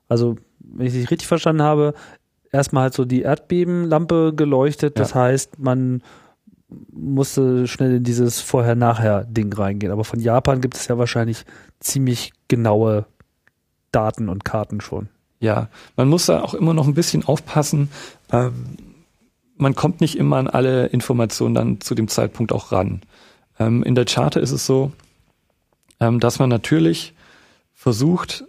also 0.09 0.37
wenn 0.59 0.87
ich 0.87 0.93
dich 0.93 1.11
richtig 1.11 1.29
verstanden 1.29 1.63
habe, 1.63 1.95
erstmal 2.53 2.85
halt 2.85 2.95
so 2.95 3.05
die 3.05 3.23
Erdbebenlampe 3.23 4.33
geleuchtet. 4.35 4.99
Das 4.99 5.11
ja. 5.11 5.23
heißt, 5.23 5.59
man 5.59 6.03
musste 6.93 7.67
schnell 7.67 7.97
in 7.97 8.05
dieses 8.05 8.41
Vorher-Nachher-Ding 8.41 9.53
reingehen. 9.53 9.93
Aber 9.93 10.05
von 10.05 10.21
Japan 10.21 10.61
gibt 10.61 10.77
es 10.77 10.89
ja 10.89 10.99
wahrscheinlich 10.99 11.45
ziemlich 11.81 12.33
genaue 12.49 13.07
Daten 13.93 14.29
und 14.29 14.45
Karten 14.45 14.81
schon. 14.81 15.09
Ja, 15.41 15.69
man 15.97 16.09
muss 16.09 16.27
da 16.27 16.43
auch 16.43 16.55
immer 16.55 16.75
noch 16.75 16.87
ein 16.87 16.95
bisschen 16.95 17.25
aufpassen. 17.25 17.91
Ähm, 18.31 18.77
man 19.57 19.75
kommt 19.75 20.01
nicht 20.01 20.17
immer 20.17 20.37
an 20.37 20.49
alle 20.49 20.87
Informationen 20.87 21.55
dann 21.55 21.81
zu 21.81 21.95
dem 21.95 22.09
Zeitpunkt 22.09 22.53
auch 22.53 22.73
ran. 22.73 23.03
Ähm, 23.59 23.83
in 23.83 23.95
der 23.95 24.05
Charter 24.05 24.41
ist 24.41 24.53
es 24.53 24.67
so, 24.67 24.93
ähm, 25.99 26.21
dass 26.21 26.39
man 26.39 26.51
natürlich 26.51 27.15
versucht, 27.75 28.45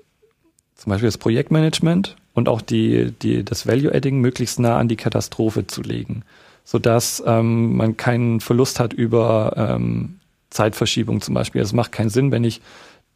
zum 0.75 0.89
Beispiel 0.89 1.07
das 1.07 1.17
Projektmanagement 1.17 2.17
und 2.33 2.49
auch 2.49 2.61
die, 2.61 3.11
die, 3.21 3.43
das 3.43 3.67
Value-Adding 3.67 4.19
möglichst 4.19 4.59
nah 4.59 4.77
an 4.77 4.87
die 4.87 4.95
Katastrophe 4.95 5.67
zu 5.67 5.81
legen, 5.81 6.23
sodass 6.63 7.21
ähm, 7.25 7.75
man 7.75 7.97
keinen 7.97 8.39
Verlust 8.39 8.79
hat 8.79 8.93
über 8.93 9.53
ähm, 9.57 10.19
Zeitverschiebung 10.49 11.21
zum 11.21 11.33
Beispiel. 11.33 11.61
Es 11.61 11.73
macht 11.73 11.91
keinen 11.91 12.09
Sinn, 12.09 12.31
wenn 12.31 12.43
ich 12.43 12.61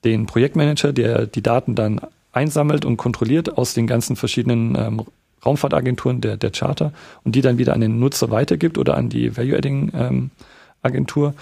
den 0.03 0.25
Projektmanager, 0.25 0.93
der 0.93 1.25
die 1.25 1.41
Daten 1.41 1.75
dann 1.75 2.01
einsammelt 2.31 2.85
und 2.85 2.97
kontrolliert 2.97 3.57
aus 3.57 3.73
den 3.73 3.87
ganzen 3.87 4.15
verschiedenen 4.15 4.75
ähm, 4.75 5.01
Raumfahrtagenturen 5.45 6.21
der, 6.21 6.37
der 6.37 6.51
Charter 6.51 6.91
und 7.23 7.35
die 7.35 7.41
dann 7.41 7.57
wieder 7.57 7.73
an 7.73 7.81
den 7.81 7.99
Nutzer 7.99 8.31
weitergibt 8.31 8.77
oder 8.77 8.97
an 8.97 9.09
die 9.09 9.35
Value-Adding-Agentur, 9.37 11.27
ähm, 11.27 11.33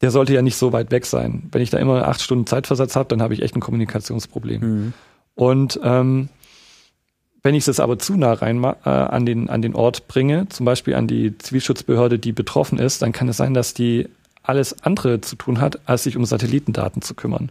der 0.00 0.10
sollte 0.10 0.32
ja 0.32 0.42
nicht 0.42 0.56
so 0.56 0.72
weit 0.72 0.90
weg 0.90 1.04
sein. 1.04 1.48
Wenn 1.52 1.60
ich 1.60 1.70
da 1.70 1.78
immer 1.78 2.08
acht 2.08 2.22
Stunden 2.22 2.46
Zeitversatz 2.46 2.96
habe, 2.96 3.08
dann 3.08 3.20
habe 3.20 3.34
ich 3.34 3.42
echt 3.42 3.56
ein 3.56 3.60
Kommunikationsproblem. 3.60 4.60
Mhm. 4.60 4.92
Und 5.34 5.80
ähm, 5.82 6.28
wenn 7.42 7.54
ich 7.54 7.66
es 7.66 7.80
aber 7.80 7.98
zu 7.98 8.16
nah 8.16 8.34
rein 8.34 8.62
äh, 8.62 8.88
an, 8.88 9.24
den, 9.24 9.48
an 9.48 9.62
den 9.62 9.74
Ort 9.74 10.08
bringe, 10.08 10.48
zum 10.48 10.66
Beispiel 10.66 10.94
an 10.94 11.06
die 11.06 11.36
Zivilschutzbehörde, 11.38 12.18
die 12.18 12.32
betroffen 12.32 12.78
ist, 12.78 13.02
dann 13.02 13.12
kann 13.12 13.28
es 13.28 13.38
sein, 13.38 13.54
dass 13.54 13.72
die 13.72 14.08
alles 14.42 14.82
andere 14.82 15.20
zu 15.20 15.36
tun 15.36 15.60
hat, 15.60 15.88
als 15.88 16.02
sich 16.02 16.16
um 16.16 16.24
Satellitendaten 16.24 17.02
zu 17.02 17.14
kümmern 17.14 17.50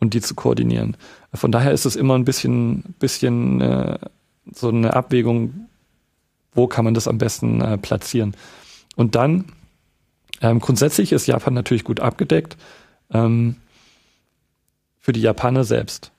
und 0.00 0.14
die 0.14 0.20
zu 0.20 0.34
koordinieren. 0.34 0.96
Von 1.32 1.52
daher 1.52 1.72
ist 1.72 1.86
es 1.86 1.96
immer 1.96 2.14
ein 2.14 2.24
bisschen, 2.24 2.94
bisschen 2.98 3.60
äh, 3.60 3.98
so 4.52 4.68
eine 4.68 4.94
Abwägung, 4.94 5.68
wo 6.54 6.66
kann 6.66 6.84
man 6.84 6.94
das 6.94 7.08
am 7.08 7.18
besten 7.18 7.60
äh, 7.60 7.78
platzieren. 7.78 8.34
Und 8.96 9.14
dann, 9.14 9.46
ähm, 10.40 10.58
grundsätzlich 10.58 11.12
ist 11.12 11.26
Japan 11.26 11.54
natürlich 11.54 11.84
gut 11.84 12.00
abgedeckt 12.00 12.56
ähm, 13.12 13.56
für 14.98 15.12
die 15.12 15.22
Japaner 15.22 15.64
selbst. 15.64 16.12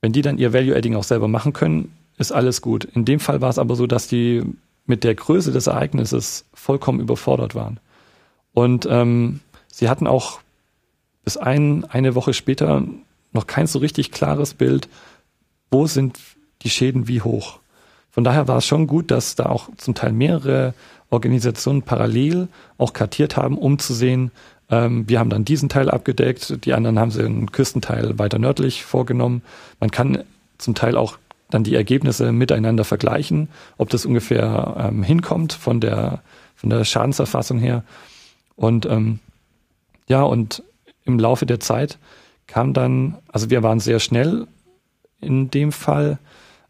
Wenn 0.00 0.12
die 0.12 0.22
dann 0.22 0.38
ihr 0.38 0.52
Value-Adding 0.52 0.94
auch 0.94 1.04
selber 1.04 1.26
machen 1.26 1.52
können, 1.52 1.96
ist 2.18 2.32
alles 2.32 2.62
gut. 2.62 2.84
In 2.84 3.04
dem 3.04 3.20
Fall 3.20 3.40
war 3.40 3.50
es 3.50 3.58
aber 3.58 3.76
so, 3.76 3.86
dass 3.86 4.08
die 4.08 4.42
mit 4.86 5.04
der 5.04 5.14
Größe 5.14 5.52
des 5.52 5.66
Ereignisses 5.66 6.44
vollkommen 6.52 7.00
überfordert 7.00 7.54
waren. 7.54 7.80
Und 8.52 8.86
ähm, 8.88 9.40
sie 9.68 9.88
hatten 9.88 10.06
auch 10.06 10.40
bis 11.24 11.36
ein, 11.36 11.84
eine 11.84 12.14
Woche 12.14 12.34
später 12.34 12.82
noch 13.32 13.46
kein 13.46 13.66
so 13.66 13.78
richtig 13.78 14.12
klares 14.12 14.54
Bild, 14.54 14.88
wo 15.70 15.86
sind 15.86 16.18
die 16.62 16.70
Schäden 16.70 17.08
wie 17.08 17.22
hoch. 17.22 17.58
Von 18.10 18.22
daher 18.22 18.46
war 18.46 18.58
es 18.58 18.66
schon 18.66 18.86
gut, 18.86 19.10
dass 19.10 19.34
da 19.34 19.46
auch 19.46 19.68
zum 19.76 19.94
Teil 19.94 20.12
mehrere 20.12 20.74
Organisationen 21.10 21.82
parallel 21.82 22.48
auch 22.78 22.92
kartiert 22.92 23.36
haben, 23.36 23.58
um 23.58 23.78
zu 23.78 23.92
sehen, 23.92 24.30
ähm, 24.70 25.08
wir 25.08 25.18
haben 25.18 25.30
dann 25.30 25.44
diesen 25.44 25.68
Teil 25.68 25.90
abgedeckt, 25.90 26.64
die 26.64 26.72
anderen 26.72 26.98
haben 26.98 27.10
sie 27.10 27.24
einen 27.24 27.52
Küstenteil 27.52 28.18
weiter 28.18 28.38
nördlich 28.38 28.84
vorgenommen. 28.84 29.42
Man 29.80 29.90
kann 29.90 30.24
zum 30.58 30.74
Teil 30.74 30.96
auch 30.96 31.18
dann 31.54 31.62
die 31.62 31.76
Ergebnisse 31.76 32.32
miteinander 32.32 32.82
vergleichen, 32.82 33.48
ob 33.78 33.88
das 33.88 34.04
ungefähr 34.04 34.74
ähm, 34.76 35.04
hinkommt 35.04 35.52
von 35.52 35.80
der, 35.80 36.20
von 36.56 36.68
der 36.68 36.84
Schadenserfassung 36.84 37.60
her. 37.60 37.84
Und 38.56 38.86
ähm, 38.86 39.20
ja, 40.08 40.22
und 40.22 40.64
im 41.04 41.16
Laufe 41.20 41.46
der 41.46 41.60
Zeit 41.60 41.98
kam 42.48 42.72
dann, 42.72 43.18
also 43.28 43.50
wir 43.50 43.62
waren 43.62 43.78
sehr 43.78 44.00
schnell 44.00 44.48
in 45.20 45.48
dem 45.48 45.70
Fall, 45.70 46.18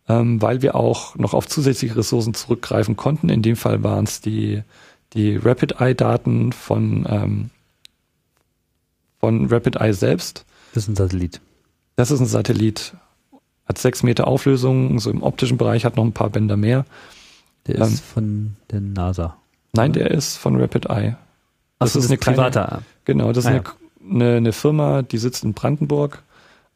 ähm, 0.07 0.43
weil 0.43 0.61
wir 0.61 0.75
auch 0.75 1.17
noch 1.17 1.33
auf 1.33 1.49
zusätzliche 1.49 1.97
Ressourcen 1.97 2.35
zurückgreifen 2.35 2.95
konnten. 2.95 3.31
In 3.31 3.41
dem 3.41 3.57
Fall 3.57 3.83
waren 3.83 4.05
es 4.05 4.21
die, 4.21 4.63
die 5.15 5.37
Rapid 5.37 5.81
Eye 5.81 5.95
Daten 5.95 6.53
von, 6.53 7.07
ähm, 7.09 7.51
von 9.19 9.47
Rapid 9.47 9.77
Eye 9.77 9.95
selbst. 9.95 10.45
Das 10.75 10.83
ist 10.83 10.91
ein 10.91 10.97
Satellit. 10.97 11.41
Das 11.97 12.11
ist 12.11 12.21
ein 12.21 12.27
Satellit. 12.27 12.93
Hat 13.67 13.79
sechs 13.79 14.03
Meter 14.03 14.27
Auflösung, 14.27 14.99
so 14.99 15.11
im 15.11 15.23
optischen 15.23 15.57
Bereich, 15.57 15.85
hat 15.85 15.97
noch 15.97 16.05
ein 16.05 16.13
paar 16.13 16.31
Bänder 16.31 16.57
mehr. 16.57 16.85
Der 17.67 17.77
ähm, 17.77 17.83
ist 17.83 18.05
von 18.05 18.57
der 18.71 18.81
NASA. 18.81 19.37
Nein, 19.73 19.93
der 19.93 20.11
ist 20.11 20.37
von 20.37 20.61
Rapid 20.61 20.87
Eye. 20.87 21.17
Das, 21.79 21.95
so, 21.95 21.99
ist 21.99 22.05
das 22.05 22.11
eine 22.11 22.19
private. 22.19 22.61
Kleine, 22.61 22.83
genau, 23.05 23.33
das 23.33 23.45
ist 23.45 23.51
ah, 23.51 23.55
eine, 23.55 24.25
eine, 24.25 24.37
eine, 24.37 24.53
Firma, 24.53 25.03
die 25.03 25.19
sitzt 25.19 25.45
in 25.45 25.55
Brandenburg 25.55 26.23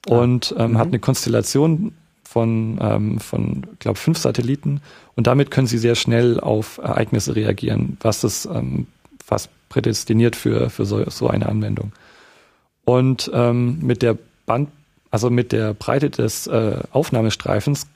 ah. 0.09 0.16
und 0.16 0.55
ähm, 0.59 0.72
mhm. 0.72 0.78
hat 0.78 0.89
eine 0.89 0.99
Konstellation 0.99 1.93
von, 2.24 2.78
ähm, 2.80 3.20
von 3.20 3.66
glaube 3.78 3.99
fünf 3.99 4.18
Satelliten 4.18 4.80
und 5.14 5.26
damit 5.26 5.51
können 5.51 5.66
sie 5.66 5.78
sehr 5.78 5.95
schnell 5.95 6.41
auf 6.41 6.78
Ereignisse 6.78 7.34
reagieren, 7.36 7.97
was 8.01 8.20
das 8.20 8.47
ähm, 8.47 8.86
fast 9.24 9.51
prädestiniert 9.68 10.36
für, 10.36 10.70
für 10.70 10.84
so, 10.84 11.09
so 11.09 11.28
eine 11.28 11.49
Anwendung. 11.49 11.93
Und 12.84 13.30
ähm, 13.34 13.78
mit 13.82 14.03
der 14.03 14.16
Band, 14.47 14.70
also 15.11 15.31
mit 15.31 15.53
der 15.53 15.75
Breite 15.75 16.11
des 16.11 16.47
äh, 16.47 16.79
Aufnahmestreifens, 16.91 17.87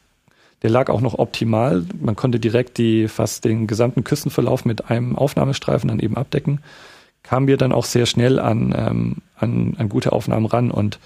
der 0.63 0.71
lag 0.71 0.89
auch 0.89 1.01
noch 1.01 1.19
optimal. 1.19 1.85
Man 2.01 2.17
konnte 2.17 2.39
direkt 2.39 2.79
die 2.79 3.09
fast 3.09 3.45
den 3.45 3.67
gesamten 3.67 4.05
Küstenverlauf 4.05 4.65
mit 4.65 4.91
einem 4.91 5.17
Aufnahmestreifen 5.17 5.89
dann 5.89 6.01
eben 6.01 6.17
abdecken 6.17 6.61
kamen 7.23 7.47
wir 7.47 7.57
dann 7.57 7.73
auch 7.73 7.85
sehr 7.85 8.07
schnell 8.07 8.39
an, 8.39 8.75
ähm, 8.77 9.17
an, 9.37 9.75
an 9.79 9.89
gute 9.89 10.13
Aufnahmen 10.13 10.47
ran 10.47 10.71
und 10.71 10.99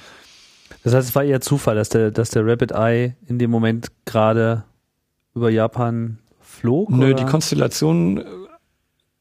das 0.82 0.94
heißt, 0.94 1.08
es 1.08 1.14
war 1.14 1.24
eher 1.24 1.40
Zufall, 1.40 1.74
dass 1.74 1.88
der, 1.88 2.10
dass 2.10 2.30
der 2.30 2.46
Rapid 2.46 2.72
Eye 2.72 3.14
in 3.26 3.38
dem 3.38 3.50
Moment 3.50 3.88
gerade 4.04 4.62
über 5.34 5.50
Japan 5.50 6.18
flog? 6.40 6.90
Nö, 6.90 7.06
oder? 7.06 7.14
die 7.14 7.24
Konstellation 7.24 8.18
äh, 8.18 8.24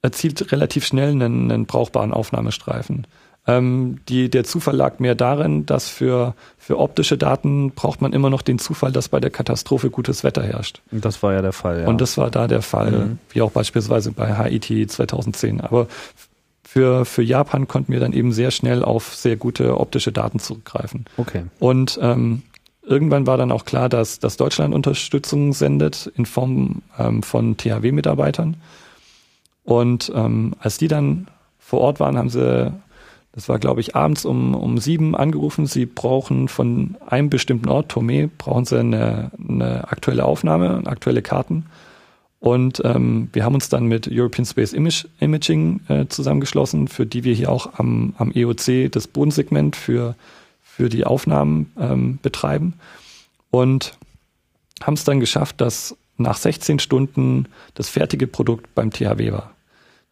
erzielt 0.04 0.52
relativ 0.52 0.86
schnell 0.86 1.10
einen, 1.12 1.52
einen 1.52 1.66
brauchbaren 1.66 2.14
Aufnahmestreifen. 2.14 3.08
Ähm, 3.48 4.00
die, 4.10 4.30
der 4.30 4.43
Zufall 4.43 4.76
lag 4.76 5.00
mehr 5.00 5.14
darin, 5.14 5.66
dass 5.66 5.88
für, 5.89 6.34
für 6.58 6.80
optische 6.80 7.18
Daten 7.18 7.72
braucht 7.72 8.02
man 8.02 8.12
immer 8.12 8.30
noch 8.30 8.41
den 8.41 8.58
Zufall, 8.58 8.91
dass 8.91 9.10
bei 9.10 9.20
der 9.20 9.30
Katastrophe 9.30 9.91
gutes 9.91 10.24
Wetter 10.24 10.43
herrscht. 10.43 10.82
Und 10.91 11.06
das 11.06 11.22
war 11.22 11.34
ja 11.34 11.41
der 11.41 11.54
Fall. 11.54 11.82
Ja. 11.82 11.88
Und 11.88 12.02
das 12.02 12.18
war 12.18 12.32
da 12.32 12.48
der 12.48 12.64
Fall, 12.64 12.91
mhm. 12.91 13.20
wie 13.30 13.41
auch 13.41 13.52
beispielsweise 13.52 14.12
bei 14.12 14.36
Haiti 14.36 14.88
2010. 14.88 15.62
Aber 15.62 15.88
für, 16.64 17.06
für 17.06 17.22
Japan 17.22 17.68
konnten 17.68 17.93
wir 17.93 18.00
dann 18.00 18.14
eben 18.14 18.34
sehr 18.34 18.52
schnell 18.52 18.84
auf 18.84 19.16
sehr 19.16 19.38
gute 19.38 19.80
optische 19.80 20.12
Daten 20.12 20.39
zurückgreifen. 20.39 21.06
Okay. 21.16 21.43
Und 21.60 22.00
ähm, 22.02 22.41
irgendwann 22.82 23.28
war 23.28 23.38
dann 23.38 23.52
auch 23.52 23.66
klar, 23.66 23.89
dass, 23.89 24.20
dass 24.20 24.38
Deutschland 24.38 24.74
Unterstützung 24.74 25.54
sendet 25.54 26.12
in 26.16 26.26
Form 26.26 26.82
ähm, 26.98 27.22
von 27.22 27.58
THW-Mitarbeitern. 27.58 28.58
Und 29.64 30.12
ähm, 30.16 30.54
als 30.60 30.78
die 30.78 30.88
dann 30.88 31.28
vor 31.60 31.82
Ort 31.82 32.00
waren, 32.00 32.18
haben 32.18 32.30
sie, 32.30 32.72
das 33.36 33.50
war 33.50 33.60
glaube 33.60 33.82
ich 33.82 33.96
abends 33.96 34.26
um, 34.26 34.56
um 34.56 34.78
sieben 34.78 35.16
angerufen, 35.16 35.68
sie 35.68 35.86
brauchen 35.86 36.48
von 36.48 36.96
einem 37.06 37.30
bestimmten 37.30 37.70
Ort, 37.70 37.94
Tomé, 37.94 38.30
brauchen 38.38 38.66
sie 38.66 38.80
eine, 38.80 39.32
eine 39.38 39.92
aktuelle 39.92 40.26
Aufnahme, 40.26 40.84
aktuelle 40.86 41.22
Karten. 41.22 41.66
Und 42.40 42.82
ähm, 42.86 43.30
wir 43.34 43.44
haben 43.44 43.56
uns 43.56 43.70
dann 43.70 43.86
mit 43.88 44.08
European 44.10 44.46
Space 44.46 44.72
Image, 44.72 45.06
Imaging 45.20 45.82
äh, 45.88 46.06
zusammengeschlossen, 46.08 46.88
für 46.88 47.06
die 47.06 47.24
wir 47.24 47.34
hier 47.34 47.52
auch 47.52 47.80
am, 47.80 48.14
am 48.18 48.32
EOC 48.32 48.92
das 48.92 49.08
Bodensegment 49.08 49.76
für, 49.76 50.16
für 50.62 50.88
die 50.88 51.06
Aufnahmen 51.06 51.72
ähm, 51.80 52.20
betreiben. 52.22 52.74
Und 53.52 53.98
haben 54.84 54.94
es 54.94 55.06
dann 55.06 55.20
geschafft, 55.20 55.60
dass 55.60 55.98
nach 56.18 56.38
16 56.38 56.80
Stunden 56.80 57.48
das 57.74 57.90
fertige 57.90 58.28
Produkt 58.28 58.74
beim 58.76 58.92
THW 58.92 59.32
war. 59.32 59.55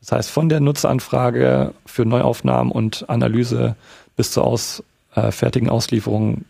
Das 0.03 0.11
heißt, 0.11 0.31
von 0.31 0.49
der 0.49 0.59
Nutzeranfrage 0.59 1.73
für 1.85 2.05
Neuaufnahmen 2.05 2.71
und 2.71 3.09
Analyse 3.09 3.77
bis 4.17 4.31
zur 4.31 4.43
aus, 4.43 4.83
äh, 5.15 5.31
fertigen 5.31 5.69
Auslieferung 5.69 6.43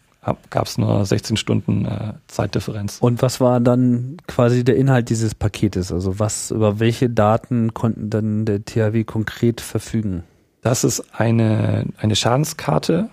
gab 0.49 0.67
es 0.67 0.77
nur 0.77 1.05
16 1.05 1.37
Stunden 1.37 1.85
äh, 1.85 2.13
Zeitdifferenz. 2.27 2.97
Und 2.99 3.21
was 3.21 3.41
war 3.41 3.59
dann 3.59 4.17
quasi 4.27 4.63
der 4.63 4.77
Inhalt 4.77 5.09
dieses 5.09 5.35
Paketes? 5.35 5.91
Also 5.91 6.17
was, 6.17 6.49
über 6.49 6.79
welche 6.79 7.09
Daten 7.09 7.73
konnten 7.73 8.09
dann 8.09 8.45
der 8.45 8.63
THW 8.63 9.03
konkret 9.03 9.59
verfügen? 9.61 10.23
Das 10.61 10.85
ist 10.85 11.03
eine, 11.13 11.85
eine 11.97 12.15
Schadenskarte 12.15 13.09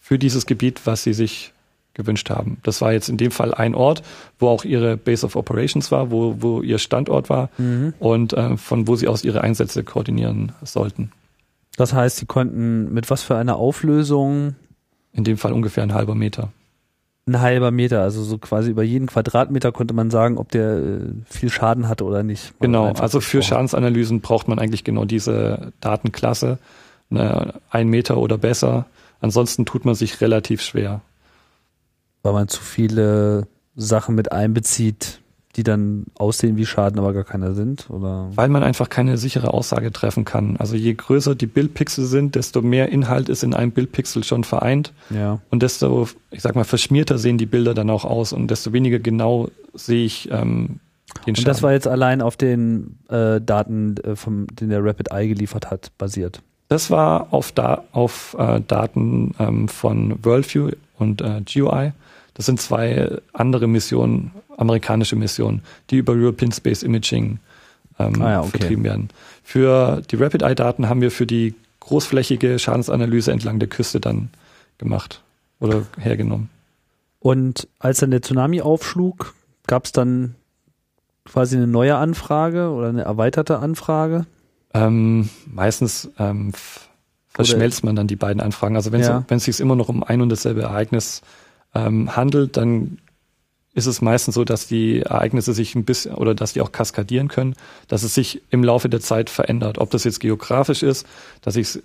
für 0.00 0.18
dieses 0.18 0.46
Gebiet, 0.46 0.80
was 0.84 1.04
sie 1.04 1.14
sich 1.14 1.52
gewünscht 1.94 2.30
haben. 2.30 2.58
Das 2.62 2.80
war 2.80 2.92
jetzt 2.92 3.08
in 3.08 3.16
dem 3.16 3.30
Fall 3.30 3.54
ein 3.54 3.74
Ort, 3.74 4.02
wo 4.38 4.48
auch 4.48 4.64
ihre 4.64 4.96
Base 4.96 5.26
of 5.26 5.36
Operations 5.36 5.90
war, 5.90 6.10
wo, 6.10 6.36
wo 6.40 6.62
ihr 6.62 6.78
Standort 6.78 7.28
war 7.30 7.50
mhm. 7.58 7.94
und 7.98 8.32
äh, 8.32 8.56
von 8.56 8.88
wo 8.88 8.96
sie 8.96 9.08
aus 9.08 9.24
ihre 9.24 9.42
Einsätze 9.42 9.84
koordinieren 9.84 10.52
sollten. 10.62 11.12
Das 11.76 11.92
heißt, 11.92 12.18
sie 12.18 12.26
konnten 12.26 12.92
mit 12.92 13.10
was 13.10 13.22
für 13.22 13.36
einer 13.36 13.56
Auflösung 13.56 14.56
in 15.12 15.24
dem 15.24 15.36
Fall 15.36 15.52
ungefähr 15.52 15.82
ein 15.82 15.94
halber 15.94 16.14
Meter. 16.14 16.52
Ein 17.26 17.40
halber 17.40 17.70
Meter, 17.70 18.00
also 18.00 18.22
so 18.24 18.38
quasi 18.38 18.70
über 18.70 18.82
jeden 18.82 19.06
Quadratmeter 19.06 19.70
konnte 19.70 19.94
man 19.94 20.10
sagen, 20.10 20.38
ob 20.38 20.50
der 20.50 20.78
äh, 20.78 20.98
viel 21.26 21.50
Schaden 21.50 21.88
hatte 21.88 22.04
oder 22.04 22.24
nicht. 22.24 22.52
Genau, 22.60 22.92
also 22.92 23.20
für 23.20 23.42
Schadensanalysen 23.42 24.20
braucht 24.20 24.48
man 24.48 24.58
eigentlich 24.58 24.82
genau 24.82 25.04
diese 25.04 25.72
Datenklasse, 25.80 26.58
ne, 27.10 27.54
ein 27.70 27.88
Meter 27.88 28.16
oder 28.16 28.38
besser. 28.38 28.86
Ansonsten 29.20 29.66
tut 29.66 29.84
man 29.84 29.94
sich 29.94 30.20
relativ 30.20 30.62
schwer. 30.62 31.00
Weil 32.22 32.32
man 32.32 32.48
zu 32.48 32.62
viele 32.62 33.46
Sachen 33.74 34.14
mit 34.14 34.32
einbezieht, 34.32 35.20
die 35.56 35.62
dann 35.62 36.06
aussehen 36.14 36.56
wie 36.56 36.64
Schaden, 36.64 36.98
aber 36.98 37.12
gar 37.12 37.24
keiner 37.24 37.54
sind? 37.54 37.90
Oder? 37.90 38.30
Weil 38.34 38.48
man 38.48 38.62
einfach 38.62 38.88
keine 38.88 39.18
sichere 39.18 39.52
Aussage 39.52 39.92
treffen 39.92 40.24
kann. 40.24 40.56
Also 40.56 40.76
je 40.76 40.94
größer 40.94 41.34
die 41.34 41.46
Bildpixel 41.46 42.06
sind, 42.06 42.36
desto 42.36 42.62
mehr 42.62 42.88
Inhalt 42.88 43.28
ist 43.28 43.42
in 43.42 43.52
einem 43.52 43.72
Bildpixel 43.72 44.24
schon 44.24 44.44
vereint. 44.44 44.92
Ja. 45.10 45.40
Und 45.50 45.62
desto, 45.62 46.08
ich 46.30 46.40
sag 46.40 46.54
mal, 46.54 46.64
verschmierter 46.64 47.18
sehen 47.18 47.36
die 47.36 47.46
Bilder 47.46 47.74
dann 47.74 47.90
auch 47.90 48.04
aus 48.04 48.32
und 48.32 48.50
desto 48.50 48.72
weniger 48.72 48.98
genau 48.98 49.50
sehe 49.74 50.06
ich 50.06 50.30
ähm, 50.30 50.80
den 51.26 51.36
Schaden. 51.36 51.38
Und 51.38 51.48
das 51.48 51.62
war 51.62 51.72
jetzt 51.72 51.86
allein 51.86 52.22
auf 52.22 52.38
den 52.38 52.98
äh, 53.08 53.40
Daten, 53.40 53.96
äh, 53.98 54.16
vom, 54.16 54.46
den 54.46 54.70
der 54.70 54.82
Rapid 54.82 55.12
Eye 55.12 55.28
geliefert 55.28 55.70
hat, 55.70 55.92
basiert? 55.98 56.40
Das 56.68 56.90
war 56.90 57.26
auf, 57.34 57.52
da, 57.52 57.84
auf 57.92 58.34
äh, 58.38 58.62
Daten 58.66 59.34
ähm, 59.38 59.68
von 59.68 60.24
Worldview 60.24 60.70
und 60.98 61.20
äh, 61.20 61.42
GeoEye. 61.44 61.92
Das 62.34 62.46
sind 62.46 62.60
zwei 62.60 63.18
andere 63.32 63.66
Missionen, 63.66 64.32
amerikanische 64.56 65.16
Missionen, 65.16 65.62
die 65.90 65.98
über 65.98 66.14
European 66.14 66.52
Space 66.52 66.82
Imaging 66.82 67.38
ähm, 67.98 68.22
ah 68.22 68.30
ja, 68.30 68.40
okay. 68.40 68.50
vertrieben 68.50 68.84
werden. 68.84 69.08
Für 69.42 70.02
die 70.10 70.16
Rapid 70.16 70.42
Eye 70.42 70.54
Daten 70.54 70.88
haben 70.88 71.00
wir 71.00 71.10
für 71.10 71.26
die 71.26 71.54
großflächige 71.80 72.58
Schadensanalyse 72.58 73.32
entlang 73.32 73.58
der 73.58 73.68
Küste 73.68 74.00
dann 74.00 74.30
gemacht 74.78 75.22
oder 75.60 75.84
hergenommen. 75.98 76.48
Und 77.18 77.68
als 77.78 78.00
dann 78.00 78.10
der 78.10 78.22
Tsunami 78.22 78.62
aufschlug, 78.62 79.34
gab 79.66 79.84
es 79.84 79.92
dann 79.92 80.34
quasi 81.24 81.56
eine 81.56 81.66
neue 81.66 81.96
Anfrage 81.96 82.70
oder 82.70 82.88
eine 82.88 83.02
erweiterte 83.02 83.58
Anfrage? 83.58 84.26
Ähm, 84.74 85.28
meistens 85.46 86.10
ähm, 86.18 86.52
verschmelzt 87.28 87.84
man 87.84 87.94
dann 87.94 88.06
die 88.06 88.16
beiden 88.16 88.40
Anfragen. 88.40 88.76
Also 88.76 88.92
wenn 88.92 89.02
ja. 89.02 89.24
es 89.28 89.44
sich 89.44 89.60
immer 89.60 89.76
noch 89.76 89.88
um 89.88 90.02
ein 90.02 90.20
und 90.20 90.30
dasselbe 90.30 90.62
Ereignis 90.62 91.22
ähm, 91.74 92.16
handelt, 92.16 92.56
dann 92.56 92.98
ist 93.74 93.86
es 93.86 94.02
meistens 94.02 94.34
so, 94.34 94.44
dass 94.44 94.66
die 94.66 95.00
Ereignisse 95.00 95.54
sich 95.54 95.74
ein 95.74 95.84
bisschen 95.84 96.14
oder 96.14 96.34
dass 96.34 96.52
die 96.52 96.60
auch 96.60 96.72
kaskadieren 96.72 97.28
können, 97.28 97.54
dass 97.88 98.02
es 98.02 98.14
sich 98.14 98.42
im 98.50 98.62
Laufe 98.62 98.88
der 98.88 99.00
Zeit 99.00 99.30
verändert. 99.30 99.78
Ob 99.78 99.90
das 99.90 100.04
jetzt 100.04 100.20
geografisch 100.20 100.82
ist, 100.82 101.06
dass 101.40 101.56
ich 101.56 101.78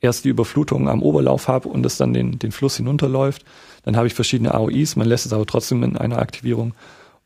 erst 0.00 0.24
die 0.24 0.28
Überflutung 0.28 0.88
am 0.88 1.02
Oberlauf 1.02 1.48
habe 1.48 1.68
und 1.68 1.84
es 1.84 1.96
dann 1.96 2.12
den, 2.12 2.38
den 2.38 2.52
Fluss 2.52 2.76
hinunterläuft. 2.76 3.44
Dann 3.84 3.96
habe 3.96 4.06
ich 4.06 4.14
verschiedene 4.14 4.54
AOIs, 4.54 4.96
man 4.96 5.08
lässt 5.08 5.26
es 5.26 5.32
aber 5.32 5.46
trotzdem 5.46 5.82
in 5.82 5.96
einer 5.96 6.18
Aktivierung. 6.18 6.74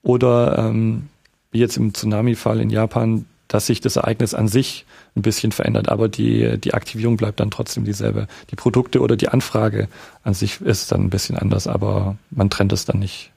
Oder 0.02 0.58
ähm, 0.58 1.08
wie 1.50 1.58
jetzt 1.58 1.76
im 1.76 1.92
Tsunami-Fall 1.92 2.60
in 2.60 2.70
Japan, 2.70 3.26
dass 3.48 3.66
sich 3.66 3.80
das 3.80 3.96
Ereignis 3.96 4.34
an 4.34 4.48
sich 4.48 4.86
ein 5.16 5.22
bisschen 5.22 5.52
verändert, 5.52 5.88
aber 5.88 6.08
die, 6.08 6.58
die 6.58 6.74
Aktivierung 6.74 7.16
bleibt 7.16 7.40
dann 7.40 7.50
trotzdem 7.50 7.84
dieselbe. 7.84 8.28
Die 8.50 8.56
Produkte 8.56 9.00
oder 9.00 9.16
die 9.16 9.28
Anfrage 9.28 9.88
an 10.22 10.34
sich 10.34 10.60
ist 10.60 10.92
dann 10.92 11.02
ein 11.02 11.10
bisschen 11.10 11.36
anders, 11.36 11.66
aber 11.66 12.16
man 12.30 12.50
trennt 12.50 12.72
es 12.72 12.84
dann 12.84 12.98
nicht, 12.98 13.32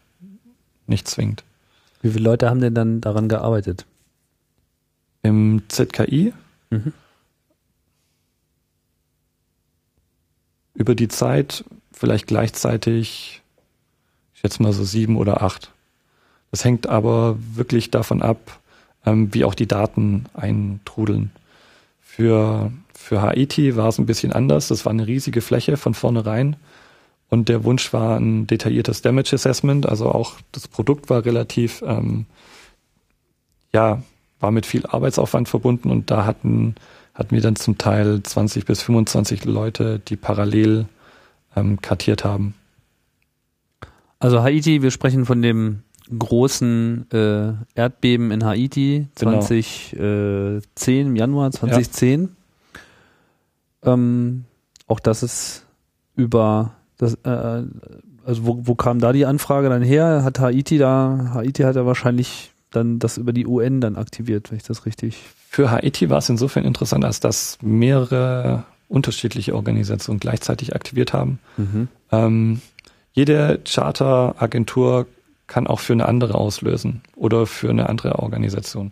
nicht 0.88 1.08
zwingend. 1.08 1.44
Wie 2.02 2.12
viele 2.12 2.24
Leute 2.24 2.50
haben 2.50 2.62
denn 2.62 2.76
dann 2.76 3.02
daran 3.02 3.30
gearbeitet? 3.30 3.86
Im 5.24 5.64
ZKI? 5.68 6.34
Mhm. 6.70 6.94
Über 10.76 10.96
die 10.96 11.08
Zeit 11.08 11.64
vielleicht 11.94 12.28
gleichzeitig, 12.28 13.42
ich 14.34 14.40
schätze 14.42 14.62
mal 14.62 14.74
so 14.74 14.84
sieben 14.84 15.18
oder 15.18 15.42
acht. 15.42 15.72
Das 16.52 16.66
hängt 16.66 16.88
aber 16.88 17.38
wirklich 17.56 17.90
davon 17.90 18.22
ab, 18.22 18.60
ähm, 19.06 19.34
wie 19.34 19.46
auch 19.46 19.56
die 19.56 19.68
Daten 19.68 20.26
eintrudeln. 20.34 21.32
Für, 22.16 22.72
für 22.94 23.24
Haiti 23.24 23.76
war 23.76 23.88
es 23.88 23.98
ein 23.98 24.06
bisschen 24.06 24.34
anders. 24.34 24.68
Das 24.68 24.86
war 24.86 24.92
eine 24.92 25.08
riesige 25.08 25.42
Fläche 25.42 25.78
von 25.78 25.96
vornherein. 25.96 26.58
Und 27.32 27.50
der 27.50 27.64
Wunsch 27.64 27.92
war 27.92 28.20
ein 28.20 28.46
detailliertes 28.46 29.02
Damage 29.02 29.34
Assessment. 29.34 29.90
Also 29.90 30.10
auch 30.10 30.36
das 30.52 30.68
Produkt 30.68 31.10
war 31.10 31.26
relativ, 31.26 31.82
ähm, 31.84 32.28
ja, 33.72 34.04
war 34.40 34.52
mit 34.52 34.68
viel 34.68 34.86
Arbeitsaufwand 34.86 35.50
verbunden. 35.50 35.90
Und 35.90 36.12
da 36.12 36.28
hatten, 36.28 36.76
hatten 37.16 37.34
wir 37.34 37.42
dann 37.42 37.56
zum 37.56 37.80
Teil 37.80 38.22
20 38.22 38.66
bis 38.66 38.84
25 38.84 39.46
Leute, 39.46 39.98
die 39.98 40.16
parallel 40.16 40.86
ähm, 41.56 41.82
kartiert 41.82 42.24
haben. 42.24 42.54
Also 44.20 44.44
Haiti, 44.44 44.84
wir 44.84 44.92
sprechen 44.92 45.26
von 45.26 45.42
dem 45.42 45.82
großen 46.18 47.10
äh, 47.12 47.54
Erdbeben 47.76 48.32
in 48.32 48.44
Haiti 48.46 49.08
2010, 49.16 49.90
genau. 49.92 50.06
äh, 50.06 51.02
im 51.02 51.16
Januar 51.16 51.52
2010. 51.52 52.30
Ja. 53.84 53.94
Ähm, 53.94 54.46
auch 54.88 55.00
das 55.00 55.24
ist 55.24 55.66
über 56.16 56.74
das, 56.98 57.16
äh, 57.24 57.64
also 58.26 58.46
wo, 58.46 58.60
wo 58.64 58.76
kam 58.76 59.00
da 59.00 59.14
die 59.14 59.26
Anfrage 59.26 59.70
dann 59.70 59.82
her? 59.82 60.24
Hat 60.24 60.40
Haiti 60.40 60.78
da, 60.78 61.32
Haiti 61.34 61.64
hat 61.64 61.76
ja 61.76 61.86
wahrscheinlich 61.86 62.52
dann 62.72 63.00
das 63.00 63.18
über 63.18 63.34
die 63.34 63.46
UN 63.46 63.82
dann 63.82 63.96
aktiviert, 63.96 64.52
wenn 64.52 64.58
ich 64.58 64.64
das 64.64 64.86
richtig. 64.86 65.18
Für 65.50 65.72
Haiti 65.72 66.10
war 66.10 66.18
es 66.18 66.30
insofern 66.30 66.66
interessant, 66.66 67.06
als 67.06 67.20
dass 67.20 67.58
mehrere 67.62 68.64
unterschiedliche 68.88 69.56
Organisationen 69.56 70.20
gleichzeitig 70.20 70.76
aktiviert 70.76 71.14
haben. 71.14 71.40
Mhm. 71.58 71.88
Ähm, 72.12 72.62
jede 73.14 73.60
Charteragentur 73.66 75.08
kann 75.54 75.68
auch 75.68 75.82
für 75.82 75.94
eine 75.94 76.08
andere 76.08 76.34
auslösen 76.34 77.02
oder 77.16 77.46
für 77.46 77.70
eine 77.70 77.88
andere 77.88 78.18
Organisation. 78.18 78.92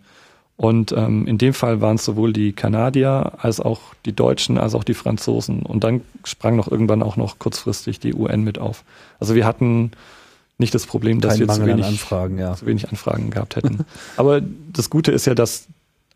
Und 0.56 0.92
ähm, 0.92 1.26
in 1.26 1.36
dem 1.36 1.54
Fall 1.54 1.80
waren 1.80 1.96
es 1.96 2.04
sowohl 2.04 2.32
die 2.32 2.52
Kanadier 2.52 3.32
als 3.38 3.58
auch 3.58 3.80
die 4.06 4.12
Deutschen 4.12 4.58
als 4.58 4.76
auch 4.76 4.84
die 4.84 4.94
Franzosen. 4.94 5.62
Und 5.62 5.82
dann 5.82 6.02
sprang 6.22 6.54
noch 6.54 6.70
irgendwann 6.70 7.02
auch 7.02 7.16
noch 7.16 7.40
kurzfristig 7.40 7.98
die 7.98 8.14
UN 8.14 8.44
mit 8.44 8.60
auf. 8.60 8.84
Also 9.18 9.34
wir 9.34 9.44
hatten 9.44 9.90
nicht 10.56 10.72
das 10.72 10.86
Problem, 10.86 11.20
dass 11.20 11.32
Kein 11.32 11.48
wir 11.48 11.48
zu 11.48 11.66
wenig, 11.66 11.84
Anfragen, 11.84 12.38
ja. 12.38 12.54
zu 12.54 12.64
wenig 12.66 12.88
Anfragen 12.90 13.30
gehabt 13.30 13.56
hätten. 13.56 13.84
Aber 14.16 14.40
das 14.72 14.88
Gute 14.88 15.10
ist 15.10 15.26
ja, 15.26 15.34
dass 15.34 15.66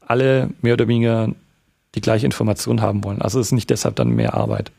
alle 0.06 0.50
mehr 0.62 0.74
oder 0.74 0.86
weniger 0.86 1.30
die 1.96 2.00
gleiche 2.00 2.24
Information 2.24 2.82
haben 2.82 3.02
wollen. 3.02 3.20
Also 3.20 3.40
es 3.40 3.48
ist 3.48 3.52
nicht 3.52 3.70
deshalb 3.70 3.96
dann 3.96 4.10
mehr 4.10 4.34
Arbeit. 4.34 4.70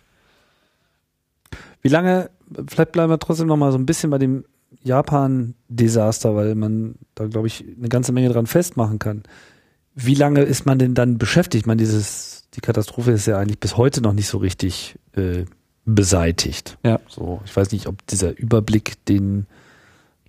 Wie 1.81 1.89
lange, 1.89 2.29
vielleicht 2.69 2.93
bleiben 2.93 3.11
wir 3.11 3.19
trotzdem 3.19 3.47
noch 3.47 3.57
mal 3.57 3.73
so 3.73 3.77
ein 3.77 3.85
bisschen 3.85 4.11
bei 4.11 4.17
dem 4.17 4.45
Japan-Desaster, 4.83 6.35
weil 6.35 6.55
man 6.55 6.95
da, 7.15 7.27
glaube 7.27 7.47
ich, 7.47 7.65
eine 7.77 7.89
ganze 7.89 8.11
Menge 8.11 8.29
dran 8.29 8.47
festmachen 8.47 8.99
kann. 8.99 9.23
Wie 9.95 10.15
lange 10.15 10.41
ist 10.41 10.65
man 10.65 10.79
denn 10.79 10.93
dann 10.93 11.17
beschäftigt? 11.17 11.63
Ich 11.63 11.65
meine, 11.65 11.79
dieses, 11.79 12.47
die 12.53 12.61
Katastrophe 12.61 13.11
ist 13.11 13.25
ja 13.25 13.39
eigentlich 13.39 13.59
bis 13.59 13.77
heute 13.77 14.01
noch 14.01 14.13
nicht 14.13 14.27
so 14.27 14.37
richtig 14.37 14.97
äh, 15.13 15.45
beseitigt. 15.85 16.77
Ja. 16.83 16.99
So, 17.07 17.41
ich 17.45 17.55
weiß 17.55 17.71
nicht, 17.71 17.87
ob 17.87 18.05
dieser 18.07 18.37
Überblick, 18.37 19.03
den 19.05 19.47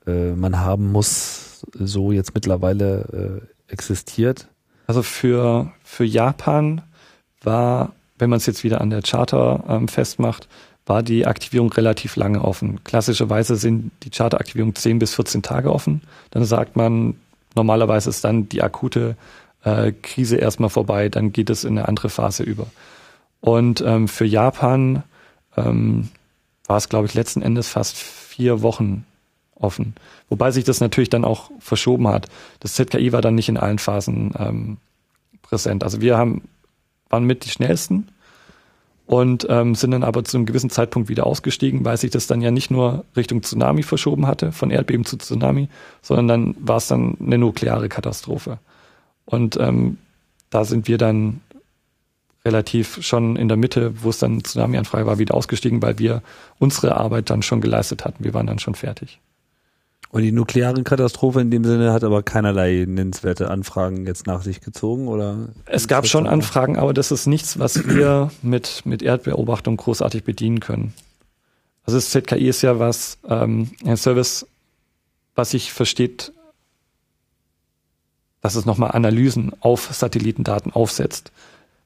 äh, 0.07 0.33
man 0.33 0.59
haben 0.59 0.91
muss, 0.91 1.67
so 1.75 2.13
jetzt 2.13 2.35
mittlerweile 2.35 3.43
äh, 3.69 3.73
existiert. 3.73 4.49
Also 4.87 5.03
für, 5.03 5.73
für 5.83 6.05
Japan 6.05 6.81
war, 7.43 7.93
wenn 8.19 8.31
man 8.31 8.39
es 8.39 8.47
jetzt 8.47 8.65
wieder 8.65 8.81
an 8.81 8.91
der 8.91 9.03
Charter 9.03 9.65
ähm, 9.69 9.89
festmacht, 9.89 10.49
war 10.89 11.03
die 11.03 11.27
Aktivierung 11.27 11.71
relativ 11.73 12.17
lange 12.17 12.43
offen. 12.43 12.83
Klassischerweise 12.83 13.57
sind 13.57 13.91
die 14.03 14.11
Charteraktivierung 14.11 14.75
10 14.75 14.99
bis 14.99 15.15
14 15.15 15.43
Tage 15.43 15.73
offen. 15.73 16.03
Dann 16.31 16.45
sagt 16.45 16.77
man, 16.77 17.17
normalerweise 17.55 18.09
ist 18.11 18.25
dann 18.25 18.49
die 18.49 18.63
akute 18.63 19.17
äh, 19.65 19.93
Krise 19.93 20.37
erstmal 20.37 20.71
vorbei, 20.71 21.09
dann 21.09 21.33
geht 21.33 21.51
es 21.51 21.65
in 21.65 21.77
eine 21.79 21.89
andere 21.89 22.09
Phase 22.09 22.43
über. 22.43 22.67
Und 23.41 23.83
ähm, 23.83 24.09
für 24.09 24.25
Japan 24.25 25.03
ähm, 25.57 26.09
war 26.67 26.79
es, 26.79 26.89
glaube 26.89 27.07
ich, 27.07 27.15
letzten 27.15 27.43
Endes 27.43 27.69
fast 27.69 27.97
vier 27.97 28.63
Wochen 28.63 29.05
offen. 29.55 29.95
Wobei 30.29 30.51
sich 30.51 30.65
das 30.65 30.81
natürlich 30.81 31.11
dann 31.11 31.25
auch 31.25 31.51
verschoben 31.59 32.09
hat. 32.09 32.29
Das 32.61 32.75
ZKI 32.75 33.13
war 33.13 33.23
dann 33.23 33.35
nicht 33.35 33.49
in 33.49 33.57
allen 33.57 33.79
Phasen 33.79 34.33
ähm, 34.39 34.77
präsent. 35.43 35.85
Also 35.85 36.01
wir 36.01 36.17
haben, 36.17 36.49
waren 37.09 37.25
mit 37.25 37.45
die 37.45 37.51
schnellsten 37.51 38.09
und 39.09 39.47
ähm, 39.49 39.75
sind 39.75 39.93
dann 39.93 40.03
aber 40.03 40.23
zu 40.23 40.37
einem 40.37 40.45
gewissen 40.45 40.69
Zeitpunkt 40.69 41.09
wieder 41.09 41.27
ausgestiegen, 41.27 41.83
weil 41.83 41.97
sich 41.97 42.11
das 42.11 42.27
dann 42.27 42.43
ja 42.43 42.51
nicht 42.51 42.71
nur 42.71 43.07
Richtung 43.17 43.43
Tsunami 43.43 43.83
verschoben 43.83 44.27
hatte, 44.27 44.53
von 44.53 44.71
Erdbeben 44.71 45.07
zu 45.07 45.17
Tsunami, 45.17 45.71
sondern 46.03 46.29
dann 46.29 46.55
war 46.61 46.77
es 46.77 46.89
dann 46.89 47.17
eine 47.19 47.39
nukleare 47.39 47.89
Katastrophe. 47.89 48.59
Und 49.25 49.57
ähm, 49.59 49.97
da 50.51 50.67
sind 50.67 50.89
wir 50.89 50.99
dann 50.99 51.41
relativ 52.45 53.03
schon 53.03 53.37
in 53.37 53.49
der 53.49 53.57
Mitte, 53.57 54.03
wo 54.03 54.11
es 54.11 54.19
dann 54.19 54.45
Tsunami-Anfrage 54.45 55.07
war, 55.07 55.19
wieder 55.19 55.35
ausgestiegen, 55.35 55.81
weil 55.81 55.99
wir 55.99 56.23
unsere 56.59 56.95
Arbeit 56.99 57.31
dann 57.31 57.41
schon 57.41 57.63
geleistet 57.63 58.05
hatten. 58.05 58.25
Wir 58.25 58.35
waren 58.35 58.47
dann 58.47 58.59
schon 58.59 58.75
fertig. 58.75 59.21
Und 60.11 60.23
die 60.23 60.33
nukleare 60.33 60.83
Katastrophe 60.85 61.41
in 61.41 61.51
dem 61.51 61.65
Sinne 61.65 61.93
hat 61.93 62.03
aber 62.03 62.23
keinerlei 62.23 62.87
nennenswerte 62.87 63.51
Anfragen 63.51 64.07
jetzt 64.07 64.27
nach 64.27 64.43
sich 64.43 64.63
gezogen, 64.63 65.07
oder? 65.07 65.49
Es 65.67 65.87
gab 65.87 66.07
schon 66.07 66.27
Anfragen, 66.27 66.79
aber 66.79 66.95
das 66.95 67.11
ist 67.11 67.27
nichts, 67.27 67.59
was 67.59 67.87
wir 67.89 68.31
mit, 68.43 68.83
mit 68.87 69.03
Erdbeobachtung 69.03 69.77
großartig 69.77 70.25
bedienen 70.25 70.61
können. 70.61 70.95
Also 71.85 71.99
das 71.99 72.11
ZKI 72.11 72.49
ist 72.49 72.63
ja 72.63 72.79
was, 72.79 73.19
ähm, 73.29 73.71
ein 73.85 73.97
Service, 73.97 74.47
was 75.35 75.51
sich 75.51 75.73
versteht, 75.73 76.33
dass 78.41 78.55
es 78.55 78.65
nochmal 78.65 78.93
Analysen 78.93 79.53
auf 79.61 79.93
Satellitendaten 79.93 80.73
aufsetzt. 80.73 81.33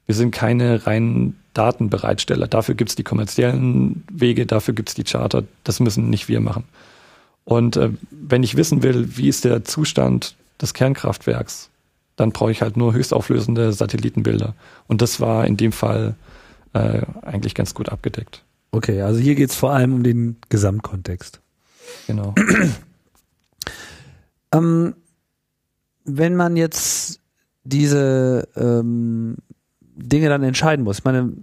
Wir 0.05 0.15
sind 0.15 0.31
keine 0.31 0.85
reinen 0.85 1.39
Datenbereitsteller. 1.53 2.47
Dafür 2.47 2.75
gibt's 2.75 2.95
die 2.95 3.03
kommerziellen 3.03 4.03
Wege, 4.11 4.45
dafür 4.45 4.73
gibt's 4.73 4.93
die 4.93 5.03
Charter. 5.03 5.43
Das 5.63 5.79
müssen 5.79 6.09
nicht 6.09 6.27
wir 6.27 6.39
machen. 6.39 6.65
Und 7.45 7.77
äh, 7.77 7.89
wenn 8.11 8.43
ich 8.43 8.55
wissen 8.55 8.83
will, 8.83 9.17
wie 9.17 9.27
ist 9.27 9.45
der 9.45 9.63
Zustand 9.63 10.35
des 10.61 10.73
Kernkraftwerks, 10.73 11.69
dann 12.15 12.31
brauche 12.31 12.51
ich 12.51 12.61
halt 12.61 12.77
nur 12.77 12.93
höchstauflösende 12.93 13.73
Satellitenbilder. 13.73 14.55
Und 14.87 15.01
das 15.01 15.19
war 15.19 15.45
in 15.45 15.57
dem 15.57 15.71
Fall 15.71 16.15
äh, 16.73 17.01
eigentlich 17.21 17.55
ganz 17.55 17.73
gut 17.73 17.89
abgedeckt. 17.89 18.43
Okay, 18.71 19.01
also 19.01 19.19
hier 19.19 19.35
geht's 19.35 19.55
vor 19.55 19.73
allem 19.73 19.93
um 19.93 20.03
den 20.03 20.37
Gesamtkontext. 20.49 21.41
Genau. 22.07 22.33
ähm, 24.53 24.95
wenn 26.05 26.35
man 26.35 26.57
jetzt 26.57 27.19
diese 27.63 28.47
ähm, 28.55 29.37
Dinge 29.95 30.29
dann 30.29 30.43
entscheiden 30.43 30.83
muss, 30.83 30.99
ich 30.99 31.03
meine, 31.03 31.33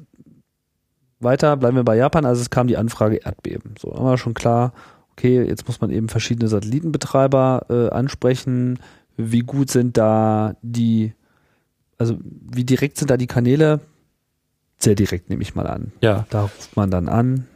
weiter 1.20 1.56
bleiben 1.56 1.76
wir 1.76 1.84
bei 1.84 1.96
Japan, 1.96 2.24
also 2.24 2.40
es 2.40 2.50
kam 2.50 2.66
die 2.66 2.76
Anfrage 2.76 3.16
Erdbeben. 3.16 3.74
So, 3.78 3.94
haben 3.94 4.04
wir 4.04 4.18
schon 4.18 4.34
klar, 4.34 4.72
okay, 5.20 5.42
jetzt 5.46 5.66
muss 5.66 5.80
man 5.80 5.90
eben 5.90 6.08
verschiedene 6.08 6.48
Satellitenbetreiber 6.48 7.66
äh, 7.68 7.94
ansprechen. 7.94 8.78
Wie 9.16 9.40
gut 9.40 9.70
sind 9.70 9.98
da 9.98 10.56
die, 10.62 11.12
also 11.98 12.16
wie 12.22 12.64
direkt 12.64 12.96
sind 12.96 13.10
da 13.10 13.18
die 13.18 13.26
Kanäle? 13.26 13.80
Sehr 14.78 14.94
direkt 14.94 15.28
nehme 15.28 15.42
ich 15.42 15.54
mal 15.54 15.66
an. 15.66 15.92
Ja. 16.00 16.26
Da 16.30 16.42
ruft 16.42 16.74
man 16.74 16.90
dann 16.90 17.08
an 17.08 17.46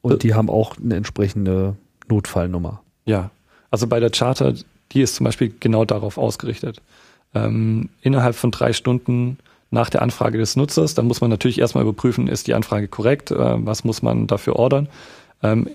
und 0.00 0.14
äh, 0.14 0.18
die 0.18 0.34
haben 0.34 0.50
auch 0.50 0.76
eine 0.78 0.96
entsprechende 0.96 1.76
Notfallnummer. 2.08 2.82
Ja. 3.04 3.30
Also 3.70 3.86
bei 3.86 4.00
der 4.00 4.10
Charter, 4.10 4.54
die 4.90 5.00
ist 5.00 5.14
zum 5.14 5.24
Beispiel 5.24 5.54
genau 5.60 5.84
darauf 5.84 6.18
ausgerichtet. 6.18 6.82
Ähm, 7.34 7.88
innerhalb 8.00 8.34
von 8.34 8.50
drei 8.50 8.72
Stunden 8.72 9.38
nach 9.70 9.90
der 9.90 10.02
Anfrage 10.02 10.38
des 10.38 10.56
Nutzers, 10.56 10.94
dann 10.94 11.06
muss 11.06 11.20
man 11.20 11.30
natürlich 11.30 11.60
erstmal 11.60 11.84
überprüfen, 11.84 12.26
ist 12.26 12.48
die 12.48 12.54
Anfrage 12.54 12.88
korrekt, 12.88 13.30
äh, 13.30 13.36
was 13.64 13.84
muss 13.84 14.02
man 14.02 14.26
dafür 14.26 14.56
ordern. 14.56 14.88
Ähm, 15.42 15.68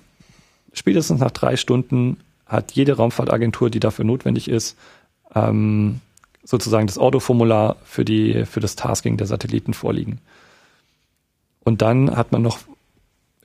spätestens 0.77 1.19
nach 1.19 1.31
drei 1.31 1.57
Stunden 1.57 2.17
hat 2.45 2.71
jede 2.73 2.95
Raumfahrtagentur, 2.95 3.69
die 3.69 3.79
dafür 3.79 4.05
notwendig 4.05 4.47
ist, 4.49 4.77
ähm, 5.35 5.99
sozusagen 6.43 6.87
das 6.87 6.97
Autoformular 6.97 7.75
für 7.83 8.05
die 8.05 8.45
für 8.45 8.61
das 8.61 8.75
Tasking 8.75 9.17
der 9.17 9.27
Satelliten 9.27 9.73
vorliegen. 9.73 10.19
Und 11.63 11.81
dann 11.81 12.15
hat 12.15 12.31
man 12.31 12.41
noch, 12.41 12.59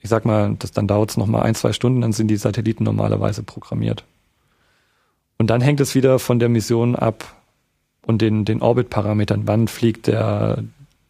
ich 0.01 0.09
sag 0.09 0.24
mal, 0.24 0.55
das 0.59 0.70
dann 0.70 0.87
dauert 0.87 1.11
es 1.11 1.16
noch 1.16 1.26
mal 1.26 1.43
ein 1.43 1.57
zwei 1.57 1.72
Stunden, 1.72 2.01
dann 2.03 2.12
sind 2.12 2.28
die 2.28 2.37
Satelliten 2.37 2.85
normalerweise 2.85 3.43
programmiert. 3.43 4.05
Und 5.39 5.49
dann 5.49 5.61
hängt 5.61 5.80
es 5.80 5.97
wieder 5.97 6.20
von 6.20 6.39
der 6.39 6.49
Mission 6.49 6.95
ab 6.95 7.35
und 8.07 8.22
den 8.22 8.45
den 8.45 8.62
Orbit-Parametern, 8.62 9.49
wann 9.49 9.66
fliegt 9.66 10.07
der 10.07 10.62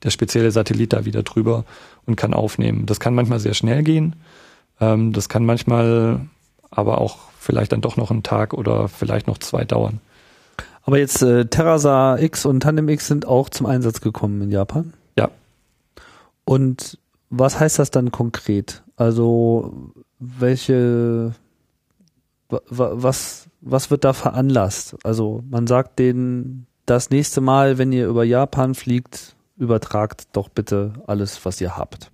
der 0.03 0.11
spezielle 0.11 0.51
Satellit 0.51 0.95
da 0.95 1.05
wieder 1.05 1.23
drüber 1.23 1.65
und 2.07 2.17
kann 2.17 2.35
aufnehmen. 2.35 2.87
Das 2.87 2.99
kann 2.99 3.15
manchmal 3.15 3.41
sehr 3.41 3.55
schnell 3.55 3.83
gehen. 3.83 4.17
Ähm, 4.81 5.13
das 5.13 5.29
kann 5.29 5.45
manchmal 5.45 6.21
aber 6.71 7.01
auch 7.01 7.19
vielleicht 7.39 7.73
dann 7.73 7.81
doch 7.81 7.97
noch 7.97 8.11
einen 8.11 8.23
Tag 8.23 8.55
oder 8.55 8.89
vielleicht 8.89 9.27
noch 9.27 9.39
zwei 9.39 9.65
dauern. 9.65 10.01
Aber 10.85 10.99
jetzt 10.99 11.23
äh, 11.23 11.47
Terrasar 11.47 12.21
X 12.21 12.45
und 12.45 12.61
Tandem 12.61 12.89
X 12.89 13.07
sind 13.07 13.27
auch 13.27 13.49
zum 13.49 13.67
Einsatz 13.67 14.01
gekommen 14.01 14.41
in 14.43 14.51
Japan? 14.51 14.95
Ja. 15.17 15.31
Und 16.45 16.99
was 17.31 17.59
heißt 17.59 17.79
das 17.79 17.91
dann 17.91 18.11
konkret? 18.11 18.83
Also 18.97 19.93
welche 20.19 21.35
was 22.49 23.49
was 23.61 23.91
wird 23.91 24.05
da 24.05 24.13
veranlasst? 24.13 24.97
Also 25.05 25.43
man 25.49 25.67
sagt 25.67 25.99
denen 25.99 26.67
das 26.87 27.11
nächste 27.11 27.41
Mal, 27.41 27.79
wenn 27.79 27.93
ihr 27.93 28.07
über 28.07 28.25
Japan 28.25 28.75
fliegt, 28.75 29.35
übertragt 29.57 30.29
doch 30.33 30.49
bitte 30.49 30.93
alles, 31.07 31.45
was 31.45 31.61
ihr 31.61 31.77
habt. 31.77 32.12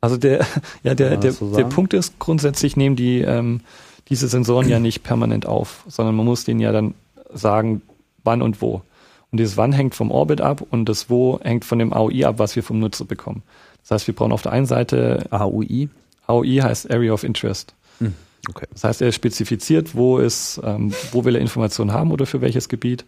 Also 0.00 0.16
der, 0.16 0.46
ja, 0.82 0.94
der, 0.94 1.16
der, 1.16 1.32
so 1.32 1.54
der 1.54 1.64
Punkt 1.64 1.94
ist, 1.94 2.18
grundsätzlich 2.18 2.76
nehmen 2.76 2.96
die 2.96 3.20
ähm, 3.20 3.60
diese 4.08 4.28
Sensoren 4.28 4.68
ja 4.68 4.78
nicht 4.80 5.02
permanent 5.02 5.46
auf, 5.46 5.84
sondern 5.88 6.14
man 6.14 6.26
muss 6.26 6.44
denen 6.44 6.60
ja 6.60 6.72
dann 6.72 6.94
sagen, 7.32 7.82
wann 8.24 8.42
und 8.42 8.62
wo. 8.62 8.82
Und 9.30 9.38
dieses 9.38 9.56
wann 9.56 9.72
hängt 9.72 9.94
vom 9.94 10.10
Orbit 10.10 10.40
ab 10.40 10.62
und 10.70 10.88
das 10.88 11.10
wo 11.10 11.38
hängt 11.42 11.64
von 11.64 11.78
dem 11.78 11.92
AOI 11.92 12.24
ab, 12.24 12.38
was 12.38 12.56
wir 12.56 12.62
vom 12.62 12.78
Nutzer 12.78 13.04
bekommen. 13.04 13.42
Das 13.82 13.90
heißt, 13.90 14.06
wir 14.06 14.14
brauchen 14.14 14.32
auf 14.32 14.42
der 14.42 14.52
einen 14.52 14.66
Seite 14.66 15.26
AOI. 15.30 15.88
AOI 16.26 16.60
heißt 16.62 16.90
Area 16.90 17.12
of 17.12 17.24
Interest. 17.24 17.74
Hm, 17.98 18.14
okay. 18.48 18.66
Das 18.72 18.84
heißt, 18.84 19.02
er 19.02 19.12
spezifiziert, 19.12 19.94
wo 19.94 20.18
ist, 20.18 20.60
ähm, 20.64 20.92
wo 21.12 21.24
will 21.24 21.34
er 21.34 21.40
Informationen 21.40 21.92
haben 21.92 22.10
oder 22.10 22.26
für 22.26 22.40
welches 22.40 22.68
Gebiet. 22.68 23.04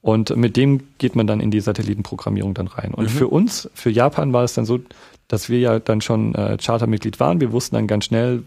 Und 0.00 0.34
mit 0.36 0.56
dem 0.56 0.80
geht 0.98 1.16
man 1.16 1.26
dann 1.26 1.40
in 1.40 1.50
die 1.50 1.60
Satellitenprogrammierung 1.60 2.54
dann 2.54 2.68
rein. 2.68 2.94
Und 2.94 3.06
mhm. 3.06 3.10
für 3.10 3.28
uns, 3.28 3.68
für 3.74 3.90
Japan 3.90 4.32
war 4.32 4.44
es 4.44 4.54
dann 4.54 4.64
so, 4.64 4.78
dass 5.28 5.48
wir 5.48 5.58
ja 5.58 5.78
dann 5.78 6.00
schon 6.00 6.34
äh, 6.34 6.56
Chartermitglied 6.60 7.20
waren. 7.20 7.40
Wir 7.40 7.52
wussten 7.52 7.76
dann 7.76 7.86
ganz 7.86 8.06
schnell 8.06 8.42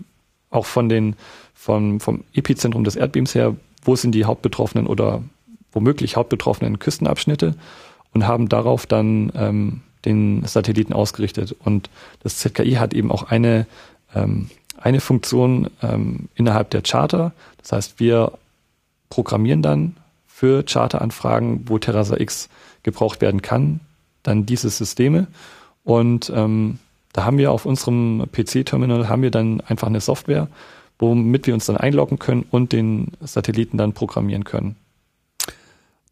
auch 0.49 0.65
von 0.65 0.89
den 0.89 1.15
vom, 1.53 1.99
vom 1.99 2.23
Epizentrum 2.33 2.83
des 2.83 2.95
Erdbebens 2.95 3.35
her, 3.35 3.55
wo 3.83 3.95
sind 3.95 4.13
die 4.13 4.25
hauptbetroffenen 4.25 4.87
oder 4.87 5.23
womöglich 5.71 6.15
hauptbetroffenen 6.15 6.79
Küstenabschnitte 6.79 7.55
und 8.13 8.27
haben 8.27 8.49
darauf 8.49 8.85
dann 8.85 9.31
ähm, 9.35 9.81
den 10.05 10.43
Satelliten 10.45 10.93
ausgerichtet. 10.93 11.55
Und 11.63 11.89
das 12.23 12.37
ZKI 12.37 12.73
hat 12.73 12.93
eben 12.93 13.11
auch 13.11 13.23
eine, 13.23 13.67
ähm, 14.13 14.49
eine 14.77 14.99
Funktion 14.99 15.69
ähm, 15.81 16.27
innerhalb 16.35 16.71
der 16.71 16.81
Charter. 16.81 17.31
Das 17.61 17.71
heißt, 17.71 17.99
wir 17.99 18.33
programmieren 19.09 19.61
dann 19.61 19.95
für 20.27 20.63
Charteranfragen, 20.63 21.69
wo 21.69 21.77
Terrasa 21.77 22.17
X 22.17 22.49
gebraucht 22.83 23.21
werden 23.21 23.41
kann, 23.41 23.79
dann 24.23 24.45
diese 24.45 24.69
Systeme 24.69 25.27
und 25.83 26.31
ähm, 26.33 26.79
da 27.13 27.25
haben 27.25 27.37
wir 27.37 27.51
auf 27.51 27.65
unserem 27.65 28.25
PC-Terminal 28.31 29.09
haben 29.09 29.21
wir 29.21 29.31
dann 29.31 29.61
einfach 29.61 29.87
eine 29.87 30.01
Software, 30.01 30.47
womit 30.99 31.47
wir 31.47 31.53
uns 31.53 31.65
dann 31.65 31.77
einloggen 31.77 32.19
können 32.19 32.45
und 32.49 32.71
den 32.71 33.11
Satelliten 33.19 33.77
dann 33.77 33.93
programmieren 33.93 34.43
können. 34.43 34.75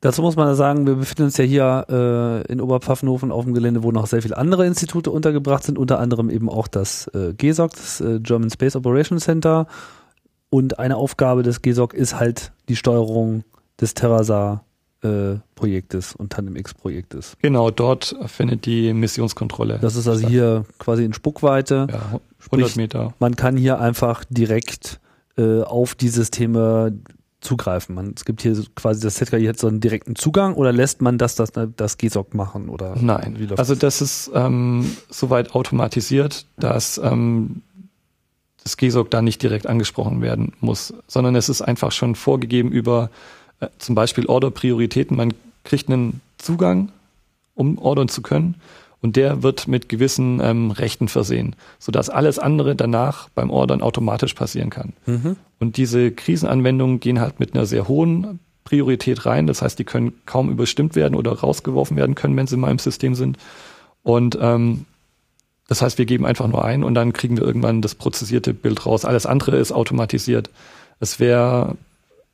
Dazu 0.01 0.21
muss 0.21 0.37
man 0.37 0.55
sagen, 0.55 0.87
wir 0.87 0.95
befinden 0.95 1.23
uns 1.23 1.37
ja 1.37 1.43
hier 1.43 1.85
äh, 1.89 2.51
in 2.51 2.61
Oberpfaffenhofen 2.61 3.31
auf 3.31 3.43
dem 3.43 3.53
Gelände, 3.53 3.83
wo 3.83 3.91
noch 3.91 4.07
sehr 4.07 4.21
viele 4.21 4.37
andere 4.37 4.65
Institute 4.65 5.11
untergebracht 5.11 5.63
sind, 5.63 5.77
unter 5.77 5.99
anderem 5.99 6.29
eben 6.29 6.49
auch 6.49 6.67
das 6.67 7.07
äh, 7.07 7.33
GSOC, 7.33 7.71
das 7.71 7.99
äh, 7.99 8.19
German 8.21 8.49
Space 8.49 8.77
Operations 8.77 9.25
Center. 9.25 9.67
Und 10.49 10.79
eine 10.79 10.95
Aufgabe 10.95 11.43
des 11.43 11.61
GSOC 11.61 11.93
ist 11.93 12.17
halt 12.17 12.53
die 12.69 12.77
Steuerung 12.77 13.43
des 13.79 13.93
Terrasar 13.93 14.63
äh, 15.01 15.39
Projektes 15.55 16.13
und 16.13 16.31
Tandem 16.31 16.55
X 16.55 16.73
Projektes. 16.73 17.37
Genau, 17.41 17.71
dort 17.71 18.15
findet 18.25 18.65
die 18.65 18.93
Missionskontrolle. 18.93 19.79
Das 19.81 19.95
ist 19.95 20.07
also 20.07 20.21
statt. 20.21 20.31
hier 20.31 20.65
quasi 20.77 21.03
in 21.05 21.13
Spuckweite. 21.13 21.87
Ja, 21.89 21.95
100 21.97 22.21
Sprich, 22.39 22.75
Meter. 22.75 23.13
Man 23.19 23.35
kann 23.35 23.57
hier 23.57 23.79
einfach 23.79 24.23
direkt 24.29 24.99
äh, 25.37 25.61
auf 25.61 25.95
die 25.95 26.09
Systeme 26.09 26.93
zugreifen. 27.41 27.95
Man, 27.95 28.13
es 28.15 28.25
gibt 28.25 28.41
hier 28.41 28.61
quasi 28.75 29.01
das 29.01 29.15
ZKI 29.15 29.45
hat 29.45 29.57
so 29.57 29.67
einen 29.67 29.79
direkten 29.79 30.15
Zugang 30.15 30.55
oder 30.55 30.73
lässt 30.73 31.01
man 31.01 31.17
das 31.17 31.35
das, 31.35 31.51
das 31.75 31.97
GSOC 31.97 32.33
machen 32.33 32.69
oder? 32.69 32.95
Nein. 32.99 33.37
also 33.55 33.75
das 33.75 34.01
ist 34.01 34.29
ähm, 34.33 34.91
soweit 35.09 35.55
automatisiert, 35.55 36.45
dass 36.57 36.97
ähm, 36.97 37.61
das 38.63 38.75
GSOC 38.75 39.09
da 39.09 39.21
nicht 39.21 39.41
direkt 39.41 39.67
angesprochen 39.67 40.21
werden 40.21 40.53
muss, 40.59 40.93
sondern 41.07 41.35
es 41.35 41.47
ist 41.47 41.61
einfach 41.61 41.93
schon 41.93 42.15
vorgegeben 42.15 42.71
über 42.71 43.09
zum 43.77 43.95
Beispiel 43.95 44.25
Order-Prioritäten. 44.25 45.15
Man 45.15 45.33
kriegt 45.63 45.89
einen 45.89 46.21
Zugang, 46.37 46.91
um 47.55 47.77
ordern 47.77 48.07
zu 48.07 48.21
können 48.21 48.55
und 49.01 49.15
der 49.15 49.43
wird 49.43 49.67
mit 49.67 49.89
gewissen 49.89 50.39
ähm, 50.41 50.71
Rechten 50.71 51.07
versehen, 51.07 51.55
sodass 51.77 52.09
alles 52.09 52.39
andere 52.39 52.75
danach 52.75 53.29
beim 53.29 53.49
Ordern 53.49 53.81
automatisch 53.81 54.33
passieren 54.33 54.69
kann. 54.69 54.93
Mhm. 55.05 55.35
Und 55.59 55.77
diese 55.77 56.11
Krisenanwendungen 56.11 56.99
gehen 56.99 57.19
halt 57.19 57.39
mit 57.39 57.53
einer 57.53 57.65
sehr 57.65 57.87
hohen 57.87 58.39
Priorität 58.63 59.25
rein. 59.25 59.47
Das 59.47 59.61
heißt, 59.61 59.79
die 59.79 59.83
können 59.83 60.13
kaum 60.25 60.49
überstimmt 60.49 60.95
werden 60.95 61.15
oder 61.15 61.31
rausgeworfen 61.31 61.97
werden 61.97 62.15
können, 62.15 62.35
wenn 62.37 62.47
sie 62.47 62.57
mal 62.57 62.71
im 62.71 62.79
System 62.79 63.15
sind. 63.15 63.37
Und 64.03 64.37
ähm, 64.41 64.85
das 65.67 65.81
heißt, 65.81 65.97
wir 65.97 66.05
geben 66.05 66.25
einfach 66.25 66.47
nur 66.47 66.65
ein 66.65 66.83
und 66.83 66.95
dann 66.95 67.13
kriegen 67.13 67.37
wir 67.37 67.43
irgendwann 67.43 67.81
das 67.81 67.95
prozessierte 67.95 68.53
Bild 68.53 68.85
raus. 68.85 69.05
Alles 69.05 69.25
andere 69.25 69.57
ist 69.57 69.71
automatisiert. 69.71 70.49
Es 70.99 71.19
wäre, 71.19 71.77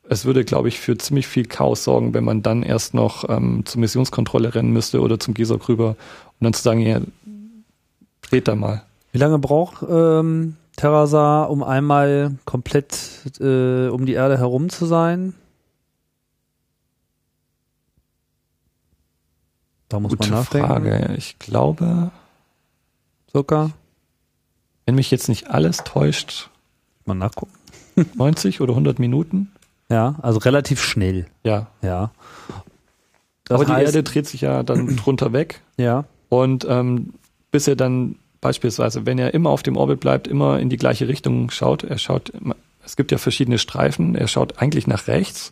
es 0.09 0.25
würde, 0.25 0.45
glaube 0.45 0.67
ich, 0.67 0.79
für 0.79 0.97
ziemlich 0.97 1.27
viel 1.27 1.45
Chaos 1.45 1.83
sorgen, 1.83 2.13
wenn 2.13 2.23
man 2.23 2.43
dann 2.43 2.63
erst 2.63 2.93
noch 2.93 3.27
ähm, 3.29 3.65
zur 3.65 3.81
Missionskontrolle 3.81 4.53
rennen 4.53 4.71
müsste 4.71 5.01
oder 5.01 5.19
zum 5.19 5.33
GESOC 5.33 5.69
rüber 5.69 5.89
und 5.89 6.43
dann 6.43 6.53
zu 6.53 6.61
sagen, 6.61 6.81
ja, 6.81 6.99
dreht 8.21 8.47
da 8.47 8.55
mal. 8.55 8.83
Wie 9.11 9.17
lange 9.17 9.39
braucht 9.39 9.83
ähm, 9.87 10.57
Terrasar, 10.75 11.49
um 11.49 11.63
einmal 11.63 12.35
komplett 12.45 13.21
äh, 13.39 13.87
um 13.87 14.05
die 14.05 14.13
Erde 14.13 14.37
herum 14.37 14.69
zu 14.69 14.85
sein? 14.85 15.33
Da 19.87 19.99
muss 19.99 20.11
Gute 20.11 20.29
man 20.29 20.39
nachdenken. 20.39 20.67
Frage. 20.67 21.15
Ich 21.17 21.39
glaube. 21.39 22.11
Circa. 23.31 23.71
Wenn 24.85 24.95
mich 24.95 25.11
jetzt 25.11 25.29
nicht 25.29 25.49
alles 25.49 25.77
täuscht. 25.77 26.49
Mal 27.05 27.13
nachgucken. 27.13 27.53
90 28.15 28.61
oder 28.61 28.73
100 28.73 28.99
Minuten. 28.99 29.51
Ja, 29.89 30.15
also 30.21 30.39
relativ 30.39 30.83
schnell. 30.83 31.27
Ja. 31.43 31.67
Ja. 31.81 32.11
Das 33.45 33.61
Aber 33.61 33.67
heißt, 33.73 33.79
die 33.79 33.85
Erde 33.85 34.03
dreht 34.03 34.27
sich 34.27 34.41
ja 34.41 34.63
dann 34.63 34.95
drunter 34.95 35.33
weg. 35.33 35.61
Ja. 35.77 36.05
Und 36.29 36.65
ähm, 36.67 37.13
bis 37.51 37.67
er 37.67 37.75
dann 37.75 38.15
beispielsweise, 38.41 39.05
wenn 39.05 39.17
er 39.17 39.33
immer 39.33 39.49
auf 39.49 39.63
dem 39.63 39.77
Orbit 39.77 39.99
bleibt, 39.99 40.27
immer 40.27 40.59
in 40.59 40.69
die 40.69 40.77
gleiche 40.77 41.07
Richtung 41.07 41.49
schaut, 41.51 41.83
er 41.83 41.97
schaut, 41.97 42.31
es 42.83 42.95
gibt 42.95 43.11
ja 43.11 43.17
verschiedene 43.17 43.57
Streifen, 43.57 44.15
er 44.15 44.27
schaut 44.27 44.61
eigentlich 44.61 44.87
nach 44.87 45.07
rechts 45.07 45.51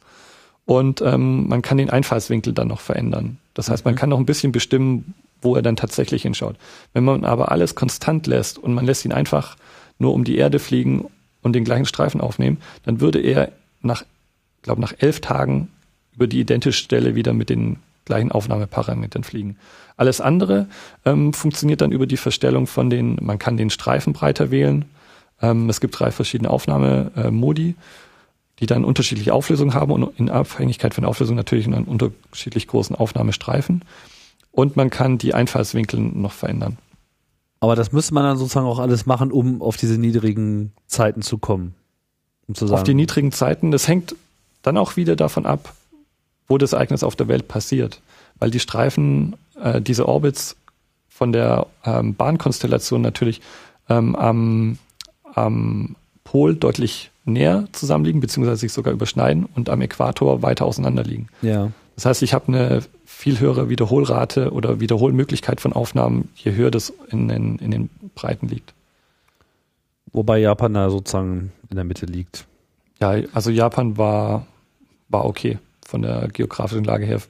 und 0.65 1.01
ähm, 1.01 1.47
man 1.47 1.61
kann 1.61 1.77
den 1.77 1.89
Einfallswinkel 1.89 2.53
dann 2.53 2.67
noch 2.67 2.81
verändern. 2.81 3.37
Das 3.53 3.69
heißt, 3.69 3.85
man 3.85 3.95
mhm. 3.95 3.97
kann 3.97 4.09
noch 4.09 4.19
ein 4.19 4.25
bisschen 4.25 4.51
bestimmen, 4.51 5.13
wo 5.41 5.55
er 5.55 5.61
dann 5.61 5.75
tatsächlich 5.75 6.23
hinschaut. 6.23 6.55
Wenn 6.93 7.03
man 7.03 7.25
aber 7.25 7.51
alles 7.51 7.75
konstant 7.75 8.27
lässt 8.27 8.57
und 8.57 8.73
man 8.73 8.85
lässt 8.85 9.05
ihn 9.05 9.11
einfach 9.11 9.55
nur 9.99 10.13
um 10.13 10.23
die 10.23 10.37
Erde 10.37 10.59
fliegen 10.59 11.05
und 11.41 11.53
den 11.53 11.65
gleichen 11.65 11.85
Streifen 11.85 12.21
aufnehmen, 12.21 12.57
dann 12.83 13.01
würde 13.01 13.19
er 13.19 13.51
nach, 13.81 14.05
glaube 14.63 14.81
nach 14.81 14.93
elf 14.97 15.21
Tagen 15.21 15.69
über 16.15 16.27
die 16.27 16.39
identische 16.39 16.83
Stelle 16.83 17.15
wieder 17.15 17.33
mit 17.33 17.49
den 17.49 17.77
gleichen 18.05 18.31
Aufnahmeparametern 18.31 19.23
fliegen. 19.23 19.57
Alles 19.95 20.21
andere 20.21 20.67
ähm, 21.05 21.33
funktioniert 21.33 21.81
dann 21.81 21.91
über 21.91 22.07
die 22.07 22.17
Verstellung 22.17 22.67
von 22.67 22.89
den, 22.89 23.17
man 23.21 23.39
kann 23.39 23.57
den 23.57 23.69
Streifen 23.69 24.13
breiter 24.13 24.51
wählen. 24.51 24.85
Ähm, 25.41 25.69
es 25.69 25.79
gibt 25.79 25.97
drei 25.99 26.11
verschiedene 26.11 26.49
Aufnahmemodi, 26.49 27.75
die 28.59 28.65
dann 28.65 28.83
unterschiedliche 28.83 29.33
Auflösungen 29.33 29.73
haben 29.73 29.91
und 29.91 30.19
in 30.19 30.29
Abhängigkeit 30.29 30.93
von 30.93 31.03
der 31.03 31.09
Auflösung 31.09 31.35
natürlich 31.35 31.67
einen 31.67 31.85
unterschiedlich 31.85 32.67
großen 32.67 32.95
Aufnahmestreifen. 32.95 33.83
Und 34.51 34.75
man 34.75 34.89
kann 34.89 35.17
die 35.17 35.33
Einfallswinkel 35.33 35.99
noch 35.99 36.31
verändern. 36.31 36.77
Aber 37.59 37.75
das 37.75 37.91
müsste 37.91 38.13
man 38.13 38.23
dann 38.23 38.37
sozusagen 38.37 38.67
auch 38.67 38.79
alles 38.79 39.05
machen, 39.05 39.31
um 39.31 39.61
auf 39.61 39.77
diese 39.77 39.97
niedrigen 39.97 40.73
Zeiten 40.85 41.21
zu 41.21 41.37
kommen. 41.37 41.73
Um 42.47 42.55
zu 42.55 42.67
sagen. 42.67 42.77
Auf 42.77 42.83
die 42.83 42.93
niedrigen 42.93 43.31
Zeiten, 43.31 43.71
das 43.71 43.87
hängt 43.87 44.15
dann 44.63 44.77
auch 44.77 44.95
wieder 44.95 45.15
davon 45.15 45.45
ab, 45.45 45.73
wo 46.47 46.57
das 46.57 46.73
Ereignis 46.73 47.03
auf 47.03 47.15
der 47.15 47.27
Welt 47.27 47.47
passiert. 47.47 48.01
Weil 48.39 48.49
die 48.49 48.59
Streifen, 48.59 49.35
äh, 49.61 49.79
diese 49.79 50.07
Orbits 50.07 50.55
von 51.07 51.31
der 51.31 51.67
ähm, 51.85 52.15
Bahnkonstellation 52.15 53.01
natürlich 53.01 53.41
ähm, 53.89 54.15
am, 54.15 54.79
am 55.35 55.95
Pol 56.23 56.55
deutlich 56.55 57.11
näher 57.25 57.67
zusammenliegen, 57.71 58.21
beziehungsweise 58.21 58.61
sich 58.61 58.73
sogar 58.73 58.93
überschneiden 58.93 59.45
und 59.55 59.69
am 59.69 59.81
Äquator 59.81 60.41
weiter 60.41 60.65
auseinander 60.65 61.03
liegen. 61.03 61.27
Ja. 61.41 61.71
Das 61.95 62.05
heißt, 62.05 62.23
ich 62.23 62.33
habe 62.33 62.47
eine 62.47 62.81
viel 63.05 63.39
höhere 63.39 63.69
Wiederholrate 63.69 64.51
oder 64.51 64.79
Wiederholmöglichkeit 64.79 65.61
von 65.61 65.73
Aufnahmen, 65.73 66.29
je 66.35 66.53
höher 66.53 66.71
das 66.71 66.91
in 67.09 67.27
den, 67.27 67.57
in 67.59 67.71
den 67.71 67.89
Breiten 68.15 68.47
liegt. 68.47 68.73
Wobei 70.11 70.39
Japan 70.39 70.73
da 70.73 70.89
sozusagen 70.89 71.51
in 71.69 71.75
der 71.75 71.85
Mitte 71.85 72.05
liegt. 72.05 72.45
Ja, 72.99 73.15
also 73.33 73.49
Japan 73.49 73.97
war, 73.97 74.45
war 75.13 75.25
okay 75.25 75.59
von 75.85 76.01
der 76.01 76.27
geografischen 76.27 76.83
Lage 76.83 77.05
her. 77.05 77.21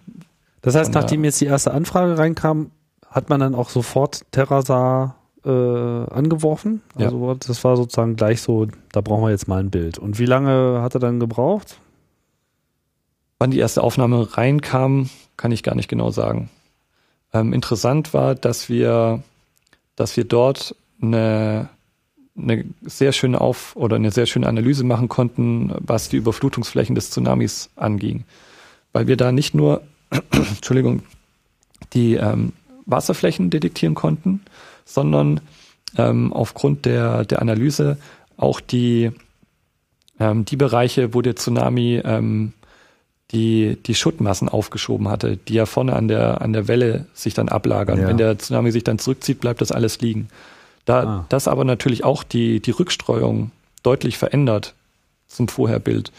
Das 0.61 0.75
heißt, 0.75 0.93
nachdem 0.93 1.23
jetzt 1.25 1.41
die 1.41 1.45
erste 1.45 1.73
Anfrage 1.73 2.17
reinkam, 2.17 2.71
hat 3.09 3.29
man 3.29 3.39
dann 3.39 3.53
auch 3.53 3.69
sofort 3.69 4.21
Terrasar 4.31 5.15
äh, 5.45 5.49
angeworfen. 5.49 6.81
Also 6.95 7.27
ja. 7.27 7.35
das 7.35 7.63
war 7.63 7.75
sozusagen 7.75 8.15
gleich 8.15 8.41
so, 8.41 8.67
da 8.91 9.01
brauchen 9.01 9.23
wir 9.23 9.29
jetzt 9.29 9.47
mal 9.47 9.59
ein 9.59 9.69
Bild. 9.69 9.99
Und 9.99 10.19
wie 10.19 10.25
lange 10.25 10.81
hat 10.81 10.95
er 10.95 10.99
dann 10.99 11.19
gebraucht? 11.19 11.77
Wann 13.39 13.51
die 13.51 13.59
erste 13.59 13.83
Aufnahme 13.83 14.37
reinkam, 14.37 15.09
kann 15.35 15.51
ich 15.51 15.63
gar 15.63 15.75
nicht 15.75 15.89
genau 15.89 16.11
sagen. 16.11 16.49
Ähm, 17.33 17.51
interessant 17.51 18.13
war, 18.13 18.35
dass 18.35 18.69
wir, 18.69 19.21
dass 19.95 20.15
wir 20.15 20.23
dort 20.23 20.75
eine, 21.01 21.69
eine 22.37 22.65
sehr 22.81 23.11
schöne 23.11 23.39
Auf- 23.39 23.75
oder 23.75 23.95
eine 23.95 24.11
sehr 24.11 24.25
schöne 24.25 24.47
Analyse 24.47 24.83
machen 24.83 25.07
konnten, 25.07 25.73
was 25.79 26.09
die 26.09 26.17
Überflutungsflächen 26.17 26.95
des 26.95 27.11
Tsunamis 27.11 27.69
anging. 27.75 28.25
Weil 28.91 29.07
wir 29.07 29.17
da 29.17 29.31
nicht 29.31 29.53
nur, 29.53 29.81
Entschuldigung, 30.31 31.03
die 31.93 32.15
ähm, 32.15 32.53
Wasserflächen 32.85 33.49
detektieren 33.49 33.95
konnten, 33.95 34.41
sondern 34.85 35.41
ähm, 35.97 36.33
aufgrund 36.33 36.85
der, 36.85 37.25
der 37.25 37.41
Analyse 37.41 37.97
auch 38.35 38.59
die, 38.59 39.11
ähm, 40.19 40.45
die 40.45 40.57
Bereiche, 40.57 41.13
wo 41.13 41.21
der 41.21 41.35
Tsunami 41.35 42.01
ähm, 42.03 42.53
die, 43.31 43.77
die 43.83 43.95
Schuttmassen 43.95 44.49
aufgeschoben 44.49 45.07
hatte, 45.07 45.37
die 45.37 45.55
ja 45.55 45.65
vorne 45.65 45.95
an 45.95 46.07
der, 46.07 46.41
an 46.41 46.53
der 46.53 46.67
Welle 46.67 47.07
sich 47.13 47.33
dann 47.33 47.49
ablagern. 47.49 47.99
Ja. 47.99 48.07
Wenn 48.07 48.17
der 48.17 48.37
Tsunami 48.37 48.71
sich 48.71 48.83
dann 48.83 48.99
zurückzieht, 48.99 49.39
bleibt 49.39 49.61
das 49.61 49.71
alles 49.71 50.01
liegen. 50.01 50.29
Da 50.85 51.03
ah. 51.03 51.25
das 51.29 51.47
aber 51.47 51.63
natürlich 51.63 52.03
auch 52.03 52.23
die, 52.23 52.59
die 52.59 52.71
Rückstreuung 52.71 53.51
deutlich 53.83 54.17
verändert 54.17 54.75
zum 55.27 55.47
Vorherbild, 55.47 56.11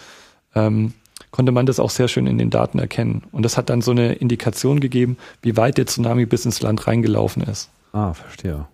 ähm, 0.55 0.95
konnte 1.31 1.53
man 1.53 1.67
das 1.67 1.81
auch 1.81 1.91
sehr 1.91 2.09
schön 2.09 2.27
in 2.27 2.39
den 2.39 2.51
Daten 2.51 2.79
erkennen. 2.79 3.23
Und 3.33 3.43
das 3.43 3.57
hat 3.57 3.71
dann 3.71 3.83
so 3.83 3.91
eine 3.91 4.15
Indikation 4.15 4.81
gegeben, 4.81 5.17
wie 5.43 5.57
weit 5.57 5.79
der 5.79 5.87
Tsunami 5.87 6.27
bis 6.27 6.45
ins 6.45 6.61
Land 6.63 6.87
reingelaufen 6.87 7.43
ist. 7.43 7.71
Ah, 7.93 8.13
verstehe. 8.13 8.67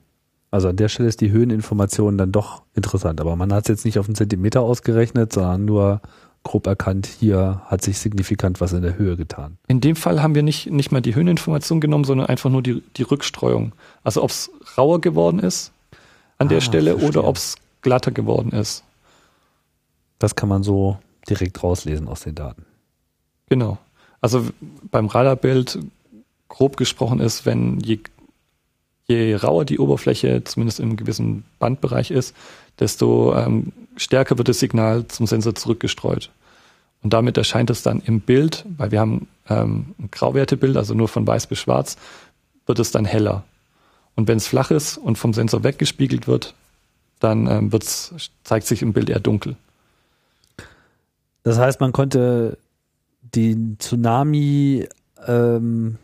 Also 0.51 0.69
an 0.69 0.77
der 0.77 0.89
Stelle 0.89 1.09
ist 1.09 1.21
die 1.21 1.31
Höheninformation 1.31 2.19
dann 2.19 2.33
doch 2.33 2.63
interessant, 2.75 3.21
aber 3.21 3.37
man 3.37 3.53
hat 3.53 3.65
es 3.65 3.69
jetzt 3.69 3.85
nicht 3.85 3.99
auf 3.99 4.07
einen 4.07 4.17
Zentimeter 4.17 4.63
ausgerechnet, 4.63 5.33
sondern 5.33 5.65
nur 5.65 6.01
grob 6.43 6.67
erkannt, 6.67 7.07
hier 7.07 7.63
hat 7.67 7.83
sich 7.83 7.99
signifikant 7.99 8.61
was 8.61 8.73
in 8.73 8.83
der 8.83 8.97
Höhe 8.97 9.17
getan. 9.17 9.59
In 9.69 9.81
dem 9.81 9.95
Fall 9.95 10.23
haben 10.23 10.35
wir 10.35 10.43
nicht, 10.43 10.71
nicht 10.71 10.91
mal 10.91 11.03
die 11.03 11.15
Höheninformation 11.15 11.81
genommen, 11.81 12.05
sondern 12.05 12.27
einfach 12.27 12.51
nur 12.51 12.63
die, 12.63 12.83
die 12.97 13.03
Rückstreuung. 13.03 13.73
Also 14.05 14.23
ob 14.23 14.31
es 14.31 14.51
rauer 14.77 15.01
geworden 15.01 15.39
ist 15.39 15.73
an 16.41 16.49
der 16.49 16.59
ah, 16.59 16.63
Stelle 16.63 16.93
verstehe. 16.93 17.09
oder 17.09 17.29
ob 17.29 17.37
es 17.37 17.57
glatter 17.83 18.11
geworden 18.11 18.53
ist. 18.53 18.83
Das 20.19 20.35
kann 20.35 20.49
man 20.49 20.63
so 20.63 20.99
direkt 21.29 21.63
rauslesen 21.63 22.09
aus 22.09 22.23
den 22.23 22.35
Daten. 22.35 22.65
Genau. 23.49 23.79
Also 24.21 24.47
beim 24.91 25.07
Radarbild 25.07 25.79
grob 26.49 26.77
gesprochen 26.77 27.21
ist, 27.21 27.47
wenn 27.47 27.79
je, 27.81 28.01
je 29.07 29.35
rauer 29.37 29.65
die 29.65 29.79
Oberfläche, 29.79 30.43
zumindest 30.45 30.81
im 30.81 30.97
gewissen 30.97 31.45
Bandbereich 31.59 32.11
ist, 32.11 32.35
desto 32.79 33.35
ähm, 33.35 33.73
stärker 33.97 34.39
wird 34.39 34.49
das 34.49 34.61
Signal 34.61 35.07
zum 35.09 35.27
Sensor 35.27 35.55
zurückgestreut. 35.55 36.31
Und 37.03 37.13
damit 37.13 37.37
erscheint 37.37 37.71
es 37.71 37.83
dann 37.83 38.01
im 38.01 38.21
Bild, 38.21 38.65
weil 38.77 38.91
wir 38.91 39.01
haben 39.01 39.29
ähm, 39.49 39.95
ein 39.99 40.11
Grauwertebild, 40.11 40.77
also 40.77 40.95
nur 40.95 41.09
von 41.09 41.27
weiß 41.27 41.47
bis 41.47 41.59
schwarz, 41.59 41.97
wird 42.67 42.79
es 42.79 42.91
dann 42.91 43.05
heller. 43.05 43.45
Und 44.21 44.29
wenn 44.29 44.37
es 44.37 44.47
flach 44.47 44.71
ist 44.71 44.99
und 44.99 45.17
vom 45.17 45.33
Sensor 45.33 45.65
weggespiegelt 45.65 46.27
wird, 46.29 46.55
dann 47.21 47.47
ähm, 47.47 47.71
zeigt 48.45 48.67
sich 48.67 48.83
im 48.83 48.93
Bild 48.93 49.09
eher 49.09 49.19
dunkel. 49.19 49.57
Das 51.43 51.59
heißt, 51.59 51.81
man 51.81 51.93
konnte 51.93 52.59
den 53.23 53.79
Tsunami 53.79 54.87
ähm, 55.27 55.97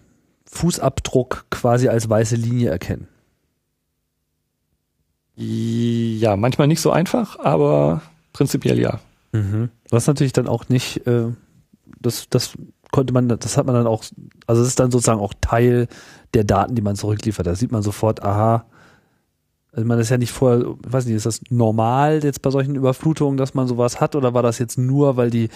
Fußabdruck 0.47 1.45
quasi 1.51 1.89
als 1.89 2.09
weiße 2.09 2.37
Linie 2.37 2.71
erkennen. 2.71 3.07
Ja, 5.35 6.37
manchmal 6.37 6.69
nicht 6.69 6.81
so 6.81 6.91
einfach, 6.91 7.39
aber 7.39 8.01
prinzipiell 8.33 8.81
ja. 8.81 9.01
Mhm. 9.33 9.69
Was 9.91 10.07
natürlich 10.07 10.33
dann 10.33 10.49
auch 10.49 10.71
nicht, 10.71 11.07
äh, 11.07 11.27
das, 12.01 12.31
das 12.31 12.55
konnte 12.93 13.13
man, 13.13 13.29
das 13.29 13.59
hat 13.59 13.67
man 13.67 13.75
dann 13.75 13.87
auch, 13.87 14.05
also 14.47 14.63
es 14.63 14.69
ist 14.69 14.81
dann 14.81 14.91
sozusagen 14.91 15.21
auch 15.21 15.35
Teil 15.43 15.87
der 16.37 16.45
Daten, 16.45 16.75
die 16.75 16.83
man 16.83 16.97
zurückliefert. 16.97 17.47
Da 17.47 17.55
sieht 17.55 17.73
man 17.73 17.83
sofort, 17.83 18.23
aha, 18.23 18.67
also 19.73 19.87
man 19.87 19.99
ist 19.99 20.11
ja 20.11 20.17
nicht 20.17 20.33
vorher, 20.33 20.65
weiß 20.87 21.05
nicht, 21.05 21.17
ist 21.17 21.27
das 21.27 21.41
normal 21.51 22.21
jetzt 22.25 22.41
bei 22.41 22.51
solchen 22.51 22.77
Überflutungen, 22.77 23.37
dass 23.37 23.53
man 23.53 23.67
sowas 23.67 24.01
hat 24.01 24.15
oder 24.15 24.33
war 24.33 24.43
das 24.43 24.59
jetzt 24.59 24.79
nur, 24.79 25.19
weil 25.19 25.31
die, 25.31 25.49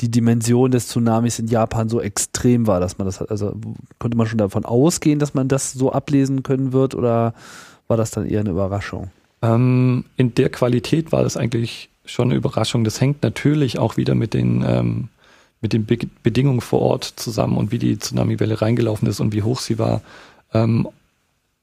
die 0.00 0.10
Dimension 0.10 0.72
des 0.72 0.88
Tsunamis 0.88 1.38
in 1.38 1.46
Japan 1.46 1.88
so 1.88 2.00
extrem 2.00 2.66
war, 2.66 2.80
dass 2.80 2.98
man 2.98 3.06
das 3.06 3.20
hat, 3.20 3.30
also 3.30 3.54
konnte 4.00 4.16
man 4.16 4.26
schon 4.26 4.38
davon 4.38 4.64
ausgehen, 4.64 5.20
dass 5.20 5.34
man 5.34 5.46
das 5.46 5.72
so 5.72 5.92
ablesen 5.92 6.42
können 6.42 6.72
wird 6.72 6.96
oder 6.96 7.34
war 7.86 7.96
das 7.96 8.10
dann 8.10 8.26
eher 8.26 8.40
eine 8.40 8.50
Überraschung? 8.50 9.10
Ähm, 9.42 10.04
in 10.16 10.34
der 10.34 10.48
Qualität 10.48 11.12
war 11.12 11.22
das 11.22 11.36
eigentlich 11.36 11.88
schon 12.04 12.28
eine 12.28 12.36
Überraschung. 12.36 12.82
Das 12.82 13.00
hängt 13.00 13.22
natürlich 13.22 13.78
auch 13.78 13.96
wieder 13.96 14.16
mit 14.16 14.34
den, 14.34 14.64
ähm, 14.66 15.08
mit 15.60 15.72
den 15.72 15.84
Be 15.84 15.98
Bedingungen 16.22 16.60
vor 16.60 16.80
Ort 16.80 17.04
zusammen 17.04 17.56
und 17.56 17.72
wie 17.72 17.78
die 17.78 17.98
Tsunamiwelle 17.98 18.60
reingelaufen 18.60 19.08
ist 19.08 19.20
und 19.20 19.32
wie 19.32 19.42
hoch 19.42 19.60
sie 19.60 19.78
war. 19.78 20.02
Ähm, 20.54 20.88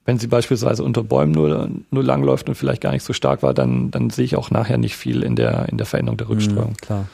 wenn 0.04 0.18
sie 0.18 0.28
beispielsweise 0.28 0.84
unter 0.84 1.02
Bäumen 1.02 1.32
nur, 1.32 1.68
nur 1.90 2.04
langläuft 2.04 2.48
und 2.48 2.54
vielleicht 2.54 2.82
gar 2.82 2.92
nicht 2.92 3.02
so 3.02 3.12
stark 3.12 3.42
war, 3.42 3.54
dann, 3.54 3.90
dann 3.90 4.10
sehe 4.10 4.24
ich 4.24 4.36
auch 4.36 4.50
nachher 4.50 4.78
nicht 4.78 4.96
viel 4.96 5.22
in 5.22 5.34
der, 5.34 5.68
in 5.68 5.78
der 5.78 5.86
Veränderung 5.86 6.16
der 6.16 6.28
Rückstreuung. 6.28 6.70
Mhm, 6.70 6.76
klar. 6.76 7.08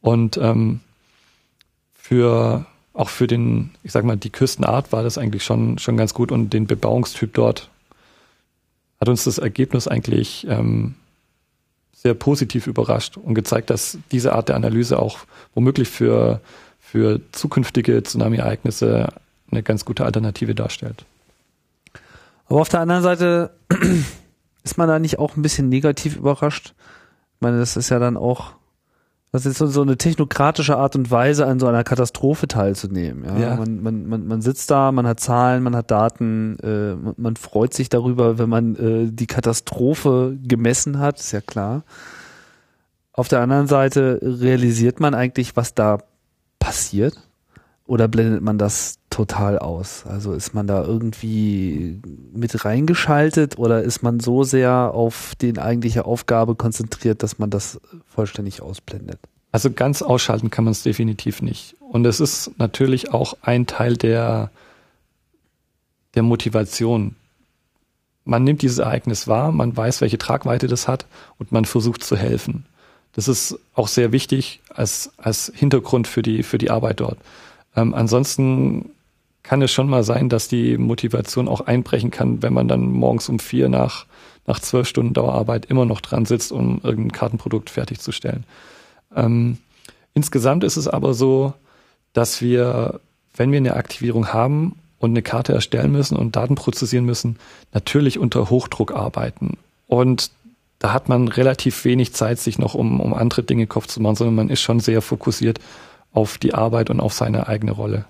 Und 0.00 0.36
ähm, 0.36 0.80
für 1.94 2.66
auch 2.92 3.08
für 3.08 3.26
den, 3.26 3.70
ich 3.82 3.92
sag 3.92 4.04
mal, 4.04 4.16
die 4.16 4.30
Küstenart 4.30 4.92
war 4.92 5.02
das 5.02 5.18
eigentlich 5.18 5.44
schon, 5.44 5.78
schon 5.78 5.96
ganz 5.96 6.14
gut 6.14 6.32
und 6.32 6.52
den 6.52 6.66
Bebauungstyp 6.66 7.34
dort 7.34 7.68
hat 9.00 9.08
uns 9.08 9.24
das 9.24 9.38
Ergebnis 9.38 9.86
eigentlich 9.86 10.46
ähm, 10.48 10.94
sehr 12.06 12.14
positiv 12.14 12.68
überrascht 12.68 13.16
und 13.16 13.34
gezeigt, 13.34 13.68
dass 13.68 13.98
diese 14.12 14.32
Art 14.32 14.48
der 14.48 14.54
Analyse 14.54 15.00
auch 15.00 15.18
womöglich 15.56 15.88
für, 15.88 16.40
für 16.78 17.20
zukünftige 17.32 18.00
Tsunami-Ereignisse 18.00 19.08
eine 19.50 19.62
ganz 19.64 19.84
gute 19.84 20.04
Alternative 20.04 20.54
darstellt. 20.54 21.04
Aber 22.46 22.60
auf 22.60 22.68
der 22.68 22.78
anderen 22.78 23.02
Seite 23.02 23.50
ist 24.62 24.78
man 24.78 24.86
da 24.86 25.00
nicht 25.00 25.18
auch 25.18 25.36
ein 25.36 25.42
bisschen 25.42 25.68
negativ 25.68 26.14
überrascht? 26.14 26.74
Ich 27.34 27.40
meine, 27.40 27.58
das 27.58 27.76
ist 27.76 27.88
ja 27.88 27.98
dann 27.98 28.16
auch, 28.16 28.52
das 29.32 29.44
ist 29.44 29.58
so, 29.58 29.82
eine 29.82 29.96
technokratische 29.96 30.76
Art 30.76 30.96
und 30.96 31.10
Weise, 31.10 31.46
an 31.46 31.60
so 31.60 31.66
einer 31.66 31.84
Katastrophe 31.84 32.48
teilzunehmen. 32.48 33.24
Ja? 33.24 33.38
ja. 33.38 33.56
Man, 33.56 33.82
man, 33.82 34.06
man, 34.06 34.26
man 34.26 34.40
sitzt 34.40 34.70
da, 34.70 34.92
man 34.92 35.06
hat 35.06 35.20
Zahlen, 35.20 35.62
man 35.62 35.76
hat 35.76 35.90
Daten, 35.90 36.58
äh, 36.62 36.94
man, 36.94 37.14
man 37.16 37.36
freut 37.36 37.74
sich 37.74 37.88
darüber, 37.88 38.38
wenn 38.38 38.48
man 38.48 38.76
äh, 38.76 39.12
die 39.12 39.26
Katastrophe 39.26 40.38
gemessen 40.42 40.98
hat, 40.98 41.20
ist 41.20 41.32
ja 41.32 41.40
klar. 41.40 41.82
Auf 43.12 43.28
der 43.28 43.40
anderen 43.40 43.66
Seite 43.66 44.20
realisiert 44.22 45.00
man 45.00 45.14
eigentlich, 45.14 45.56
was 45.56 45.74
da 45.74 45.98
passiert? 46.58 47.20
Oder 47.86 48.08
blendet 48.08 48.42
man 48.42 48.58
das 48.58 48.98
total 49.16 49.58
aus? 49.58 50.04
Also 50.06 50.34
ist 50.34 50.52
man 50.52 50.66
da 50.66 50.84
irgendwie 50.84 52.02
mit 52.34 52.66
reingeschaltet 52.66 53.58
oder 53.58 53.82
ist 53.82 54.02
man 54.02 54.20
so 54.20 54.44
sehr 54.44 54.92
auf 54.92 55.32
die 55.40 55.58
eigentliche 55.58 56.04
Aufgabe 56.04 56.54
konzentriert, 56.54 57.22
dass 57.22 57.38
man 57.38 57.48
das 57.48 57.80
vollständig 58.06 58.60
ausblendet? 58.60 59.18
Also 59.52 59.70
ganz 59.70 60.02
ausschalten 60.02 60.50
kann 60.50 60.64
man 60.64 60.72
es 60.72 60.82
definitiv 60.82 61.40
nicht. 61.40 61.76
Und 61.80 62.04
es 62.04 62.20
ist 62.20 62.50
natürlich 62.58 63.14
auch 63.14 63.38
ein 63.40 63.66
Teil 63.66 63.96
der, 63.96 64.50
der 66.14 66.22
Motivation. 66.22 67.16
Man 68.26 68.44
nimmt 68.44 68.60
dieses 68.60 68.78
Ereignis 68.78 69.26
wahr, 69.26 69.50
man 69.50 69.74
weiß, 69.74 70.02
welche 70.02 70.18
Tragweite 70.18 70.66
das 70.66 70.88
hat 70.88 71.06
und 71.38 71.52
man 71.52 71.64
versucht 71.64 72.04
zu 72.04 72.18
helfen. 72.18 72.66
Das 73.14 73.28
ist 73.28 73.58
auch 73.72 73.88
sehr 73.88 74.12
wichtig 74.12 74.60
als, 74.68 75.10
als 75.16 75.50
Hintergrund 75.54 76.06
für 76.06 76.20
die, 76.20 76.42
für 76.42 76.58
die 76.58 76.70
Arbeit 76.70 77.00
dort. 77.00 77.16
Ähm, 77.74 77.94
ansonsten 77.94 78.90
kann 79.46 79.62
es 79.62 79.72
schon 79.72 79.88
mal 79.88 80.02
sein, 80.02 80.28
dass 80.28 80.48
die 80.48 80.76
Motivation 80.76 81.46
auch 81.46 81.60
einbrechen 81.60 82.10
kann, 82.10 82.42
wenn 82.42 82.52
man 82.52 82.66
dann 82.66 82.90
morgens 82.90 83.28
um 83.28 83.38
vier 83.38 83.68
nach, 83.68 84.06
nach 84.46 84.58
zwölf 84.58 84.88
Stunden 84.88 85.14
Dauerarbeit 85.14 85.66
immer 85.66 85.84
noch 85.84 86.00
dran 86.00 86.26
sitzt, 86.26 86.50
um 86.50 86.80
irgendein 86.82 87.12
Kartenprodukt 87.12 87.70
fertigzustellen. 87.70 88.44
Ähm, 89.14 89.58
insgesamt 90.14 90.64
ist 90.64 90.76
es 90.76 90.88
aber 90.88 91.14
so, 91.14 91.54
dass 92.12 92.42
wir, 92.42 93.00
wenn 93.36 93.52
wir 93.52 93.58
eine 93.58 93.76
Aktivierung 93.76 94.32
haben 94.32 94.76
und 94.98 95.10
eine 95.10 95.22
Karte 95.22 95.52
erstellen 95.52 95.92
müssen 95.92 96.16
und 96.16 96.34
Daten 96.34 96.56
prozessieren 96.56 97.04
müssen, 97.04 97.38
natürlich 97.72 98.18
unter 98.18 98.50
Hochdruck 98.50 98.92
arbeiten. 98.92 99.58
Und 99.86 100.32
da 100.80 100.92
hat 100.92 101.08
man 101.08 101.28
relativ 101.28 101.84
wenig 101.84 102.14
Zeit, 102.14 102.40
sich 102.40 102.58
noch 102.58 102.74
um, 102.74 103.00
um 103.00 103.14
andere 103.14 103.44
Dinge 103.44 103.68
Kopf 103.68 103.86
zu 103.86 104.00
machen, 104.00 104.16
sondern 104.16 104.34
man 104.34 104.50
ist 104.50 104.60
schon 104.60 104.80
sehr 104.80 105.02
fokussiert 105.02 105.60
auf 106.12 106.36
die 106.36 106.52
Arbeit 106.52 106.90
und 106.90 106.98
auf 106.98 107.12
seine 107.12 107.46
eigene 107.46 107.72
Rolle. 107.72 108.06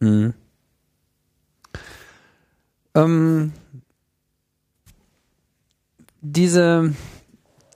Mhm. 0.00 0.34
Ähm, 2.94 3.52
diese 6.20 6.92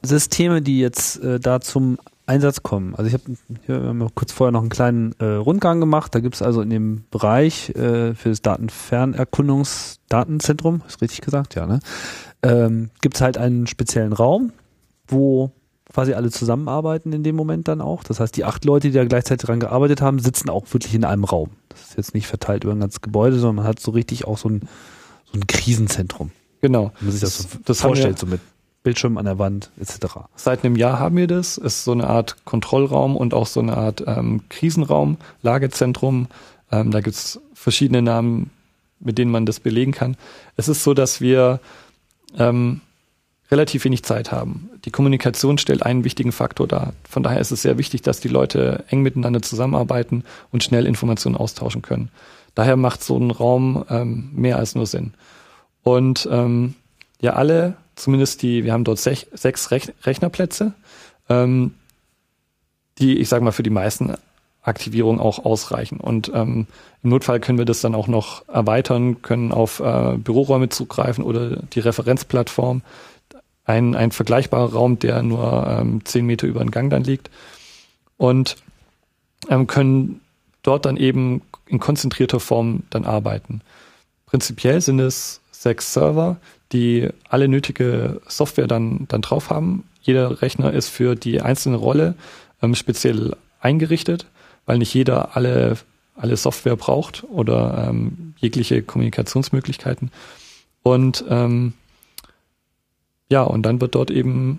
Systeme, 0.03 0.61
die 0.63 0.81
jetzt 0.81 1.23
äh, 1.23 1.39
da 1.39 1.61
zum 1.61 1.99
Einsatz 2.27 2.63
kommen. 2.63 2.95
Also 2.95 3.09
ich 3.09 3.15
habe 3.15 3.25
hier 3.67 4.11
kurz 4.15 4.33
vorher 4.33 4.53
noch 4.53 4.61
einen 4.61 4.71
kleinen 4.71 5.13
äh, 5.19 5.25
Rundgang 5.25 5.81
gemacht. 5.81 6.15
Da 6.15 6.21
gibt 6.21 6.37
es 6.37 6.43
also 6.43 6.63
in 6.63 6.71
dem 6.71 7.03
Bereich 7.11 7.71
äh, 7.71 8.15
für 8.15 8.29
das 8.29 8.41
Datenfernerkundungsdatenzentrum, 8.43 10.83
ist 10.87 11.03
richtig 11.03 11.23
gesagt, 11.23 11.57
ja, 11.57 11.67
ne? 11.67 11.81
Ähm, 12.43 12.91
gibt 13.03 13.17
es 13.17 13.21
halt 13.21 13.37
einen 13.37 13.67
speziellen 13.67 14.15
Raum, 14.15 14.53
wo 15.09 15.53
quasi 15.93 16.15
alle 16.15 16.31
zusammenarbeiten 16.31 17.13
in 17.13 17.23
dem 17.23 17.37
Moment 17.37 17.69
dann 17.69 17.81
auch. 17.81 18.05
Das 18.05 18.21
heißt, 18.21 18.37
die 18.37 18.45
acht 18.45 18.65
Leute, 18.65 18.89
die 18.89 18.95
da 18.95 19.05
gleichzeitig 19.05 19.47
dran 19.47 19.61
gearbeitet 19.61 20.01
haben, 20.01 20.19
sitzen 20.19 20.49
auch 20.49 20.65
wirklich 20.73 20.95
in 20.95 21.05
einem 21.05 21.25
Raum. 21.25 21.51
Das 21.69 21.83
ist 21.83 21.97
jetzt 21.97 22.15
nicht 22.15 22.27
verteilt 22.27 22.65
über 22.65 22.73
ein 22.73 22.81
ganzes 22.81 23.01
Gebäude, 23.01 23.39
sondern 23.39 23.57
man 23.57 23.67
hat 23.67 23.81
so 23.81 23.91
richtig 23.91 24.27
auch 24.27 24.39
so 24.39 24.49
ein, 24.49 24.69
so 25.33 25.39
ein 25.39 25.47
Krisenzentrum. 25.47 26.31
Genau. 26.61 26.93
Wenn 26.99 27.09
man 27.09 27.13
sich 27.13 27.21
das, 27.21 27.39
so 27.39 27.49
das 27.65 27.81
vorstellt, 27.81 28.19
so 28.19 28.27
mit 28.27 28.41
Bildschirm 28.83 29.19
an 29.19 29.27
der 29.27 29.39
Wand 29.39 29.71
etc. 29.79 30.07
Seit 30.37 30.65
einem 30.65 30.77
Jahr 30.77 30.99
haben 30.99 31.17
wir 31.17 31.27
das. 31.27 31.59
Es 31.59 31.77
ist 31.77 31.85
so 31.85 31.93
eine 31.93 32.07
Art 32.07 32.45
Kontrollraum 32.45 33.17
und 33.17 33.35
auch 33.35 33.47
so 33.47 33.61
eine 33.61 33.77
Art 33.77 34.05
ähm, 34.07 34.43
Krisenraum, 34.49 35.19
Lagezentrum. 35.43 36.29
Ähm, 36.73 36.91
da 36.91 37.01
gibt's 37.01 37.41
verschiedene 37.53 38.01
Namen, 38.01 38.51
mit 39.01 39.19
denen 39.19 39.31
man 39.31 39.45
das 39.45 39.61
belegen 39.61 39.93
kann. 39.93 40.17
Es 40.57 40.69
ist 40.69 40.83
so, 40.83 40.95
dass 40.95 41.21
wir 41.21 41.61
ähm, 42.39 42.81
relativ 43.51 43.85
wenig 43.85 44.05
Zeit 44.05 44.31
haben. 44.31 44.71
Die 44.85 44.91
Kommunikation 44.91 45.59
stellt 45.59 45.85
einen 45.85 46.05
wichtigen 46.05 46.33
Faktor 46.33 46.69
dar. 46.69 46.93
Von 47.09 47.23
daher 47.23 47.41
ist 47.41 47.51
es 47.51 47.63
sehr 47.63 47.79
wichtig, 47.79 48.03
dass 48.03 48.21
die 48.21 48.29
Leute 48.29 48.85
eng 48.89 49.03
miteinander 49.03 49.43
zusammenarbeiten 49.43 50.25
und 50.53 50.63
schnell 50.63 50.87
Informationen 50.87 51.37
austauschen 51.37 51.83
können. 51.83 52.11
Daher 52.55 52.77
macht 52.77 53.03
so 53.03 53.17
ein 53.17 53.31
Raum 53.31 53.85
ähm, 53.91 54.31
mehr 54.35 54.57
als 54.57 54.75
nur 54.75 54.87
Sinn. 54.87 55.15
Und 55.83 56.29
ähm, 56.31 56.75
ja, 57.21 57.35
alle, 57.35 57.77
zumindest 57.97 58.43
die, 58.43 58.65
wir 58.65 58.73
haben 58.73 58.85
dort 58.85 58.99
sech, 58.99 59.27
sechs 59.33 59.71
Rech 59.71 59.93
Rechnerplätze, 60.05 60.75
ähm, 61.29 61.75
die, 62.99 63.19
ich 63.19 63.29
sage 63.29 63.45
mal, 63.45 63.53
für 63.53 63.63
die 63.63 63.71
meisten 63.71 64.15
Aktivierungen 64.63 65.21
auch 65.21 65.45
ausreichen. 65.45 66.01
Und 66.01 66.31
ähm, 66.35 66.67
im 67.03 67.11
Notfall 67.11 67.41
können 67.41 67.59
wir 67.59 67.65
das 67.65 67.81
dann 67.81 67.95
auch 67.95 68.09
noch 68.09 68.47
erweitern, 68.49 69.23
können 69.23 69.53
auf 69.53 69.81
äh, 69.81 70.19
Büroräume 70.19 70.69
zugreifen 70.69 71.25
oder 71.25 71.57
die 71.57 71.81
Referenzplattform 71.81 72.83
ein, 73.71 73.95
ein 73.95 74.11
vergleichbarer 74.11 74.73
Raum, 74.73 74.99
der 74.99 75.23
nur 75.23 75.67
ähm, 75.67 76.05
zehn 76.05 76.27
Meter 76.27 76.47
über 76.47 76.61
den 76.61 76.73
Gang 76.73 76.91
dann 76.91 77.05
liegt 77.05 77.31
und 78.17 78.57
ähm, 79.49 79.67
können 79.67 80.21
dort 80.63 80.85
dann 80.87 80.97
eben 80.97 81.43
in 81.67 81.79
konzentrierter 81.79 82.41
Form 82.41 82.83
dann 82.91 83.05
arbeiten. 83.05 83.63
Prinzipiell 84.27 84.81
sind 84.81 84.99
es 84.99 85.41
sechs 85.53 85.93
Server, 85.93 86.37
die 86.73 87.09
alle 87.29 87.49
nötige 87.49 88.21
Software 88.27 88.67
dann, 88.67 89.07
dann 89.09 89.23
drauf 89.23 89.51
haben. 89.51 89.85
Jeder 90.03 90.43
Rechner 90.43 90.73
ist 90.73 90.89
für 90.89 91.15
die 91.15 91.41
einzelne 91.41 91.77
Rolle 91.77 92.15
ähm, 92.63 92.75
speziell 92.75 93.37
eingerichtet, 93.61 94.27
weil 94.67 94.79
nicht 94.79 94.93
jeder 94.95 95.37
alle, 95.37 95.77
alle 96.17 96.37
Software 96.37 96.77
braucht 96.77 97.25
oder 97.25 97.87
ähm, 97.89 98.35
jegliche 98.39 98.83
Kommunikationsmöglichkeiten. 98.83 100.11
Und 100.83 101.25
ähm, 101.29 101.75
ja, 103.31 103.43
und 103.43 103.63
dann 103.63 103.81
wird 103.81 103.95
dort 103.95 104.11
eben 104.11 104.59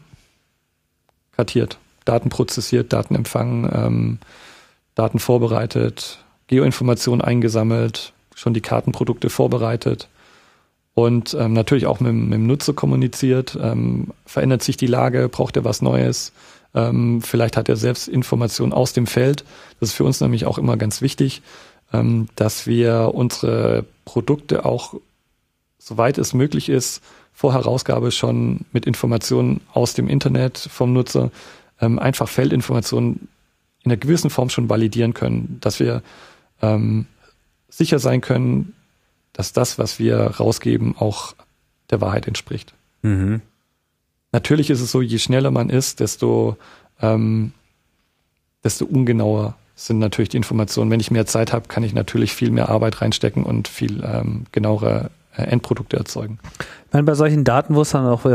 kartiert, 1.36 1.78
Daten 2.06 2.30
prozessiert, 2.30 2.92
Daten 2.94 3.16
empfangen, 3.16 3.70
ähm, 3.72 4.18
Daten 4.96 5.20
vorbereitet, 5.20 6.20
Geoinformationen 6.48 7.22
eingesammelt, 7.22 8.14
schon 8.34 8.54
die 8.54 8.62
Kartenprodukte 8.62 9.30
vorbereitet 9.30 10.08
und 10.94 11.34
ähm, 11.40 11.54
natürlich 11.54 11.86
auch 11.86 12.00
mit, 12.00 12.14
mit, 12.14 12.34
dem 12.34 12.48
Nutzer 12.48 12.74
kommuniziert. 12.74 13.58
Ähm, 13.62 14.10
verändert 14.26 14.64
sich 14.64 14.78
die 14.78 14.88
Lage, 14.88 15.30
braucht 15.30 15.56
er 15.56 15.64
was 15.64 15.82
Neues? 15.82 16.34
Ähm, 16.74 17.22
vielleicht 17.22 17.58
hat 17.58 17.70
er 17.70 17.76
selbst 17.76 18.08
Informationen 18.08 18.74
aus 18.74 18.94
dem 18.94 19.08
Feld. 19.08 19.44
Das 19.80 19.90
ist 19.90 19.96
für 19.96 20.04
uns 20.04 20.22
nämlich 20.22 20.46
auch 20.46 20.58
immer 20.58 20.78
ganz 20.78 21.02
wichtig, 21.02 21.42
ähm, 21.94 22.28
dass 22.36 22.68
wir 22.68 23.12
unsere 23.14 23.86
Produkte 24.06 24.66
auch, 24.66 24.96
soweit 25.78 26.18
es 26.18 26.34
möglich 26.34 26.70
ist, 26.70 27.02
vor 27.42 27.54
Herausgabe 27.54 28.12
schon 28.12 28.66
mit 28.72 28.86
Informationen 28.86 29.62
aus 29.74 29.96
dem 29.96 30.08
Internet 30.08 30.60
vom 30.60 30.94
Nutzer 30.94 31.32
ähm, 31.80 31.98
einfach 31.98 32.30
Feldinformationen 32.30 33.30
in 33.82 33.92
einer 33.92 33.98
gewissen 33.98 34.30
Form 34.30 34.52
schon 34.52 34.70
validieren 34.70 35.16
können, 35.16 35.58
dass 35.60 35.80
wir 35.80 36.04
ähm, 36.62 37.08
sicher 37.68 37.98
sein 37.98 38.22
können, 38.22 38.76
dass 39.34 39.54
das, 39.54 39.80
was 39.80 39.98
wir 39.98 40.20
rausgeben, 40.20 40.96
auch 41.00 41.34
der 41.90 42.00
Wahrheit 42.00 42.28
entspricht. 42.28 42.76
Mhm. 43.02 43.42
Natürlich 44.32 44.70
ist 44.70 44.82
es 44.82 44.92
so, 44.92 45.02
je 45.02 45.18
schneller 45.18 45.50
man 45.50 45.72
ist, 45.72 46.00
desto, 46.00 46.58
ähm, 47.02 47.54
desto 48.64 48.86
ungenauer 48.86 49.56
sind 49.74 49.98
natürlich 49.98 50.30
die 50.30 50.38
Informationen. 50.38 50.92
Wenn 50.92 51.00
ich 51.00 51.10
mehr 51.10 51.26
Zeit 51.26 51.54
habe, 51.54 51.68
kann 51.68 51.82
ich 51.82 51.96
natürlich 51.96 52.34
viel 52.34 52.52
mehr 52.52 52.70
Arbeit 52.70 53.02
reinstecken 53.02 53.44
und 53.44 53.68
viel 53.68 54.04
ähm, 54.06 54.46
genauere 54.52 55.10
Endprodukte 55.34 55.98
erzeugen. 55.98 56.40
Ich 56.88 56.94
meine, 56.94 57.06
bei 57.06 57.16
solchen 57.16 57.44
Daten, 57.44 57.76
wo 57.76 57.82
es 57.82 57.92
dann 57.92 58.06
auch, 58.06 58.26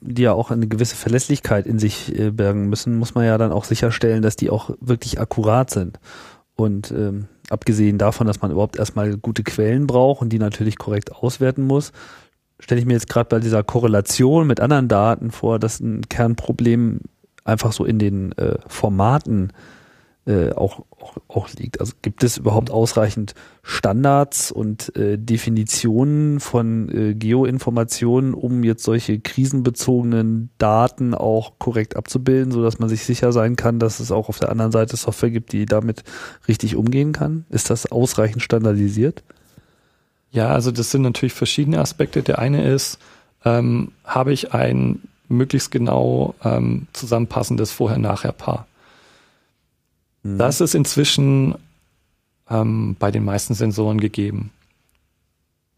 die 0.00 0.22
ja 0.22 0.32
auch 0.32 0.50
eine 0.50 0.66
gewisse 0.66 0.96
Verlässlichkeit 0.96 1.66
in 1.66 1.78
sich 1.78 2.18
äh, 2.18 2.30
bergen 2.30 2.68
müssen, 2.68 2.96
muss 2.96 3.14
man 3.14 3.24
ja 3.24 3.38
dann 3.38 3.52
auch 3.52 3.64
sicherstellen, 3.64 4.22
dass 4.22 4.36
die 4.36 4.50
auch 4.50 4.70
wirklich 4.80 5.20
akkurat 5.20 5.70
sind. 5.70 6.00
Und 6.54 6.90
ähm, 6.90 7.26
abgesehen 7.50 7.98
davon, 7.98 8.26
dass 8.26 8.40
man 8.40 8.50
überhaupt 8.50 8.78
erstmal 8.78 9.16
gute 9.16 9.42
Quellen 9.42 9.86
braucht 9.86 10.22
und 10.22 10.30
die 10.30 10.38
natürlich 10.38 10.78
korrekt 10.78 11.12
auswerten 11.12 11.64
muss, 11.64 11.92
stelle 12.58 12.80
ich 12.80 12.86
mir 12.86 12.94
jetzt 12.94 13.10
gerade 13.10 13.28
bei 13.28 13.38
dieser 13.38 13.62
Korrelation 13.62 14.46
mit 14.46 14.60
anderen 14.60 14.88
Daten 14.88 15.30
vor, 15.30 15.58
dass 15.58 15.80
ein 15.80 16.08
Kernproblem 16.08 17.00
einfach 17.44 17.72
so 17.72 17.84
in 17.84 17.98
den 17.98 18.32
äh, 18.32 18.56
Formaten 18.66 19.50
äh, 19.50 19.75
auch, 20.50 20.80
auch, 21.00 21.16
auch 21.28 21.48
liegt. 21.54 21.80
Also 21.80 21.92
gibt 22.02 22.24
es 22.24 22.36
überhaupt 22.36 22.70
ausreichend 22.70 23.34
Standards 23.62 24.50
und 24.50 24.94
äh, 24.96 25.18
Definitionen 25.18 26.40
von 26.40 26.88
äh, 26.88 27.14
Geoinformationen, 27.14 28.34
um 28.34 28.64
jetzt 28.64 28.82
solche 28.82 29.20
krisenbezogenen 29.20 30.50
Daten 30.58 31.14
auch 31.14 31.58
korrekt 31.58 31.96
abzubilden, 31.96 32.50
so 32.50 32.60
man 32.78 32.88
sich 32.88 33.04
sicher 33.04 33.32
sein 33.32 33.54
kann, 33.54 33.78
dass 33.78 34.00
es 34.00 34.10
auch 34.10 34.28
auf 34.28 34.40
der 34.40 34.50
anderen 34.50 34.72
Seite 34.72 34.96
Software 34.96 35.30
gibt, 35.30 35.52
die 35.52 35.64
damit 35.64 36.02
richtig 36.48 36.74
umgehen 36.74 37.12
kann? 37.12 37.44
Ist 37.48 37.70
das 37.70 37.90
ausreichend 37.90 38.42
standardisiert? 38.42 39.22
Ja, 40.32 40.48
also 40.48 40.70
das 40.72 40.90
sind 40.90 41.02
natürlich 41.02 41.34
verschiedene 41.34 41.78
Aspekte. 41.78 42.22
Der 42.22 42.38
eine 42.40 42.68
ist, 42.68 42.98
ähm, 43.44 43.92
habe 44.04 44.32
ich 44.32 44.52
ein 44.52 45.00
möglichst 45.28 45.70
genau 45.70 46.34
ähm, 46.44 46.88
zusammenpassendes 46.92 47.70
Vorher-Nachher-Paar. 47.72 48.66
Mhm. 50.26 50.38
Das 50.38 50.60
ist 50.60 50.74
inzwischen 50.74 51.54
ähm, 52.50 52.96
bei 52.98 53.10
den 53.10 53.24
meisten 53.24 53.54
Sensoren 53.54 54.00
gegeben. 54.00 54.50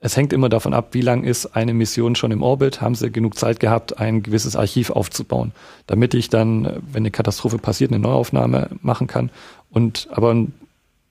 Es 0.01 0.17
hängt 0.17 0.33
immer 0.33 0.49
davon 0.49 0.75
ab, 0.75 0.91
wie 0.93 1.01
lang 1.01 1.25
ist 1.25 1.57
eine 1.57 1.75
Mission 1.75 2.15
schon 2.15 2.31
im 2.31 2.43
Orbit, 2.43 2.81
haben 2.81 2.95
sie 2.95 3.11
genug 3.11 3.37
Zeit 3.37 3.59
gehabt, 3.59 3.99
ein 3.99 4.23
gewisses 4.23 4.55
Archiv 4.55 4.91
aufzubauen, 4.91 5.53
damit 5.89 6.15
ich 6.15 6.31
dann, 6.31 6.65
wenn 6.93 7.03
eine 7.03 7.11
Katastrophe 7.11 7.59
passiert, 7.59 7.91
eine 7.91 7.99
Neuaufnahme 8.01 8.71
machen 8.81 9.09
kann 9.09 9.31
und 9.71 10.09
aber 10.13 10.33
ein, 10.33 10.53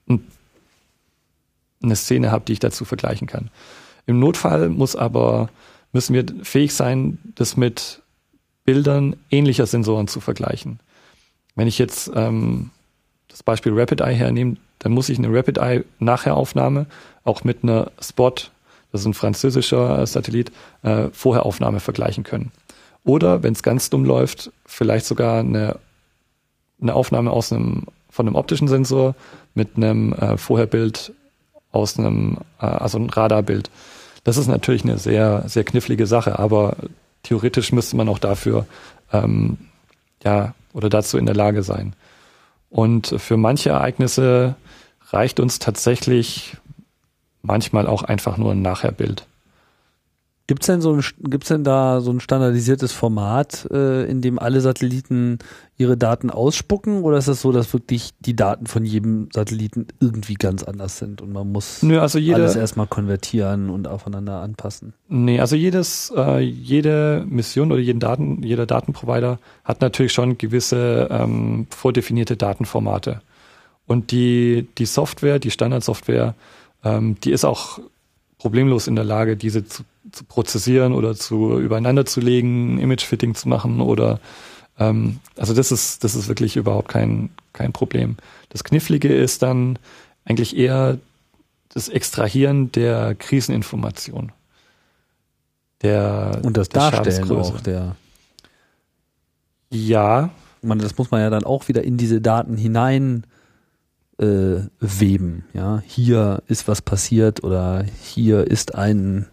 ein, 0.08 0.26
eine 1.82 1.96
Szene 1.96 2.30
habe, 2.32 2.46
die 2.46 2.54
ich 2.54 2.60
dazu 2.60 2.86
vergleichen 2.86 3.26
kann. 3.26 3.50
Im 4.06 4.18
Notfall 4.20 4.70
muss 4.70 4.96
aber, 4.96 5.50
müssen 5.92 6.14
wir 6.14 6.24
fähig 6.42 6.74
sein, 6.74 7.18
das 7.34 7.58
mit 7.58 8.00
Bildern 8.64 9.16
ähnlicher 9.30 9.66
Sensoren 9.66 10.08
zu 10.08 10.20
vergleichen. 10.20 10.80
Wenn 11.56 11.68
ich 11.68 11.78
jetzt 11.78 12.10
ähm, 12.14 12.70
das 13.38 13.44
Beispiel 13.44 13.72
Rapid 13.72 14.00
Eye 14.00 14.14
hernehme, 14.14 14.56
dann 14.80 14.90
muss 14.90 15.08
ich 15.08 15.16
eine 15.16 15.32
Rapid 15.32 15.58
Eye 15.58 15.84
Nachheraufnahme 16.00 16.86
auch 17.22 17.44
mit 17.44 17.62
einer 17.62 17.92
Spot, 18.00 18.34
das 18.90 19.02
ist 19.02 19.06
ein 19.06 19.14
französischer 19.14 20.04
Satellit, 20.06 20.50
äh, 20.82 21.08
Vorheraufnahme 21.12 21.78
vergleichen 21.78 22.24
können. 22.24 22.50
Oder 23.04 23.44
wenn 23.44 23.52
es 23.52 23.62
ganz 23.62 23.90
dumm 23.90 24.04
läuft, 24.04 24.50
vielleicht 24.66 25.06
sogar 25.06 25.38
eine, 25.38 25.78
eine 26.82 26.94
Aufnahme 26.94 27.30
aus 27.30 27.52
einem 27.52 27.84
von 28.10 28.26
einem 28.26 28.34
optischen 28.34 28.66
Sensor 28.66 29.14
mit 29.54 29.76
einem 29.76 30.14
äh, 30.14 30.36
Vorherbild 30.36 31.12
aus 31.70 31.96
einem, 31.96 32.38
äh, 32.60 32.66
also 32.66 32.98
ein 32.98 33.08
Radarbild. 33.08 33.70
Das 34.24 34.36
ist 34.36 34.48
natürlich 34.48 34.82
eine 34.82 34.98
sehr, 34.98 35.44
sehr 35.46 35.62
knifflige 35.62 36.08
Sache, 36.08 36.40
aber 36.40 36.76
theoretisch 37.22 37.70
müsste 37.70 37.96
man 37.96 38.08
auch 38.08 38.18
dafür 38.18 38.66
ähm, 39.12 39.58
ja 40.24 40.54
oder 40.72 40.88
dazu 40.88 41.18
in 41.18 41.26
der 41.26 41.36
Lage 41.36 41.62
sein. 41.62 41.94
Und 42.70 43.14
für 43.18 43.36
manche 43.36 43.70
Ereignisse 43.70 44.56
reicht 45.10 45.40
uns 45.40 45.58
tatsächlich 45.58 46.56
manchmal 47.42 47.86
auch 47.86 48.02
einfach 48.02 48.36
nur 48.36 48.52
ein 48.52 48.62
Nachherbild. 48.62 49.27
Gibt's 50.48 50.66
denn 50.66 50.80
so 50.80 50.94
ein, 50.94 51.04
gibt's 51.28 51.48
denn 51.48 51.62
da 51.62 52.00
so 52.00 52.10
ein 52.10 52.20
standardisiertes 52.20 52.90
Format, 52.92 53.68
äh, 53.70 54.10
in 54.10 54.22
dem 54.22 54.38
alle 54.38 54.62
Satelliten 54.62 55.40
ihre 55.76 55.98
Daten 55.98 56.30
ausspucken, 56.30 57.02
oder 57.02 57.18
ist 57.18 57.28
es 57.28 57.36
das 57.36 57.42
so, 57.42 57.52
dass 57.52 57.74
wirklich 57.74 58.12
die 58.20 58.34
Daten 58.34 58.66
von 58.66 58.86
jedem 58.86 59.28
Satelliten 59.30 59.88
irgendwie 60.00 60.34
ganz 60.34 60.62
anders 60.62 60.96
sind 60.96 61.20
und 61.20 61.34
man 61.34 61.52
muss 61.52 61.82
Nö, 61.82 62.00
also 62.00 62.18
jede, 62.18 62.36
alles 62.36 62.56
erstmal 62.56 62.86
konvertieren 62.86 63.68
und 63.68 63.86
aufeinander 63.88 64.40
anpassen? 64.40 64.94
Nee, 65.08 65.38
also 65.38 65.54
jedes, 65.54 66.10
äh, 66.16 66.40
jede 66.40 67.26
Mission 67.28 67.70
oder 67.70 67.82
jeden 67.82 68.00
Daten, 68.00 68.42
jeder 68.42 68.64
Datenprovider 68.64 69.38
hat 69.64 69.82
natürlich 69.82 70.14
schon 70.14 70.38
gewisse 70.38 71.08
ähm, 71.10 71.66
vordefinierte 71.68 72.38
Datenformate. 72.38 73.20
Und 73.86 74.12
die, 74.12 74.66
die 74.78 74.86
Software, 74.86 75.38
die 75.38 75.50
Standardsoftware, 75.50 76.34
ähm, 76.84 77.16
die 77.22 77.32
ist 77.32 77.44
auch 77.44 77.80
problemlos 78.38 78.86
in 78.86 78.94
der 78.94 79.04
Lage, 79.04 79.36
diese 79.36 79.64
zu, 79.66 79.82
zu 80.12 80.24
prozessieren 80.24 80.92
oder 80.92 81.14
zu 81.14 81.58
übereinander 81.58 82.06
zu 82.06 82.20
legen, 82.20 82.78
Image-Fitting 82.78 83.34
zu 83.34 83.48
machen 83.48 83.80
oder 83.80 84.20
ähm, 84.78 85.20
also 85.36 85.54
das 85.54 85.72
ist, 85.72 86.04
das 86.04 86.14
ist 86.14 86.28
wirklich 86.28 86.56
überhaupt 86.56 86.88
kein, 86.88 87.30
kein 87.52 87.72
Problem. 87.72 88.16
Das 88.48 88.64
Knifflige 88.64 89.14
ist 89.14 89.42
dann 89.42 89.78
eigentlich 90.24 90.56
eher 90.56 90.98
das 91.68 91.88
Extrahieren 91.88 92.72
der 92.72 93.14
Kriseninformation. 93.14 94.32
Der, 95.82 96.40
Und 96.42 96.56
das 96.56 96.68
der 96.68 96.90
Darstellen 96.90 97.30
auch 97.30 97.60
der. 97.60 97.96
Ja. 99.70 100.30
Man, 100.60 100.78
das 100.80 100.98
muss 100.98 101.10
man 101.10 101.20
ja 101.20 101.30
dann 101.30 101.44
auch 101.44 101.68
wieder 101.68 101.84
in 101.84 101.96
diese 101.96 102.20
Daten 102.20 102.56
hinein 102.56 103.24
äh, 104.18 104.62
weben. 104.80 105.44
Ja, 105.52 105.82
hier 105.86 106.42
ist 106.48 106.66
was 106.66 106.82
passiert 106.82 107.44
oder 107.44 107.84
hier 108.02 108.46
ist 108.46 108.74
ein 108.74 109.26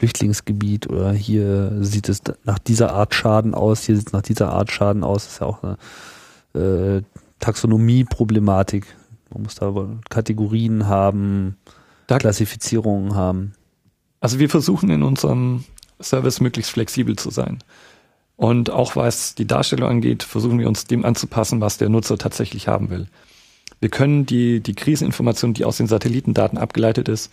Flüchtlingsgebiet 0.00 0.88
oder 0.88 1.12
hier 1.12 1.76
sieht 1.84 2.08
es 2.08 2.22
nach 2.44 2.58
dieser 2.58 2.94
Art 2.94 3.14
Schaden 3.14 3.54
aus, 3.54 3.84
hier 3.84 3.96
sieht 3.96 4.06
es 4.06 4.12
nach 4.14 4.22
dieser 4.22 4.50
Art 4.50 4.72
Schaden 4.72 5.04
aus. 5.04 5.24
Das 5.24 5.32
ist 5.34 5.40
ja 5.40 5.46
auch 5.46 5.62
eine 5.62 6.98
äh, 6.98 7.02
Taxonomie-Problematik. 7.38 8.86
Man 9.28 9.42
muss 9.42 9.56
da 9.56 9.74
Kategorien 10.08 10.88
haben, 10.88 11.58
da 12.06 12.18
Klassifizierungen 12.18 13.14
haben. 13.14 13.52
Also 14.20 14.38
wir 14.38 14.48
versuchen 14.48 14.88
in 14.88 15.02
unserem 15.02 15.64
Service 16.00 16.40
möglichst 16.40 16.72
flexibel 16.72 17.16
zu 17.16 17.28
sein. 17.28 17.58
Und 18.36 18.70
auch 18.70 18.96
was 18.96 19.34
die 19.34 19.46
Darstellung 19.46 19.90
angeht, 19.90 20.22
versuchen 20.22 20.58
wir 20.58 20.66
uns 20.66 20.86
dem 20.86 21.04
anzupassen, 21.04 21.60
was 21.60 21.76
der 21.76 21.90
Nutzer 21.90 22.16
tatsächlich 22.16 22.68
haben 22.68 22.88
will. 22.88 23.06
Wir 23.80 23.90
können 23.90 24.24
die, 24.24 24.60
die 24.60 24.74
Kriseninformation, 24.74 25.52
die 25.52 25.66
aus 25.66 25.76
den 25.76 25.88
Satellitendaten 25.88 26.56
abgeleitet 26.56 27.10
ist, 27.10 27.30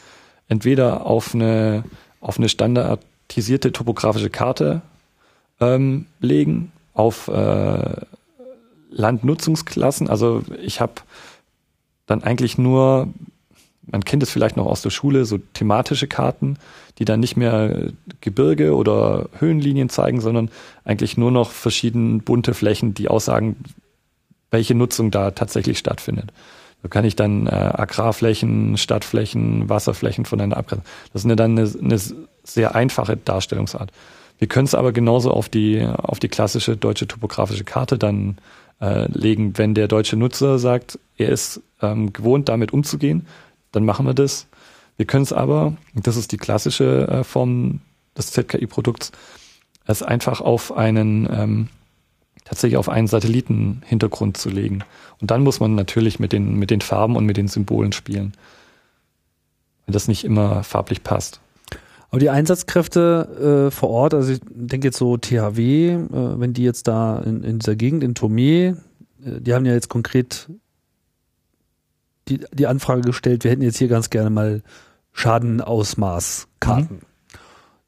entweder 0.49 1.05
auf 1.05 1.33
eine, 1.33 1.85
auf 2.27 2.37
eine 2.37 2.49
standardisierte 2.49 3.71
topografische 3.71 4.29
Karte 4.29 4.81
ähm, 5.61 6.07
legen, 6.19 6.73
auf 6.93 7.29
äh, 7.29 8.01
Landnutzungsklassen. 8.91 10.09
Also 10.09 10.43
ich 10.61 10.81
habe 10.81 10.93
dann 12.05 12.23
eigentlich 12.23 12.57
nur, 12.57 13.07
man 13.85 14.03
kennt 14.03 14.23
es 14.23 14.29
vielleicht 14.29 14.57
noch 14.57 14.65
aus 14.65 14.81
der 14.81 14.89
Schule, 14.89 15.23
so 15.23 15.37
thematische 15.53 16.07
Karten, 16.07 16.57
die 16.99 17.05
dann 17.05 17.21
nicht 17.21 17.37
mehr 17.37 17.91
Gebirge 18.19 18.75
oder 18.75 19.29
Höhenlinien 19.39 19.87
zeigen, 19.87 20.19
sondern 20.19 20.49
eigentlich 20.83 21.15
nur 21.15 21.31
noch 21.31 21.51
verschiedene 21.51 22.19
bunte 22.19 22.53
Flächen, 22.53 22.93
die 22.93 23.07
aussagen, 23.07 23.55
welche 24.51 24.75
Nutzung 24.75 25.11
da 25.11 25.31
tatsächlich 25.31 25.77
stattfindet. 25.77 26.33
Da 26.83 26.89
kann 26.89 27.05
ich 27.05 27.15
dann 27.15 27.47
äh, 27.47 27.51
Agrarflächen, 27.51 28.77
Stadtflächen, 28.77 29.67
Wasserflächen 29.69 30.25
voneinander 30.25 30.57
abgrenzen. 30.57 30.85
Das 31.11 31.21
ist 31.21 31.25
eine, 31.25 31.35
dann 31.35 31.57
eine, 31.57 31.69
eine 31.81 31.99
sehr 32.43 32.75
einfache 32.75 33.17
Darstellungsart. 33.17 33.91
Wir 34.37 34.47
können 34.47 34.65
es 34.65 34.75
aber 34.75 34.91
genauso 34.91 35.31
auf 35.31 35.49
die, 35.49 35.85
auf 35.85 36.19
die 36.19 36.27
klassische 36.27 36.77
deutsche 36.77 37.07
topografische 37.07 37.63
Karte 37.63 37.97
dann 37.97 38.37
äh, 38.79 39.11
legen, 39.11 39.57
wenn 39.57 39.73
der 39.73 39.87
deutsche 39.87 40.15
Nutzer 40.15 40.59
sagt, 40.59 40.99
er 41.17 41.29
ist 41.29 41.61
ähm, 41.81 42.13
gewohnt, 42.13 42.49
damit 42.49 42.73
umzugehen, 42.73 43.25
dann 43.71 43.85
machen 43.85 44.05
wir 44.05 44.13
das. 44.13 44.47
Wir 44.97 45.05
können 45.05 45.23
es 45.23 45.33
aber, 45.33 45.75
das 45.93 46.17
ist 46.17 46.31
die 46.31 46.37
klassische 46.37 47.07
äh, 47.07 47.23
Form 47.23 47.81
des 48.17 48.31
ZKI-Produkts, 48.31 49.11
es 49.85 50.03
einfach 50.03 50.41
auf 50.41 50.75
einen 50.75 51.27
ähm, 51.31 51.67
tatsächlich 52.47 52.77
auf 52.77 52.89
einen 52.89 53.07
Satellitenhintergrund 53.07 54.37
zu 54.37 54.49
legen. 54.49 54.83
Und 55.19 55.31
dann 55.31 55.43
muss 55.43 55.59
man 55.59 55.75
natürlich 55.75 56.19
mit 56.19 56.31
den, 56.31 56.55
mit 56.55 56.71
den 56.71 56.81
Farben 56.81 57.15
und 57.15 57.25
mit 57.25 57.37
den 57.37 57.47
Symbolen 57.47 57.91
spielen. 57.91 58.33
Wenn 59.85 59.93
das 59.93 60.07
nicht 60.07 60.23
immer 60.23 60.63
farblich 60.63 61.03
passt. 61.03 61.41
Aber 62.09 62.19
die 62.19 62.29
Einsatzkräfte 62.29 63.67
äh, 63.67 63.71
vor 63.71 63.89
Ort, 63.89 64.13
also 64.13 64.31
ich 64.31 64.39
denke 64.49 64.87
jetzt 64.87 64.97
so 64.97 65.17
THW, 65.17 65.89
äh, 65.89 65.99
wenn 66.09 66.53
die 66.53 66.63
jetzt 66.63 66.87
da 66.87 67.19
in, 67.19 67.43
in 67.43 67.59
dieser 67.59 67.75
Gegend 67.75 68.01
in 68.01 68.13
Tomé, 68.13 68.77
äh, 69.25 69.41
die 69.41 69.53
haben 69.53 69.65
ja 69.65 69.73
jetzt 69.73 69.89
konkret 69.89 70.49
die, 72.29 72.39
die 72.53 72.67
Anfrage 72.67 73.01
gestellt, 73.01 73.43
wir 73.43 73.51
hätten 73.51 73.61
jetzt 73.61 73.77
hier 73.77 73.87
ganz 73.89 74.09
gerne 74.09 74.29
mal 74.29 74.63
Schadenausmaßkarten, 75.11 76.97
mhm. 76.97 77.37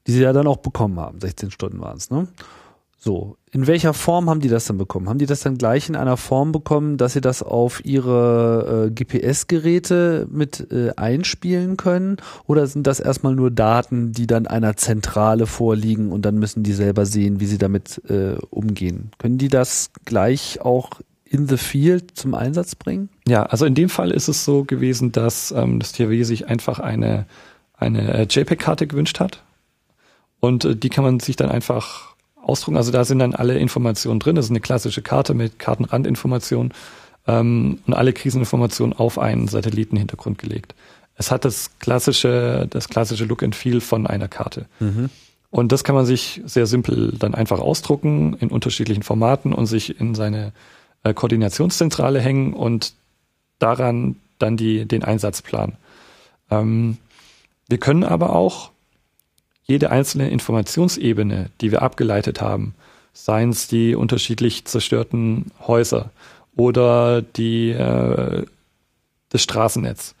die 0.06 0.12
sie 0.12 0.22
ja 0.22 0.32
dann 0.34 0.46
auch 0.46 0.58
bekommen 0.58 1.00
haben. 1.00 1.20
16 1.20 1.50
Stunden 1.50 1.80
waren 1.80 1.96
es, 1.96 2.10
ne? 2.10 2.28
So, 2.98 3.38
in 3.52 3.66
welcher 3.66 3.94
Form 3.94 4.30
haben 4.30 4.40
die 4.40 4.48
das 4.48 4.66
dann 4.66 4.78
bekommen? 4.78 5.08
Haben 5.08 5.18
die 5.18 5.26
das 5.26 5.40
dann 5.40 5.58
gleich 5.58 5.88
in 5.88 5.96
einer 5.96 6.16
Form 6.16 6.52
bekommen, 6.52 6.96
dass 6.96 7.14
sie 7.14 7.20
das 7.20 7.42
auf 7.42 7.84
ihre 7.84 8.86
äh, 8.86 8.90
GPS-Geräte 8.90 10.28
mit 10.30 10.70
äh, 10.70 10.92
einspielen 10.96 11.76
können? 11.76 12.18
Oder 12.46 12.68
sind 12.68 12.86
das 12.86 13.00
erstmal 13.00 13.34
nur 13.34 13.50
Daten, 13.50 14.12
die 14.12 14.28
dann 14.28 14.46
einer 14.46 14.76
Zentrale 14.76 15.46
vorliegen 15.46 16.12
und 16.12 16.22
dann 16.22 16.38
müssen 16.38 16.62
die 16.62 16.72
selber 16.72 17.06
sehen, 17.06 17.40
wie 17.40 17.46
sie 17.46 17.58
damit 17.58 18.00
äh, 18.08 18.36
umgehen? 18.50 19.10
Können 19.18 19.38
die 19.38 19.48
das 19.48 19.90
gleich 20.04 20.60
auch 20.60 21.00
in 21.24 21.48
the 21.48 21.56
field 21.56 22.16
zum 22.16 22.34
Einsatz 22.34 22.76
bringen? 22.76 23.08
Ja, 23.26 23.42
also 23.44 23.64
in 23.64 23.74
dem 23.74 23.88
Fall 23.88 24.12
ist 24.12 24.28
es 24.28 24.44
so 24.44 24.62
gewesen, 24.62 25.10
dass 25.10 25.50
ähm, 25.50 25.80
das 25.80 25.90
THW 25.92 26.22
sich 26.22 26.46
einfach 26.46 26.78
eine, 26.78 27.26
eine 27.76 28.14
äh, 28.14 28.26
JPEG-Karte 28.30 28.86
gewünscht 28.86 29.18
hat. 29.18 29.42
Und 30.38 30.64
äh, 30.64 30.76
die 30.76 30.88
kann 30.88 31.02
man 31.02 31.18
sich 31.18 31.34
dann 31.34 31.50
einfach 31.50 32.10
ausdrucken. 32.42 32.76
Also 32.76 32.92
da 32.92 33.04
sind 33.04 33.18
dann 33.18 33.34
alle 33.34 33.58
Informationen 33.58 34.20
drin. 34.20 34.36
Das 34.36 34.46
ist 34.46 34.50
eine 34.50 34.60
klassische 34.60 35.02
Karte 35.02 35.34
mit 35.34 35.58
Kartenrandinformationen 35.58 36.72
ähm, 37.26 37.78
und 37.86 37.94
alle 37.94 38.12
Kriseninformationen 38.12 38.96
auf 38.96 39.18
einen 39.18 39.48
Satellitenhintergrund 39.48 40.38
gelegt. 40.38 40.74
Es 41.16 41.30
hat 41.30 41.44
das 41.44 41.78
klassische, 41.78 42.66
das 42.70 42.88
klassische 42.88 43.24
Look 43.24 43.42
and 43.42 43.54
Feel 43.54 43.80
von 43.80 44.06
einer 44.06 44.28
Karte. 44.28 44.66
Mhm. 44.78 45.10
Und 45.50 45.72
das 45.72 45.84
kann 45.84 45.94
man 45.94 46.06
sich 46.06 46.40
sehr 46.46 46.66
simpel 46.66 47.12
dann 47.18 47.34
einfach 47.34 47.58
ausdrucken 47.58 48.36
in 48.40 48.50
unterschiedlichen 48.50 49.02
Formaten 49.02 49.52
und 49.52 49.66
sich 49.66 50.00
in 50.00 50.14
seine 50.14 50.52
äh, 51.02 51.12
Koordinationszentrale 51.12 52.20
hängen 52.20 52.54
und 52.54 52.94
daran 53.58 54.16
dann 54.38 54.56
die, 54.56 54.86
den 54.86 55.04
Einsatzplan. 55.04 55.76
Ähm, 56.50 56.98
wir 57.68 57.78
können 57.78 58.04
aber 58.04 58.34
auch 58.34 58.70
jede 59.70 59.90
einzelne 59.90 60.28
Informationsebene, 60.28 61.48
die 61.60 61.70
wir 61.70 61.82
abgeleitet 61.82 62.40
haben, 62.40 62.74
seien 63.12 63.50
es 63.50 63.68
die 63.68 63.94
unterschiedlich 63.94 64.64
zerstörten 64.64 65.52
Häuser 65.66 66.10
oder 66.56 67.22
die, 67.22 67.70
äh, 67.70 68.44
das 69.30 69.42
Straßennetz. 69.42 70.14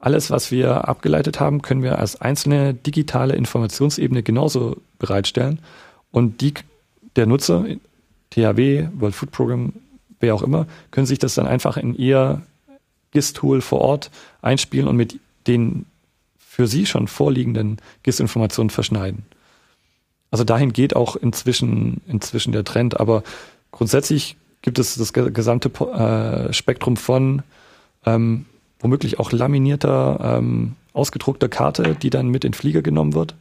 Alles, 0.00 0.30
was 0.30 0.50
wir 0.50 0.88
abgeleitet 0.88 1.40
haben, 1.40 1.62
können 1.62 1.82
wir 1.82 1.98
als 1.98 2.20
einzelne 2.20 2.74
digitale 2.74 3.34
Informationsebene 3.34 4.22
genauso 4.22 4.76
bereitstellen. 4.98 5.60
Und 6.10 6.40
die, 6.40 6.54
der 7.16 7.26
Nutzer, 7.26 7.66
THW, 8.30 8.88
World 8.98 9.14
Food 9.14 9.30
Program, 9.30 9.72
wer 10.20 10.34
auch 10.34 10.42
immer, 10.42 10.66
können 10.90 11.06
sich 11.06 11.18
das 11.18 11.34
dann 11.34 11.46
einfach 11.46 11.76
in 11.76 11.94
ihr 11.94 12.42
GIS-Tool 13.12 13.60
vor 13.60 13.80
Ort 13.80 14.10
einspielen 14.42 14.88
und 14.88 14.96
mit 14.96 15.18
den 15.46 15.86
für 16.58 16.66
sie 16.66 16.86
schon 16.86 17.06
vorliegenden 17.06 17.76
GIS-Informationen 18.02 18.70
verschneiden. 18.70 19.22
Also 20.32 20.42
dahin 20.42 20.72
geht 20.72 20.96
auch 20.96 21.14
inzwischen, 21.14 22.00
inzwischen 22.08 22.50
der 22.50 22.64
Trend, 22.64 22.98
aber 22.98 23.22
grundsätzlich 23.70 24.36
gibt 24.62 24.80
es 24.80 24.96
das 24.96 25.12
gesamte 25.12 25.68
äh, 25.68 26.52
Spektrum 26.52 26.96
von 26.96 27.44
ähm, 28.04 28.46
womöglich 28.80 29.20
auch 29.20 29.30
laminierter, 29.30 30.38
ähm, 30.38 30.74
ausgedruckter 30.94 31.48
Karte, 31.48 31.94
die 31.94 32.10
dann 32.10 32.26
mit 32.26 32.44
in 32.44 32.50
den 32.50 32.58
Flieger 32.58 32.82
genommen 32.82 33.14
wird, 33.14 33.36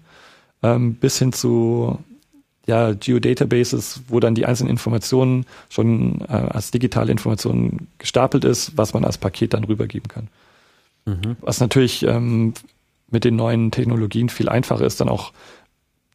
ähm, 0.61 0.93
bis 0.93 1.17
hin 1.17 1.33
zu 1.33 1.97
ja, 2.67 2.93
Geodatabases, 2.93 4.01
wo 4.09 4.19
dann 4.19 4.35
die 4.35 4.45
einzelnen 4.45 4.69
Informationen 4.69 5.47
schon 5.69 6.21
äh, 6.21 6.33
als 6.33 6.69
digitale 6.69 7.11
Informationen 7.11 7.87
gestapelt 7.97 8.45
ist, 8.45 8.77
was 8.77 8.93
man 8.93 9.05
als 9.05 9.17
Paket 9.17 9.55
dann 9.55 9.63
rübergeben 9.63 10.07
kann. 10.07 10.27
Mhm. 11.05 11.35
Was 11.41 11.59
natürlich 11.59 12.03
ähm, 12.03 12.53
mit 13.09 13.23
den 13.23 13.35
neuen 13.35 13.71
Technologien 13.71 14.29
viel 14.29 14.49
einfacher 14.49 14.85
ist, 14.85 14.99
dann 15.01 15.09
auch 15.09 15.31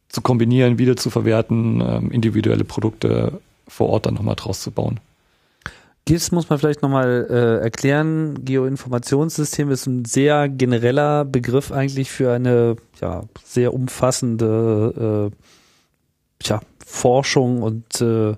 zu 0.09 0.21
kombinieren, 0.21 0.77
wieder 0.77 0.95
zu 0.95 1.09
verwerten, 1.09 1.81
ähm, 1.81 2.11
individuelle 2.11 2.63
Produkte 2.63 3.39
vor 3.67 3.89
Ort 3.89 4.05
dann 4.05 4.13
nochmal 4.13 4.35
draus 4.35 4.61
zu 4.61 4.71
bauen. 4.71 4.99
GIS 6.05 6.31
muss 6.31 6.49
man 6.49 6.59
vielleicht 6.59 6.81
nochmal 6.81 7.27
äh, 7.29 7.63
erklären. 7.63 8.43
Geoinformationssystem 8.43 9.71
ist 9.71 9.87
ein 9.87 10.03
sehr 10.03 10.49
genereller 10.49 11.23
Begriff 11.23 11.71
eigentlich 11.71 12.11
für 12.11 12.33
eine 12.33 12.75
ja, 12.99 13.23
sehr 13.43 13.73
umfassende 13.73 15.31
äh, 15.31 16.43
tja, 16.43 16.59
Forschung 16.85 17.63
und 17.63 18.01
äh, 18.01 18.35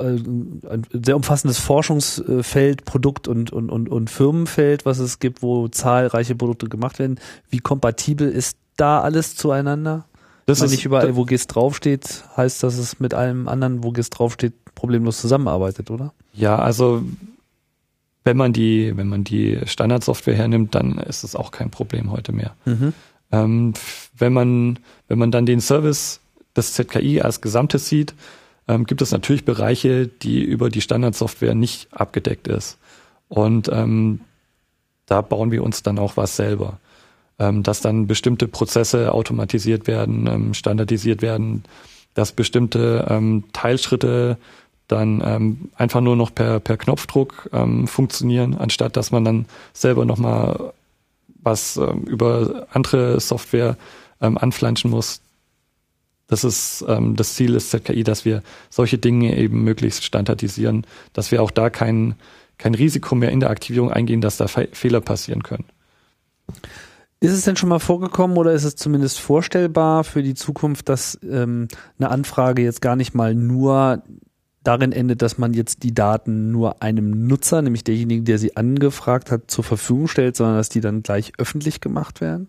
ein 0.00 0.86
sehr 0.92 1.16
umfassendes 1.16 1.58
Forschungsfeld, 1.58 2.84
Produkt 2.84 3.28
und, 3.28 3.52
und, 3.52 3.70
und, 3.70 3.88
und 3.88 4.10
Firmenfeld, 4.10 4.84
was 4.86 4.98
es 4.98 5.18
gibt, 5.18 5.42
wo 5.42 5.68
zahlreiche 5.68 6.34
Produkte 6.34 6.68
gemacht 6.68 6.98
werden. 6.98 7.18
Wie 7.50 7.58
kompatibel 7.58 8.30
ist 8.30 8.56
da 8.76 9.00
alles 9.00 9.36
zueinander? 9.36 10.04
Das 10.46 10.62
ist 10.62 10.70
nicht 10.70 10.86
überall, 10.86 11.14
wo 11.14 11.24
GIS 11.24 11.46
draufsteht, 11.46 12.24
heißt, 12.36 12.62
dass 12.62 12.78
es 12.78 13.00
mit 13.00 13.12
allem 13.12 13.48
anderen, 13.48 13.84
wo 13.84 13.90
GIS 13.90 14.08
draufsteht, 14.08 14.54
problemlos 14.74 15.20
zusammenarbeitet, 15.20 15.90
oder? 15.90 16.14
Ja, 16.32 16.58
also 16.58 17.02
wenn 18.24 18.36
man 18.36 18.52
die, 18.52 18.96
wenn 18.96 19.08
man 19.08 19.24
die 19.24 19.58
Standardsoftware 19.64 20.34
hernimmt, 20.34 20.74
dann 20.74 20.98
ist 20.98 21.22
es 21.24 21.36
auch 21.36 21.50
kein 21.50 21.70
Problem 21.70 22.10
heute 22.10 22.32
mehr. 22.32 22.54
Mhm. 22.64 22.94
Ähm, 23.30 23.74
wenn 24.16 24.32
man, 24.32 24.78
wenn 25.08 25.18
man 25.18 25.30
dann 25.30 25.44
den 25.44 25.60
Service 25.60 26.20
das 26.54 26.72
ZKI 26.72 27.20
als 27.20 27.40
Gesamtes 27.40 27.88
sieht, 27.88 28.14
ähm, 28.68 28.84
gibt 28.84 29.02
es 29.02 29.10
natürlich 29.10 29.44
Bereiche, 29.44 30.06
die 30.06 30.42
über 30.42 30.70
die 30.70 30.80
Standardsoftware 30.80 31.54
nicht 31.54 31.88
abgedeckt 31.92 32.48
ist. 32.48 32.78
Und 33.28 33.68
ähm, 33.72 34.20
da 35.06 35.22
bauen 35.22 35.50
wir 35.50 35.62
uns 35.62 35.82
dann 35.82 35.98
auch 35.98 36.16
was 36.16 36.36
selber. 36.36 36.78
Ähm, 37.40 37.62
dass 37.62 37.80
dann 37.80 38.08
bestimmte 38.08 38.48
Prozesse 38.48 39.14
automatisiert 39.14 39.86
werden, 39.86 40.26
ähm, 40.26 40.54
standardisiert 40.54 41.22
werden, 41.22 41.62
dass 42.14 42.32
bestimmte 42.32 43.06
ähm, 43.08 43.44
Teilschritte 43.52 44.38
dann 44.88 45.22
ähm, 45.24 45.70
einfach 45.76 46.00
nur 46.00 46.16
noch 46.16 46.34
per, 46.34 46.58
per 46.58 46.76
Knopfdruck 46.76 47.48
ähm, 47.52 47.86
funktionieren, 47.86 48.56
anstatt 48.58 48.96
dass 48.96 49.12
man 49.12 49.24
dann 49.24 49.46
selber 49.72 50.04
nochmal 50.04 50.72
was 51.40 51.76
ähm, 51.76 52.02
über 52.04 52.66
andere 52.72 53.20
Software 53.20 53.76
ähm, 54.20 54.36
anflanschen 54.36 54.90
muss. 54.90 55.20
Das 56.28 56.44
ist 56.44 56.84
ähm, 56.86 57.16
das 57.16 57.34
Ziel 57.34 57.52
des 57.52 57.70
ZKI, 57.70 58.04
dass 58.04 58.24
wir 58.24 58.42
solche 58.70 58.98
Dinge 58.98 59.36
eben 59.36 59.64
möglichst 59.64 60.04
standardisieren, 60.04 60.86
dass 61.14 61.32
wir 61.32 61.42
auch 61.42 61.50
da 61.50 61.70
kein, 61.70 62.14
kein 62.58 62.74
Risiko 62.74 63.14
mehr 63.14 63.32
in 63.32 63.40
der 63.40 63.50
Aktivierung 63.50 63.90
eingehen, 63.90 64.20
dass 64.20 64.36
da 64.36 64.46
Fe 64.46 64.68
Fehler 64.72 65.00
passieren 65.00 65.42
können. 65.42 65.64
Ist 67.20 67.32
es 67.32 67.42
denn 67.42 67.56
schon 67.56 67.70
mal 67.70 67.80
vorgekommen 67.80 68.36
oder 68.36 68.52
ist 68.52 68.64
es 68.64 68.76
zumindest 68.76 69.18
vorstellbar 69.18 70.04
für 70.04 70.22
die 70.22 70.34
Zukunft, 70.34 70.88
dass 70.88 71.18
ähm, 71.28 71.66
eine 71.98 72.10
Anfrage 72.10 72.62
jetzt 72.62 72.80
gar 72.80 72.94
nicht 72.94 73.14
mal 73.14 73.34
nur 73.34 74.04
darin 74.62 74.92
endet, 74.92 75.22
dass 75.22 75.38
man 75.38 75.54
jetzt 75.54 75.82
die 75.82 75.94
Daten 75.94 76.52
nur 76.52 76.82
einem 76.82 77.26
Nutzer, 77.26 77.62
nämlich 77.62 77.84
derjenigen, 77.84 78.24
der 78.26 78.38
sie 78.38 78.56
angefragt 78.56 79.30
hat, 79.30 79.50
zur 79.50 79.64
Verfügung 79.64 80.08
stellt, 80.08 80.36
sondern 80.36 80.56
dass 80.56 80.68
die 80.68 80.80
dann 80.80 81.02
gleich 81.02 81.32
öffentlich 81.38 81.80
gemacht 81.80 82.20
werden? 82.20 82.48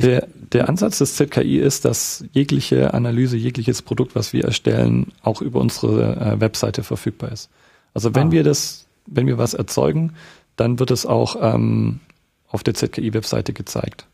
Der, 0.00 0.28
der 0.52 0.68
Ansatz 0.68 0.98
des 0.98 1.16
ZKI 1.16 1.58
ist, 1.58 1.84
dass 1.84 2.24
jegliche 2.32 2.94
Analyse, 2.94 3.36
jegliches 3.36 3.82
Produkt, 3.82 4.14
was 4.14 4.32
wir 4.32 4.44
erstellen, 4.44 5.12
auch 5.22 5.42
über 5.42 5.60
unsere 5.60 6.16
äh, 6.16 6.40
Webseite 6.40 6.84
verfügbar 6.84 7.32
ist. 7.32 7.50
Also 7.94 8.14
wenn 8.14 8.28
ah. 8.28 8.30
wir 8.30 8.44
das, 8.44 8.86
wenn 9.06 9.26
wir 9.26 9.38
was 9.38 9.54
erzeugen, 9.54 10.12
dann 10.56 10.78
wird 10.78 10.92
es 10.92 11.04
auch 11.04 11.36
ähm, 11.40 12.00
auf 12.48 12.62
der 12.62 12.74
ZKI-Webseite 12.74 13.52
gezeigt. 13.52 14.06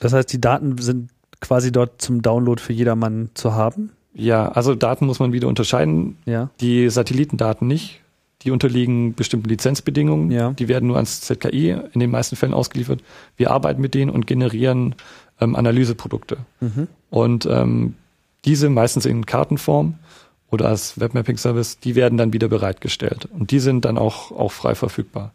Das 0.00 0.12
heißt, 0.12 0.32
die 0.32 0.40
Daten 0.40 0.76
sind 0.78 1.10
quasi 1.40 1.72
dort 1.72 2.00
zum 2.00 2.22
Download 2.22 2.60
für 2.60 2.72
jedermann 2.72 3.30
zu 3.34 3.54
haben? 3.54 3.90
Ja, 4.12 4.48
also 4.48 4.74
Daten 4.74 5.06
muss 5.06 5.18
man 5.18 5.32
wieder 5.32 5.48
unterscheiden. 5.48 6.18
Ja. 6.26 6.50
Die 6.60 6.88
Satellitendaten 6.90 7.66
nicht. 7.66 8.00
Die 8.42 8.50
unterliegen 8.50 9.14
bestimmten 9.14 9.48
Lizenzbedingungen. 9.48 10.30
Ja. 10.30 10.52
Die 10.52 10.68
werden 10.68 10.86
nur 10.86 10.96
ans 10.96 11.20
ZKI 11.20 11.76
in 11.92 12.00
den 12.00 12.10
meisten 12.10 12.36
Fällen 12.36 12.54
ausgeliefert. 12.54 13.02
Wir 13.36 13.50
arbeiten 13.50 13.80
mit 13.80 13.94
denen 13.94 14.10
und 14.10 14.26
generieren 14.26 14.94
ähm, 15.40 15.56
Analyseprodukte. 15.56 16.38
Mhm. 16.60 16.88
Und 17.10 17.46
ähm, 17.46 17.94
diese 18.44 18.70
meistens 18.70 19.06
in 19.06 19.26
Kartenform 19.26 19.94
oder 20.50 20.68
als 20.68 20.98
Webmapping-Service, 20.98 21.78
die 21.80 21.94
werden 21.94 22.18
dann 22.18 22.32
wieder 22.32 22.48
bereitgestellt. 22.48 23.28
Und 23.32 23.50
die 23.50 23.60
sind 23.60 23.84
dann 23.84 23.98
auch, 23.98 24.32
auch 24.32 24.52
frei 24.52 24.74
verfügbar. 24.74 25.32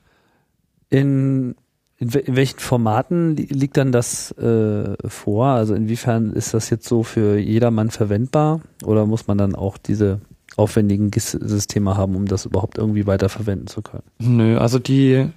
In 0.90 1.56
in, 1.98 2.10
in, 2.10 2.36
welchen 2.36 2.60
Formaten 2.60 3.36
liegt 3.38 3.78
dann 3.78 3.92
das 3.92 4.32
äh, 4.32 4.96
vor? 5.08 5.48
Also 5.48 5.76
inwiefern 5.76 6.34
ist 6.34 6.54
das 6.54 6.70
jetzt 6.70 6.88
so 6.88 7.04
für 7.04 7.38
jedermann 7.38 7.90
verwendbar? 7.90 8.62
Oder 8.84 9.06
muss 9.06 9.28
man 9.28 9.38
dann 9.38 9.56
auch 9.56 9.78
diese 9.78 10.20
aufwendigen 10.58 11.12
GIS-Systeme 11.12 11.96
haben, 11.96 12.16
um 12.16 12.26
das 12.26 12.46
überhaupt 12.46 12.78
irgendwie 12.78 13.08
weiter 13.08 13.30
verwenden 13.30 13.68
zu 13.68 13.82
können? 13.82 14.04
Nö, 14.20 14.58
also 14.58 14.80
die, 14.80 15.30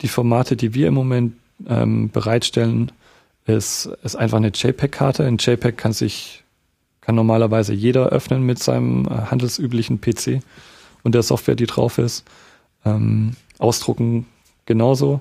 die 0.00 0.08
Formate, 0.08 0.56
die 0.56 0.74
wir 0.74 0.88
im 0.88 0.94
Moment 0.94 1.34
ähm, 1.68 2.10
bereitstellen, 2.10 2.90
ist, 3.46 3.86
ist 4.02 4.16
einfach 4.16 4.36
eine 4.36 4.52
JPEG-Karte. 4.54 5.24
Ein 5.24 5.38
JPEG 5.38 5.76
kann 5.76 5.92
sich, 5.92 6.44
kann 7.00 7.14
normalerweise 7.14 7.72
jeder 7.72 8.08
öffnen 8.08 8.44
mit 8.44 8.62
seinem 8.62 9.06
äh, 9.06 9.10
handelsüblichen 9.10 10.00
PC 10.00 10.40
und 11.02 11.14
der 11.14 11.22
Software, 11.22 11.56
die 11.56 11.66
drauf 11.66 11.98
ist. 11.98 12.24
Ähm, 12.84 13.36
ausdrucken 13.58 14.26
genauso. 14.66 15.20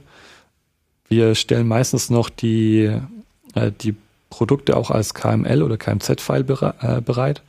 Wir 1.07 1.35
stellen 1.35 1.67
meistens 1.67 2.09
noch 2.09 2.29
die, 2.29 2.91
äh, 3.55 3.71
die 3.81 3.95
Produkte 4.29 4.77
auch 4.77 4.91
als 4.91 5.13
KML 5.13 5.63
oder 5.63 5.77
KMZ-File 5.77 6.43
bere 6.43 6.75
äh, 6.81 7.01
bereit. 7.01 7.41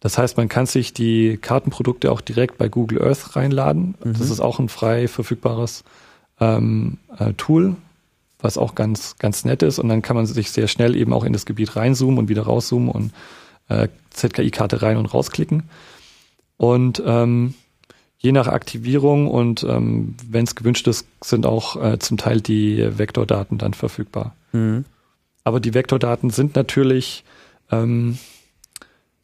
Das 0.00 0.16
heißt, 0.16 0.36
man 0.38 0.48
kann 0.48 0.66
sich 0.66 0.92
die 0.94 1.36
Kartenprodukte 1.36 2.10
auch 2.10 2.22
direkt 2.22 2.58
bei 2.58 2.68
Google 2.68 3.02
Earth 3.02 3.36
reinladen. 3.36 3.94
Mhm. 4.02 4.14
Das 4.14 4.30
ist 4.30 4.40
auch 4.40 4.58
ein 4.58 4.68
frei 4.68 5.08
verfügbares 5.08 5.84
ähm, 6.40 6.98
äh, 7.18 7.34
Tool, 7.34 7.76
was 8.42 8.58
auch 8.58 8.74
ganz, 8.74 9.16
ganz 9.18 9.44
nett 9.44 9.62
ist. 9.62 9.78
Und 9.78 9.88
dann 9.88 10.02
kann 10.02 10.16
man 10.16 10.26
sich 10.26 10.50
sehr 10.50 10.68
schnell 10.68 10.96
eben 10.96 11.12
auch 11.12 11.24
in 11.24 11.32
das 11.32 11.46
Gebiet 11.46 11.76
reinzoomen 11.76 12.18
und 12.18 12.28
wieder 12.28 12.42
rauszoomen 12.42 12.88
und 12.88 13.12
äh, 13.68 13.88
ZKI-Karte 14.10 14.82
rein 14.82 14.96
und 14.96 15.06
rausklicken. 15.06 15.64
Und 16.56 17.02
ähm, 17.06 17.54
je 18.18 18.32
nach 18.32 18.48
Aktivierung 18.48 19.28
und 19.28 19.64
ähm, 19.64 20.14
wenn 20.28 20.44
es 20.44 20.54
gewünscht 20.54 20.86
ist, 20.88 21.06
sind 21.22 21.46
auch 21.46 21.82
äh, 21.82 21.98
zum 21.98 22.18
Teil 22.18 22.40
die 22.40 22.98
Vektordaten 22.98 23.56
dann 23.56 23.72
verfügbar. 23.74 24.34
Mhm. 24.52 24.84
Aber 25.42 25.60
die 25.60 25.72
Vektordaten 25.72 26.30
sind 26.30 26.54
natürlich, 26.54 27.24
ähm, 27.70 28.18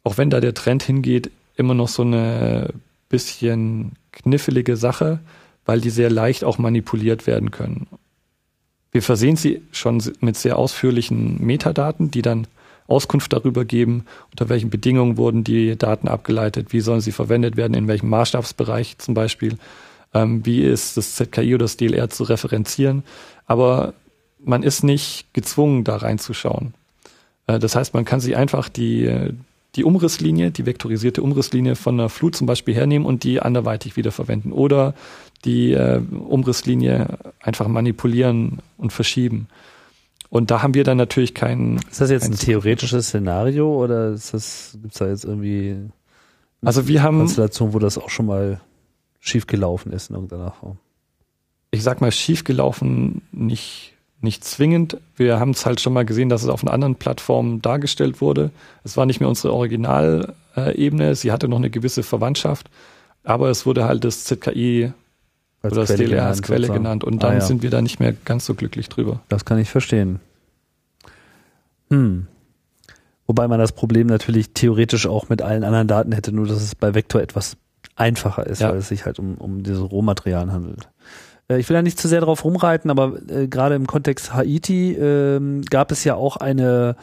auch 0.03 0.17
wenn 0.17 0.31
da 0.31 0.39
der 0.39 0.55
Trend 0.55 0.81
hingeht, 0.81 1.29
immer 1.55 1.75
noch 1.75 1.89
so 1.89 2.01
eine 2.01 2.73
bisschen 3.09 3.93
knifflige 4.11 4.77
Sache, 4.77 5.19
weil 5.65 5.81
die 5.81 5.89
sehr 5.89 6.09
leicht 6.09 6.43
auch 6.43 6.57
manipuliert 6.57 7.27
werden 7.27 7.51
können. 7.51 7.87
Wir 8.97 9.03
versehen 9.03 9.35
sie 9.35 9.61
schon 9.71 10.01
mit 10.21 10.37
sehr 10.37 10.57
ausführlichen 10.57 11.39
Metadaten, 11.45 12.09
die 12.09 12.23
dann 12.23 12.47
Auskunft 12.87 13.31
darüber 13.31 13.63
geben, 13.63 14.05
unter 14.31 14.49
welchen 14.49 14.71
Bedingungen 14.71 15.17
wurden 15.17 15.43
die 15.43 15.77
Daten 15.77 16.07
abgeleitet, 16.07 16.73
wie 16.73 16.79
sollen 16.79 17.01
sie 17.01 17.11
verwendet 17.11 17.57
werden, 17.57 17.75
in 17.75 17.87
welchem 17.87 18.09
Maßstabsbereich 18.09 18.97
zum 18.97 19.13
Beispiel, 19.13 19.59
ähm, 20.15 20.43
wie 20.47 20.63
ist 20.63 20.97
das 20.97 21.13
ZKI 21.13 21.53
oder 21.53 21.65
das 21.65 21.77
DLR 21.77 22.09
zu 22.09 22.23
referenzieren. 22.23 23.03
Aber 23.45 23.93
man 24.43 24.63
ist 24.63 24.83
nicht 24.83 25.31
gezwungen, 25.31 25.83
da 25.83 25.97
reinzuschauen. 25.97 26.73
Äh, 27.45 27.59
das 27.59 27.75
heißt, 27.75 27.93
man 27.93 28.03
kann 28.03 28.19
sich 28.19 28.35
einfach 28.35 28.67
die, 28.67 29.31
die 29.77 29.83
Umrisslinie, 29.83 30.51
die 30.51 30.65
vektorisierte 30.65 31.21
Umrisslinie 31.21 31.75
von 31.75 31.99
einer 31.99 32.09
Flut 32.09 32.35
zum 32.35 32.47
Beispiel 32.47 32.75
hernehmen 32.75 33.05
und 33.05 33.23
die 33.23 33.41
anderweitig 33.41 33.95
wiederverwenden 33.95 34.51
oder 34.51 34.93
die 35.45 35.73
äh, 35.73 36.01
Umrisslinie 36.27 37.19
einfach 37.39 37.67
manipulieren 37.67 38.59
und 38.77 38.91
verschieben. 38.91 39.47
Und 40.29 40.51
da 40.51 40.61
haben 40.61 40.73
wir 40.73 40.83
dann 40.83 40.97
natürlich 40.97 41.33
keinen. 41.33 41.77
Ist 41.89 42.01
das 42.01 42.09
jetzt 42.09 42.25
ein 42.25 42.35
theoretisches 42.35 43.07
Szenario 43.07 43.81
oder 43.81 44.09
ist 44.09 44.33
das, 44.33 44.77
gibt's 44.81 44.97
da 44.97 45.07
jetzt 45.07 45.23
irgendwie 45.23 45.77
also 46.63 46.87
wir 46.87 47.03
haben 47.03 47.19
Konstellation, 47.19 47.73
wo 47.73 47.79
das 47.79 47.97
auch 47.97 48.09
schon 48.09 48.25
mal 48.25 48.61
schiefgelaufen 49.19 49.91
ist 49.91 50.09
in 50.09 50.15
irgendeiner 50.15 50.51
Form? 50.51 50.77
Ich 51.71 51.83
sag 51.83 52.01
mal, 52.01 52.11
schiefgelaufen 52.11 53.21
nicht, 53.31 53.93
nicht 54.21 54.43
zwingend. 54.43 54.97
Wir 55.15 55.39
haben 55.39 55.51
es 55.51 55.65
halt 55.65 55.79
schon 55.79 55.93
mal 55.93 56.05
gesehen, 56.05 56.29
dass 56.29 56.43
es 56.43 56.49
auf 56.49 56.63
einer 56.63 56.73
anderen 56.73 56.95
Plattform 56.95 57.61
dargestellt 57.61 58.21
wurde. 58.21 58.51
Es 58.83 58.97
war 58.97 59.05
nicht 59.05 59.19
mehr 59.19 59.29
unsere 59.29 59.53
Originalebene, 59.53 61.15
sie 61.15 61.31
hatte 61.31 61.47
noch 61.47 61.57
eine 61.57 61.69
gewisse 61.69 62.03
Verwandtschaft, 62.03 62.69
aber 63.23 63.49
es 63.49 63.65
wurde 63.65 63.85
halt 63.85 64.03
das 64.03 64.23
ZKI 64.23 64.91
als 65.61 65.73
oder 65.73 65.85
das 65.85 65.95
DLR 65.95 66.25
als 66.25 66.41
Quelle 66.41 66.61
sozusagen. 66.61 66.83
genannt 66.83 67.03
und 67.03 67.23
dann 67.23 67.31
ah, 67.31 67.35
ja. 67.35 67.41
sind 67.41 67.61
wir 67.61 67.69
da 67.69 67.81
nicht 67.81 67.99
mehr 67.99 68.13
ganz 68.13 68.45
so 68.45 68.55
glücklich 68.55 68.89
drüber. 68.89 69.21
Das 69.29 69.45
kann 69.45 69.59
ich 69.59 69.69
verstehen. 69.69 70.19
Hm. 71.89 72.27
Wobei 73.27 73.47
man 73.47 73.59
das 73.59 73.73
Problem 73.73 74.07
natürlich 74.07 74.53
theoretisch 74.53 75.05
auch 75.05 75.29
mit 75.29 75.41
allen 75.41 75.63
anderen 75.63 75.87
Daten 75.87 76.11
hätte, 76.13 76.31
nur 76.31 76.47
dass 76.47 76.61
es 76.61 76.75
bei 76.75 76.93
Vektor 76.93 77.21
etwas 77.21 77.57
einfacher 77.95 78.47
ist, 78.47 78.61
ja. 78.61 78.69
weil 78.69 78.77
es 78.77 78.87
sich 78.87 79.05
halt 79.05 79.19
um, 79.19 79.35
um 79.35 79.63
diese 79.63 79.81
Rohmaterialien 79.81 80.51
handelt. 80.51 80.87
Äh, 81.49 81.59
ich 81.59 81.69
will 81.69 81.75
da 81.75 81.81
nicht 81.81 81.99
zu 81.99 82.07
sehr 82.07 82.21
drauf 82.21 82.43
rumreiten, 82.43 82.89
aber 82.91 83.19
äh, 83.29 83.47
gerade 83.47 83.75
im 83.75 83.87
Kontext 83.87 84.33
Haiti 84.33 84.93
äh, 84.93 85.61
gab 85.69 85.91
es 85.91 86.03
ja 86.03 86.15
auch 86.15 86.37
eine, 86.37 86.95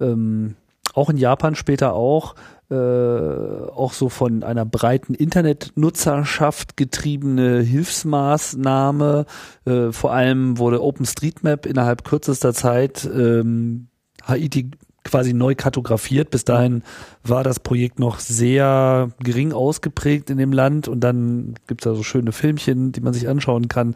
ähm, 0.00 0.56
auch 0.94 1.10
in 1.10 1.16
Japan 1.16 1.54
später 1.54 1.94
auch, 1.94 2.34
äh, 2.70 2.74
auch 2.74 3.92
so 3.92 4.08
von 4.08 4.42
einer 4.42 4.64
breiten 4.64 5.14
Internetnutzerschaft 5.14 6.76
getriebene 6.76 7.60
Hilfsmaßnahme. 7.60 9.26
Äh, 9.66 9.92
vor 9.92 10.12
allem 10.12 10.58
wurde 10.58 10.82
OpenStreetMap 10.82 11.66
innerhalb 11.66 12.04
kürzester 12.04 12.54
Zeit 12.54 13.04
ähm, 13.04 13.88
Haiti 14.24 14.70
quasi 15.04 15.32
neu 15.32 15.54
kartografiert. 15.54 16.30
Bis 16.30 16.44
dahin 16.44 16.82
war 17.24 17.44
das 17.44 17.60
Projekt 17.60 17.98
noch 17.98 18.18
sehr 18.18 19.10
gering 19.22 19.52
ausgeprägt 19.52 20.30
in 20.30 20.38
dem 20.38 20.52
Land 20.52 20.88
und 20.88 21.00
dann 21.00 21.54
gibt 21.66 21.82
es 21.82 21.84
da 21.84 21.94
so 21.94 22.02
schöne 22.02 22.32
Filmchen, 22.32 22.92
die 22.92 23.00
man 23.00 23.12
sich 23.12 23.28
anschauen 23.28 23.68
kann, 23.68 23.94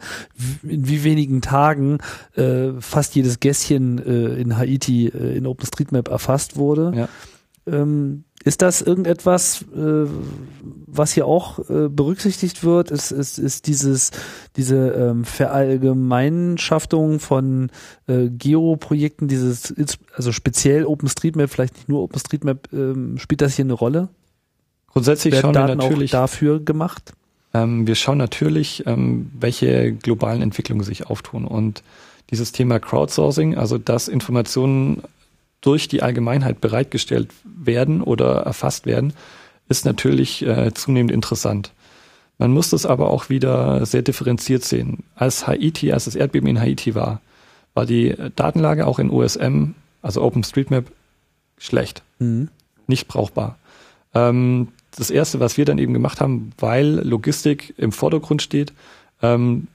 in 0.63 0.87
wie 0.87 1.03
wenigen 1.03 1.41
Tagen 1.41 1.99
äh, 2.35 2.69
fast 2.79 3.15
jedes 3.15 3.39
Gässchen 3.39 3.99
äh, 3.99 4.39
in 4.39 4.57
Haiti 4.57 5.07
äh, 5.07 5.37
in 5.37 5.47
OpenStreetMap 5.47 6.09
erfasst 6.09 6.57
wurde. 6.57 6.93
Ja. 6.95 7.09
Ähm, 7.67 8.23
ist 8.43 8.61
das 8.61 8.81
irgendetwas, 8.81 9.63
äh, 9.75 10.05
was 10.85 11.11
hier 11.11 11.25
auch 11.25 11.59
äh, 11.69 11.89
berücksichtigt 11.89 12.63
wird? 12.63 12.91
Ist, 12.91 13.11
ist, 13.11 13.39
ist 13.39 13.67
dieses, 13.67 14.11
diese 14.55 14.89
ähm, 14.91 15.25
Verallgemeinschaftung 15.25 17.19
von 17.19 17.69
äh, 18.07 18.29
Geoprojekten, 18.29 19.27
dieses, 19.27 19.73
also 20.13 20.31
speziell 20.31 20.85
OpenStreetMap, 20.85 21.49
vielleicht 21.49 21.75
nicht 21.75 21.89
nur 21.89 22.03
OpenStreetMap, 22.03 22.71
ähm, 22.71 23.17
spielt 23.17 23.41
das 23.41 23.55
hier 23.55 23.65
eine 23.65 23.73
Rolle? 23.73 24.07
Grundsätzlich 24.87 25.33
Werden 25.33 25.41
schauen 25.41 25.53
Daten 25.53 25.67
wir 25.67 25.75
natürlich 25.75 26.11
dafür 26.11 26.59
gemacht. 26.59 27.13
Ähm, 27.53 27.85
wir 27.85 27.95
schauen 27.95 28.17
natürlich, 28.17 28.83
ähm, 28.85 29.29
welche 29.37 29.91
globalen 29.93 30.41
Entwicklungen 30.41 30.83
sich 30.83 31.07
auftun 31.07 31.45
und 31.45 31.83
dieses 32.29 32.51
Thema 32.51 32.79
Crowdsourcing, 32.79 33.57
also 33.57 33.77
dass 33.77 34.07
Informationen 34.07 35.01
durch 35.61 35.87
die 35.87 36.01
Allgemeinheit 36.01 36.61
bereitgestellt 36.61 37.31
werden 37.43 38.01
oder 38.01 38.41
erfasst 38.41 38.85
werden, 38.85 39.13
ist 39.69 39.85
natürlich 39.85 40.45
äh, 40.45 40.73
zunehmend 40.73 41.11
interessant. 41.11 41.71
Man 42.37 42.51
muss 42.51 42.69
das 42.69 42.85
aber 42.85 43.09
auch 43.09 43.29
wieder 43.29 43.85
sehr 43.85 44.03
differenziert 44.03 44.63
sehen. 44.63 45.03
Als 45.15 45.47
Haiti, 45.47 45.91
als 45.91 46.05
das 46.05 46.15
Erdbeben 46.15 46.47
in 46.47 46.59
Haiti 46.59 46.93
war, 46.93 47.21
war 47.73 47.85
die 47.85 48.15
Datenlage 48.35 48.85
auch 48.85 48.99
in 48.99 49.09
OSM, 49.09 49.71
also 50.01 50.21
OpenStreetMap, 50.21 50.85
schlecht. 51.57 52.03
Mhm. 52.19 52.49
Nicht 52.85 53.07
brauchbar. 53.07 53.57
Ähm, 54.13 54.69
das 54.95 55.09
erste, 55.09 55.39
was 55.39 55.57
wir 55.57 55.65
dann 55.65 55.77
eben 55.77 55.93
gemacht 55.93 56.21
haben, 56.21 56.51
weil 56.57 57.01
Logistik 57.07 57.73
im 57.77 57.91
Vordergrund 57.91 58.41
steht, 58.41 58.73
ähm, 59.21 59.67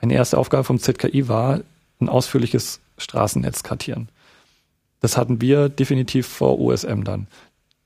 eine 0.00 0.14
erste 0.14 0.38
Aufgabe 0.38 0.64
vom 0.64 0.78
ZKI 0.78 1.28
war, 1.28 1.60
ein 2.00 2.08
ausführliches 2.08 2.80
Straßennetz 2.96 3.62
kartieren. 3.62 4.08
Das 5.00 5.16
hatten 5.16 5.40
wir 5.40 5.68
definitiv 5.68 6.26
vor 6.26 6.58
USM 6.60 7.04
dann. 7.04 7.26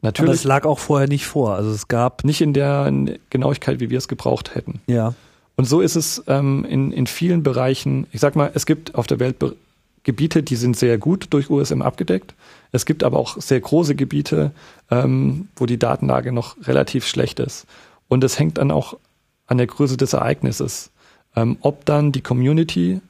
Natürlich. 0.02 0.28
Aber 0.28 0.34
es 0.34 0.44
lag 0.44 0.66
auch 0.66 0.78
vorher 0.78 1.08
nicht 1.08 1.26
vor. 1.26 1.54
Also 1.54 1.70
es 1.70 1.88
gab. 1.88 2.24
Nicht 2.24 2.40
in 2.40 2.52
der 2.52 2.92
Genauigkeit, 3.30 3.80
wie 3.80 3.88
wir 3.88 3.98
es 3.98 4.08
gebraucht 4.08 4.54
hätten. 4.54 4.80
Ja. 4.86 5.14
Und 5.56 5.64
so 5.64 5.80
ist 5.80 5.96
es 5.96 6.22
ähm, 6.26 6.66
in, 6.68 6.92
in 6.92 7.06
vielen 7.06 7.42
Bereichen. 7.42 8.06
Ich 8.12 8.20
sag 8.20 8.36
mal, 8.36 8.50
es 8.54 8.66
gibt 8.66 8.94
auf 8.94 9.06
der 9.06 9.18
Welt 9.18 9.38
Be 9.38 9.56
Gebiete, 10.02 10.42
die 10.42 10.56
sind 10.56 10.76
sehr 10.76 10.98
gut 10.98 11.28
durch 11.30 11.48
USM 11.48 11.80
abgedeckt. 11.80 12.34
Es 12.72 12.84
gibt 12.84 13.02
aber 13.02 13.18
auch 13.18 13.40
sehr 13.40 13.58
große 13.58 13.94
Gebiete, 13.94 14.50
ähm, 14.90 15.48
wo 15.56 15.64
die 15.64 15.78
Datenlage 15.78 16.30
noch 16.30 16.56
relativ 16.66 17.06
schlecht 17.06 17.40
ist. 17.40 17.64
Und 18.06 18.22
es 18.22 18.38
hängt 18.38 18.58
dann 18.58 18.70
auch 18.70 18.98
an 19.46 19.56
der 19.56 19.66
Größe 19.66 19.96
des 19.96 20.12
Ereignisses. 20.12 20.90
Ähm, 21.34 21.56
ob 21.62 21.86
dann 21.86 22.12
die 22.12 22.20
Community, 22.20 23.00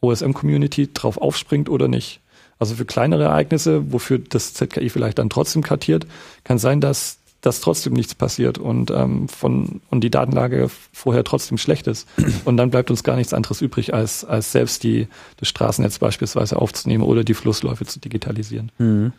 OSM-Community, 0.00 0.92
drauf 0.92 1.18
aufspringt 1.18 1.68
oder 1.68 1.86
nicht. 1.86 2.20
Also 2.58 2.74
für 2.74 2.84
kleinere 2.84 3.24
Ereignisse, 3.24 3.92
wofür 3.92 4.18
das 4.18 4.54
ZKI 4.54 4.88
vielleicht 4.90 5.18
dann 5.18 5.30
trotzdem 5.30 5.62
kartiert, 5.62 6.06
kann 6.44 6.58
sein, 6.58 6.80
dass 6.80 7.18
dass 7.40 7.60
trotzdem 7.60 7.92
nichts 7.92 8.16
passiert 8.16 8.58
und 8.58 8.90
ähm, 8.90 9.28
von 9.28 9.80
und 9.90 10.02
die 10.02 10.10
Datenlage 10.10 10.68
vorher 10.92 11.22
trotzdem 11.22 11.56
schlecht 11.56 11.86
ist 11.86 12.08
und 12.44 12.56
dann 12.56 12.70
bleibt 12.70 12.90
uns 12.90 13.04
gar 13.04 13.14
nichts 13.14 13.32
anderes 13.32 13.60
übrig 13.60 13.94
als 13.94 14.24
als 14.24 14.50
selbst 14.50 14.82
die 14.82 15.06
das 15.36 15.48
Straßennetz 15.48 16.00
beispielsweise 16.00 16.56
aufzunehmen 16.56 17.04
oder 17.04 17.22
die 17.22 17.34
Flussläufe 17.34 17.86
zu 17.86 18.00
digitalisieren. 18.00 18.72
Mhm. 18.78 19.12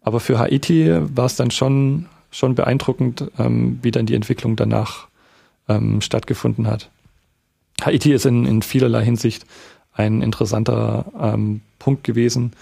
Aber 0.00 0.18
für 0.18 0.40
Haiti 0.40 0.90
war 1.14 1.26
es 1.26 1.36
dann 1.36 1.52
schon 1.52 2.06
schon 2.32 2.56
beeindruckend, 2.56 3.30
ähm, 3.38 3.78
wie 3.82 3.92
dann 3.92 4.06
die 4.06 4.14
Entwicklung 4.14 4.56
danach 4.56 5.06
ähm, 5.68 6.00
stattgefunden 6.00 6.66
hat. 6.66 6.90
Haiti 7.84 8.12
ist 8.12 8.26
in, 8.26 8.46
in 8.46 8.62
vielerlei 8.62 9.04
Hinsicht 9.04 9.46
ein 9.94 10.22
interessanter 10.22 11.04
ähm, 11.20 11.60
Punkt 11.82 12.04
gewesen. 12.04 12.52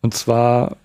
Und 0.00 0.14
zwar 0.14 0.76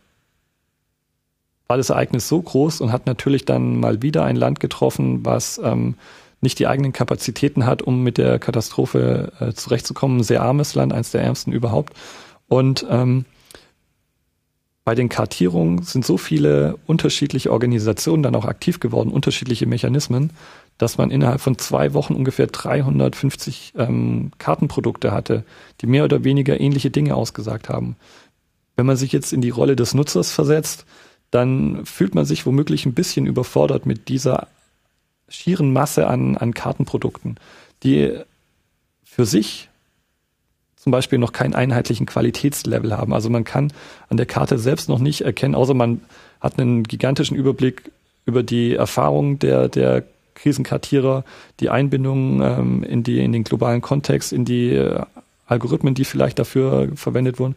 war 1.67 1.77
das 1.77 1.89
Ereignis 1.89 2.27
so 2.27 2.41
groß 2.41 2.81
und 2.81 2.91
hat 2.91 3.05
natürlich 3.05 3.45
dann 3.45 3.79
mal 3.79 4.01
wieder 4.01 4.25
ein 4.25 4.35
Land 4.35 4.59
getroffen, 4.59 5.23
was 5.23 5.57
ähm, 5.63 5.95
nicht 6.41 6.59
die 6.59 6.67
eigenen 6.67 6.91
Kapazitäten 6.91 7.65
hat, 7.65 7.81
um 7.81 8.03
mit 8.03 8.17
der 8.17 8.39
Katastrophe 8.39 9.31
äh, 9.39 9.53
zurechtzukommen. 9.53 10.19
Ein 10.19 10.23
sehr 10.23 10.41
armes 10.41 10.75
Land, 10.75 10.91
eines 10.91 11.11
der 11.11 11.21
ärmsten 11.21 11.53
überhaupt. 11.53 11.93
Und 12.49 12.85
ähm, 12.89 13.23
bei 14.83 14.95
den 14.95 15.07
Kartierungen 15.07 15.83
sind 15.83 16.05
so 16.05 16.17
viele 16.17 16.77
unterschiedliche 16.87 17.51
Organisationen 17.53 18.23
dann 18.23 18.35
auch 18.35 18.45
aktiv 18.45 18.81
geworden, 18.81 19.11
unterschiedliche 19.11 19.65
Mechanismen, 19.65 20.31
dass 20.81 20.97
man 20.97 21.11
innerhalb 21.11 21.41
von 21.41 21.59
zwei 21.59 21.93
Wochen 21.93 22.15
ungefähr 22.15 22.47
350 22.47 23.73
ähm, 23.77 24.31
Kartenprodukte 24.39 25.11
hatte, 25.11 25.43
die 25.79 25.85
mehr 25.85 26.03
oder 26.03 26.23
weniger 26.23 26.59
ähnliche 26.59 26.89
Dinge 26.89 27.13
ausgesagt 27.13 27.69
haben. 27.69 27.95
Wenn 28.75 28.87
man 28.87 28.97
sich 28.97 29.11
jetzt 29.11 29.31
in 29.31 29.41
die 29.41 29.51
Rolle 29.51 29.75
des 29.75 29.93
Nutzers 29.93 30.31
versetzt, 30.31 30.85
dann 31.29 31.85
fühlt 31.85 32.15
man 32.15 32.25
sich 32.25 32.47
womöglich 32.47 32.87
ein 32.87 32.95
bisschen 32.95 33.27
überfordert 33.27 33.85
mit 33.85 34.09
dieser 34.09 34.47
schieren 35.29 35.71
Masse 35.71 36.07
an, 36.07 36.35
an 36.35 36.55
Kartenprodukten, 36.55 37.35
die 37.83 38.17
für 39.03 39.27
sich 39.27 39.69
zum 40.77 40.91
Beispiel 40.91 41.19
noch 41.19 41.31
keinen 41.31 41.53
einheitlichen 41.53 42.07
Qualitätslevel 42.07 42.97
haben. 42.97 43.13
Also 43.13 43.29
man 43.29 43.43
kann 43.43 43.71
an 44.09 44.17
der 44.17 44.25
Karte 44.25 44.57
selbst 44.57 44.89
noch 44.89 44.97
nicht 44.97 45.21
erkennen, 45.21 45.53
außer 45.53 45.75
man 45.75 46.01
hat 46.39 46.57
einen 46.57 46.81
gigantischen 46.81 47.37
Überblick 47.37 47.91
über 48.25 48.41
die 48.41 48.73
Erfahrungen 48.73 49.37
der, 49.37 49.69
der 49.69 50.05
Krisenkartierer, 50.35 51.23
die 51.59 51.69
Einbindung 51.69 52.41
ähm, 52.41 52.83
in, 52.83 53.03
die, 53.03 53.23
in 53.23 53.31
den 53.31 53.43
globalen 53.43 53.81
Kontext, 53.81 54.33
in 54.33 54.45
die 54.45 54.71
äh, 54.71 55.01
Algorithmen, 55.47 55.93
die 55.93 56.05
vielleicht 56.05 56.39
dafür 56.39 56.89
verwendet 56.95 57.39
wurden, 57.39 57.55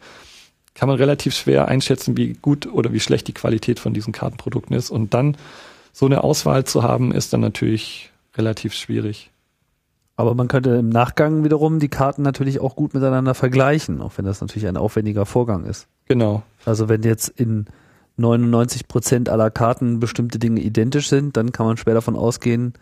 kann 0.73 0.89
man 0.89 0.97
relativ 0.97 1.33
schwer 1.33 1.67
einschätzen, 1.67 2.17
wie 2.17 2.33
gut 2.33 2.67
oder 2.67 2.91
wie 2.91 2.99
schlecht 2.99 3.27
die 3.27 3.33
Qualität 3.33 3.79
von 3.79 3.93
diesen 3.93 4.11
Kartenprodukten 4.11 4.75
ist. 4.75 4.89
Und 4.89 5.13
dann 5.13 5.37
so 5.93 6.05
eine 6.05 6.23
Auswahl 6.23 6.65
zu 6.65 6.83
haben, 6.83 7.13
ist 7.13 7.31
dann 7.31 7.39
natürlich 7.39 8.11
relativ 8.35 8.73
schwierig. 8.73 9.31
Aber 10.17 10.35
man 10.35 10.47
könnte 10.47 10.71
im 10.71 10.89
Nachgang 10.89 11.43
wiederum 11.43 11.79
die 11.79 11.89
Karten 11.89 12.21
natürlich 12.21 12.59
auch 12.59 12.75
gut 12.75 12.93
miteinander 12.93 13.33
vergleichen, 13.33 14.01
auch 14.01 14.13
wenn 14.17 14.25
das 14.25 14.41
natürlich 14.41 14.67
ein 14.67 14.77
aufwendiger 14.77 15.25
Vorgang 15.25 15.65
ist. 15.65 15.87
Genau. 16.05 16.43
Also 16.65 16.87
wenn 16.89 17.03
jetzt 17.03 17.29
in 17.29 17.65
99 18.17 18.87
Prozent 18.87 19.29
aller 19.29 19.51
Karten 19.51 19.99
bestimmte 19.99 20.39
Dinge 20.39 20.61
identisch 20.61 21.09
sind, 21.09 21.35
dann 21.37 21.51
kann 21.51 21.65
man 21.65 21.77
schwer 21.77 21.93
davon 21.93 22.15
ausgehen, 22.15 22.73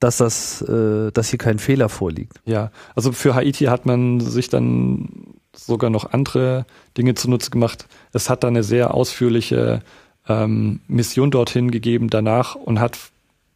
dass 0.00 0.16
das, 0.16 0.62
äh, 0.62 1.12
dass 1.12 1.28
hier 1.28 1.38
kein 1.38 1.58
Fehler 1.58 1.88
vorliegt. 1.88 2.40
Ja, 2.44 2.70
also 2.94 3.12
für 3.12 3.34
Haiti 3.34 3.66
hat 3.66 3.86
man 3.86 4.20
sich 4.20 4.48
dann 4.48 5.34
sogar 5.54 5.90
noch 5.90 6.12
andere 6.12 6.66
Dinge 6.96 7.14
zunutze 7.14 7.50
gemacht. 7.50 7.86
Es 8.12 8.30
hat 8.30 8.42
da 8.42 8.48
eine 8.48 8.62
sehr 8.62 8.94
ausführliche 8.94 9.82
ähm, 10.28 10.80
Mission 10.88 11.30
dorthin 11.30 11.70
gegeben 11.70 12.10
danach 12.10 12.54
und 12.54 12.80
hat 12.80 12.98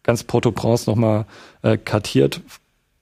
ganz 0.03 0.25
Port-au-Prince 0.25 0.89
nochmal 0.89 1.27
äh, 1.63 1.77
kartiert 1.77 2.43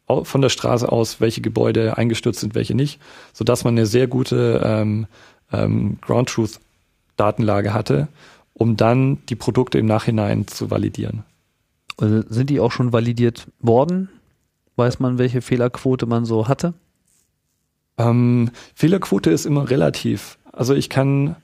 von 0.06 0.42
der 0.42 0.50
Straße 0.50 0.90
aus, 0.90 1.20
welche 1.20 1.40
Gebäude 1.40 1.96
eingestürzt 1.96 2.40
sind, 2.40 2.54
welche 2.54 2.74
nicht, 2.74 3.00
so 3.32 3.44
dass 3.44 3.64
man 3.64 3.74
eine 3.74 3.86
sehr 3.86 4.06
gute 4.06 4.60
ähm, 4.64 5.06
ähm, 5.52 5.98
Ground 6.02 6.28
Truth 6.28 6.60
Datenlage 7.16 7.72
hatte, 7.72 8.08
um 8.52 8.76
dann 8.76 9.18
die 9.28 9.36
Produkte 9.36 9.78
im 9.78 9.86
Nachhinein 9.86 10.46
zu 10.46 10.70
validieren. 10.70 11.24
Also 11.96 12.22
sind 12.28 12.50
die 12.50 12.60
auch 12.60 12.72
schon 12.72 12.92
validiert 12.92 13.46
worden? 13.60 14.08
Weiß 14.76 14.98
man, 14.98 15.18
welche 15.18 15.42
Fehlerquote 15.42 16.06
man 16.06 16.24
so 16.24 16.48
hatte? 16.48 16.74
Ähm, 17.96 18.50
Fehlerquote 18.74 19.30
ist 19.30 19.46
immer 19.46 19.70
relativ. 19.70 20.38
Also 20.52 20.74
ich 20.74 20.90
kann, 20.90 21.36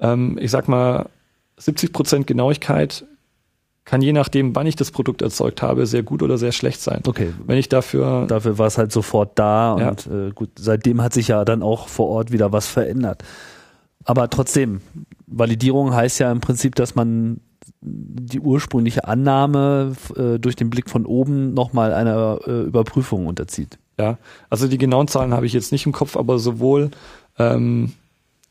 ähm, 0.00 0.38
ich 0.40 0.50
sag 0.50 0.68
mal, 0.68 1.08
70 1.58 1.92
Prozent 1.92 2.26
Genauigkeit 2.26 3.04
kann 3.84 4.00
je 4.00 4.12
nachdem, 4.12 4.54
wann 4.54 4.66
ich 4.66 4.76
das 4.76 4.92
Produkt 4.92 5.22
erzeugt 5.22 5.60
habe, 5.60 5.86
sehr 5.86 6.02
gut 6.02 6.22
oder 6.22 6.38
sehr 6.38 6.52
schlecht 6.52 6.80
sein. 6.80 7.00
Okay. 7.06 7.32
Wenn 7.46 7.58
ich 7.58 7.68
dafür. 7.68 8.26
Dafür 8.28 8.58
war 8.58 8.68
es 8.68 8.78
halt 8.78 8.92
sofort 8.92 9.38
da 9.38 9.76
ja. 9.78 9.88
und 9.88 10.06
äh, 10.06 10.30
gut, 10.32 10.50
seitdem 10.56 11.02
hat 11.02 11.12
sich 11.12 11.28
ja 11.28 11.44
dann 11.44 11.62
auch 11.62 11.88
vor 11.88 12.08
Ort 12.08 12.30
wieder 12.30 12.52
was 12.52 12.68
verändert. 12.68 13.24
Aber 14.04 14.28
trotzdem, 14.30 14.80
Validierung 15.26 15.94
heißt 15.94 16.18
ja 16.20 16.30
im 16.32 16.40
Prinzip, 16.40 16.74
dass 16.74 16.94
man 16.94 17.40
die 17.80 18.40
ursprüngliche 18.40 19.06
Annahme 19.06 19.94
äh, 20.16 20.38
durch 20.38 20.56
den 20.56 20.70
Blick 20.70 20.90
von 20.90 21.06
oben 21.06 21.54
nochmal 21.54 21.92
einer 21.94 22.40
äh, 22.46 22.62
Überprüfung 22.62 23.26
unterzieht. 23.26 23.78
Ja, 23.98 24.18
also 24.50 24.68
die 24.68 24.78
genauen 24.78 25.08
Zahlen 25.08 25.32
habe 25.32 25.46
ich 25.46 25.52
jetzt 25.52 25.72
nicht 25.72 25.86
im 25.86 25.92
Kopf, 25.92 26.16
aber 26.16 26.38
sowohl 26.38 26.90
ähm, 27.38 27.92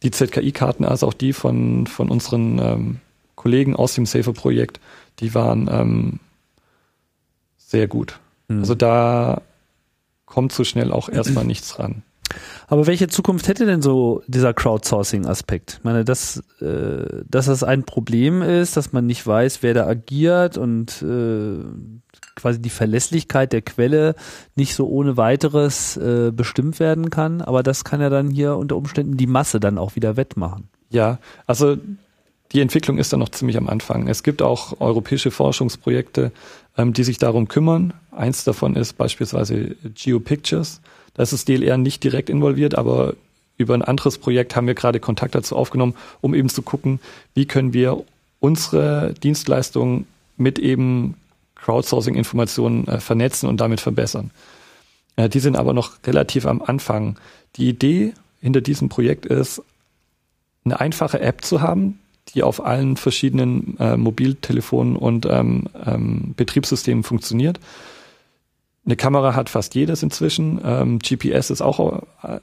die 0.03 0.11
ZKI-Karten 0.11 0.85
als 0.85 1.03
auch 1.03 1.13
die 1.13 1.33
von, 1.33 1.87
von 1.87 2.09
unseren 2.09 2.59
ähm, 2.59 2.99
Kollegen 3.35 3.75
aus 3.75 3.95
dem 3.95 4.05
Safer-Projekt 4.05 4.79
die 5.21 5.33
waren 5.35 5.69
ähm, 5.71 6.19
sehr 7.57 7.87
gut. 7.87 8.19
Mhm. 8.47 8.59
Also 8.59 8.75
da 8.75 9.41
kommt 10.25 10.51
so 10.51 10.63
schnell 10.63 10.91
auch 10.91 11.09
erstmal 11.09 11.45
nichts 11.45 11.79
ran. 11.79 12.03
Aber 12.67 12.87
welche 12.87 13.07
Zukunft 13.07 13.47
hätte 13.47 13.65
denn 13.65 13.81
so 13.81 14.21
dieser 14.27 14.53
Crowdsourcing-Aspekt? 14.53 15.77
Ich 15.79 15.83
meine, 15.83 16.05
dass, 16.05 16.43
äh, 16.61 17.23
dass 17.29 17.47
das 17.47 17.63
ein 17.63 17.83
Problem 17.83 18.41
ist, 18.41 18.77
dass 18.77 18.93
man 18.93 19.05
nicht 19.05 19.25
weiß, 19.25 19.61
wer 19.61 19.73
da 19.73 19.87
agiert 19.87 20.57
und 20.57 21.01
äh, 21.01 21.63
quasi 22.35 22.61
die 22.61 22.69
Verlässlichkeit 22.69 23.53
der 23.53 23.61
Quelle 23.61 24.15
nicht 24.55 24.75
so 24.75 24.87
ohne 24.87 25.17
weiteres 25.17 25.97
äh, 25.97 26.31
bestimmt 26.31 26.79
werden 26.79 27.09
kann. 27.09 27.41
Aber 27.41 27.63
das 27.63 27.83
kann 27.83 28.01
ja 28.01 28.09
dann 28.09 28.29
hier 28.29 28.55
unter 28.55 28.77
Umständen 28.77 29.17
die 29.17 29.27
Masse 29.27 29.59
dann 29.59 29.77
auch 29.77 29.95
wieder 29.95 30.17
wettmachen. 30.17 30.69
Ja, 30.89 31.19
also 31.47 31.77
die 32.51 32.59
Entwicklung 32.59 32.97
ist 32.97 33.13
da 33.13 33.17
noch 33.17 33.29
ziemlich 33.29 33.57
am 33.57 33.69
Anfang. 33.69 34.07
Es 34.07 34.23
gibt 34.23 34.41
auch 34.41 34.79
europäische 34.81 35.31
Forschungsprojekte, 35.31 36.31
ähm, 36.77 36.93
die 36.93 37.03
sich 37.03 37.17
darum 37.17 37.47
kümmern. 37.47 37.93
Eins 38.11 38.43
davon 38.43 38.75
ist 38.75 38.97
beispielsweise 38.97 39.75
GeoPictures. 39.95 40.81
Da 41.13 41.23
ist 41.23 41.33
das 41.33 41.45
DLR 41.45 41.77
nicht 41.77 42.03
direkt 42.03 42.29
involviert, 42.29 42.75
aber 42.75 43.15
über 43.57 43.73
ein 43.73 43.81
anderes 43.81 44.17
Projekt 44.17 44.55
haben 44.55 44.67
wir 44.67 44.73
gerade 44.73 44.99
Kontakt 44.99 45.35
dazu 45.35 45.55
aufgenommen, 45.55 45.95
um 46.21 46.33
eben 46.33 46.49
zu 46.49 46.61
gucken, 46.61 46.99
wie 47.33 47.45
können 47.45 47.73
wir 47.73 48.03
unsere 48.39 49.13
Dienstleistungen 49.21 50.07
mit 50.37 50.57
eben 50.57 51.15
Crowdsourcing-Informationen 51.55 52.87
äh, 52.87 52.99
vernetzen 52.99 53.47
und 53.47 53.61
damit 53.61 53.79
verbessern. 53.79 54.31
Äh, 55.15 55.29
die 55.29 55.39
sind 55.39 55.55
aber 55.55 55.73
noch 55.73 55.91
relativ 56.05 56.45
am 56.45 56.61
Anfang. 56.61 57.17
Die 57.55 57.69
Idee 57.69 58.13
hinter 58.41 58.61
diesem 58.61 58.89
Projekt 58.89 59.25
ist, 59.25 59.61
eine 60.65 60.79
einfache 60.79 61.19
App 61.19 61.43
zu 61.43 61.61
haben, 61.61 61.99
die 62.29 62.43
auf 62.43 62.63
allen 62.63 62.97
verschiedenen 62.97 63.77
äh, 63.79 63.97
Mobiltelefonen 63.97 64.95
und 64.95 65.25
ähm, 65.25 65.67
ähm, 65.85 66.33
Betriebssystemen 66.35 67.03
funktioniert. 67.03 67.59
Eine 68.85 68.95
Kamera 68.95 69.35
hat 69.35 69.49
fast 69.49 69.75
jedes 69.75 70.03
inzwischen. 70.03 70.59
Ähm, 70.63 70.99
GPS 70.99 71.49
ist 71.49 71.61
auch 71.61 72.03
äh, 72.23 72.39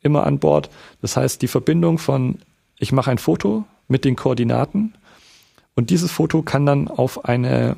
immer 0.00 0.26
an 0.26 0.38
Bord. 0.38 0.70
Das 1.00 1.16
heißt, 1.16 1.42
die 1.42 1.48
Verbindung 1.48 1.98
von 1.98 2.38
ich 2.78 2.92
mache 2.92 3.10
ein 3.10 3.18
Foto 3.18 3.64
mit 3.88 4.04
den 4.04 4.16
Koordinaten 4.16 4.94
und 5.74 5.90
dieses 5.90 6.10
Foto 6.10 6.42
kann 6.42 6.66
dann 6.66 6.88
auf 6.88 7.24
eine 7.24 7.76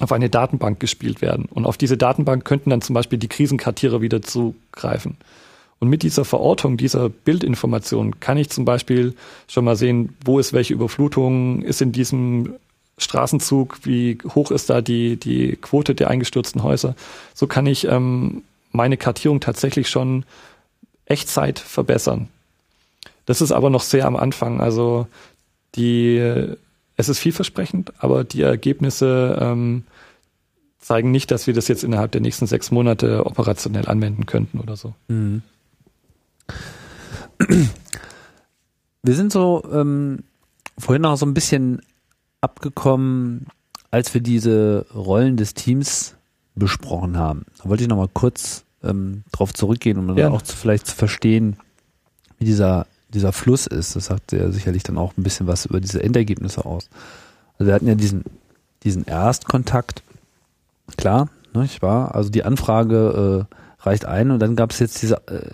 auf 0.00 0.12
eine 0.12 0.28
Datenbank 0.28 0.80
gespielt 0.80 1.22
werden. 1.22 1.46
Und 1.46 1.66
auf 1.66 1.76
diese 1.76 1.96
Datenbank 1.96 2.44
könnten 2.44 2.70
dann 2.70 2.82
zum 2.82 2.94
Beispiel 2.94 3.18
die 3.18 3.28
Krisenkartierer 3.28 4.00
wieder 4.00 4.22
zugreifen. 4.22 5.16
Und 5.78 5.88
mit 5.88 6.02
dieser 6.02 6.24
Verortung 6.24 6.76
dieser 6.76 7.08
Bildinformation 7.08 8.18
kann 8.18 8.36
ich 8.36 8.50
zum 8.50 8.64
Beispiel 8.64 9.14
schon 9.46 9.64
mal 9.64 9.76
sehen, 9.76 10.16
wo 10.24 10.38
ist 10.38 10.52
welche 10.52 10.74
Überflutung, 10.74 11.62
ist 11.62 11.80
in 11.80 11.92
diesem 11.92 12.54
Straßenzug, 12.98 13.80
wie 13.84 14.18
hoch 14.34 14.50
ist 14.50 14.70
da 14.70 14.80
die, 14.80 15.16
die 15.16 15.56
Quote 15.56 15.94
der 15.94 16.10
eingestürzten 16.10 16.62
Häuser. 16.62 16.94
So 17.34 17.46
kann 17.46 17.66
ich 17.66 17.86
ähm, 17.86 18.42
meine 18.72 18.96
Kartierung 18.96 19.40
tatsächlich 19.40 19.88
schon 19.88 20.24
Echtzeit 21.06 21.58
verbessern. 21.58 22.28
Das 23.26 23.40
ist 23.40 23.52
aber 23.52 23.70
noch 23.70 23.82
sehr 23.82 24.06
am 24.06 24.16
Anfang. 24.16 24.60
Also 24.60 25.06
die, 25.74 26.18
es 26.96 27.08
ist 27.08 27.18
vielversprechend, 27.18 27.92
aber 27.98 28.24
die 28.24 28.42
Ergebnisse 28.42 29.38
ähm, 29.40 29.84
zeigen 30.78 31.10
nicht, 31.10 31.30
dass 31.30 31.46
wir 31.46 31.54
das 31.54 31.68
jetzt 31.68 31.82
innerhalb 31.82 32.12
der 32.12 32.20
nächsten 32.20 32.46
sechs 32.46 32.70
Monate 32.70 33.26
operationell 33.26 33.88
anwenden 33.88 34.26
könnten 34.26 34.60
oder 34.60 34.76
so. 34.76 34.94
Mhm. 35.08 35.42
Wir 39.02 39.14
sind 39.14 39.32
so 39.32 39.64
ähm, 39.72 40.24
vorhin 40.78 41.02
noch 41.02 41.16
so 41.16 41.26
ein 41.26 41.34
bisschen 41.34 41.82
abgekommen, 42.44 43.46
als 43.90 44.14
wir 44.14 44.20
diese 44.20 44.86
Rollen 44.94 45.36
des 45.36 45.54
Teams 45.54 46.14
besprochen 46.54 47.16
haben. 47.16 47.46
Da 47.58 47.68
wollte 47.68 47.82
ich 47.82 47.88
noch 47.88 47.96
mal 47.96 48.08
kurz 48.12 48.64
ähm, 48.82 49.24
drauf 49.32 49.52
zurückgehen, 49.52 49.98
um 49.98 50.16
ja. 50.16 50.30
auch 50.30 50.42
zu, 50.42 50.56
vielleicht 50.56 50.86
zu 50.86 50.94
verstehen, 50.94 51.56
wie 52.38 52.44
dieser, 52.44 52.86
dieser 53.08 53.32
Fluss 53.32 53.66
ist. 53.66 53.96
Das 53.96 54.06
sagt 54.06 54.32
ja 54.32 54.50
sicherlich 54.52 54.82
dann 54.82 54.98
auch 54.98 55.16
ein 55.16 55.22
bisschen 55.22 55.46
was 55.46 55.66
über 55.66 55.80
diese 55.80 56.02
Endergebnisse 56.02 56.64
aus. 56.64 56.88
Also 57.58 57.68
wir 57.68 57.74
hatten 57.74 57.88
ja 57.88 57.94
diesen, 57.94 58.24
diesen 58.82 59.04
Erstkontakt, 59.04 60.02
klar, 60.96 61.28
nicht 61.54 61.82
wahr? 61.82 62.14
Also 62.14 62.30
die 62.30 62.44
Anfrage 62.44 63.46
äh, 63.48 63.84
reicht 63.84 64.04
ein 64.04 64.30
und 64.30 64.40
dann 64.40 64.56
gab 64.56 64.72
es 64.72 64.80
jetzt 64.80 65.00
diese 65.02 65.26
äh, 65.28 65.50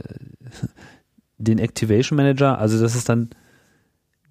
den 1.39 1.59
Activation 1.59 2.17
Manager, 2.17 2.59
also 2.59 2.81
das 2.81 2.95
ist 2.95 3.09
dann 3.09 3.31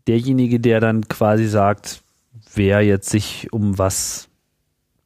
derjenige, 0.07 0.59
der 0.59 0.79
dann 0.79 1.07
quasi 1.07 1.47
sagt, 1.47 2.01
wer 2.53 2.81
jetzt 2.81 3.09
sich 3.09 3.51
um 3.51 3.77
was 3.77 4.27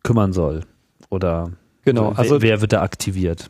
kümmern 0.03 0.34
soll 0.34 0.65
oder 1.10 1.52
Genau, 1.86 2.11
also 2.11 2.41
wer, 2.41 2.49
wer 2.49 2.61
wird 2.61 2.74
da 2.74 2.82
aktiviert? 2.82 3.49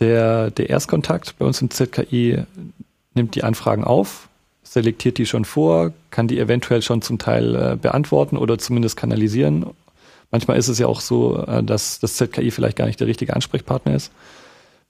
Der, 0.00 0.50
der 0.50 0.70
Erstkontakt 0.70 1.38
bei 1.38 1.44
uns 1.44 1.60
im 1.60 1.70
ZKI 1.70 2.44
nimmt 3.14 3.34
die 3.34 3.44
Anfragen 3.44 3.84
auf, 3.84 4.28
selektiert 4.62 5.18
die 5.18 5.26
schon 5.26 5.44
vor, 5.44 5.92
kann 6.10 6.28
die 6.28 6.38
eventuell 6.38 6.82
schon 6.82 7.02
zum 7.02 7.18
Teil 7.18 7.54
äh, 7.54 7.76
beantworten 7.76 8.36
oder 8.36 8.58
zumindest 8.58 8.96
kanalisieren. 8.96 9.66
Manchmal 10.30 10.56
ist 10.56 10.68
es 10.68 10.78
ja 10.78 10.86
auch 10.86 11.00
so, 11.00 11.44
äh, 11.46 11.62
dass 11.62 12.00
das 12.00 12.14
ZKI 12.14 12.50
vielleicht 12.50 12.76
gar 12.76 12.86
nicht 12.86 13.00
der 13.00 13.06
richtige 13.06 13.34
Ansprechpartner 13.34 13.94
ist. 13.94 14.12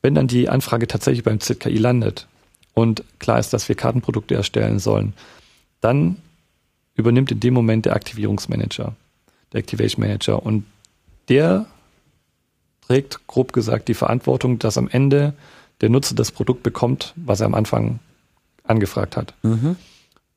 Wenn 0.00 0.14
dann 0.14 0.26
die 0.26 0.48
Anfrage 0.48 0.86
tatsächlich 0.86 1.24
beim 1.24 1.40
ZKI 1.40 1.76
landet 1.76 2.26
und 2.74 3.04
klar 3.18 3.38
ist, 3.38 3.52
dass 3.52 3.68
wir 3.68 3.76
Kartenprodukte 3.76 4.34
erstellen 4.34 4.78
sollen, 4.78 5.14
dann 5.80 6.16
übernimmt 6.94 7.30
in 7.32 7.40
dem 7.40 7.54
Moment 7.54 7.86
der 7.86 7.96
Aktivierungsmanager, 7.96 8.94
der 9.52 9.60
Activation 9.60 10.06
Manager 10.06 10.44
und 10.44 10.64
der 11.28 11.66
trägt 12.86 13.26
grob 13.26 13.52
gesagt 13.52 13.88
die 13.88 13.94
Verantwortung, 13.94 14.58
dass 14.58 14.78
am 14.78 14.88
Ende 14.88 15.34
der 15.80 15.88
Nutzer 15.88 16.14
das 16.14 16.30
Produkt 16.30 16.62
bekommt, 16.62 17.14
was 17.16 17.40
er 17.40 17.46
am 17.46 17.54
Anfang 17.54 17.98
angefragt 18.62 19.16
hat. 19.16 19.34
Mhm. 19.42 19.76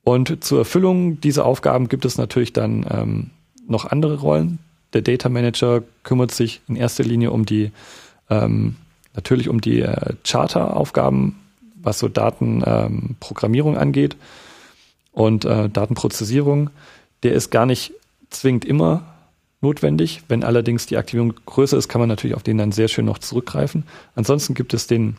Und 0.03 0.43
zur 0.43 0.59
Erfüllung 0.59 1.19
dieser 1.19 1.45
Aufgaben 1.45 1.89
gibt 1.89 2.05
es 2.05 2.17
natürlich 2.17 2.53
dann 2.53 2.85
ähm, 2.89 3.29
noch 3.67 3.85
andere 3.85 4.19
Rollen. 4.19 4.59
Der 4.93 5.01
Data 5.01 5.27
Manager 5.27 5.83
kümmert 6.03 6.31
sich 6.31 6.61
in 6.67 6.77
erster 6.77 7.03
Linie 7.03 7.31
um 7.31 7.45
die 7.45 7.71
ähm, 8.29 8.75
natürlich 9.13 9.49
um 9.49 9.59
die 9.59 9.81
äh, 9.81 10.13
Charter-Aufgaben, 10.23 11.35
was 11.75 11.99
so 11.99 12.07
Datenprogrammierung 12.07 13.73
ähm, 13.73 13.79
angeht 13.79 14.15
und 15.17 15.45
äh, 15.45 15.67
Datenprozessierung. 15.67 16.69
Der 17.23 17.33
ist 17.33 17.49
gar 17.49 17.65
nicht 17.65 17.91
zwingend 18.29 18.65
immer 18.65 19.15
notwendig. 19.61 20.21
Wenn 20.27 20.43
allerdings 20.43 20.85
die 20.85 20.95
Aktivierung 20.95 21.33
größer 21.47 21.75
ist, 21.75 21.87
kann 21.87 21.99
man 21.99 22.07
natürlich 22.07 22.35
auf 22.35 22.43
den 22.43 22.59
dann 22.59 22.71
sehr 22.71 22.87
schön 22.87 23.05
noch 23.05 23.17
zurückgreifen. 23.17 23.83
Ansonsten 24.13 24.53
gibt 24.53 24.75
es 24.75 24.85
den 24.85 25.17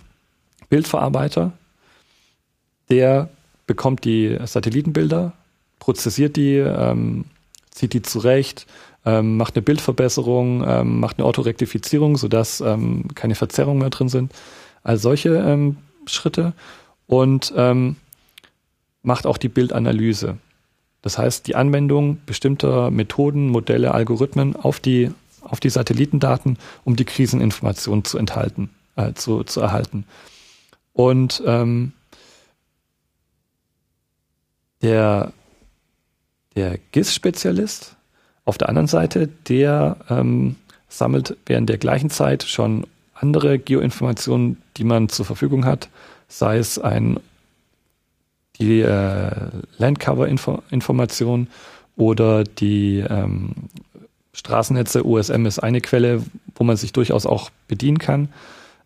Bildverarbeiter, 0.68 1.52
der 2.90 3.30
bekommt 3.66 4.04
die 4.04 4.38
Satellitenbilder, 4.44 5.32
prozessiert 5.80 6.36
die, 6.36 6.58
ähm, 6.58 7.24
zieht 7.72 7.92
die 7.92 8.02
zurecht, 8.02 8.66
ähm, 9.04 9.36
macht 9.36 9.56
eine 9.56 9.62
Bildverbesserung, 9.62 10.64
ähm, 10.64 11.00
macht 11.00 11.18
eine 11.18 11.26
Autorektifizierung, 11.26 12.16
sodass 12.16 12.60
ähm, 12.60 13.08
keine 13.16 13.34
Verzerrungen 13.34 13.80
mehr 13.80 13.90
drin 13.90 14.08
sind. 14.08 14.32
Also 14.84 15.08
solche 15.08 15.30
ähm, 15.30 15.78
Schritte 16.06 16.52
und 17.08 17.52
ähm, 17.56 17.96
macht 19.02 19.26
auch 19.26 19.38
die 19.38 19.48
Bildanalyse. 19.48 20.38
Das 21.02 21.18
heißt, 21.18 21.46
die 21.46 21.54
Anwendung 21.54 22.18
bestimmter 22.26 22.90
Methoden, 22.90 23.48
Modelle, 23.48 23.94
Algorithmen 23.94 24.56
auf 24.56 24.80
die, 24.80 25.10
auf 25.42 25.60
die 25.60 25.70
Satellitendaten, 25.70 26.58
um 26.84 26.96
die 26.96 27.04
Kriseninformationen 27.04 28.04
zu 28.04 28.18
enthalten, 28.18 28.70
äh, 28.96 29.12
zu, 29.14 29.44
zu 29.44 29.60
erhalten. 29.60 30.04
Und 30.92 31.42
ähm, 31.46 31.92
der, 34.82 35.32
der 36.56 36.78
GIS-Spezialist 36.92 37.96
auf 38.44 38.58
der 38.58 38.68
anderen 38.68 38.88
Seite, 38.88 39.28
der 39.48 39.96
ähm, 40.08 40.56
sammelt 40.88 41.36
während 41.46 41.68
der 41.68 41.78
gleichen 41.78 42.10
Zeit 42.10 42.42
schon 42.42 42.86
andere 43.14 43.58
Geoinformationen, 43.58 44.60
die 44.76 44.84
man 44.84 45.08
zur 45.08 45.26
Verfügung 45.26 45.64
hat, 45.64 45.88
sei 46.28 46.58
es 46.58 46.78
ein 46.78 47.20
die 48.58 48.80
äh, 48.80 49.30
Landcover-Information 49.78 51.48
oder 51.96 52.44
die 52.44 52.98
ähm, 52.98 53.52
Straßennetze, 54.32 55.04
USM 55.04 55.46
ist 55.46 55.58
eine 55.58 55.80
Quelle, 55.80 56.22
wo 56.54 56.64
man 56.64 56.76
sich 56.76 56.92
durchaus 56.92 57.26
auch 57.26 57.50
bedienen 57.66 57.98
kann. 57.98 58.28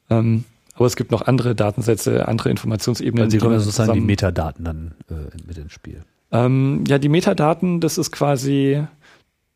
Ähm, 0.08 0.44
aber 0.74 0.86
es 0.86 0.96
gibt 0.96 1.10
noch 1.10 1.22
andere 1.22 1.54
Datensätze, 1.54 2.26
andere 2.26 2.50
Informationsebenen. 2.50 3.24
Also 3.24 3.36
Sie 3.36 3.38
kommen 3.38 3.58
sozusagen 3.60 3.92
die 3.92 4.00
Metadaten 4.00 4.64
dann 4.64 4.94
äh, 5.10 5.14
mit 5.46 5.58
ins 5.58 5.72
Spiel. 5.72 6.02
Ähm, 6.30 6.84
ja, 6.88 6.98
die 6.98 7.10
Metadaten, 7.10 7.80
das 7.80 7.98
ist 7.98 8.10
quasi, 8.10 8.82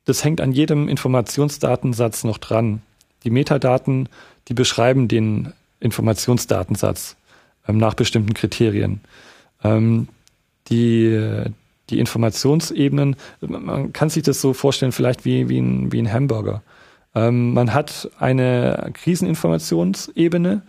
das 0.04 0.22
hängt 0.22 0.42
an 0.42 0.52
jedem 0.52 0.88
Informationsdatensatz 0.88 2.24
noch 2.24 2.36
dran. 2.36 2.82
Die 3.24 3.30
Metadaten, 3.30 4.10
die 4.48 4.54
beschreiben 4.54 5.08
den 5.08 5.54
Informationsdatensatz 5.80 7.16
ähm, 7.66 7.78
nach 7.78 7.94
bestimmten 7.94 8.34
Kriterien. 8.34 9.00
Ähm, 9.66 10.08
die, 10.68 11.44
die 11.90 11.98
Informationsebenen, 12.00 13.16
man 13.40 13.92
kann 13.92 14.08
sich 14.08 14.22
das 14.22 14.40
so 14.40 14.52
vorstellen, 14.52 14.92
vielleicht 14.92 15.24
wie, 15.24 15.48
wie, 15.48 15.58
ein, 15.58 15.92
wie 15.92 16.00
ein 16.00 16.12
Hamburger. 16.12 16.62
Ähm, 17.14 17.54
man 17.54 17.72
hat 17.72 18.10
eine 18.18 18.90
Kriseninformationsebene, 18.94 20.62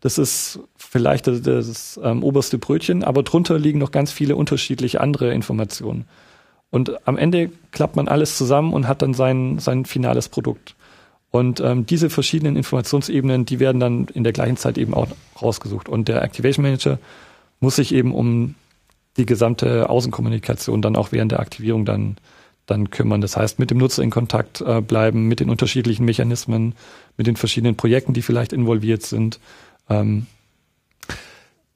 das 0.00 0.18
ist 0.18 0.60
vielleicht 0.76 1.26
das, 1.26 1.42
das 1.42 2.00
ähm, 2.02 2.22
oberste 2.22 2.58
Brötchen, 2.58 3.02
aber 3.02 3.22
drunter 3.22 3.58
liegen 3.58 3.78
noch 3.78 3.90
ganz 3.90 4.12
viele 4.12 4.36
unterschiedliche 4.36 5.00
andere 5.00 5.32
Informationen. 5.32 6.04
Und 6.70 7.08
am 7.08 7.16
Ende 7.16 7.50
klappt 7.72 7.96
man 7.96 8.08
alles 8.08 8.36
zusammen 8.36 8.72
und 8.72 8.86
hat 8.86 9.02
dann 9.02 9.14
sein, 9.14 9.58
sein 9.58 9.86
finales 9.86 10.28
Produkt. 10.28 10.76
Und 11.30 11.60
ähm, 11.60 11.84
diese 11.84 12.10
verschiedenen 12.10 12.56
Informationsebenen, 12.56 13.44
die 13.44 13.58
werden 13.58 13.80
dann 13.80 14.06
in 14.14 14.24
der 14.24 14.32
gleichen 14.32 14.56
Zeit 14.56 14.78
eben 14.78 14.94
auch 14.94 15.08
rausgesucht. 15.40 15.88
Und 15.88 16.08
der 16.08 16.22
Activation 16.22 16.62
Manager 16.62 16.98
muss 17.60 17.76
sich 17.76 17.94
eben 17.94 18.14
um 18.14 18.54
die 19.16 19.26
gesamte 19.26 19.90
Außenkommunikation 19.90 20.80
dann 20.80 20.96
auch 20.96 21.12
während 21.12 21.32
der 21.32 21.40
Aktivierung 21.40 21.84
dann, 21.84 22.16
dann 22.66 22.90
kümmern. 22.90 23.20
Das 23.20 23.36
heißt, 23.36 23.58
mit 23.58 23.70
dem 23.70 23.78
Nutzer 23.78 24.02
in 24.02 24.10
Kontakt 24.10 24.60
äh, 24.60 24.80
bleiben, 24.80 25.26
mit 25.26 25.40
den 25.40 25.50
unterschiedlichen 25.50 26.04
Mechanismen, 26.04 26.74
mit 27.16 27.26
den 27.26 27.36
verschiedenen 27.36 27.76
Projekten, 27.76 28.12
die 28.12 28.22
vielleicht 28.22 28.52
involviert 28.52 29.02
sind. 29.02 29.40
Ähm, 29.90 30.26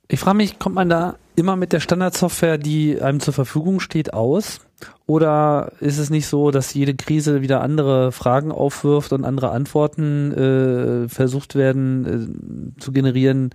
ich 0.09 0.21
frage 0.21 0.37
mich, 0.37 0.59
kommt 0.59 0.75
man 0.75 0.89
da 0.89 1.17
immer 1.37 1.57
mit 1.57 1.73
der 1.73 1.81
Standardsoftware, 1.81 2.59
die 2.59 3.01
einem 3.01 3.21
zur 3.21 3.33
Verfügung 3.33 3.81
steht, 3.81 4.13
aus? 4.13 4.61
Oder 5.07 5.73
ist 5.81 5.99
es 5.99 6.11
nicht 6.11 6.27
so, 6.27 6.51
dass 6.51 6.75
jede 6.75 6.95
Krise 6.95 7.41
wieder 7.41 7.61
andere 7.61 8.13
Fragen 8.13 8.53
aufwirft 8.53 9.13
und 9.13 9.25
andere 9.25 9.51
Antworten 9.51 10.33
äh, 10.33 11.09
versucht 11.09 11.55
werden 11.55 12.75
äh, 12.77 12.81
zu 12.81 12.93
generieren, 12.93 13.51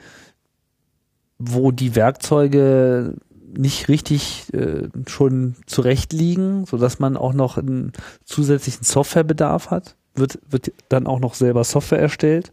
wo 1.39 1.71
die 1.71 1.95
Werkzeuge 1.95 3.15
nicht 3.55 3.87
richtig 3.87 4.53
äh, 4.53 4.89
schon 5.07 5.55
zurecht 5.65 6.13
liegen, 6.13 6.65
so 6.65 6.77
dass 6.77 6.99
man 6.99 7.17
auch 7.17 7.33
noch 7.33 7.57
einen 7.57 7.93
zusätzlichen 8.25 8.83
Softwarebedarf 8.83 9.71
hat? 9.71 9.95
Wird, 10.15 10.39
wird 10.49 10.71
dann 10.89 11.07
auch 11.07 11.19
noch 11.19 11.33
selber 11.35 11.63
Software 11.63 11.99
erstellt? 11.99 12.51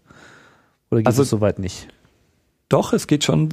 Oder 0.91 1.01
geht 1.01 1.07
also, 1.07 1.23
es 1.23 1.31
soweit 1.31 1.59
nicht? 1.59 1.89
Doch, 2.69 2.93
es 2.93 3.07
geht 3.07 3.25
schon 3.25 3.49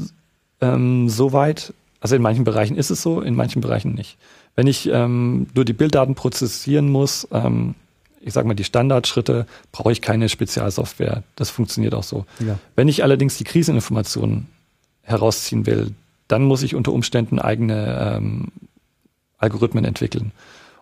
ähm, 0.60 1.10
so 1.10 1.34
weit. 1.34 1.74
Also 2.00 2.16
in 2.16 2.22
manchen 2.22 2.44
Bereichen 2.44 2.76
ist 2.78 2.90
es 2.90 3.02
so, 3.02 3.22
in 3.22 3.36
manchen 3.36 3.62
Bereichen 3.62 3.94
nicht. 3.94 4.18
Wenn 4.56 4.68
ich 4.68 4.90
ähm, 4.90 5.48
nur 5.54 5.66
die 5.66 5.74
Bilddaten 5.74 6.16
prozessieren 6.16 6.90
muss, 6.90 7.28
ähm, 7.32 7.76
ich 8.20 8.34
sage 8.34 8.48
mal 8.48 8.54
die 8.54 8.64
Standardschritte, 8.64 9.46
brauche 9.72 9.92
ich 9.92 10.02
keine 10.02 10.30
Spezialsoftware. 10.30 11.24
Das 11.36 11.50
funktioniert 11.50 11.94
auch 11.94 12.04
so. 12.04 12.26
Ja. 12.40 12.58
Wenn 12.76 12.88
ich 12.88 13.04
allerdings 13.04 13.38
die 13.38 13.44
Kriseninformationen 13.44 14.48
herausziehen 15.12 15.66
will, 15.66 15.94
dann 16.28 16.44
muss 16.44 16.64
ich 16.64 16.76
unter 16.76 16.94
Umständen 16.94 17.40
eigene 17.40 18.18
ähm, 18.18 18.48
Algorithmen 19.38 19.86
entwickeln. 19.86 20.32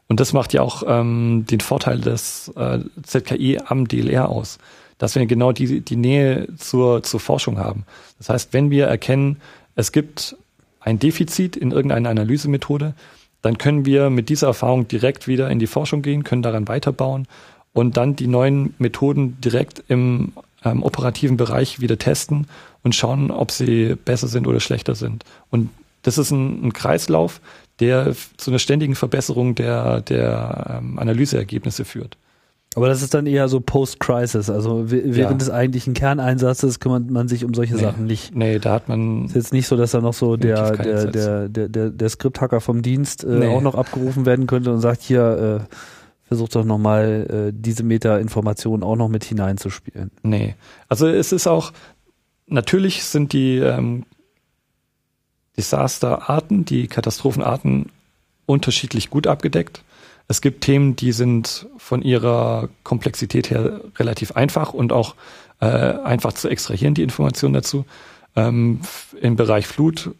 Und 0.07 0.19
das 0.19 0.33
macht 0.33 0.53
ja 0.53 0.61
auch 0.61 0.83
ähm, 0.85 1.45
den 1.49 1.59
Vorteil 1.59 1.99
des 1.99 2.51
äh, 2.55 2.79
ZKI 3.03 3.59
am 3.65 3.87
DLR 3.87 4.29
aus, 4.29 4.57
dass 4.97 5.15
wir 5.15 5.25
genau 5.25 5.51
die, 5.51 5.81
die 5.81 5.95
Nähe 5.95 6.47
zur, 6.57 7.03
zur 7.03 7.19
Forschung 7.19 7.59
haben. 7.59 7.85
Das 8.17 8.29
heißt, 8.29 8.53
wenn 8.53 8.71
wir 8.71 8.87
erkennen, 8.87 9.37
es 9.75 9.91
gibt 9.91 10.35
ein 10.79 10.99
Defizit 10.99 11.55
in 11.55 11.71
irgendeiner 11.71 12.09
Analysemethode, 12.09 12.93
dann 13.41 13.57
können 13.57 13.85
wir 13.85 14.09
mit 14.09 14.29
dieser 14.29 14.47
Erfahrung 14.47 14.87
direkt 14.87 15.27
wieder 15.27 15.49
in 15.49 15.59
die 15.59 15.67
Forschung 15.67 16.01
gehen, 16.01 16.23
können 16.23 16.41
daran 16.41 16.67
weiterbauen 16.67 17.27
und 17.73 17.95
dann 17.95 18.15
die 18.15 18.27
neuen 18.27 18.73
Methoden 18.79 19.39
direkt 19.41 19.83
im 19.87 20.33
ähm, 20.65 20.83
operativen 20.83 21.37
Bereich 21.37 21.79
wieder 21.79 21.97
testen 21.97 22.47
und 22.83 22.95
schauen, 22.95 23.31
ob 23.31 23.51
sie 23.51 23.95
besser 23.95 24.27
sind 24.27 24.47
oder 24.47 24.59
schlechter 24.59 24.95
sind. 24.95 25.23
Und 25.49 25.69
das 26.03 26.17
ist 26.17 26.31
ein, 26.31 26.67
ein 26.67 26.73
Kreislauf, 26.73 27.41
der 27.79 28.15
zu 28.37 28.51
einer 28.51 28.59
ständigen 28.59 28.95
Verbesserung 28.95 29.55
der, 29.55 30.01
der 30.01 30.79
ähm, 30.79 30.99
Analyseergebnisse 30.99 31.85
führt. 31.85 32.17
Aber 32.75 32.87
das 32.87 33.01
ist 33.01 33.15
dann 33.15 33.25
eher 33.25 33.47
so 33.47 33.59
Post-Crisis. 33.61 34.49
Also 34.49 34.91
während 34.91 35.17
ja. 35.17 35.33
des 35.33 35.49
eigentlichen 35.49 35.95
Kerneinsatzes 35.95 36.79
kümmert 36.79 37.09
man 37.09 37.27
sich 37.27 37.43
um 37.43 37.53
solche 37.53 37.75
nee, 37.75 37.81
Sachen 37.81 38.05
nicht. 38.05 38.35
Nee, 38.35 38.59
da 38.59 38.73
hat 38.73 38.87
man. 38.87 39.25
Ist 39.25 39.35
jetzt 39.35 39.53
nicht 39.53 39.67
so, 39.67 39.75
dass 39.75 39.91
da 39.91 40.01
noch 40.01 40.13
so 40.13 40.37
der, 40.37 40.77
der, 40.77 41.05
der, 41.07 41.49
der, 41.49 41.67
der, 41.67 41.89
der 41.89 42.09
Skripthacker 42.09 42.61
vom 42.61 42.83
Dienst 42.83 43.23
äh, 43.23 43.27
nee. 43.27 43.47
auch 43.47 43.61
noch 43.61 43.73
abgerufen 43.73 44.27
werden 44.27 44.45
könnte 44.45 44.71
und 44.71 44.81
sagt, 44.81 45.01
hier, 45.01 45.61
äh, 45.67 45.75
versucht 46.29 46.55
doch 46.55 46.63
nochmal 46.63 47.49
äh, 47.49 47.51
diese 47.53 47.83
Meta-Informationen 47.83 48.83
auch 48.83 48.95
noch 48.95 49.09
mit 49.09 49.23
hineinzuspielen. 49.23 50.11
Nee. 50.21 50.53
Also 50.87 51.07
es 51.07 51.31
ist 51.31 51.47
auch, 51.47 51.73
natürlich 52.49 53.03
sind 53.03 53.33
die 53.33 53.57
ähm, 53.57 54.05
Desasterarten, 55.57 56.65
die 56.65 56.87
Katastrophenarten 56.87 57.91
unterschiedlich 58.45 59.09
gut 59.09 59.27
abgedeckt. 59.27 59.83
Es 60.27 60.41
gibt 60.41 60.63
Themen, 60.63 60.95
die 60.95 61.11
sind 61.11 61.67
von 61.77 62.01
ihrer 62.01 62.69
Komplexität 62.83 63.49
her 63.49 63.81
relativ 63.97 64.33
einfach 64.33 64.73
und 64.73 64.93
auch 64.93 65.15
äh, 65.59 65.65
einfach 65.65 66.33
zu 66.33 66.49
extrahieren, 66.49 66.93
die 66.93 67.03
Informationen 67.03 67.53
dazu. 67.53 67.85
Ähm, 68.35 68.81
Im 69.19 69.35
Bereich 69.35 69.67
Flut 69.67 70.11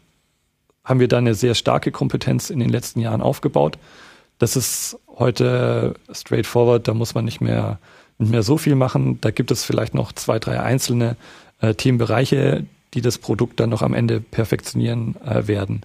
haben 0.84 1.00
wir 1.00 1.08
da 1.08 1.18
eine 1.18 1.34
sehr 1.34 1.54
starke 1.54 1.92
Kompetenz 1.92 2.50
in 2.50 2.58
den 2.58 2.70
letzten 2.70 3.00
Jahren 3.00 3.22
aufgebaut. 3.22 3.78
Das 4.38 4.56
ist 4.56 4.98
heute 5.06 5.94
straightforward, 6.10 6.88
da 6.88 6.94
muss 6.94 7.14
man 7.14 7.24
nicht 7.24 7.40
mehr, 7.40 7.78
nicht 8.18 8.32
mehr 8.32 8.42
so 8.42 8.58
viel 8.58 8.74
machen. 8.74 9.20
Da 9.20 9.30
gibt 9.30 9.50
es 9.50 9.64
vielleicht 9.64 9.94
noch 9.94 10.12
zwei, 10.12 10.38
drei 10.38 10.60
einzelne 10.60 11.16
äh, 11.60 11.74
Themenbereiche, 11.74 12.66
die 12.94 13.00
das 13.00 13.18
Produkt 13.18 13.60
dann 13.60 13.70
noch 13.70 13.82
am 13.82 13.94
Ende 13.94 14.20
perfektionieren 14.20 15.16
äh, 15.24 15.46
werden. 15.46 15.82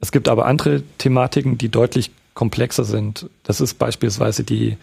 Es 0.00 0.12
gibt 0.12 0.28
aber 0.28 0.46
andere 0.46 0.82
Thematiken, 0.98 1.58
die 1.58 1.68
deutlich 1.68 2.10
komplexer 2.34 2.84
sind. 2.84 3.28
Das 3.44 3.60
ist 3.60 3.78
beispielsweise 3.78 4.44
die, 4.44 4.76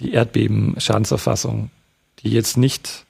die 0.00 0.12
Erdbeben-Schadenserfassung, 0.12 1.70
die 2.20 2.30
jetzt 2.30 2.56
nicht 2.56 3.04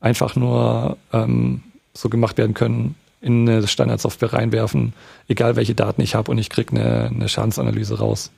einfach 0.00 0.36
nur 0.36 0.96
ähm, 1.12 1.62
so 1.94 2.08
gemacht 2.08 2.38
werden 2.38 2.54
können, 2.54 2.94
in 3.20 3.48
eine 3.48 3.66
Standardsoftware 3.66 4.32
reinwerfen, 4.32 4.94
egal 5.28 5.56
welche 5.56 5.74
Daten 5.74 6.00
ich 6.00 6.14
habe 6.14 6.30
und 6.30 6.38
ich 6.38 6.48
kriege 6.48 6.74
eine, 6.74 7.06
eine 7.06 7.28
Schadensanalyse 7.28 7.98
raus. 7.98 8.30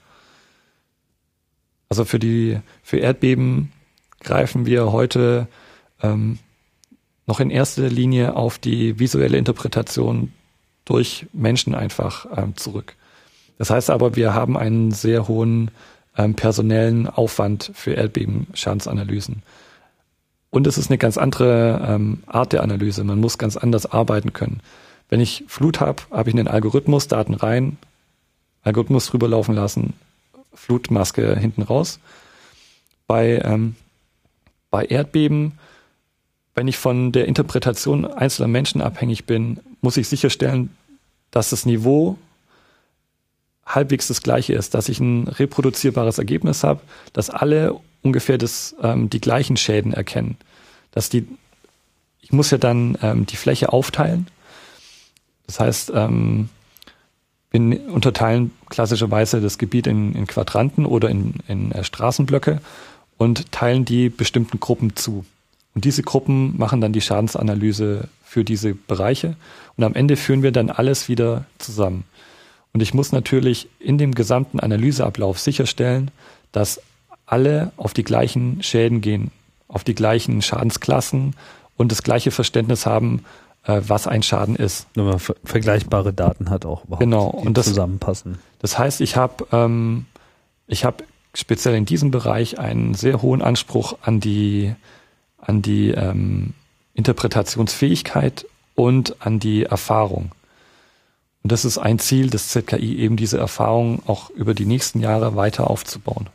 Also 1.89 2.05
für 2.05 2.19
die 2.19 2.59
für 2.83 2.99
Erdbeben 2.99 3.71
greifen 4.21 4.67
wir 4.67 4.93
heute 4.93 5.47
ähm, 6.03 6.39
noch 7.27 7.41
in 7.41 7.51
erster 7.51 7.89
Linie 7.89 8.37
auf 8.37 8.59
die 8.59 8.99
visuelle 8.99 9.39
Interpretation 9.39 10.33
durch 10.85 11.27
Menschen 11.33 11.75
einfach 11.75 12.27
ähm, 12.37 12.57
zurück. 12.57 12.97
Das 13.59 13.71
heißt 13.71 13.91
aber, 13.91 14.17
wir 14.17 14.35
haben 14.35 14.57
einen 14.57 14.91
sehr 14.91 15.29
hohen 15.29 15.71
ähm, 16.17 16.35
personellen 16.35 17.07
Aufwand 17.07 17.71
für 17.75 17.93
Erdbeben-Schadensanalysen. 17.93 19.43
Und 20.51 20.67
es 20.67 20.77
ist 20.77 20.91
eine 20.91 20.99
ganz 20.99 21.17
andere 21.17 21.87
ähm, 21.89 22.23
Art 22.27 22.53
der 22.53 22.63
Analyse. 22.63 23.05
Man 23.05 23.21
muss 23.21 23.39
ganz 23.39 23.57
anders 23.57 23.87
arbeiten 23.87 24.33
können. 24.33 24.61
Wenn 25.09 25.21
ich 25.21 25.45
Flut 25.47 25.81
habe, 25.81 26.03
habe 26.11 26.31
ich 26.31 26.37
einen 26.37 26.49
Algorithmus, 26.49 27.09
Daten 27.09 27.35
rein, 27.35 27.79
Algorithmus 28.63 29.07
drüber 29.07 29.29
laufen 29.29 29.55
lassen, 29.55 29.95
Flutmaske 30.55 31.39
hinten 31.39 31.63
raus. 31.63 32.01
Bei, 33.07 33.41
ähm, 33.45 33.77
bei 34.71 34.85
Erdbeben, 34.85 35.59
wenn 36.55 36.69
ich 36.69 36.77
von 36.77 37.13
der 37.13 37.27
Interpretation 37.27 38.05
einzelner 38.05 38.49
Menschen 38.49 38.83
abhängig 38.83 39.25
bin, 39.25 39.61
muss 39.81 39.97
ich 39.97 40.09
sicherstellen, 40.09 40.71
dass 41.31 41.51
das 41.51 41.65
Niveau 41.65 42.19
halbwegs 43.65 44.09
das 44.09 44.23
gleiche 44.23 44.53
ist, 44.53 44.75
dass 44.75 44.89
ich 44.89 45.01
ein 45.01 45.29
reproduzierbares 45.29 46.19
Ergebnis 46.19 46.63
habe, 46.63 46.81
dass 47.13 47.31
alle 47.31 47.75
ungefähr 48.03 48.39
das, 48.39 48.75
ähm, 48.83 49.09
die 49.09 49.21
gleichen 49.21 49.57
Schäden 49.57 49.93
erkennen. 49.93 50.37
Dass 50.91 51.09
die, 51.09 51.27
ich 52.21 52.33
muss 52.33 52.51
ja 52.51 52.59
dann 52.59 52.99
ähm, 53.03 53.25
die 53.27 53.37
Fläche 53.37 53.73
aufteilen. 53.73 54.27
Das 55.47 55.61
heißt, 55.61 55.93
ähm, 55.95 56.49
wir 57.51 57.93
unterteilen 57.93 58.51
klassischerweise 58.69 59.41
das 59.41 59.59
Gebiet 59.59 59.87
in, 59.87 60.15
in 60.15 60.27
Quadranten 60.27 60.87
oder 60.87 61.09
in, 61.09 61.35
in 61.49 61.73
äh, 61.73 61.85
Straßenblöcke 61.85 62.61
und 63.17 63.53
teilen 63.53 63.85
die 63.85 64.09
bestimmten 64.09 64.59
Gruppen 64.59 64.97
zu. 64.97 65.25
Und 65.75 65.85
diese 65.85 66.03
Gruppen 66.03 66.57
machen 66.59 66.81
dann 66.81 66.93
die 66.93 67.01
Schadensanalyse 67.01 68.09
für 68.23 68.45
diese 68.45 68.75
Bereiche. 68.75 69.37
Und 69.77 69.85
am 69.85 69.95
Ende 69.95 70.17
führen 70.17 70.43
wir 70.43 70.53
dann 70.53 70.71
alles 70.71 71.09
wieder 71.09 71.47
zusammen. 71.59 72.05
Und 72.73 72.83
ich 72.83 72.95
muss 72.95 73.13
natürlich 73.13 73.69
in 73.79 73.99
dem 73.99 74.15
gesamten 74.15 74.61
Analyseablauf 74.61 75.39
sicherstellen, 75.39 76.11
dass 76.53 76.81
alle 77.27 77.73
auf 77.77 77.95
die 77.95 78.05
gleichen 78.05 78.63
Schäden 78.63 79.01
gehen, 79.01 79.31
auf 79.69 79.85
die 79.85 79.95
gleichen 79.95 80.43
Schadensklassen 80.43 81.35
und 81.77 81.93
das 81.93 82.03
gleiche 82.03 82.31
Verständnis 82.31 82.87
haben, 82.87 83.25
äh, 83.65 83.81
was 83.87 84.07
ein 84.07 84.23
Schaden 84.23 84.57
ist. 84.57 84.87
Wenn 84.95 85.05
man 85.05 85.19
ver 85.19 85.37
vergleichbare 85.45 86.13
Daten 86.13 86.51
hat 86.51 86.67
auch 86.67 86.85
überhaupt, 86.85 87.01
genau. 87.01 87.27
und 87.27 87.57
das, 87.57 87.67
zusammenpassen. 87.67 88.39
Das 88.59 88.79
heißt, 88.79 89.01
ich 89.01 89.17
habe 89.17 89.47
ähm, 89.53 90.07
ich 90.67 90.85
habe 90.85 91.05
speziell 91.35 91.75
in 91.75 91.85
diesem 91.85 92.11
Bereich 92.11 92.59
einen 92.59 92.95
sehr 92.95 93.23
hohen 93.23 93.43
Anspruch 93.43 93.97
an 94.03 94.21
die 94.21 94.75
an 95.43 95.61
die 95.61 95.91
ähm, 95.91 96.55
Interpretationsfähigkeit 96.95 98.47
und 98.75 99.21
an 99.21 99.39
die 99.39 99.65
Erfahrung. 99.65 100.33
Und 101.43 101.53
das 101.53 101.65
ist 101.65 101.79
ein 101.79 101.99
Ziel 101.99 102.31
des 102.31 102.49
ZKI, 102.49 102.99
eben 102.99 103.17
diese 103.17 103.39
Erfahrung 103.39 104.03
auch 104.07 104.31
über 104.31 104.55
die 104.55 104.65
nächsten 104.65 105.01
Jahre 105.01 105.37
weiter 105.37 105.69
aufzubauen. 105.69 106.29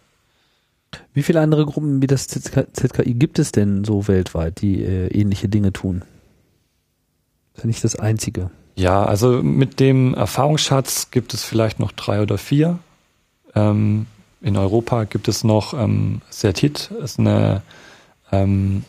Wie 1.14 1.24
viele 1.24 1.42
andere 1.42 1.66
Gruppen 1.66 2.02
wie 2.02 2.08
das 2.08 2.28
ZKI 2.28 3.14
gibt 3.14 3.40
es 3.40 3.52
denn 3.52 3.84
so 3.84 4.08
weltweit, 4.08 4.62
die 4.62 4.84
äh, 4.84 5.08
ähnliche 5.08 5.50
Dinge 5.50 5.74
tun? 5.74 6.04
Das 7.54 7.60
ist 7.60 7.64
ja 7.64 7.68
nicht 7.68 7.84
das 7.84 7.96
einzige. 7.96 8.52
Ja, 8.76 9.04
also 9.04 9.42
mit 9.42 9.80
dem 9.80 10.14
Erfahrungsschatz 10.14 11.10
gibt 11.10 11.34
es 11.34 11.44
vielleicht 11.44 11.80
noch 11.80 11.92
drei 11.92 12.22
oder 12.22 12.38
vier. 12.38 12.78
Ähm, 13.56 14.06
in 14.42 14.56
Europa 14.56 15.06
gibt 15.06 15.28
es 15.28 15.44
noch 15.44 15.74
ähm, 15.74 16.22
Certit, 16.32 16.92
ist 17.02 17.18
eine 17.18 17.64
ähm, 18.32 18.84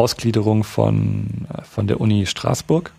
Ausgliederung 0.00 0.64
von, 0.64 1.46
äh, 1.52 1.62
von 1.62 1.86
der 1.86 2.00
Uni 2.00 2.26
Straßburg. 2.26 2.92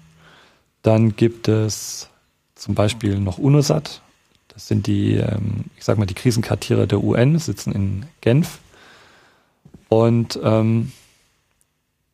Dann 0.84 1.16
gibt 1.16 1.48
es 1.48 2.10
zum 2.56 2.76
Beispiel 2.76 3.20
noch 3.20 3.38
UNOSAT. 3.38 4.02
Das 4.50 4.68
sind 4.68 4.86
die, 4.88 5.16
ähm, 5.16 5.66
ich 5.78 5.84
sag 5.84 5.98
mal, 5.98 6.06
die 6.06 6.14
Krisenkartiere 6.14 6.88
der 6.88 7.04
UN, 7.04 7.40
sitzen 7.40 7.72
in 7.72 8.06
Genf. 8.22 8.60
Und 9.90 10.40
ähm, 10.44 10.92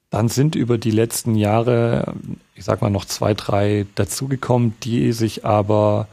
dann 0.10 0.30
sind 0.30 0.56
über 0.56 0.78
die 0.78 0.92
letzten 0.92 1.36
Jahre, 1.36 2.14
ich 2.56 2.64
sag 2.64 2.82
mal, 2.82 2.90
noch 2.90 3.06
zwei, 3.06 3.34
drei 3.34 3.86
dazugekommen, 3.96 4.74
die 4.84 5.12
sich 5.12 5.46
aber 5.46 6.08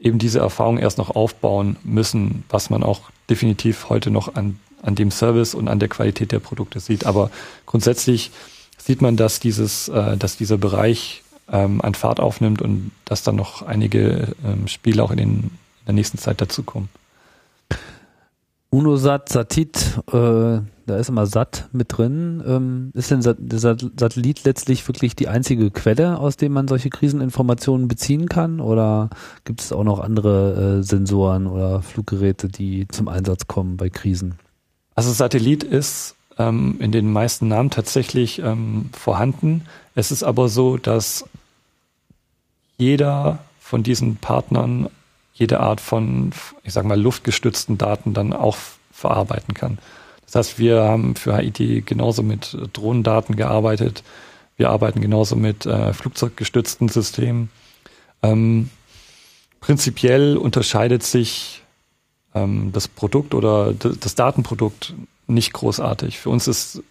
eben 0.00 0.18
diese 0.18 0.38
Erfahrung 0.38 0.78
erst 0.78 0.98
noch 0.98 1.10
aufbauen 1.10 1.76
müssen, 1.84 2.44
was 2.48 2.70
man 2.70 2.82
auch 2.82 3.02
definitiv 3.28 3.88
heute 3.88 4.10
noch 4.10 4.34
an, 4.34 4.58
an 4.86 4.94
dem 4.94 5.10
Service 5.10 5.54
und 5.54 5.68
an 5.68 5.78
der 5.78 5.88
Qualität 5.88 6.32
der 6.32 6.38
Produkte 6.38 6.80
sieht. 6.80 7.04
Aber 7.04 7.30
grundsätzlich 7.66 8.30
sieht 8.78 9.02
man, 9.02 9.16
dass 9.16 9.40
dieses, 9.40 9.88
äh, 9.88 10.16
dass 10.16 10.36
dieser 10.36 10.58
Bereich 10.58 11.22
ähm, 11.50 11.80
an 11.82 11.94
Fahrt 11.94 12.20
aufnimmt 12.20 12.62
und 12.62 12.92
dass 13.04 13.22
dann 13.22 13.36
noch 13.36 13.62
einige 13.62 14.34
ähm, 14.44 14.68
Spiele 14.68 15.02
auch 15.02 15.10
in, 15.10 15.18
den, 15.18 15.30
in 15.30 15.50
der 15.86 15.94
nächsten 15.94 16.18
Zeit 16.18 16.40
dazukommen. 16.40 16.88
UNOSAT, 18.70 19.28
Satit, 19.28 20.00
äh, 20.08 20.12
da 20.86 20.96
ist 20.98 21.08
immer 21.08 21.26
SAT 21.26 21.68
mit 21.72 21.96
drin. 21.96 22.42
Ähm, 22.46 22.90
ist 22.94 23.10
denn 23.10 23.20
der 23.22 23.58
Satellit 23.58 24.44
letztlich 24.44 24.86
wirklich 24.86 25.16
die 25.16 25.28
einzige 25.28 25.70
Quelle, 25.70 26.18
aus 26.18 26.36
dem 26.36 26.52
man 26.52 26.68
solche 26.68 26.90
Kriseninformationen 26.90 27.88
beziehen 27.88 28.28
kann? 28.28 28.60
Oder 28.60 29.10
gibt 29.44 29.60
es 29.62 29.72
auch 29.72 29.84
noch 29.84 30.00
andere 30.00 30.78
äh, 30.78 30.82
Sensoren 30.82 31.46
oder 31.46 31.80
Fluggeräte, 31.80 32.48
die 32.48 32.86
zum 32.88 33.08
Einsatz 33.08 33.46
kommen 33.46 33.76
bei 33.76 33.88
Krisen? 33.88 34.34
Also 34.96 35.12
Satellit 35.12 35.62
ist 35.62 36.16
ähm, 36.38 36.76
in 36.80 36.90
den 36.90 37.12
meisten 37.12 37.48
Namen 37.48 37.70
tatsächlich 37.70 38.40
ähm, 38.40 38.90
vorhanden. 38.92 39.66
Es 39.94 40.10
ist 40.10 40.22
aber 40.22 40.48
so, 40.48 40.78
dass 40.78 41.26
jeder 42.78 43.38
von 43.60 43.82
diesen 43.82 44.16
Partnern 44.16 44.88
jede 45.34 45.60
Art 45.60 45.82
von, 45.82 46.32
ich 46.62 46.72
sag 46.72 46.86
mal, 46.86 46.98
luftgestützten 46.98 47.76
Daten 47.76 48.14
dann 48.14 48.32
auch 48.32 48.56
verarbeiten 48.90 49.52
kann. 49.52 49.78
Das 50.24 50.34
heißt, 50.34 50.58
wir 50.58 50.82
haben 50.82 51.14
für 51.14 51.34
Haiti 51.34 51.82
genauso 51.84 52.22
mit 52.22 52.56
Drohnendaten 52.72 53.36
gearbeitet. 53.36 54.02
Wir 54.56 54.70
arbeiten 54.70 55.02
genauso 55.02 55.36
mit 55.36 55.66
äh, 55.66 55.92
flugzeuggestützten 55.92 56.88
Systemen. 56.88 57.50
Ähm, 58.22 58.70
prinzipiell 59.60 60.38
unterscheidet 60.38 61.02
sich 61.02 61.62
ähm, 62.36 62.70
das 62.72 62.88
Produkt 62.88 63.34
oder 63.34 63.72
das 63.72 64.14
Datenprodukt 64.14 64.94
nicht 65.26 65.52
großartig. 65.52 66.18
Für 66.18 66.30
uns 66.30 66.46
ist 66.46 66.82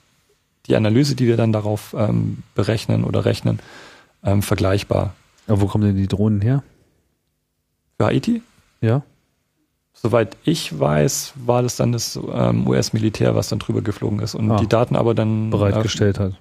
die 0.67 0.75
Analyse, 0.75 1.15
die 1.15 1.27
wir 1.27 1.37
dann 1.37 1.53
darauf 1.53 1.95
ähm, 1.97 2.43
berechnen 2.55 3.03
oder 3.03 3.25
rechnen, 3.25 3.59
ähm, 4.23 4.41
vergleichbar. 4.41 5.13
Aber 5.47 5.61
wo 5.61 5.67
kommen 5.67 5.85
denn 5.85 5.95
die 5.95 6.07
Drohnen 6.07 6.41
her? 6.41 6.63
Für 7.97 8.07
Haiti? 8.07 8.41
Ja. 8.81 9.03
Soweit 9.93 10.35
ich 10.43 10.77
weiß, 10.77 11.33
war 11.45 11.61
das 11.61 11.77
dann 11.77 11.91
das 11.91 12.19
ähm, 12.33 12.67
US-Militär, 12.67 13.35
was 13.35 13.49
dann 13.49 13.59
drüber 13.59 13.81
geflogen 13.81 14.19
ist 14.19 14.35
und 14.35 14.51
ah, 14.51 14.57
die 14.57 14.67
Daten 14.67 14.95
aber 14.95 15.13
dann 15.13 15.51
bereitgestellt 15.51 16.17
äh, 16.17 16.23
hat. 16.23 16.33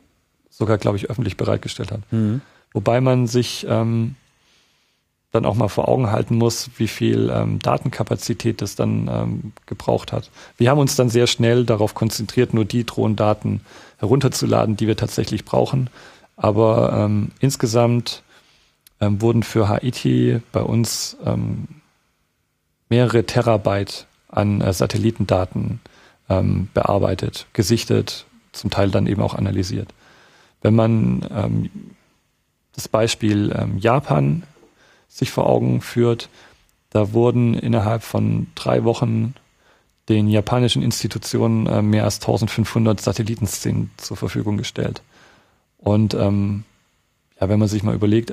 Sogar, 0.51 0.78
glaube 0.78 0.97
ich, 0.97 1.09
öffentlich 1.09 1.36
bereitgestellt 1.36 1.93
hat. 1.93 2.01
Mhm. 2.10 2.40
Wobei 2.72 3.01
man 3.01 3.26
sich 3.26 3.64
ähm, 3.68 4.16
dann 5.35 5.47
auch 5.47 5.56
mal 5.56 5.69
vor 5.69 5.89
Augen 5.89 6.12
halten 6.12 6.36
muss, 6.36 6.70
wie 6.77 6.86
viel 6.86 7.31
ähm, 7.35 7.59
Datenkapazität 7.59 8.62
das 8.62 8.77
dann 8.77 9.11
ähm, 9.12 9.52
gebraucht 9.66 10.12
hat. 10.12 10.31
Wir 10.56 10.70
haben 10.70 10.78
uns 10.78 10.94
dann 10.94 11.09
sehr 11.09 11.27
schnell 11.27 11.65
darauf 11.65 11.94
konzentriert, 11.94 12.55
nur 12.55 12.65
die 12.65 12.85
Drohnendaten 12.86 13.61
herunterzuladen, 13.98 14.77
die 14.77 14.86
wir 14.86 14.97
tatsächlich 14.97 15.44
brauchen. 15.44 15.90
Aber 16.36 16.93
ähm, 16.93 17.32
insgesamt 17.40 18.23
ähm, 19.01 19.20
wurden 19.20 19.43
für 19.43 19.69
Haiti 19.69 20.40
bei 20.52 20.62
uns 20.62 21.16
ähm, 21.24 21.66
mehrere 22.89 23.24
Terabyte 23.24 24.06
an 24.28 24.61
äh, 24.61 24.73
Satellitendaten 24.73 25.81
ähm, 26.28 26.69
bearbeitet, 26.74 27.47
gesichtet, 27.52 28.27
zum 28.52 28.70
Teil 28.70 28.90
dann 28.90 29.09
eben 29.09 29.20
auch 29.20 29.35
analysiert. 29.35 29.89
Wenn 30.62 30.74
man 30.77 31.27
ähm, 31.35 31.70
das 32.74 32.89
Beispiel 32.89 33.55
ähm, 33.56 33.78
Japan 33.78 34.44
sich 35.14 35.30
vor 35.30 35.48
Augen 35.48 35.80
führt, 35.80 36.28
da 36.90 37.12
wurden 37.12 37.54
innerhalb 37.54 38.02
von 38.02 38.48
drei 38.54 38.84
Wochen 38.84 39.34
den 40.08 40.28
japanischen 40.28 40.82
Institutionen 40.82 41.66
äh, 41.66 41.82
mehr 41.82 42.04
als 42.04 42.16
1500 42.16 43.00
Satellitenszenen 43.00 43.90
zur 43.96 44.16
Verfügung 44.16 44.56
gestellt. 44.56 45.02
Und 45.78 46.14
ähm, 46.14 46.64
ja, 47.40 47.48
wenn 47.48 47.58
man 47.58 47.68
sich 47.68 47.82
mal 47.82 47.94
überlegt, 47.94 48.32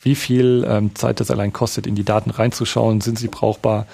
wie 0.00 0.14
viel 0.14 0.66
ähm, 0.68 0.94
Zeit 0.94 1.20
das 1.20 1.30
allein 1.30 1.52
kostet, 1.52 1.86
in 1.86 1.94
die 1.94 2.04
Daten 2.04 2.30
reinzuschauen, 2.30 3.00
sind 3.00 3.18
sie 3.18 3.28
brauchbar, 3.28 3.86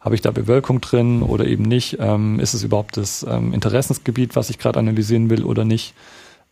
habe 0.00 0.14
ich 0.14 0.20
da 0.20 0.30
Bewölkung 0.30 0.80
drin 0.80 1.22
oder 1.22 1.46
eben 1.46 1.64
nicht, 1.64 1.98
ähm, 2.00 2.38
ist 2.40 2.54
es 2.54 2.62
überhaupt 2.62 2.96
das 2.96 3.24
ähm, 3.28 3.52
Interessensgebiet, 3.52 4.36
was 4.36 4.50
ich 4.50 4.58
gerade 4.58 4.78
analysieren 4.78 5.30
will 5.30 5.44
oder 5.44 5.64
nicht, 5.64 5.94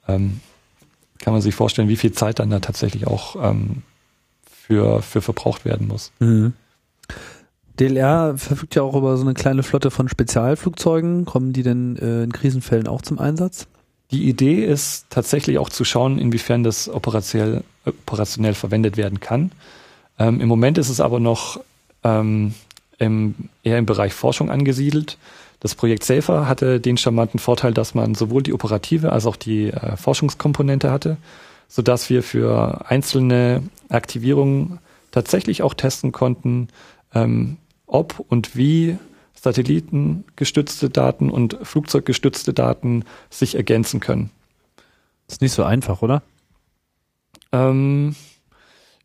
ähm, 0.08 0.40
kann 1.20 1.32
man 1.32 1.42
sich 1.42 1.54
vorstellen, 1.54 1.88
wie 1.88 1.96
viel 1.96 2.12
Zeit 2.12 2.38
dann 2.38 2.50
da 2.50 2.60
tatsächlich 2.60 3.06
auch 3.06 3.36
ähm, 3.42 3.82
für, 4.66 5.02
für 5.02 5.22
verbraucht 5.22 5.64
werden 5.64 5.86
muss. 5.86 6.12
Mhm. 6.18 6.52
DLR 7.78 8.36
verfügt 8.36 8.74
ja 8.74 8.82
auch 8.82 8.96
über 8.96 9.16
so 9.16 9.22
eine 9.22 9.34
kleine 9.34 9.62
Flotte 9.62 9.90
von 9.90 10.08
Spezialflugzeugen. 10.08 11.24
Kommen 11.24 11.52
die 11.52 11.62
denn 11.62 11.96
äh, 11.96 12.24
in 12.24 12.32
Krisenfällen 12.32 12.88
auch 12.88 13.02
zum 13.02 13.18
Einsatz? 13.18 13.68
Die 14.10 14.28
Idee 14.28 14.64
ist 14.64 15.06
tatsächlich 15.10 15.58
auch 15.58 15.68
zu 15.68 15.84
schauen, 15.84 16.18
inwiefern 16.18 16.62
das 16.62 16.88
operationell, 16.88 17.64
operationell 17.84 18.54
verwendet 18.54 18.96
werden 18.96 19.20
kann. 19.20 19.52
Ähm, 20.18 20.40
Im 20.40 20.48
Moment 20.48 20.78
ist 20.78 20.88
es 20.88 21.00
aber 21.00 21.20
noch 21.20 21.60
ähm, 22.02 22.54
im, 22.98 23.34
eher 23.62 23.78
im 23.78 23.86
Bereich 23.86 24.14
Forschung 24.14 24.50
angesiedelt. 24.50 25.18
Das 25.60 25.74
Projekt 25.74 26.04
Safer 26.04 26.48
hatte 26.48 26.80
den 26.80 26.96
charmanten 26.96 27.38
Vorteil, 27.38 27.74
dass 27.74 27.94
man 27.94 28.14
sowohl 28.14 28.42
die 28.42 28.52
operative 28.52 29.12
als 29.12 29.26
auch 29.26 29.36
die 29.36 29.68
äh, 29.68 29.96
Forschungskomponente 29.96 30.90
hatte 30.90 31.18
so 31.68 31.82
dass 31.82 32.10
wir 32.10 32.22
für 32.22 32.90
einzelne 32.90 33.62
Aktivierungen 33.88 34.78
tatsächlich 35.10 35.62
auch 35.62 35.74
testen 35.74 36.12
konnten, 36.12 36.68
ähm, 37.14 37.56
ob 37.86 38.24
und 38.28 38.56
wie 38.56 38.98
satellitengestützte 39.40 40.90
Daten 40.90 41.30
und 41.30 41.58
flugzeuggestützte 41.62 42.52
Daten 42.52 43.04
sich 43.30 43.54
ergänzen 43.54 44.00
können. 44.00 44.30
Das 45.26 45.36
ist 45.36 45.42
nicht 45.42 45.52
so 45.52 45.64
einfach, 45.64 46.02
oder? 46.02 46.22
Ähm, 47.52 48.14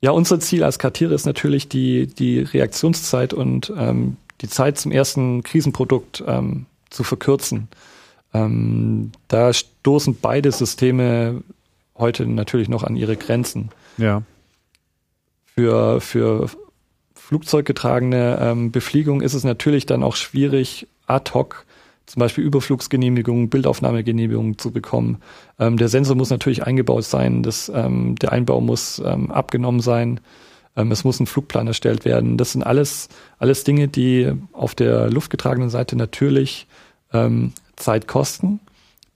ja, 0.02 0.12
unser 0.12 0.40
Ziel 0.40 0.64
als 0.64 0.80
Kartiere 0.80 1.14
ist 1.14 1.26
natürlich 1.26 1.70
die, 1.70 2.08
die 2.08 2.40
Reaktionszeit 2.40 3.34
und 3.34 3.72
ähm, 3.78 4.18
die 4.42 4.50
Zeit 4.50 4.80
zum 4.80 4.92
ersten 4.92 5.44
Krisenprodukt 5.44 6.24
ähm, 6.26 6.66
zu 6.90 7.04
verkürzen. 7.04 7.68
Ähm, 8.34 9.12
da 9.28 9.54
stoßen 9.54 10.18
beide 10.20 10.52
Systeme 10.52 11.44
heute 11.98 12.26
natürlich 12.26 12.70
noch 12.70 12.84
an 12.84 12.96
ihre 12.96 13.18
Grenzen. 13.18 13.70
Ja. 13.98 14.24
Für, 15.56 16.02
für 16.02 16.50
flugzeuggetragene 17.16 18.40
ähm, 18.42 18.72
Befliegung 18.72 19.22
ist 19.22 19.34
es 19.34 19.44
natürlich 19.44 19.86
dann 19.86 20.04
auch 20.04 20.16
schwierig, 20.16 20.88
ad 21.08 21.32
hoc 21.34 21.66
zum 22.06 22.20
Beispiel 22.20 22.44
Überflugsgenehmigungen, 22.44 23.50
Bildaufnahmegenehmigungen 23.50 24.58
zu 24.58 24.72
bekommen. 24.72 25.22
Ähm, 25.60 25.78
der 25.78 25.88
Sensor 25.88 26.16
muss 26.16 26.30
natürlich 26.30 26.64
eingebaut 26.64 27.06
sein, 27.06 27.42
das, 27.42 27.72
ähm, 27.74 28.16
der 28.16 28.34
Einbau 28.34 28.60
muss 28.60 29.02
ähm, 29.06 29.32
abgenommen 29.32 29.80
sein, 29.80 30.20
ähm, 30.76 30.92
es 30.92 31.04
muss 31.04 31.20
ein 31.20 31.28
Flugplan 31.28 31.68
erstellt 31.68 32.04
werden. 32.04 32.38
Das 32.38 32.52
sind 32.52 32.64
alles, 32.64 33.08
alles 33.38 33.64
Dinge, 33.64 33.88
die 33.88 34.32
auf 34.52 34.76
der 34.76 35.10
luftgetragenen 35.10 35.70
Seite 35.70 35.96
natürlich 35.96 36.68
ähm, 37.14 37.54
Zeit 37.78 38.08
kosten 38.08 38.60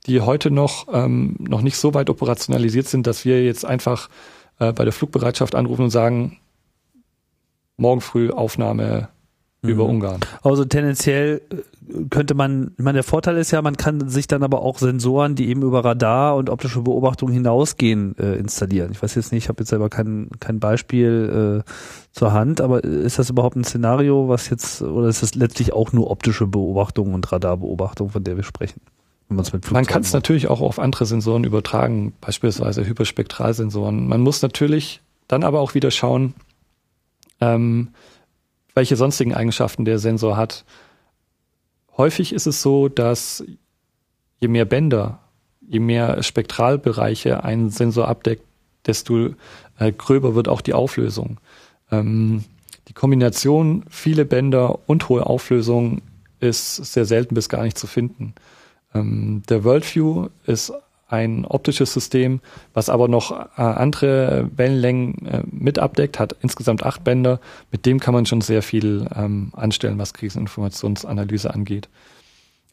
die 0.05 0.21
heute 0.21 0.51
noch, 0.51 0.87
ähm, 0.91 1.35
noch 1.39 1.61
nicht 1.61 1.77
so 1.77 1.93
weit 1.93 2.09
operationalisiert 2.09 2.87
sind, 2.87 3.07
dass 3.07 3.25
wir 3.25 3.43
jetzt 3.43 3.65
einfach 3.65 4.09
äh, 4.59 4.71
bei 4.71 4.83
der 4.83 4.93
Flugbereitschaft 4.93 5.55
anrufen 5.55 5.83
und 5.83 5.89
sagen, 5.89 6.37
morgen 7.77 8.01
früh 8.01 8.29
Aufnahme 8.29 9.09
mhm. 9.61 9.69
über 9.69 9.85
Ungarn. 9.85 10.21
Also 10.43 10.63
tendenziell 10.65 11.41
äh, 11.49 12.05
könnte 12.09 12.33
man, 12.35 12.71
ich 12.77 12.83
meine, 12.83 12.97
der 12.97 13.03
Vorteil 13.03 13.37
ist 13.37 13.51
ja, 13.51 13.61
man 13.61 13.77
kann 13.77 14.07
sich 14.09 14.27
dann 14.27 14.43
aber 14.43 14.61
auch 14.61 14.77
Sensoren, 14.77 15.35
die 15.35 15.49
eben 15.49 15.61
über 15.61 15.83
Radar 15.83 16.35
und 16.35 16.49
optische 16.49 16.81
Beobachtung 16.81 17.31
hinausgehen, 17.31 18.17
äh, 18.17 18.35
installieren. 18.35 18.91
Ich 18.91 19.01
weiß 19.01 19.15
jetzt 19.15 19.31
nicht, 19.31 19.45
ich 19.45 19.49
habe 19.49 19.61
jetzt 19.61 19.69
selber 19.69 19.89
kein, 19.89 20.29
kein 20.39 20.59
Beispiel 20.59 21.63
äh, 21.65 21.71
zur 22.11 22.31
Hand, 22.31 22.61
aber 22.61 22.83
ist 22.83 23.19
das 23.19 23.29
überhaupt 23.29 23.55
ein 23.55 23.63
Szenario, 23.63 24.29
was 24.29 24.49
jetzt, 24.49 24.81
oder 24.81 25.07
ist 25.07 25.21
das 25.21 25.35
letztlich 25.35 25.73
auch 25.73 25.91
nur 25.91 26.09
optische 26.09 26.47
Beobachtung 26.47 27.13
und 27.13 27.31
Radarbeobachtung, 27.31 28.09
von 28.09 28.23
der 28.23 28.37
wir 28.37 28.43
sprechen? 28.43 28.81
Man 29.27 29.85
kann 29.85 30.01
es 30.01 30.13
natürlich 30.13 30.47
auch 30.47 30.61
auf 30.61 30.77
andere 30.77 31.05
Sensoren 31.05 31.43
übertragen, 31.43 32.13
beispielsweise 32.21 32.85
Hyperspektralsensoren. 32.85 34.07
Man 34.07 34.21
muss 34.21 34.41
natürlich 34.41 35.01
dann 35.27 35.43
aber 35.43 35.61
auch 35.61 35.73
wieder 35.73 35.89
schauen, 35.89 36.35
ähm, 37.41 37.89
welche 38.75 38.95
sonstigen 38.95 39.33
Eigenschaften 39.33 39.85
der 39.85 39.99
Sensor 39.99 40.37
hat. 40.37 40.65
Häufig 41.97 42.33
ist 42.33 42.45
es 42.45 42.61
so, 42.61 42.87
dass 42.87 43.43
je 44.39 44.47
mehr 44.47 44.65
Bänder, 44.65 45.19
je 45.67 45.79
mehr 45.79 46.21
Spektralbereiche 46.21 47.43
ein 47.43 47.69
Sensor 47.69 48.07
abdeckt, 48.07 48.43
desto 48.85 49.29
äh, 49.79 49.91
gröber 49.91 50.35
wird 50.35 50.47
auch 50.47 50.61
die 50.61 50.73
Auflösung. 50.73 51.39
Ähm, 51.91 52.43
die 52.87 52.93
Kombination 52.93 53.85
viele 53.89 54.25
Bänder 54.25 54.79
und 54.87 55.09
hohe 55.09 55.25
Auflösung 55.25 56.01
ist 56.39 56.75
sehr 56.75 57.05
selten 57.05 57.33
bis 57.33 57.49
gar 57.49 57.63
nicht 57.63 57.77
zu 57.77 57.87
finden. 57.87 58.35
Ähm, 58.95 59.43
der 59.49 59.63
Worldview 59.63 60.29
ist 60.45 60.73
ein 61.07 61.45
optisches 61.45 61.93
System, 61.93 62.39
was 62.73 62.89
aber 62.89 63.07
noch 63.07 63.31
äh, 63.31 63.61
andere 63.61 64.49
Wellenlängen 64.55 65.25
äh, 65.25 65.43
mit 65.51 65.77
abdeckt, 65.77 66.19
hat 66.19 66.35
insgesamt 66.41 66.83
acht 66.83 67.03
Bänder. 67.03 67.39
Mit 67.71 67.85
dem 67.85 67.99
kann 67.99 68.13
man 68.13 68.25
schon 68.25 68.41
sehr 68.41 68.63
viel 68.63 69.07
ähm, 69.15 69.51
anstellen, 69.55 69.99
was 69.99 70.13
Kriseninformationsanalyse 70.13 71.53
angeht. 71.53 71.89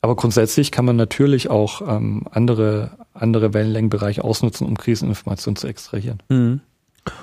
Aber 0.01 0.17
grundsätzlich 0.17 0.73
kann 0.73 0.85
man 0.85 0.97
natürlich 0.97 1.51
auch 1.51 1.83
ähm, 1.83 2.25
andere, 2.31 2.93
andere 3.15 3.55
Wellenlängenbereiche 3.55 4.25
ausnutzen, 4.25 4.67
um 4.67 4.77
Kriseninformationen 4.77 5.57
zu 5.57 5.69
extrahieren. 5.69 6.21
Mhm. 6.29 6.61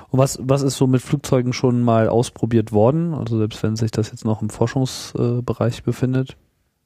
Und 0.09 0.19
was, 0.19 0.39
was 0.41 0.61
ist 0.61 0.77
so 0.77 0.87
mit 0.87 1.01
Flugzeugen 1.01 1.53
schon 1.53 1.81
mal 1.81 2.07
ausprobiert 2.07 2.71
worden? 2.71 3.13
Also 3.13 3.37
selbst 3.37 3.63
wenn 3.63 3.75
sich 3.75 3.91
das 3.91 4.11
jetzt 4.11 4.25
noch 4.25 4.41
im 4.41 4.49
Forschungsbereich 4.49 5.83
befindet? 5.83 6.37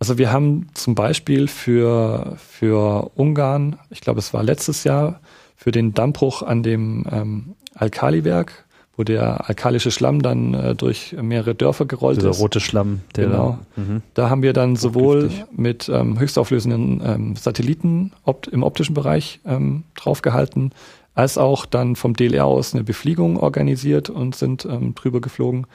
Also 0.03 0.17
wir 0.17 0.33
haben 0.33 0.67
zum 0.73 0.95
Beispiel 0.95 1.47
für, 1.47 2.35
für 2.35 3.11
Ungarn, 3.15 3.77
ich 3.89 4.01
glaube 4.01 4.19
es 4.19 4.33
war 4.33 4.43
letztes 4.43 4.83
Jahr, 4.83 5.21
für 5.55 5.71
den 5.71 5.93
Dammbruch 5.93 6.41
an 6.41 6.61
dem 6.61 7.05
ähm, 7.09 7.55
Alkaliwerk, 7.73 8.65
wo 8.97 9.05
der 9.05 9.47
alkalische 9.47 9.91
Schlamm 9.91 10.21
dann 10.21 10.55
äh, 10.55 10.75
durch 10.75 11.15
mehrere 11.21 11.55
Dörfer 11.55 11.85
gerollt 11.85 12.17
Dieser 12.17 12.31
ist. 12.31 12.41
rote 12.41 12.59
Schlamm. 12.59 12.99
Der 13.15 13.27
genau. 13.27 13.59
Da, 13.77 13.81
mhm. 13.81 14.01
da 14.13 14.29
haben 14.29 14.41
wir 14.41 14.51
dann 14.51 14.75
sowohl 14.75 15.31
mit 15.55 15.87
ähm, 15.87 16.19
höchstauflösenden 16.19 17.01
ähm, 17.05 17.35
Satelliten 17.37 18.11
opt 18.25 18.49
im 18.49 18.63
optischen 18.63 18.95
Bereich 18.95 19.39
ähm, 19.45 19.83
draufgehalten, 19.95 20.73
als 21.15 21.37
auch 21.37 21.65
dann 21.65 21.95
vom 21.95 22.13
DLR 22.13 22.43
aus 22.43 22.73
eine 22.73 22.83
Befliegung 22.83 23.37
organisiert 23.37 24.09
und 24.09 24.35
sind 24.35 24.65
ähm, 24.65 24.95
drüber 24.95 25.21
geflogen 25.21 25.65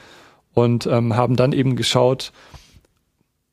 und 0.53 0.87
ähm, 0.87 1.17
haben 1.17 1.37
dann 1.37 1.53
eben 1.53 1.77
geschaut, 1.77 2.33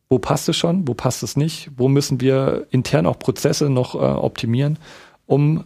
wo 0.09 0.19
passt 0.19 0.47
es 0.49 0.57
schon, 0.57 0.87
wo 0.87 0.93
passt 0.93 1.23
es 1.23 1.35
nicht, 1.35 1.71
wo 1.77 1.87
müssen 1.87 2.21
wir 2.21 2.67
intern 2.71 3.05
auch 3.05 3.19
Prozesse 3.19 3.69
noch 3.69 3.95
äh, 3.95 3.97
optimieren, 3.97 4.77
um 5.25 5.63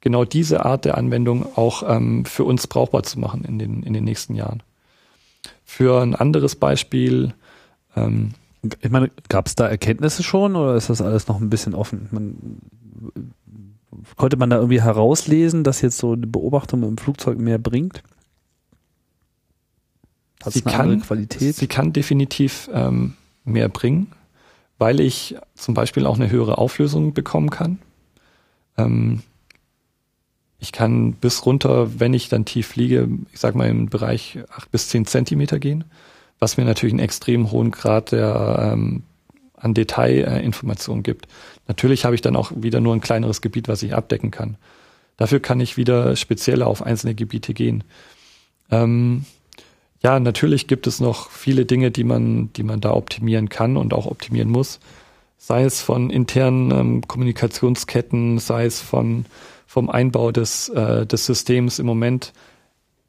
genau 0.00 0.24
diese 0.24 0.64
Art 0.64 0.84
der 0.84 0.98
Anwendung 0.98 1.46
auch 1.56 1.82
ähm, 1.88 2.24
für 2.24 2.44
uns 2.44 2.66
brauchbar 2.66 3.02
zu 3.02 3.18
machen 3.18 3.44
in 3.44 3.58
den, 3.58 3.82
in 3.82 3.92
den 3.94 4.04
nächsten 4.04 4.34
Jahren. 4.34 4.62
Für 5.64 6.02
ein 6.02 6.14
anderes 6.14 6.56
Beispiel. 6.56 7.32
Ähm, 7.96 8.32
ich 8.80 8.90
meine, 8.90 9.10
gab 9.28 9.46
es 9.46 9.54
da 9.54 9.66
Erkenntnisse 9.66 10.22
schon 10.22 10.54
oder 10.54 10.76
ist 10.76 10.90
das 10.90 11.00
alles 11.00 11.26
noch 11.28 11.40
ein 11.40 11.50
bisschen 11.50 11.74
offen? 11.74 12.08
Man, 12.10 12.60
konnte 14.16 14.36
man 14.36 14.50
da 14.50 14.56
irgendwie 14.56 14.82
herauslesen, 14.82 15.64
dass 15.64 15.80
jetzt 15.80 15.98
so 15.98 16.12
eine 16.12 16.26
Beobachtung 16.26 16.82
im 16.82 16.98
Flugzeug 16.98 17.38
mehr 17.38 17.58
bringt? 17.58 18.02
Hat 20.44 20.52
sie 20.52 20.62
kann, 20.62 21.00
Qualität? 21.00 21.54
Sie 21.54 21.66
kann 21.68 21.92
definitiv 21.92 22.68
ähm, 22.72 23.14
mehr 23.44 23.68
bringen, 23.68 24.12
weil 24.78 25.00
ich 25.00 25.36
zum 25.54 25.74
Beispiel 25.74 26.06
auch 26.06 26.16
eine 26.16 26.30
höhere 26.30 26.58
Auflösung 26.58 27.14
bekommen 27.14 27.50
kann. 27.50 27.78
Ähm, 28.76 29.22
Ich 30.58 30.70
kann 30.70 31.14
bis 31.14 31.44
runter, 31.44 31.98
wenn 31.98 32.14
ich 32.14 32.28
dann 32.28 32.44
tief 32.44 32.68
fliege, 32.68 33.08
ich 33.32 33.40
sag 33.40 33.56
mal 33.56 33.68
im 33.68 33.88
Bereich 33.88 34.38
acht 34.48 34.70
bis 34.70 34.88
zehn 34.88 35.06
Zentimeter 35.06 35.58
gehen, 35.58 35.84
was 36.38 36.56
mir 36.56 36.64
natürlich 36.64 36.92
einen 36.92 37.04
extrem 37.04 37.50
hohen 37.50 37.72
Grad 37.72 38.12
der 38.12 38.70
ähm, 38.72 39.02
an 39.56 39.74
Detailinformationen 39.74 41.00
äh, 41.00 41.02
gibt. 41.02 41.26
Natürlich 41.66 42.04
habe 42.04 42.14
ich 42.14 42.20
dann 42.20 42.36
auch 42.36 42.52
wieder 42.54 42.80
nur 42.80 42.94
ein 42.94 43.00
kleineres 43.00 43.40
Gebiet, 43.40 43.66
was 43.66 43.82
ich 43.82 43.92
abdecken 43.92 44.30
kann. 44.30 44.56
Dafür 45.16 45.40
kann 45.40 45.60
ich 45.60 45.76
wieder 45.76 46.14
spezieller 46.14 46.68
auf 46.68 46.82
einzelne 46.82 47.16
Gebiete 47.16 47.54
gehen. 47.54 47.82
Ähm, 48.70 49.24
ja, 50.02 50.18
natürlich 50.18 50.66
gibt 50.66 50.86
es 50.86 51.00
noch 51.00 51.30
viele 51.30 51.64
Dinge, 51.64 51.90
die 51.90 52.04
man, 52.04 52.52
die 52.54 52.64
man 52.64 52.80
da 52.80 52.92
optimieren 52.92 53.48
kann 53.48 53.76
und 53.76 53.94
auch 53.94 54.06
optimieren 54.06 54.50
muss. 54.50 54.80
Sei 55.38 55.64
es 55.64 55.80
von 55.80 56.10
internen 56.10 56.70
ähm, 56.70 57.06
Kommunikationsketten, 57.06 58.38
sei 58.38 58.64
es 58.66 58.80
von, 58.80 59.26
vom 59.66 59.88
Einbau 59.88 60.32
des, 60.32 60.68
äh, 60.70 61.06
des 61.06 61.26
Systems. 61.26 61.78
Im 61.78 61.86
Moment 61.86 62.32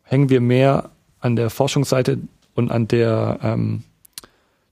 hängen 0.03 0.29
wir 0.29 0.41
mehr 0.41 0.91
an 1.19 1.35
der 1.35 1.49
Forschungsseite 1.49 2.19
und 2.53 2.71
an 2.71 2.87
der, 2.87 3.39
ähm, 3.41 3.83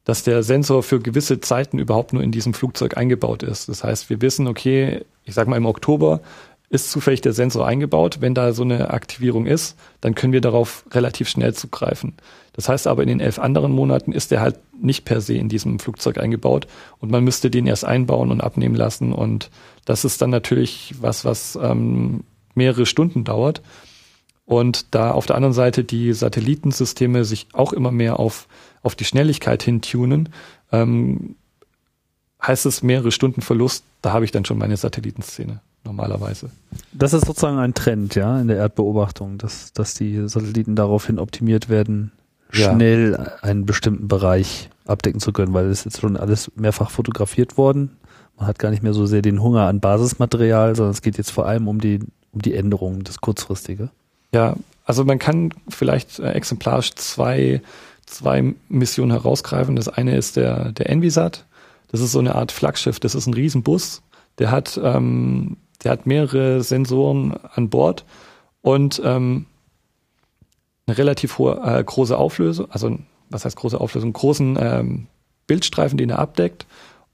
dass 0.04 0.24
der 0.24 0.44
Sensor 0.44 0.84
für 0.84 1.00
gewisse 1.00 1.40
Zeiten 1.40 1.80
überhaupt 1.80 2.14
nur 2.14 2.24
in 2.24 2.32
diesem 2.32 2.54
Flugzeug 2.54 2.98
eingebaut 2.98 3.42
ist. 3.42 3.70
Das 3.70 3.84
heißt, 3.84 4.10
wir 4.10 4.22
wissen, 4.22 4.48
okay, 4.48 5.06
ich 5.24 5.34
sag 5.34 5.48
mal 5.48 5.58
im 5.58 5.66
Oktober 5.66 6.22
ist 6.72 6.90
zufällig 6.90 7.20
der 7.20 7.34
Sensor 7.34 7.68
eingebaut. 7.68 8.22
Wenn 8.22 8.34
da 8.34 8.54
so 8.54 8.64
eine 8.64 8.92
Aktivierung 8.92 9.46
ist, 9.46 9.78
dann 10.00 10.16
können 10.16 10.32
wir 10.32 10.40
darauf 10.40 10.86
relativ 10.92 11.28
schnell 11.28 11.54
zugreifen. 11.54 12.14
Das 12.54 12.70
heißt 12.70 12.88
aber, 12.88 13.02
in 13.02 13.10
den 13.10 13.20
elf 13.20 13.40
anderen 13.40 13.74
Monaten 13.74 14.14
ist 14.14 14.32
der 14.32 14.40
halt 14.40 14.58
nicht 14.82 15.04
per 15.04 15.20
se 15.20 15.34
in 15.34 15.50
diesem 15.50 15.80
Flugzeug 15.80 16.18
eingebaut 16.18 16.68
und 17.00 17.12
man 17.12 17.26
müsste 17.26 17.52
den 17.52 17.68
erst 17.68 17.84
einbauen 17.84 18.32
und 18.32 18.40
abnehmen 18.40 18.76
lassen. 18.76 19.12
Und 19.12 19.52
das 19.84 20.06
ist 20.06 20.22
dann 20.22 20.30
natürlich 20.30 20.96
was, 21.02 21.26
was 21.26 21.60
ähm, 21.62 22.24
mehrere 22.56 22.86
Stunden 22.86 23.26
dauert. 23.26 23.62
Und 24.46 24.96
da 24.96 25.12
auf 25.12 25.26
der 25.26 25.36
anderen 25.36 25.54
Seite 25.54 25.84
die 25.84 26.14
Satellitensysteme 26.14 27.26
sich 27.26 27.48
auch 27.52 27.74
immer 27.74 27.92
mehr 27.92 28.18
auf, 28.18 28.48
auf 28.82 28.96
die 28.96 29.06
Schnelligkeit 29.06 29.62
hin 29.62 29.82
tunen, 29.82 30.30
ähm, 30.72 31.36
heißt 32.42 32.66
es 32.66 32.82
mehrere 32.82 33.12
Stunden 33.12 33.42
Verlust, 33.42 33.84
da 34.02 34.14
habe 34.14 34.24
ich 34.24 34.32
dann 34.32 34.46
schon 34.46 34.58
meine 34.58 34.78
Satellitenszene 34.78 35.60
normalerweise. 35.84 36.50
Das 36.94 37.14
ist 37.14 37.26
sozusagen 37.26 37.58
ein 37.58 37.74
Trend, 37.74 38.16
ja, 38.16 38.40
in 38.40 38.48
der 38.48 38.58
Erdbeobachtung, 38.58 39.38
dass, 39.38 39.74
dass 39.74 39.94
die 39.94 40.28
Satelliten 40.28 40.76
daraufhin 40.76 41.20
optimiert 41.20 41.70
werden, 41.70 42.12
schnell 42.52 43.14
ja. 43.14 43.34
einen 43.42 43.66
bestimmten 43.66 44.08
Bereich 44.08 44.70
abdecken 44.86 45.20
zu 45.20 45.32
können, 45.32 45.54
weil 45.54 45.68
es 45.68 45.86
jetzt 45.86 46.02
schon 46.02 46.18
alles 46.18 46.52
mehrfach 46.56 46.90
fotografiert 46.90 47.58
worden. 47.58 47.98
Man 48.38 48.48
hat 48.48 48.60
gar 48.60 48.72
nicht 48.72 48.84
mehr 48.84 48.94
so 48.94 49.06
sehr 49.06 49.22
den 49.22 49.42
Hunger 49.42 49.68
an 49.68 49.80
Basismaterial, 49.80 50.76
sondern 50.76 50.92
es 50.92 51.02
geht 51.02 51.18
jetzt 51.18 51.32
vor 51.32 51.46
allem 51.46 51.68
um 51.68 51.80
die, 51.80 52.00
um 52.32 52.42
die 52.42 52.56
Änderungen, 52.56 53.04
das 53.04 53.22
Kurzfristige. 53.22 53.90
Ja, 54.34 54.56
also 54.86 55.06
man 55.06 55.20
kann 55.20 55.54
vielleicht 55.70 56.20
äh, 56.20 56.32
exemplarisch 56.32 56.96
zwei, 56.96 57.62
zwei 58.06 58.54
Missionen 58.68 59.12
herausgreifen. 59.12 59.76
Das 59.76 59.88
eine 59.88 60.18
ist 60.18 60.36
der, 60.36 60.72
der 60.72 60.90
Envisat. 60.90 61.46
Das 61.92 62.02
ist 62.02 62.12
so 62.12 62.20
eine 62.20 62.36
Art 62.36 62.52
Flaggschiff. 62.52 63.00
Das 63.00 63.16
ist 63.16 63.28
ein 63.28 63.34
Riesenbus. 63.34 64.02
Der 64.40 64.50
hat 64.50 64.80
ähm, 64.82 65.58
der 65.84 65.92
hat 65.92 66.06
mehrere 66.06 66.62
Sensoren 66.62 67.38
an 67.54 67.70
Bord 67.70 68.06
und 68.62 69.02
ähm, 69.04 69.46
eine 70.88 70.98
relativ 70.98 71.38
hohe, 71.38 71.62
äh, 71.64 71.84
große 71.84 72.18
Auflösung, 72.18 72.70
also 72.70 72.98
was 73.30 73.46
heißt 73.46 73.56
große 73.56 73.80
Auflösung, 73.80 74.14
großen 74.14 74.58
ähm, 74.60 75.08
Bildstreifen, 75.48 75.98
den 75.98 76.10
er 76.10 76.20
abdeckt 76.20 76.66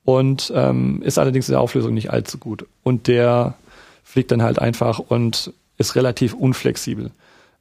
und 0.04 0.52
ähm, 0.56 1.02
ist 1.04 1.20
allerdings 1.20 1.50
in 1.50 1.54
der 1.54 1.62
Auflösung 1.62 1.94
nicht 1.94 2.12
allzu 2.12 2.38
gut. 2.38 2.66
Und 2.84 3.08
der 3.08 3.56
fliegt 4.04 4.32
dann 4.32 4.42
halt 4.42 4.60
einfach 4.60 5.00
und 5.00 5.54
ist 5.78 5.96
relativ 5.96 6.34
unflexibel. 6.34 7.12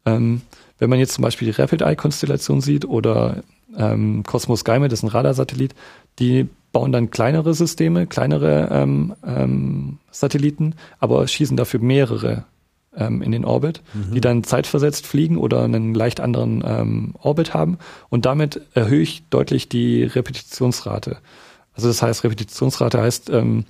Ähm, 0.04 0.42
wenn 0.78 0.90
man 0.90 0.98
jetzt 0.98 1.14
zum 1.14 1.22
Beispiel 1.22 1.50
die 1.50 1.60
Rapid 1.60 1.82
Eye 1.82 1.96
Konstellation 1.96 2.60
sieht 2.60 2.84
oder 2.84 3.42
ähm, 3.76 4.22
Cosmos 4.22 4.60
Skymet, 4.60 4.92
das 4.92 5.00
ist 5.00 5.02
ein 5.02 5.08
Radarsatellit, 5.08 5.74
die 6.18 6.48
bauen 6.76 6.92
dann 6.92 7.08
kleinere 7.08 7.54
Systeme, 7.54 8.06
kleinere 8.06 8.68
ähm, 8.70 9.14
ähm, 9.26 9.96
Satelliten, 10.10 10.74
aber 10.98 11.26
schießen 11.26 11.56
dafür 11.56 11.80
mehrere 11.80 12.44
ähm, 12.94 13.22
in 13.22 13.32
den 13.32 13.46
Orbit, 13.46 13.80
mhm. 13.94 14.12
die 14.12 14.20
dann 14.20 14.44
zeitversetzt 14.44 15.06
fliegen 15.06 15.38
oder 15.38 15.62
einen 15.62 15.94
leicht 15.94 16.20
anderen 16.20 16.62
ähm, 16.66 17.14
Orbit 17.18 17.54
haben. 17.54 17.78
Und 18.10 18.26
damit 18.26 18.60
erhöhe 18.74 19.00
ich 19.00 19.22
deutlich 19.30 19.70
die 19.70 20.04
Repetitionsrate. 20.04 21.16
Also 21.72 21.88
das 21.88 22.02
heißt, 22.02 22.24
Repetitionsrate 22.24 23.00
heißt 23.00 23.30
ähm, 23.30 23.64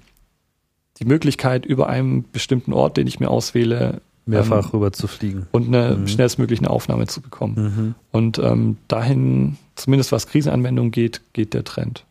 die 0.99 1.05
Möglichkeit, 1.05 1.65
über 1.65 1.89
einem 1.89 2.25
bestimmten 2.33 2.73
Ort, 2.73 2.97
den 2.97 3.07
ich 3.07 3.21
mir 3.21 3.31
auswähle, 3.31 4.01
mehrfach 4.25 4.65
ähm, 4.65 4.71
rüber 4.73 4.93
zu 4.93 5.07
fliegen 5.07 5.47
und 5.53 5.69
eine 5.69 5.97
mhm. 5.97 6.09
schnellstmögliche 6.09 6.63
eine 6.63 6.71
Aufnahme 6.71 7.07
zu 7.07 7.21
bekommen. 7.21 7.55
Mhm. 7.55 7.95
Und 8.11 8.41
ähm, 8.41 8.79
dahin, 8.89 9.59
zumindest 9.77 10.11
was 10.11 10.27
Krisenanwendungen 10.27 10.91
geht, 10.91 11.21
geht 11.35 11.55
der 11.55 11.63
Trend 11.63 12.05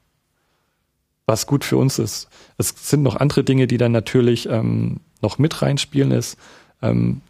was 1.26 1.48
gut 1.48 1.64
für 1.64 1.78
uns 1.78 2.00
ist. 2.00 2.30
Es 2.58 2.74
sind 2.78 3.04
noch 3.04 3.16
andere 3.16 3.44
Dinge, 3.44 3.68
die 3.68 3.78
dann 3.78 3.92
natürlich 3.92 4.48
ähm, 4.50 5.00
noch 5.22 5.38
mit 5.38 5.62
reinspielen 5.62 6.12
ist. 6.12 6.38
Ähm, 6.82 7.22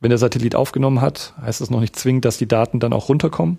wenn 0.00 0.10
der 0.10 0.18
Satellit 0.18 0.54
aufgenommen 0.54 1.00
hat, 1.00 1.34
heißt 1.40 1.60
es 1.60 1.70
noch 1.70 1.80
nicht 1.80 1.96
zwingend, 1.96 2.24
dass 2.24 2.38
die 2.38 2.48
Daten 2.48 2.80
dann 2.80 2.92
auch 2.92 3.08
runterkommen. 3.08 3.58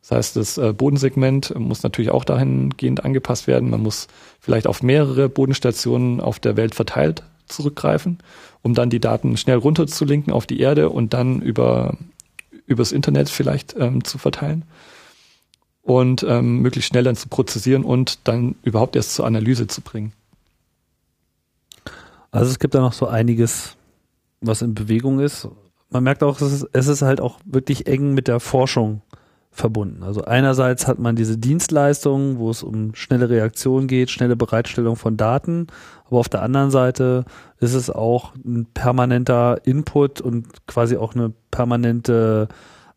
Das 0.00 0.10
heißt, 0.10 0.36
das 0.36 0.58
äh, 0.58 0.72
Bodensegment 0.72 1.54
muss 1.56 1.84
natürlich 1.84 2.10
auch 2.10 2.24
dahingehend 2.24 3.04
angepasst 3.04 3.46
werden. 3.46 3.70
Man 3.70 3.82
muss 3.82 4.08
vielleicht 4.40 4.66
auf 4.66 4.82
mehrere 4.82 5.28
Bodenstationen 5.28 6.20
auf 6.20 6.40
der 6.40 6.56
Welt 6.56 6.74
verteilt 6.74 7.22
zurückgreifen, 7.46 8.18
um 8.62 8.74
dann 8.74 8.90
die 8.90 9.00
Daten 9.00 9.36
schnell 9.36 9.58
runterzulinken 9.58 10.32
auf 10.32 10.46
die 10.46 10.60
Erde 10.60 10.90
und 10.90 11.14
dann 11.14 11.40
über 11.40 11.96
übers 12.66 12.92
Internet 12.92 13.28
vielleicht 13.28 13.76
ähm, 13.78 14.04
zu 14.04 14.18
verteilen 14.18 14.64
und 15.82 16.24
ähm, 16.28 16.58
möglichst 16.58 16.88
schnell 16.88 17.04
dann 17.04 17.16
zu 17.16 17.28
prozessieren 17.28 17.84
und 17.84 18.26
dann 18.28 18.54
überhaupt 18.62 18.96
erst 18.96 19.14
zur 19.14 19.26
Analyse 19.26 19.66
zu 19.66 19.80
bringen. 19.80 20.12
Also 22.30 22.50
es 22.50 22.58
gibt 22.58 22.74
da 22.74 22.80
noch 22.80 22.92
so 22.92 23.06
einiges, 23.06 23.76
was 24.40 24.62
in 24.62 24.74
Bewegung 24.74 25.20
ist. 25.20 25.48
Man 25.90 26.04
merkt 26.04 26.22
auch, 26.22 26.40
es 26.40 26.52
ist, 26.52 26.68
es 26.72 26.88
ist 26.88 27.02
halt 27.02 27.20
auch 27.20 27.38
wirklich 27.44 27.86
eng 27.86 28.14
mit 28.14 28.26
der 28.26 28.40
Forschung 28.40 29.02
verbunden. 29.50 30.02
Also 30.02 30.24
einerseits 30.24 30.88
hat 30.88 30.98
man 30.98 31.14
diese 31.14 31.36
Dienstleistungen, 31.36 32.38
wo 32.38 32.48
es 32.48 32.62
um 32.62 32.94
schnelle 32.94 33.28
Reaktion 33.28 33.86
geht, 33.86 34.10
schnelle 34.10 34.34
Bereitstellung 34.34 34.96
von 34.96 35.18
Daten, 35.18 35.66
aber 36.06 36.20
auf 36.20 36.30
der 36.30 36.40
anderen 36.40 36.70
Seite 36.70 37.26
ist 37.60 37.74
es 37.74 37.90
auch 37.90 38.34
ein 38.34 38.66
permanenter 38.72 39.60
Input 39.66 40.22
und 40.22 40.66
quasi 40.66 40.96
auch 40.96 41.14
eine 41.14 41.32
permanente 41.50 42.48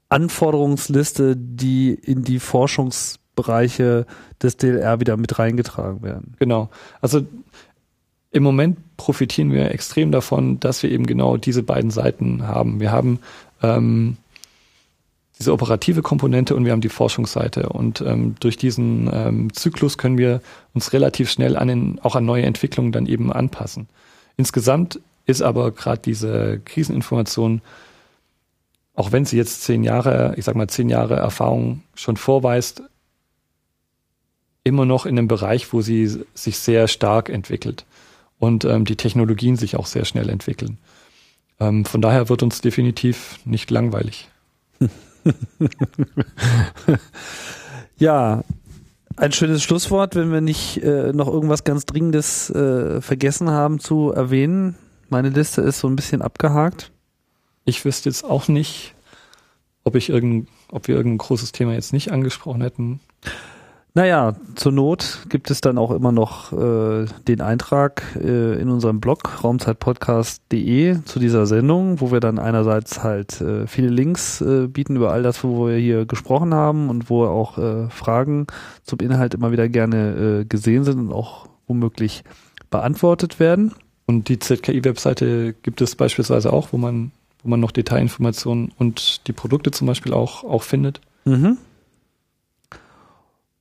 Anforderungsliste, 0.10 1.36
die 1.36 1.94
in 1.94 2.24
die 2.24 2.40
Forschungsbereiche 2.40 4.06
des 4.42 4.58
DLR 4.58 5.00
wieder 5.00 5.18
mit 5.18 5.40
reingetragen 5.40 6.04
werden. 6.04 6.36
Genau. 6.40 6.70
Also 7.02 7.26
im 8.32 8.44
Moment 8.44 8.98
profitieren 8.98 9.52
wir 9.52 9.72
extrem 9.72 10.12
davon, 10.12 10.60
dass 10.60 10.84
wir 10.84 10.92
eben 10.92 11.06
genau 11.06 11.38
diese 11.38 11.64
beiden 11.64 11.90
Seiten 11.90 12.48
haben. 12.48 12.80
Wir 12.80 12.92
haben 12.92 13.20
ähm, 13.64 14.18
diese 15.40 15.54
operative 15.54 16.02
Komponente 16.02 16.56
und 16.56 16.66
wir 16.66 16.72
haben 16.72 16.82
die 16.82 16.90
Forschungsseite. 16.90 17.70
Und 17.70 18.02
ähm, 18.02 18.36
durch 18.40 18.58
diesen 18.58 19.10
ähm, 19.12 19.54
Zyklus 19.54 19.98
können 19.98 20.18
wir 20.18 20.42
uns 20.74 20.94
relativ 20.94 21.30
schnell 21.30 21.58
an 21.58 21.68
den, 21.68 22.00
auch 22.04 22.16
an 22.16 22.26
neue 22.26 22.44
Entwicklungen 22.44 22.92
dann 22.92 23.06
eben 23.06 23.34
anpassen. 23.34 23.88
Insgesamt 24.38 25.00
ist 25.26 25.42
aber 25.42 25.72
gerade 25.72 26.02
diese 26.02 26.62
Kriseninformation 26.64 27.62
auch 28.96 29.12
wenn 29.12 29.26
sie 29.26 29.38
jetzt 29.38 29.64
zehn 29.64 29.84
Jahre, 29.84 30.34
ich 30.38 30.46
sag 30.46 30.56
mal 30.56 30.68
zehn 30.68 30.90
Jahre 30.90 31.16
Erfahrung 31.16 31.84
schon 31.96 32.18
vorweist, 32.18 32.84
immer 34.64 34.86
noch 34.86 35.06
in 35.06 35.18
einem 35.18 35.28
Bereich, 35.28 35.72
wo 35.74 35.82
sie 35.82 36.24
sich 36.34 36.58
sehr 36.58 36.88
stark 36.88 37.30
entwickelt 37.30 37.86
und 38.40 38.66
ähm, 38.66 38.86
die 38.86 38.96
Technologien 38.96 39.58
sich 39.58 39.76
auch 39.76 39.86
sehr 39.86 40.06
schnell 40.06 40.30
entwickeln. 40.30 40.78
Ähm, 41.60 41.86
von 41.86 42.02
daher 42.02 42.30
wird 42.30 42.42
uns 42.44 42.62
definitiv 42.62 43.40
nicht 43.46 43.70
langweilig. 43.70 44.30
ja, 47.98 48.44
ein 49.18 49.32
schönes 49.32 49.64
Schlusswort, 49.64 50.16
wenn 50.16 50.32
wir 50.32 50.42
nicht 50.42 50.84
äh, 50.84 51.14
noch 51.14 51.28
irgendwas 51.28 51.64
ganz 51.64 51.86
Dringendes 51.86 52.50
äh, 52.50 53.02
vergessen 53.02 53.50
haben 53.50 53.80
zu 53.80 54.12
erwähnen. 54.12 54.76
Meine 55.10 55.30
Liste 55.30 55.62
ist 55.62 55.80
so 55.80 55.88
ein 55.88 55.96
bisschen 55.96 56.22
abgehakt. 56.22 56.92
Ich 57.66 57.84
wüsste 57.84 58.10
jetzt 58.10 58.24
auch 58.24 58.48
nicht, 58.48 58.94
ob 59.84 59.96
ich 59.96 60.10
irgend, 60.10 60.48
ob 60.72 60.88
wir 60.88 60.96
irgendein 60.96 61.18
großes 61.18 61.52
Thema 61.52 61.74
jetzt 61.74 61.94
nicht 61.94 62.12
angesprochen 62.12 62.62
hätten. 62.62 63.00
Naja, 63.98 64.34
zur 64.56 64.74
Not 64.74 65.20
gibt 65.30 65.50
es 65.50 65.62
dann 65.62 65.78
auch 65.78 65.90
immer 65.90 66.12
noch 66.12 66.52
äh, 66.52 67.06
den 67.30 67.40
Eintrag 67.40 68.04
äh, 68.22 68.60
in 68.60 68.70
unserem 68.70 69.00
Blog 69.00 69.42
raumzeitpodcast.de 69.42 70.98
zu 71.06 71.18
dieser 71.18 71.46
Sendung, 71.46 72.02
wo 72.02 72.12
wir 72.12 72.20
dann 72.20 72.38
einerseits 72.38 73.04
halt 73.04 73.40
äh, 73.40 73.68
viele 73.68 73.88
Links 73.88 74.42
äh, 74.42 74.68
bieten 74.68 74.98
über 74.98 75.14
all 75.14 75.24
das, 75.24 75.46
wo 75.46 75.70
wir 75.70 75.78
hier 75.78 76.06
gesprochen 76.06 76.54
haben 76.54 76.90
und 76.90 77.10
wo 77.10 77.24
auch 77.24 77.58
äh, 77.58 77.90
Fragen 77.90 78.48
zum 78.84 79.00
Inhalt 79.00 79.34
immer 79.34 79.54
wieder 79.54 79.70
gerne 79.70 80.42
äh, 80.42 80.46
gesehen 80.46 80.84
sind 80.84 81.00
und 81.00 81.14
auch 81.14 81.48
womöglich 81.66 82.26
beantwortet 82.70 83.40
werden. 83.40 83.74
Und 84.08 84.28
die 84.28 84.40
ZKI-Webseite 84.40 85.56
gibt 85.64 85.80
es 85.80 85.96
beispielsweise 85.96 86.52
auch, 86.52 86.74
wo 86.74 86.78
man, 86.78 87.14
wo 87.46 87.50
man 87.50 87.60
noch 87.60 87.72
Detailinformationen 87.72 88.72
und 88.80 89.28
die 89.28 89.34
Produkte 89.34 89.70
zum 89.70 89.86
Beispiel 89.86 90.14
auch, 90.14 90.44
auch 90.44 90.64
findet. 90.64 91.00
Mhm. 91.26 91.58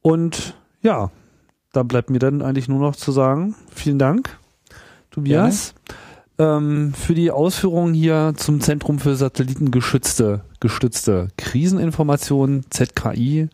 Und 0.01 0.55
ja, 0.81 1.11
da 1.73 1.83
bleibt 1.83 2.09
mir 2.09 2.19
dann 2.19 2.41
eigentlich 2.41 2.67
nur 2.67 2.81
noch 2.81 2.97
zu 2.97 3.13
sagen, 3.13 3.55
vielen 3.71 3.99
Dank, 3.99 4.39
Tobias, 5.11 5.75
ähm, 6.39 6.95
für 6.95 7.15
die 7.15 7.31
Ausführungen 7.31 7.93
hier 7.93 8.33
zum 8.37 8.61
Zentrum 8.63 8.99
für 8.99 9.17
satellitengeschützte 9.17 10.41
gestützte 10.61 11.29
Kriseninformationen, 11.37 12.65
ZKI, 12.71 13.49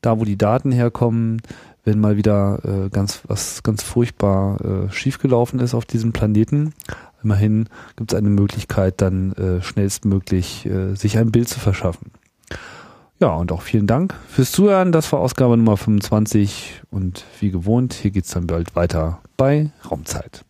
da 0.00 0.18
wo 0.18 0.24
die 0.24 0.36
Daten 0.36 0.72
herkommen, 0.72 1.40
wenn 1.84 2.00
mal 2.00 2.16
wieder 2.16 2.58
äh, 2.64 2.88
ganz 2.88 3.20
was 3.28 3.62
ganz 3.62 3.84
furchtbar 3.84 4.60
äh, 4.60 4.92
schiefgelaufen 4.92 5.60
ist 5.60 5.74
auf 5.74 5.84
diesem 5.84 6.12
Planeten. 6.12 6.74
Immerhin 7.26 7.68
gibt 7.96 8.12
es 8.12 8.18
eine 8.18 8.28
Möglichkeit, 8.28 9.00
dann 9.00 9.32
äh, 9.32 9.60
schnellstmöglich 9.60 10.64
äh, 10.64 10.94
sich 10.94 11.18
ein 11.18 11.32
Bild 11.32 11.48
zu 11.48 11.58
verschaffen. 11.58 12.12
Ja, 13.18 13.34
und 13.34 13.50
auch 13.50 13.62
vielen 13.62 13.88
Dank 13.88 14.14
fürs 14.28 14.52
Zuhören. 14.52 14.92
Das 14.92 15.12
war 15.12 15.18
Ausgabe 15.18 15.56
Nummer 15.56 15.76
25 15.76 16.82
und 16.88 17.24
wie 17.40 17.50
gewohnt, 17.50 17.94
hier 17.94 18.12
geht's 18.12 18.30
dann 18.30 18.46
bald 18.46 18.76
weiter 18.76 19.18
bei 19.36 19.72
Raumzeit. 19.90 20.44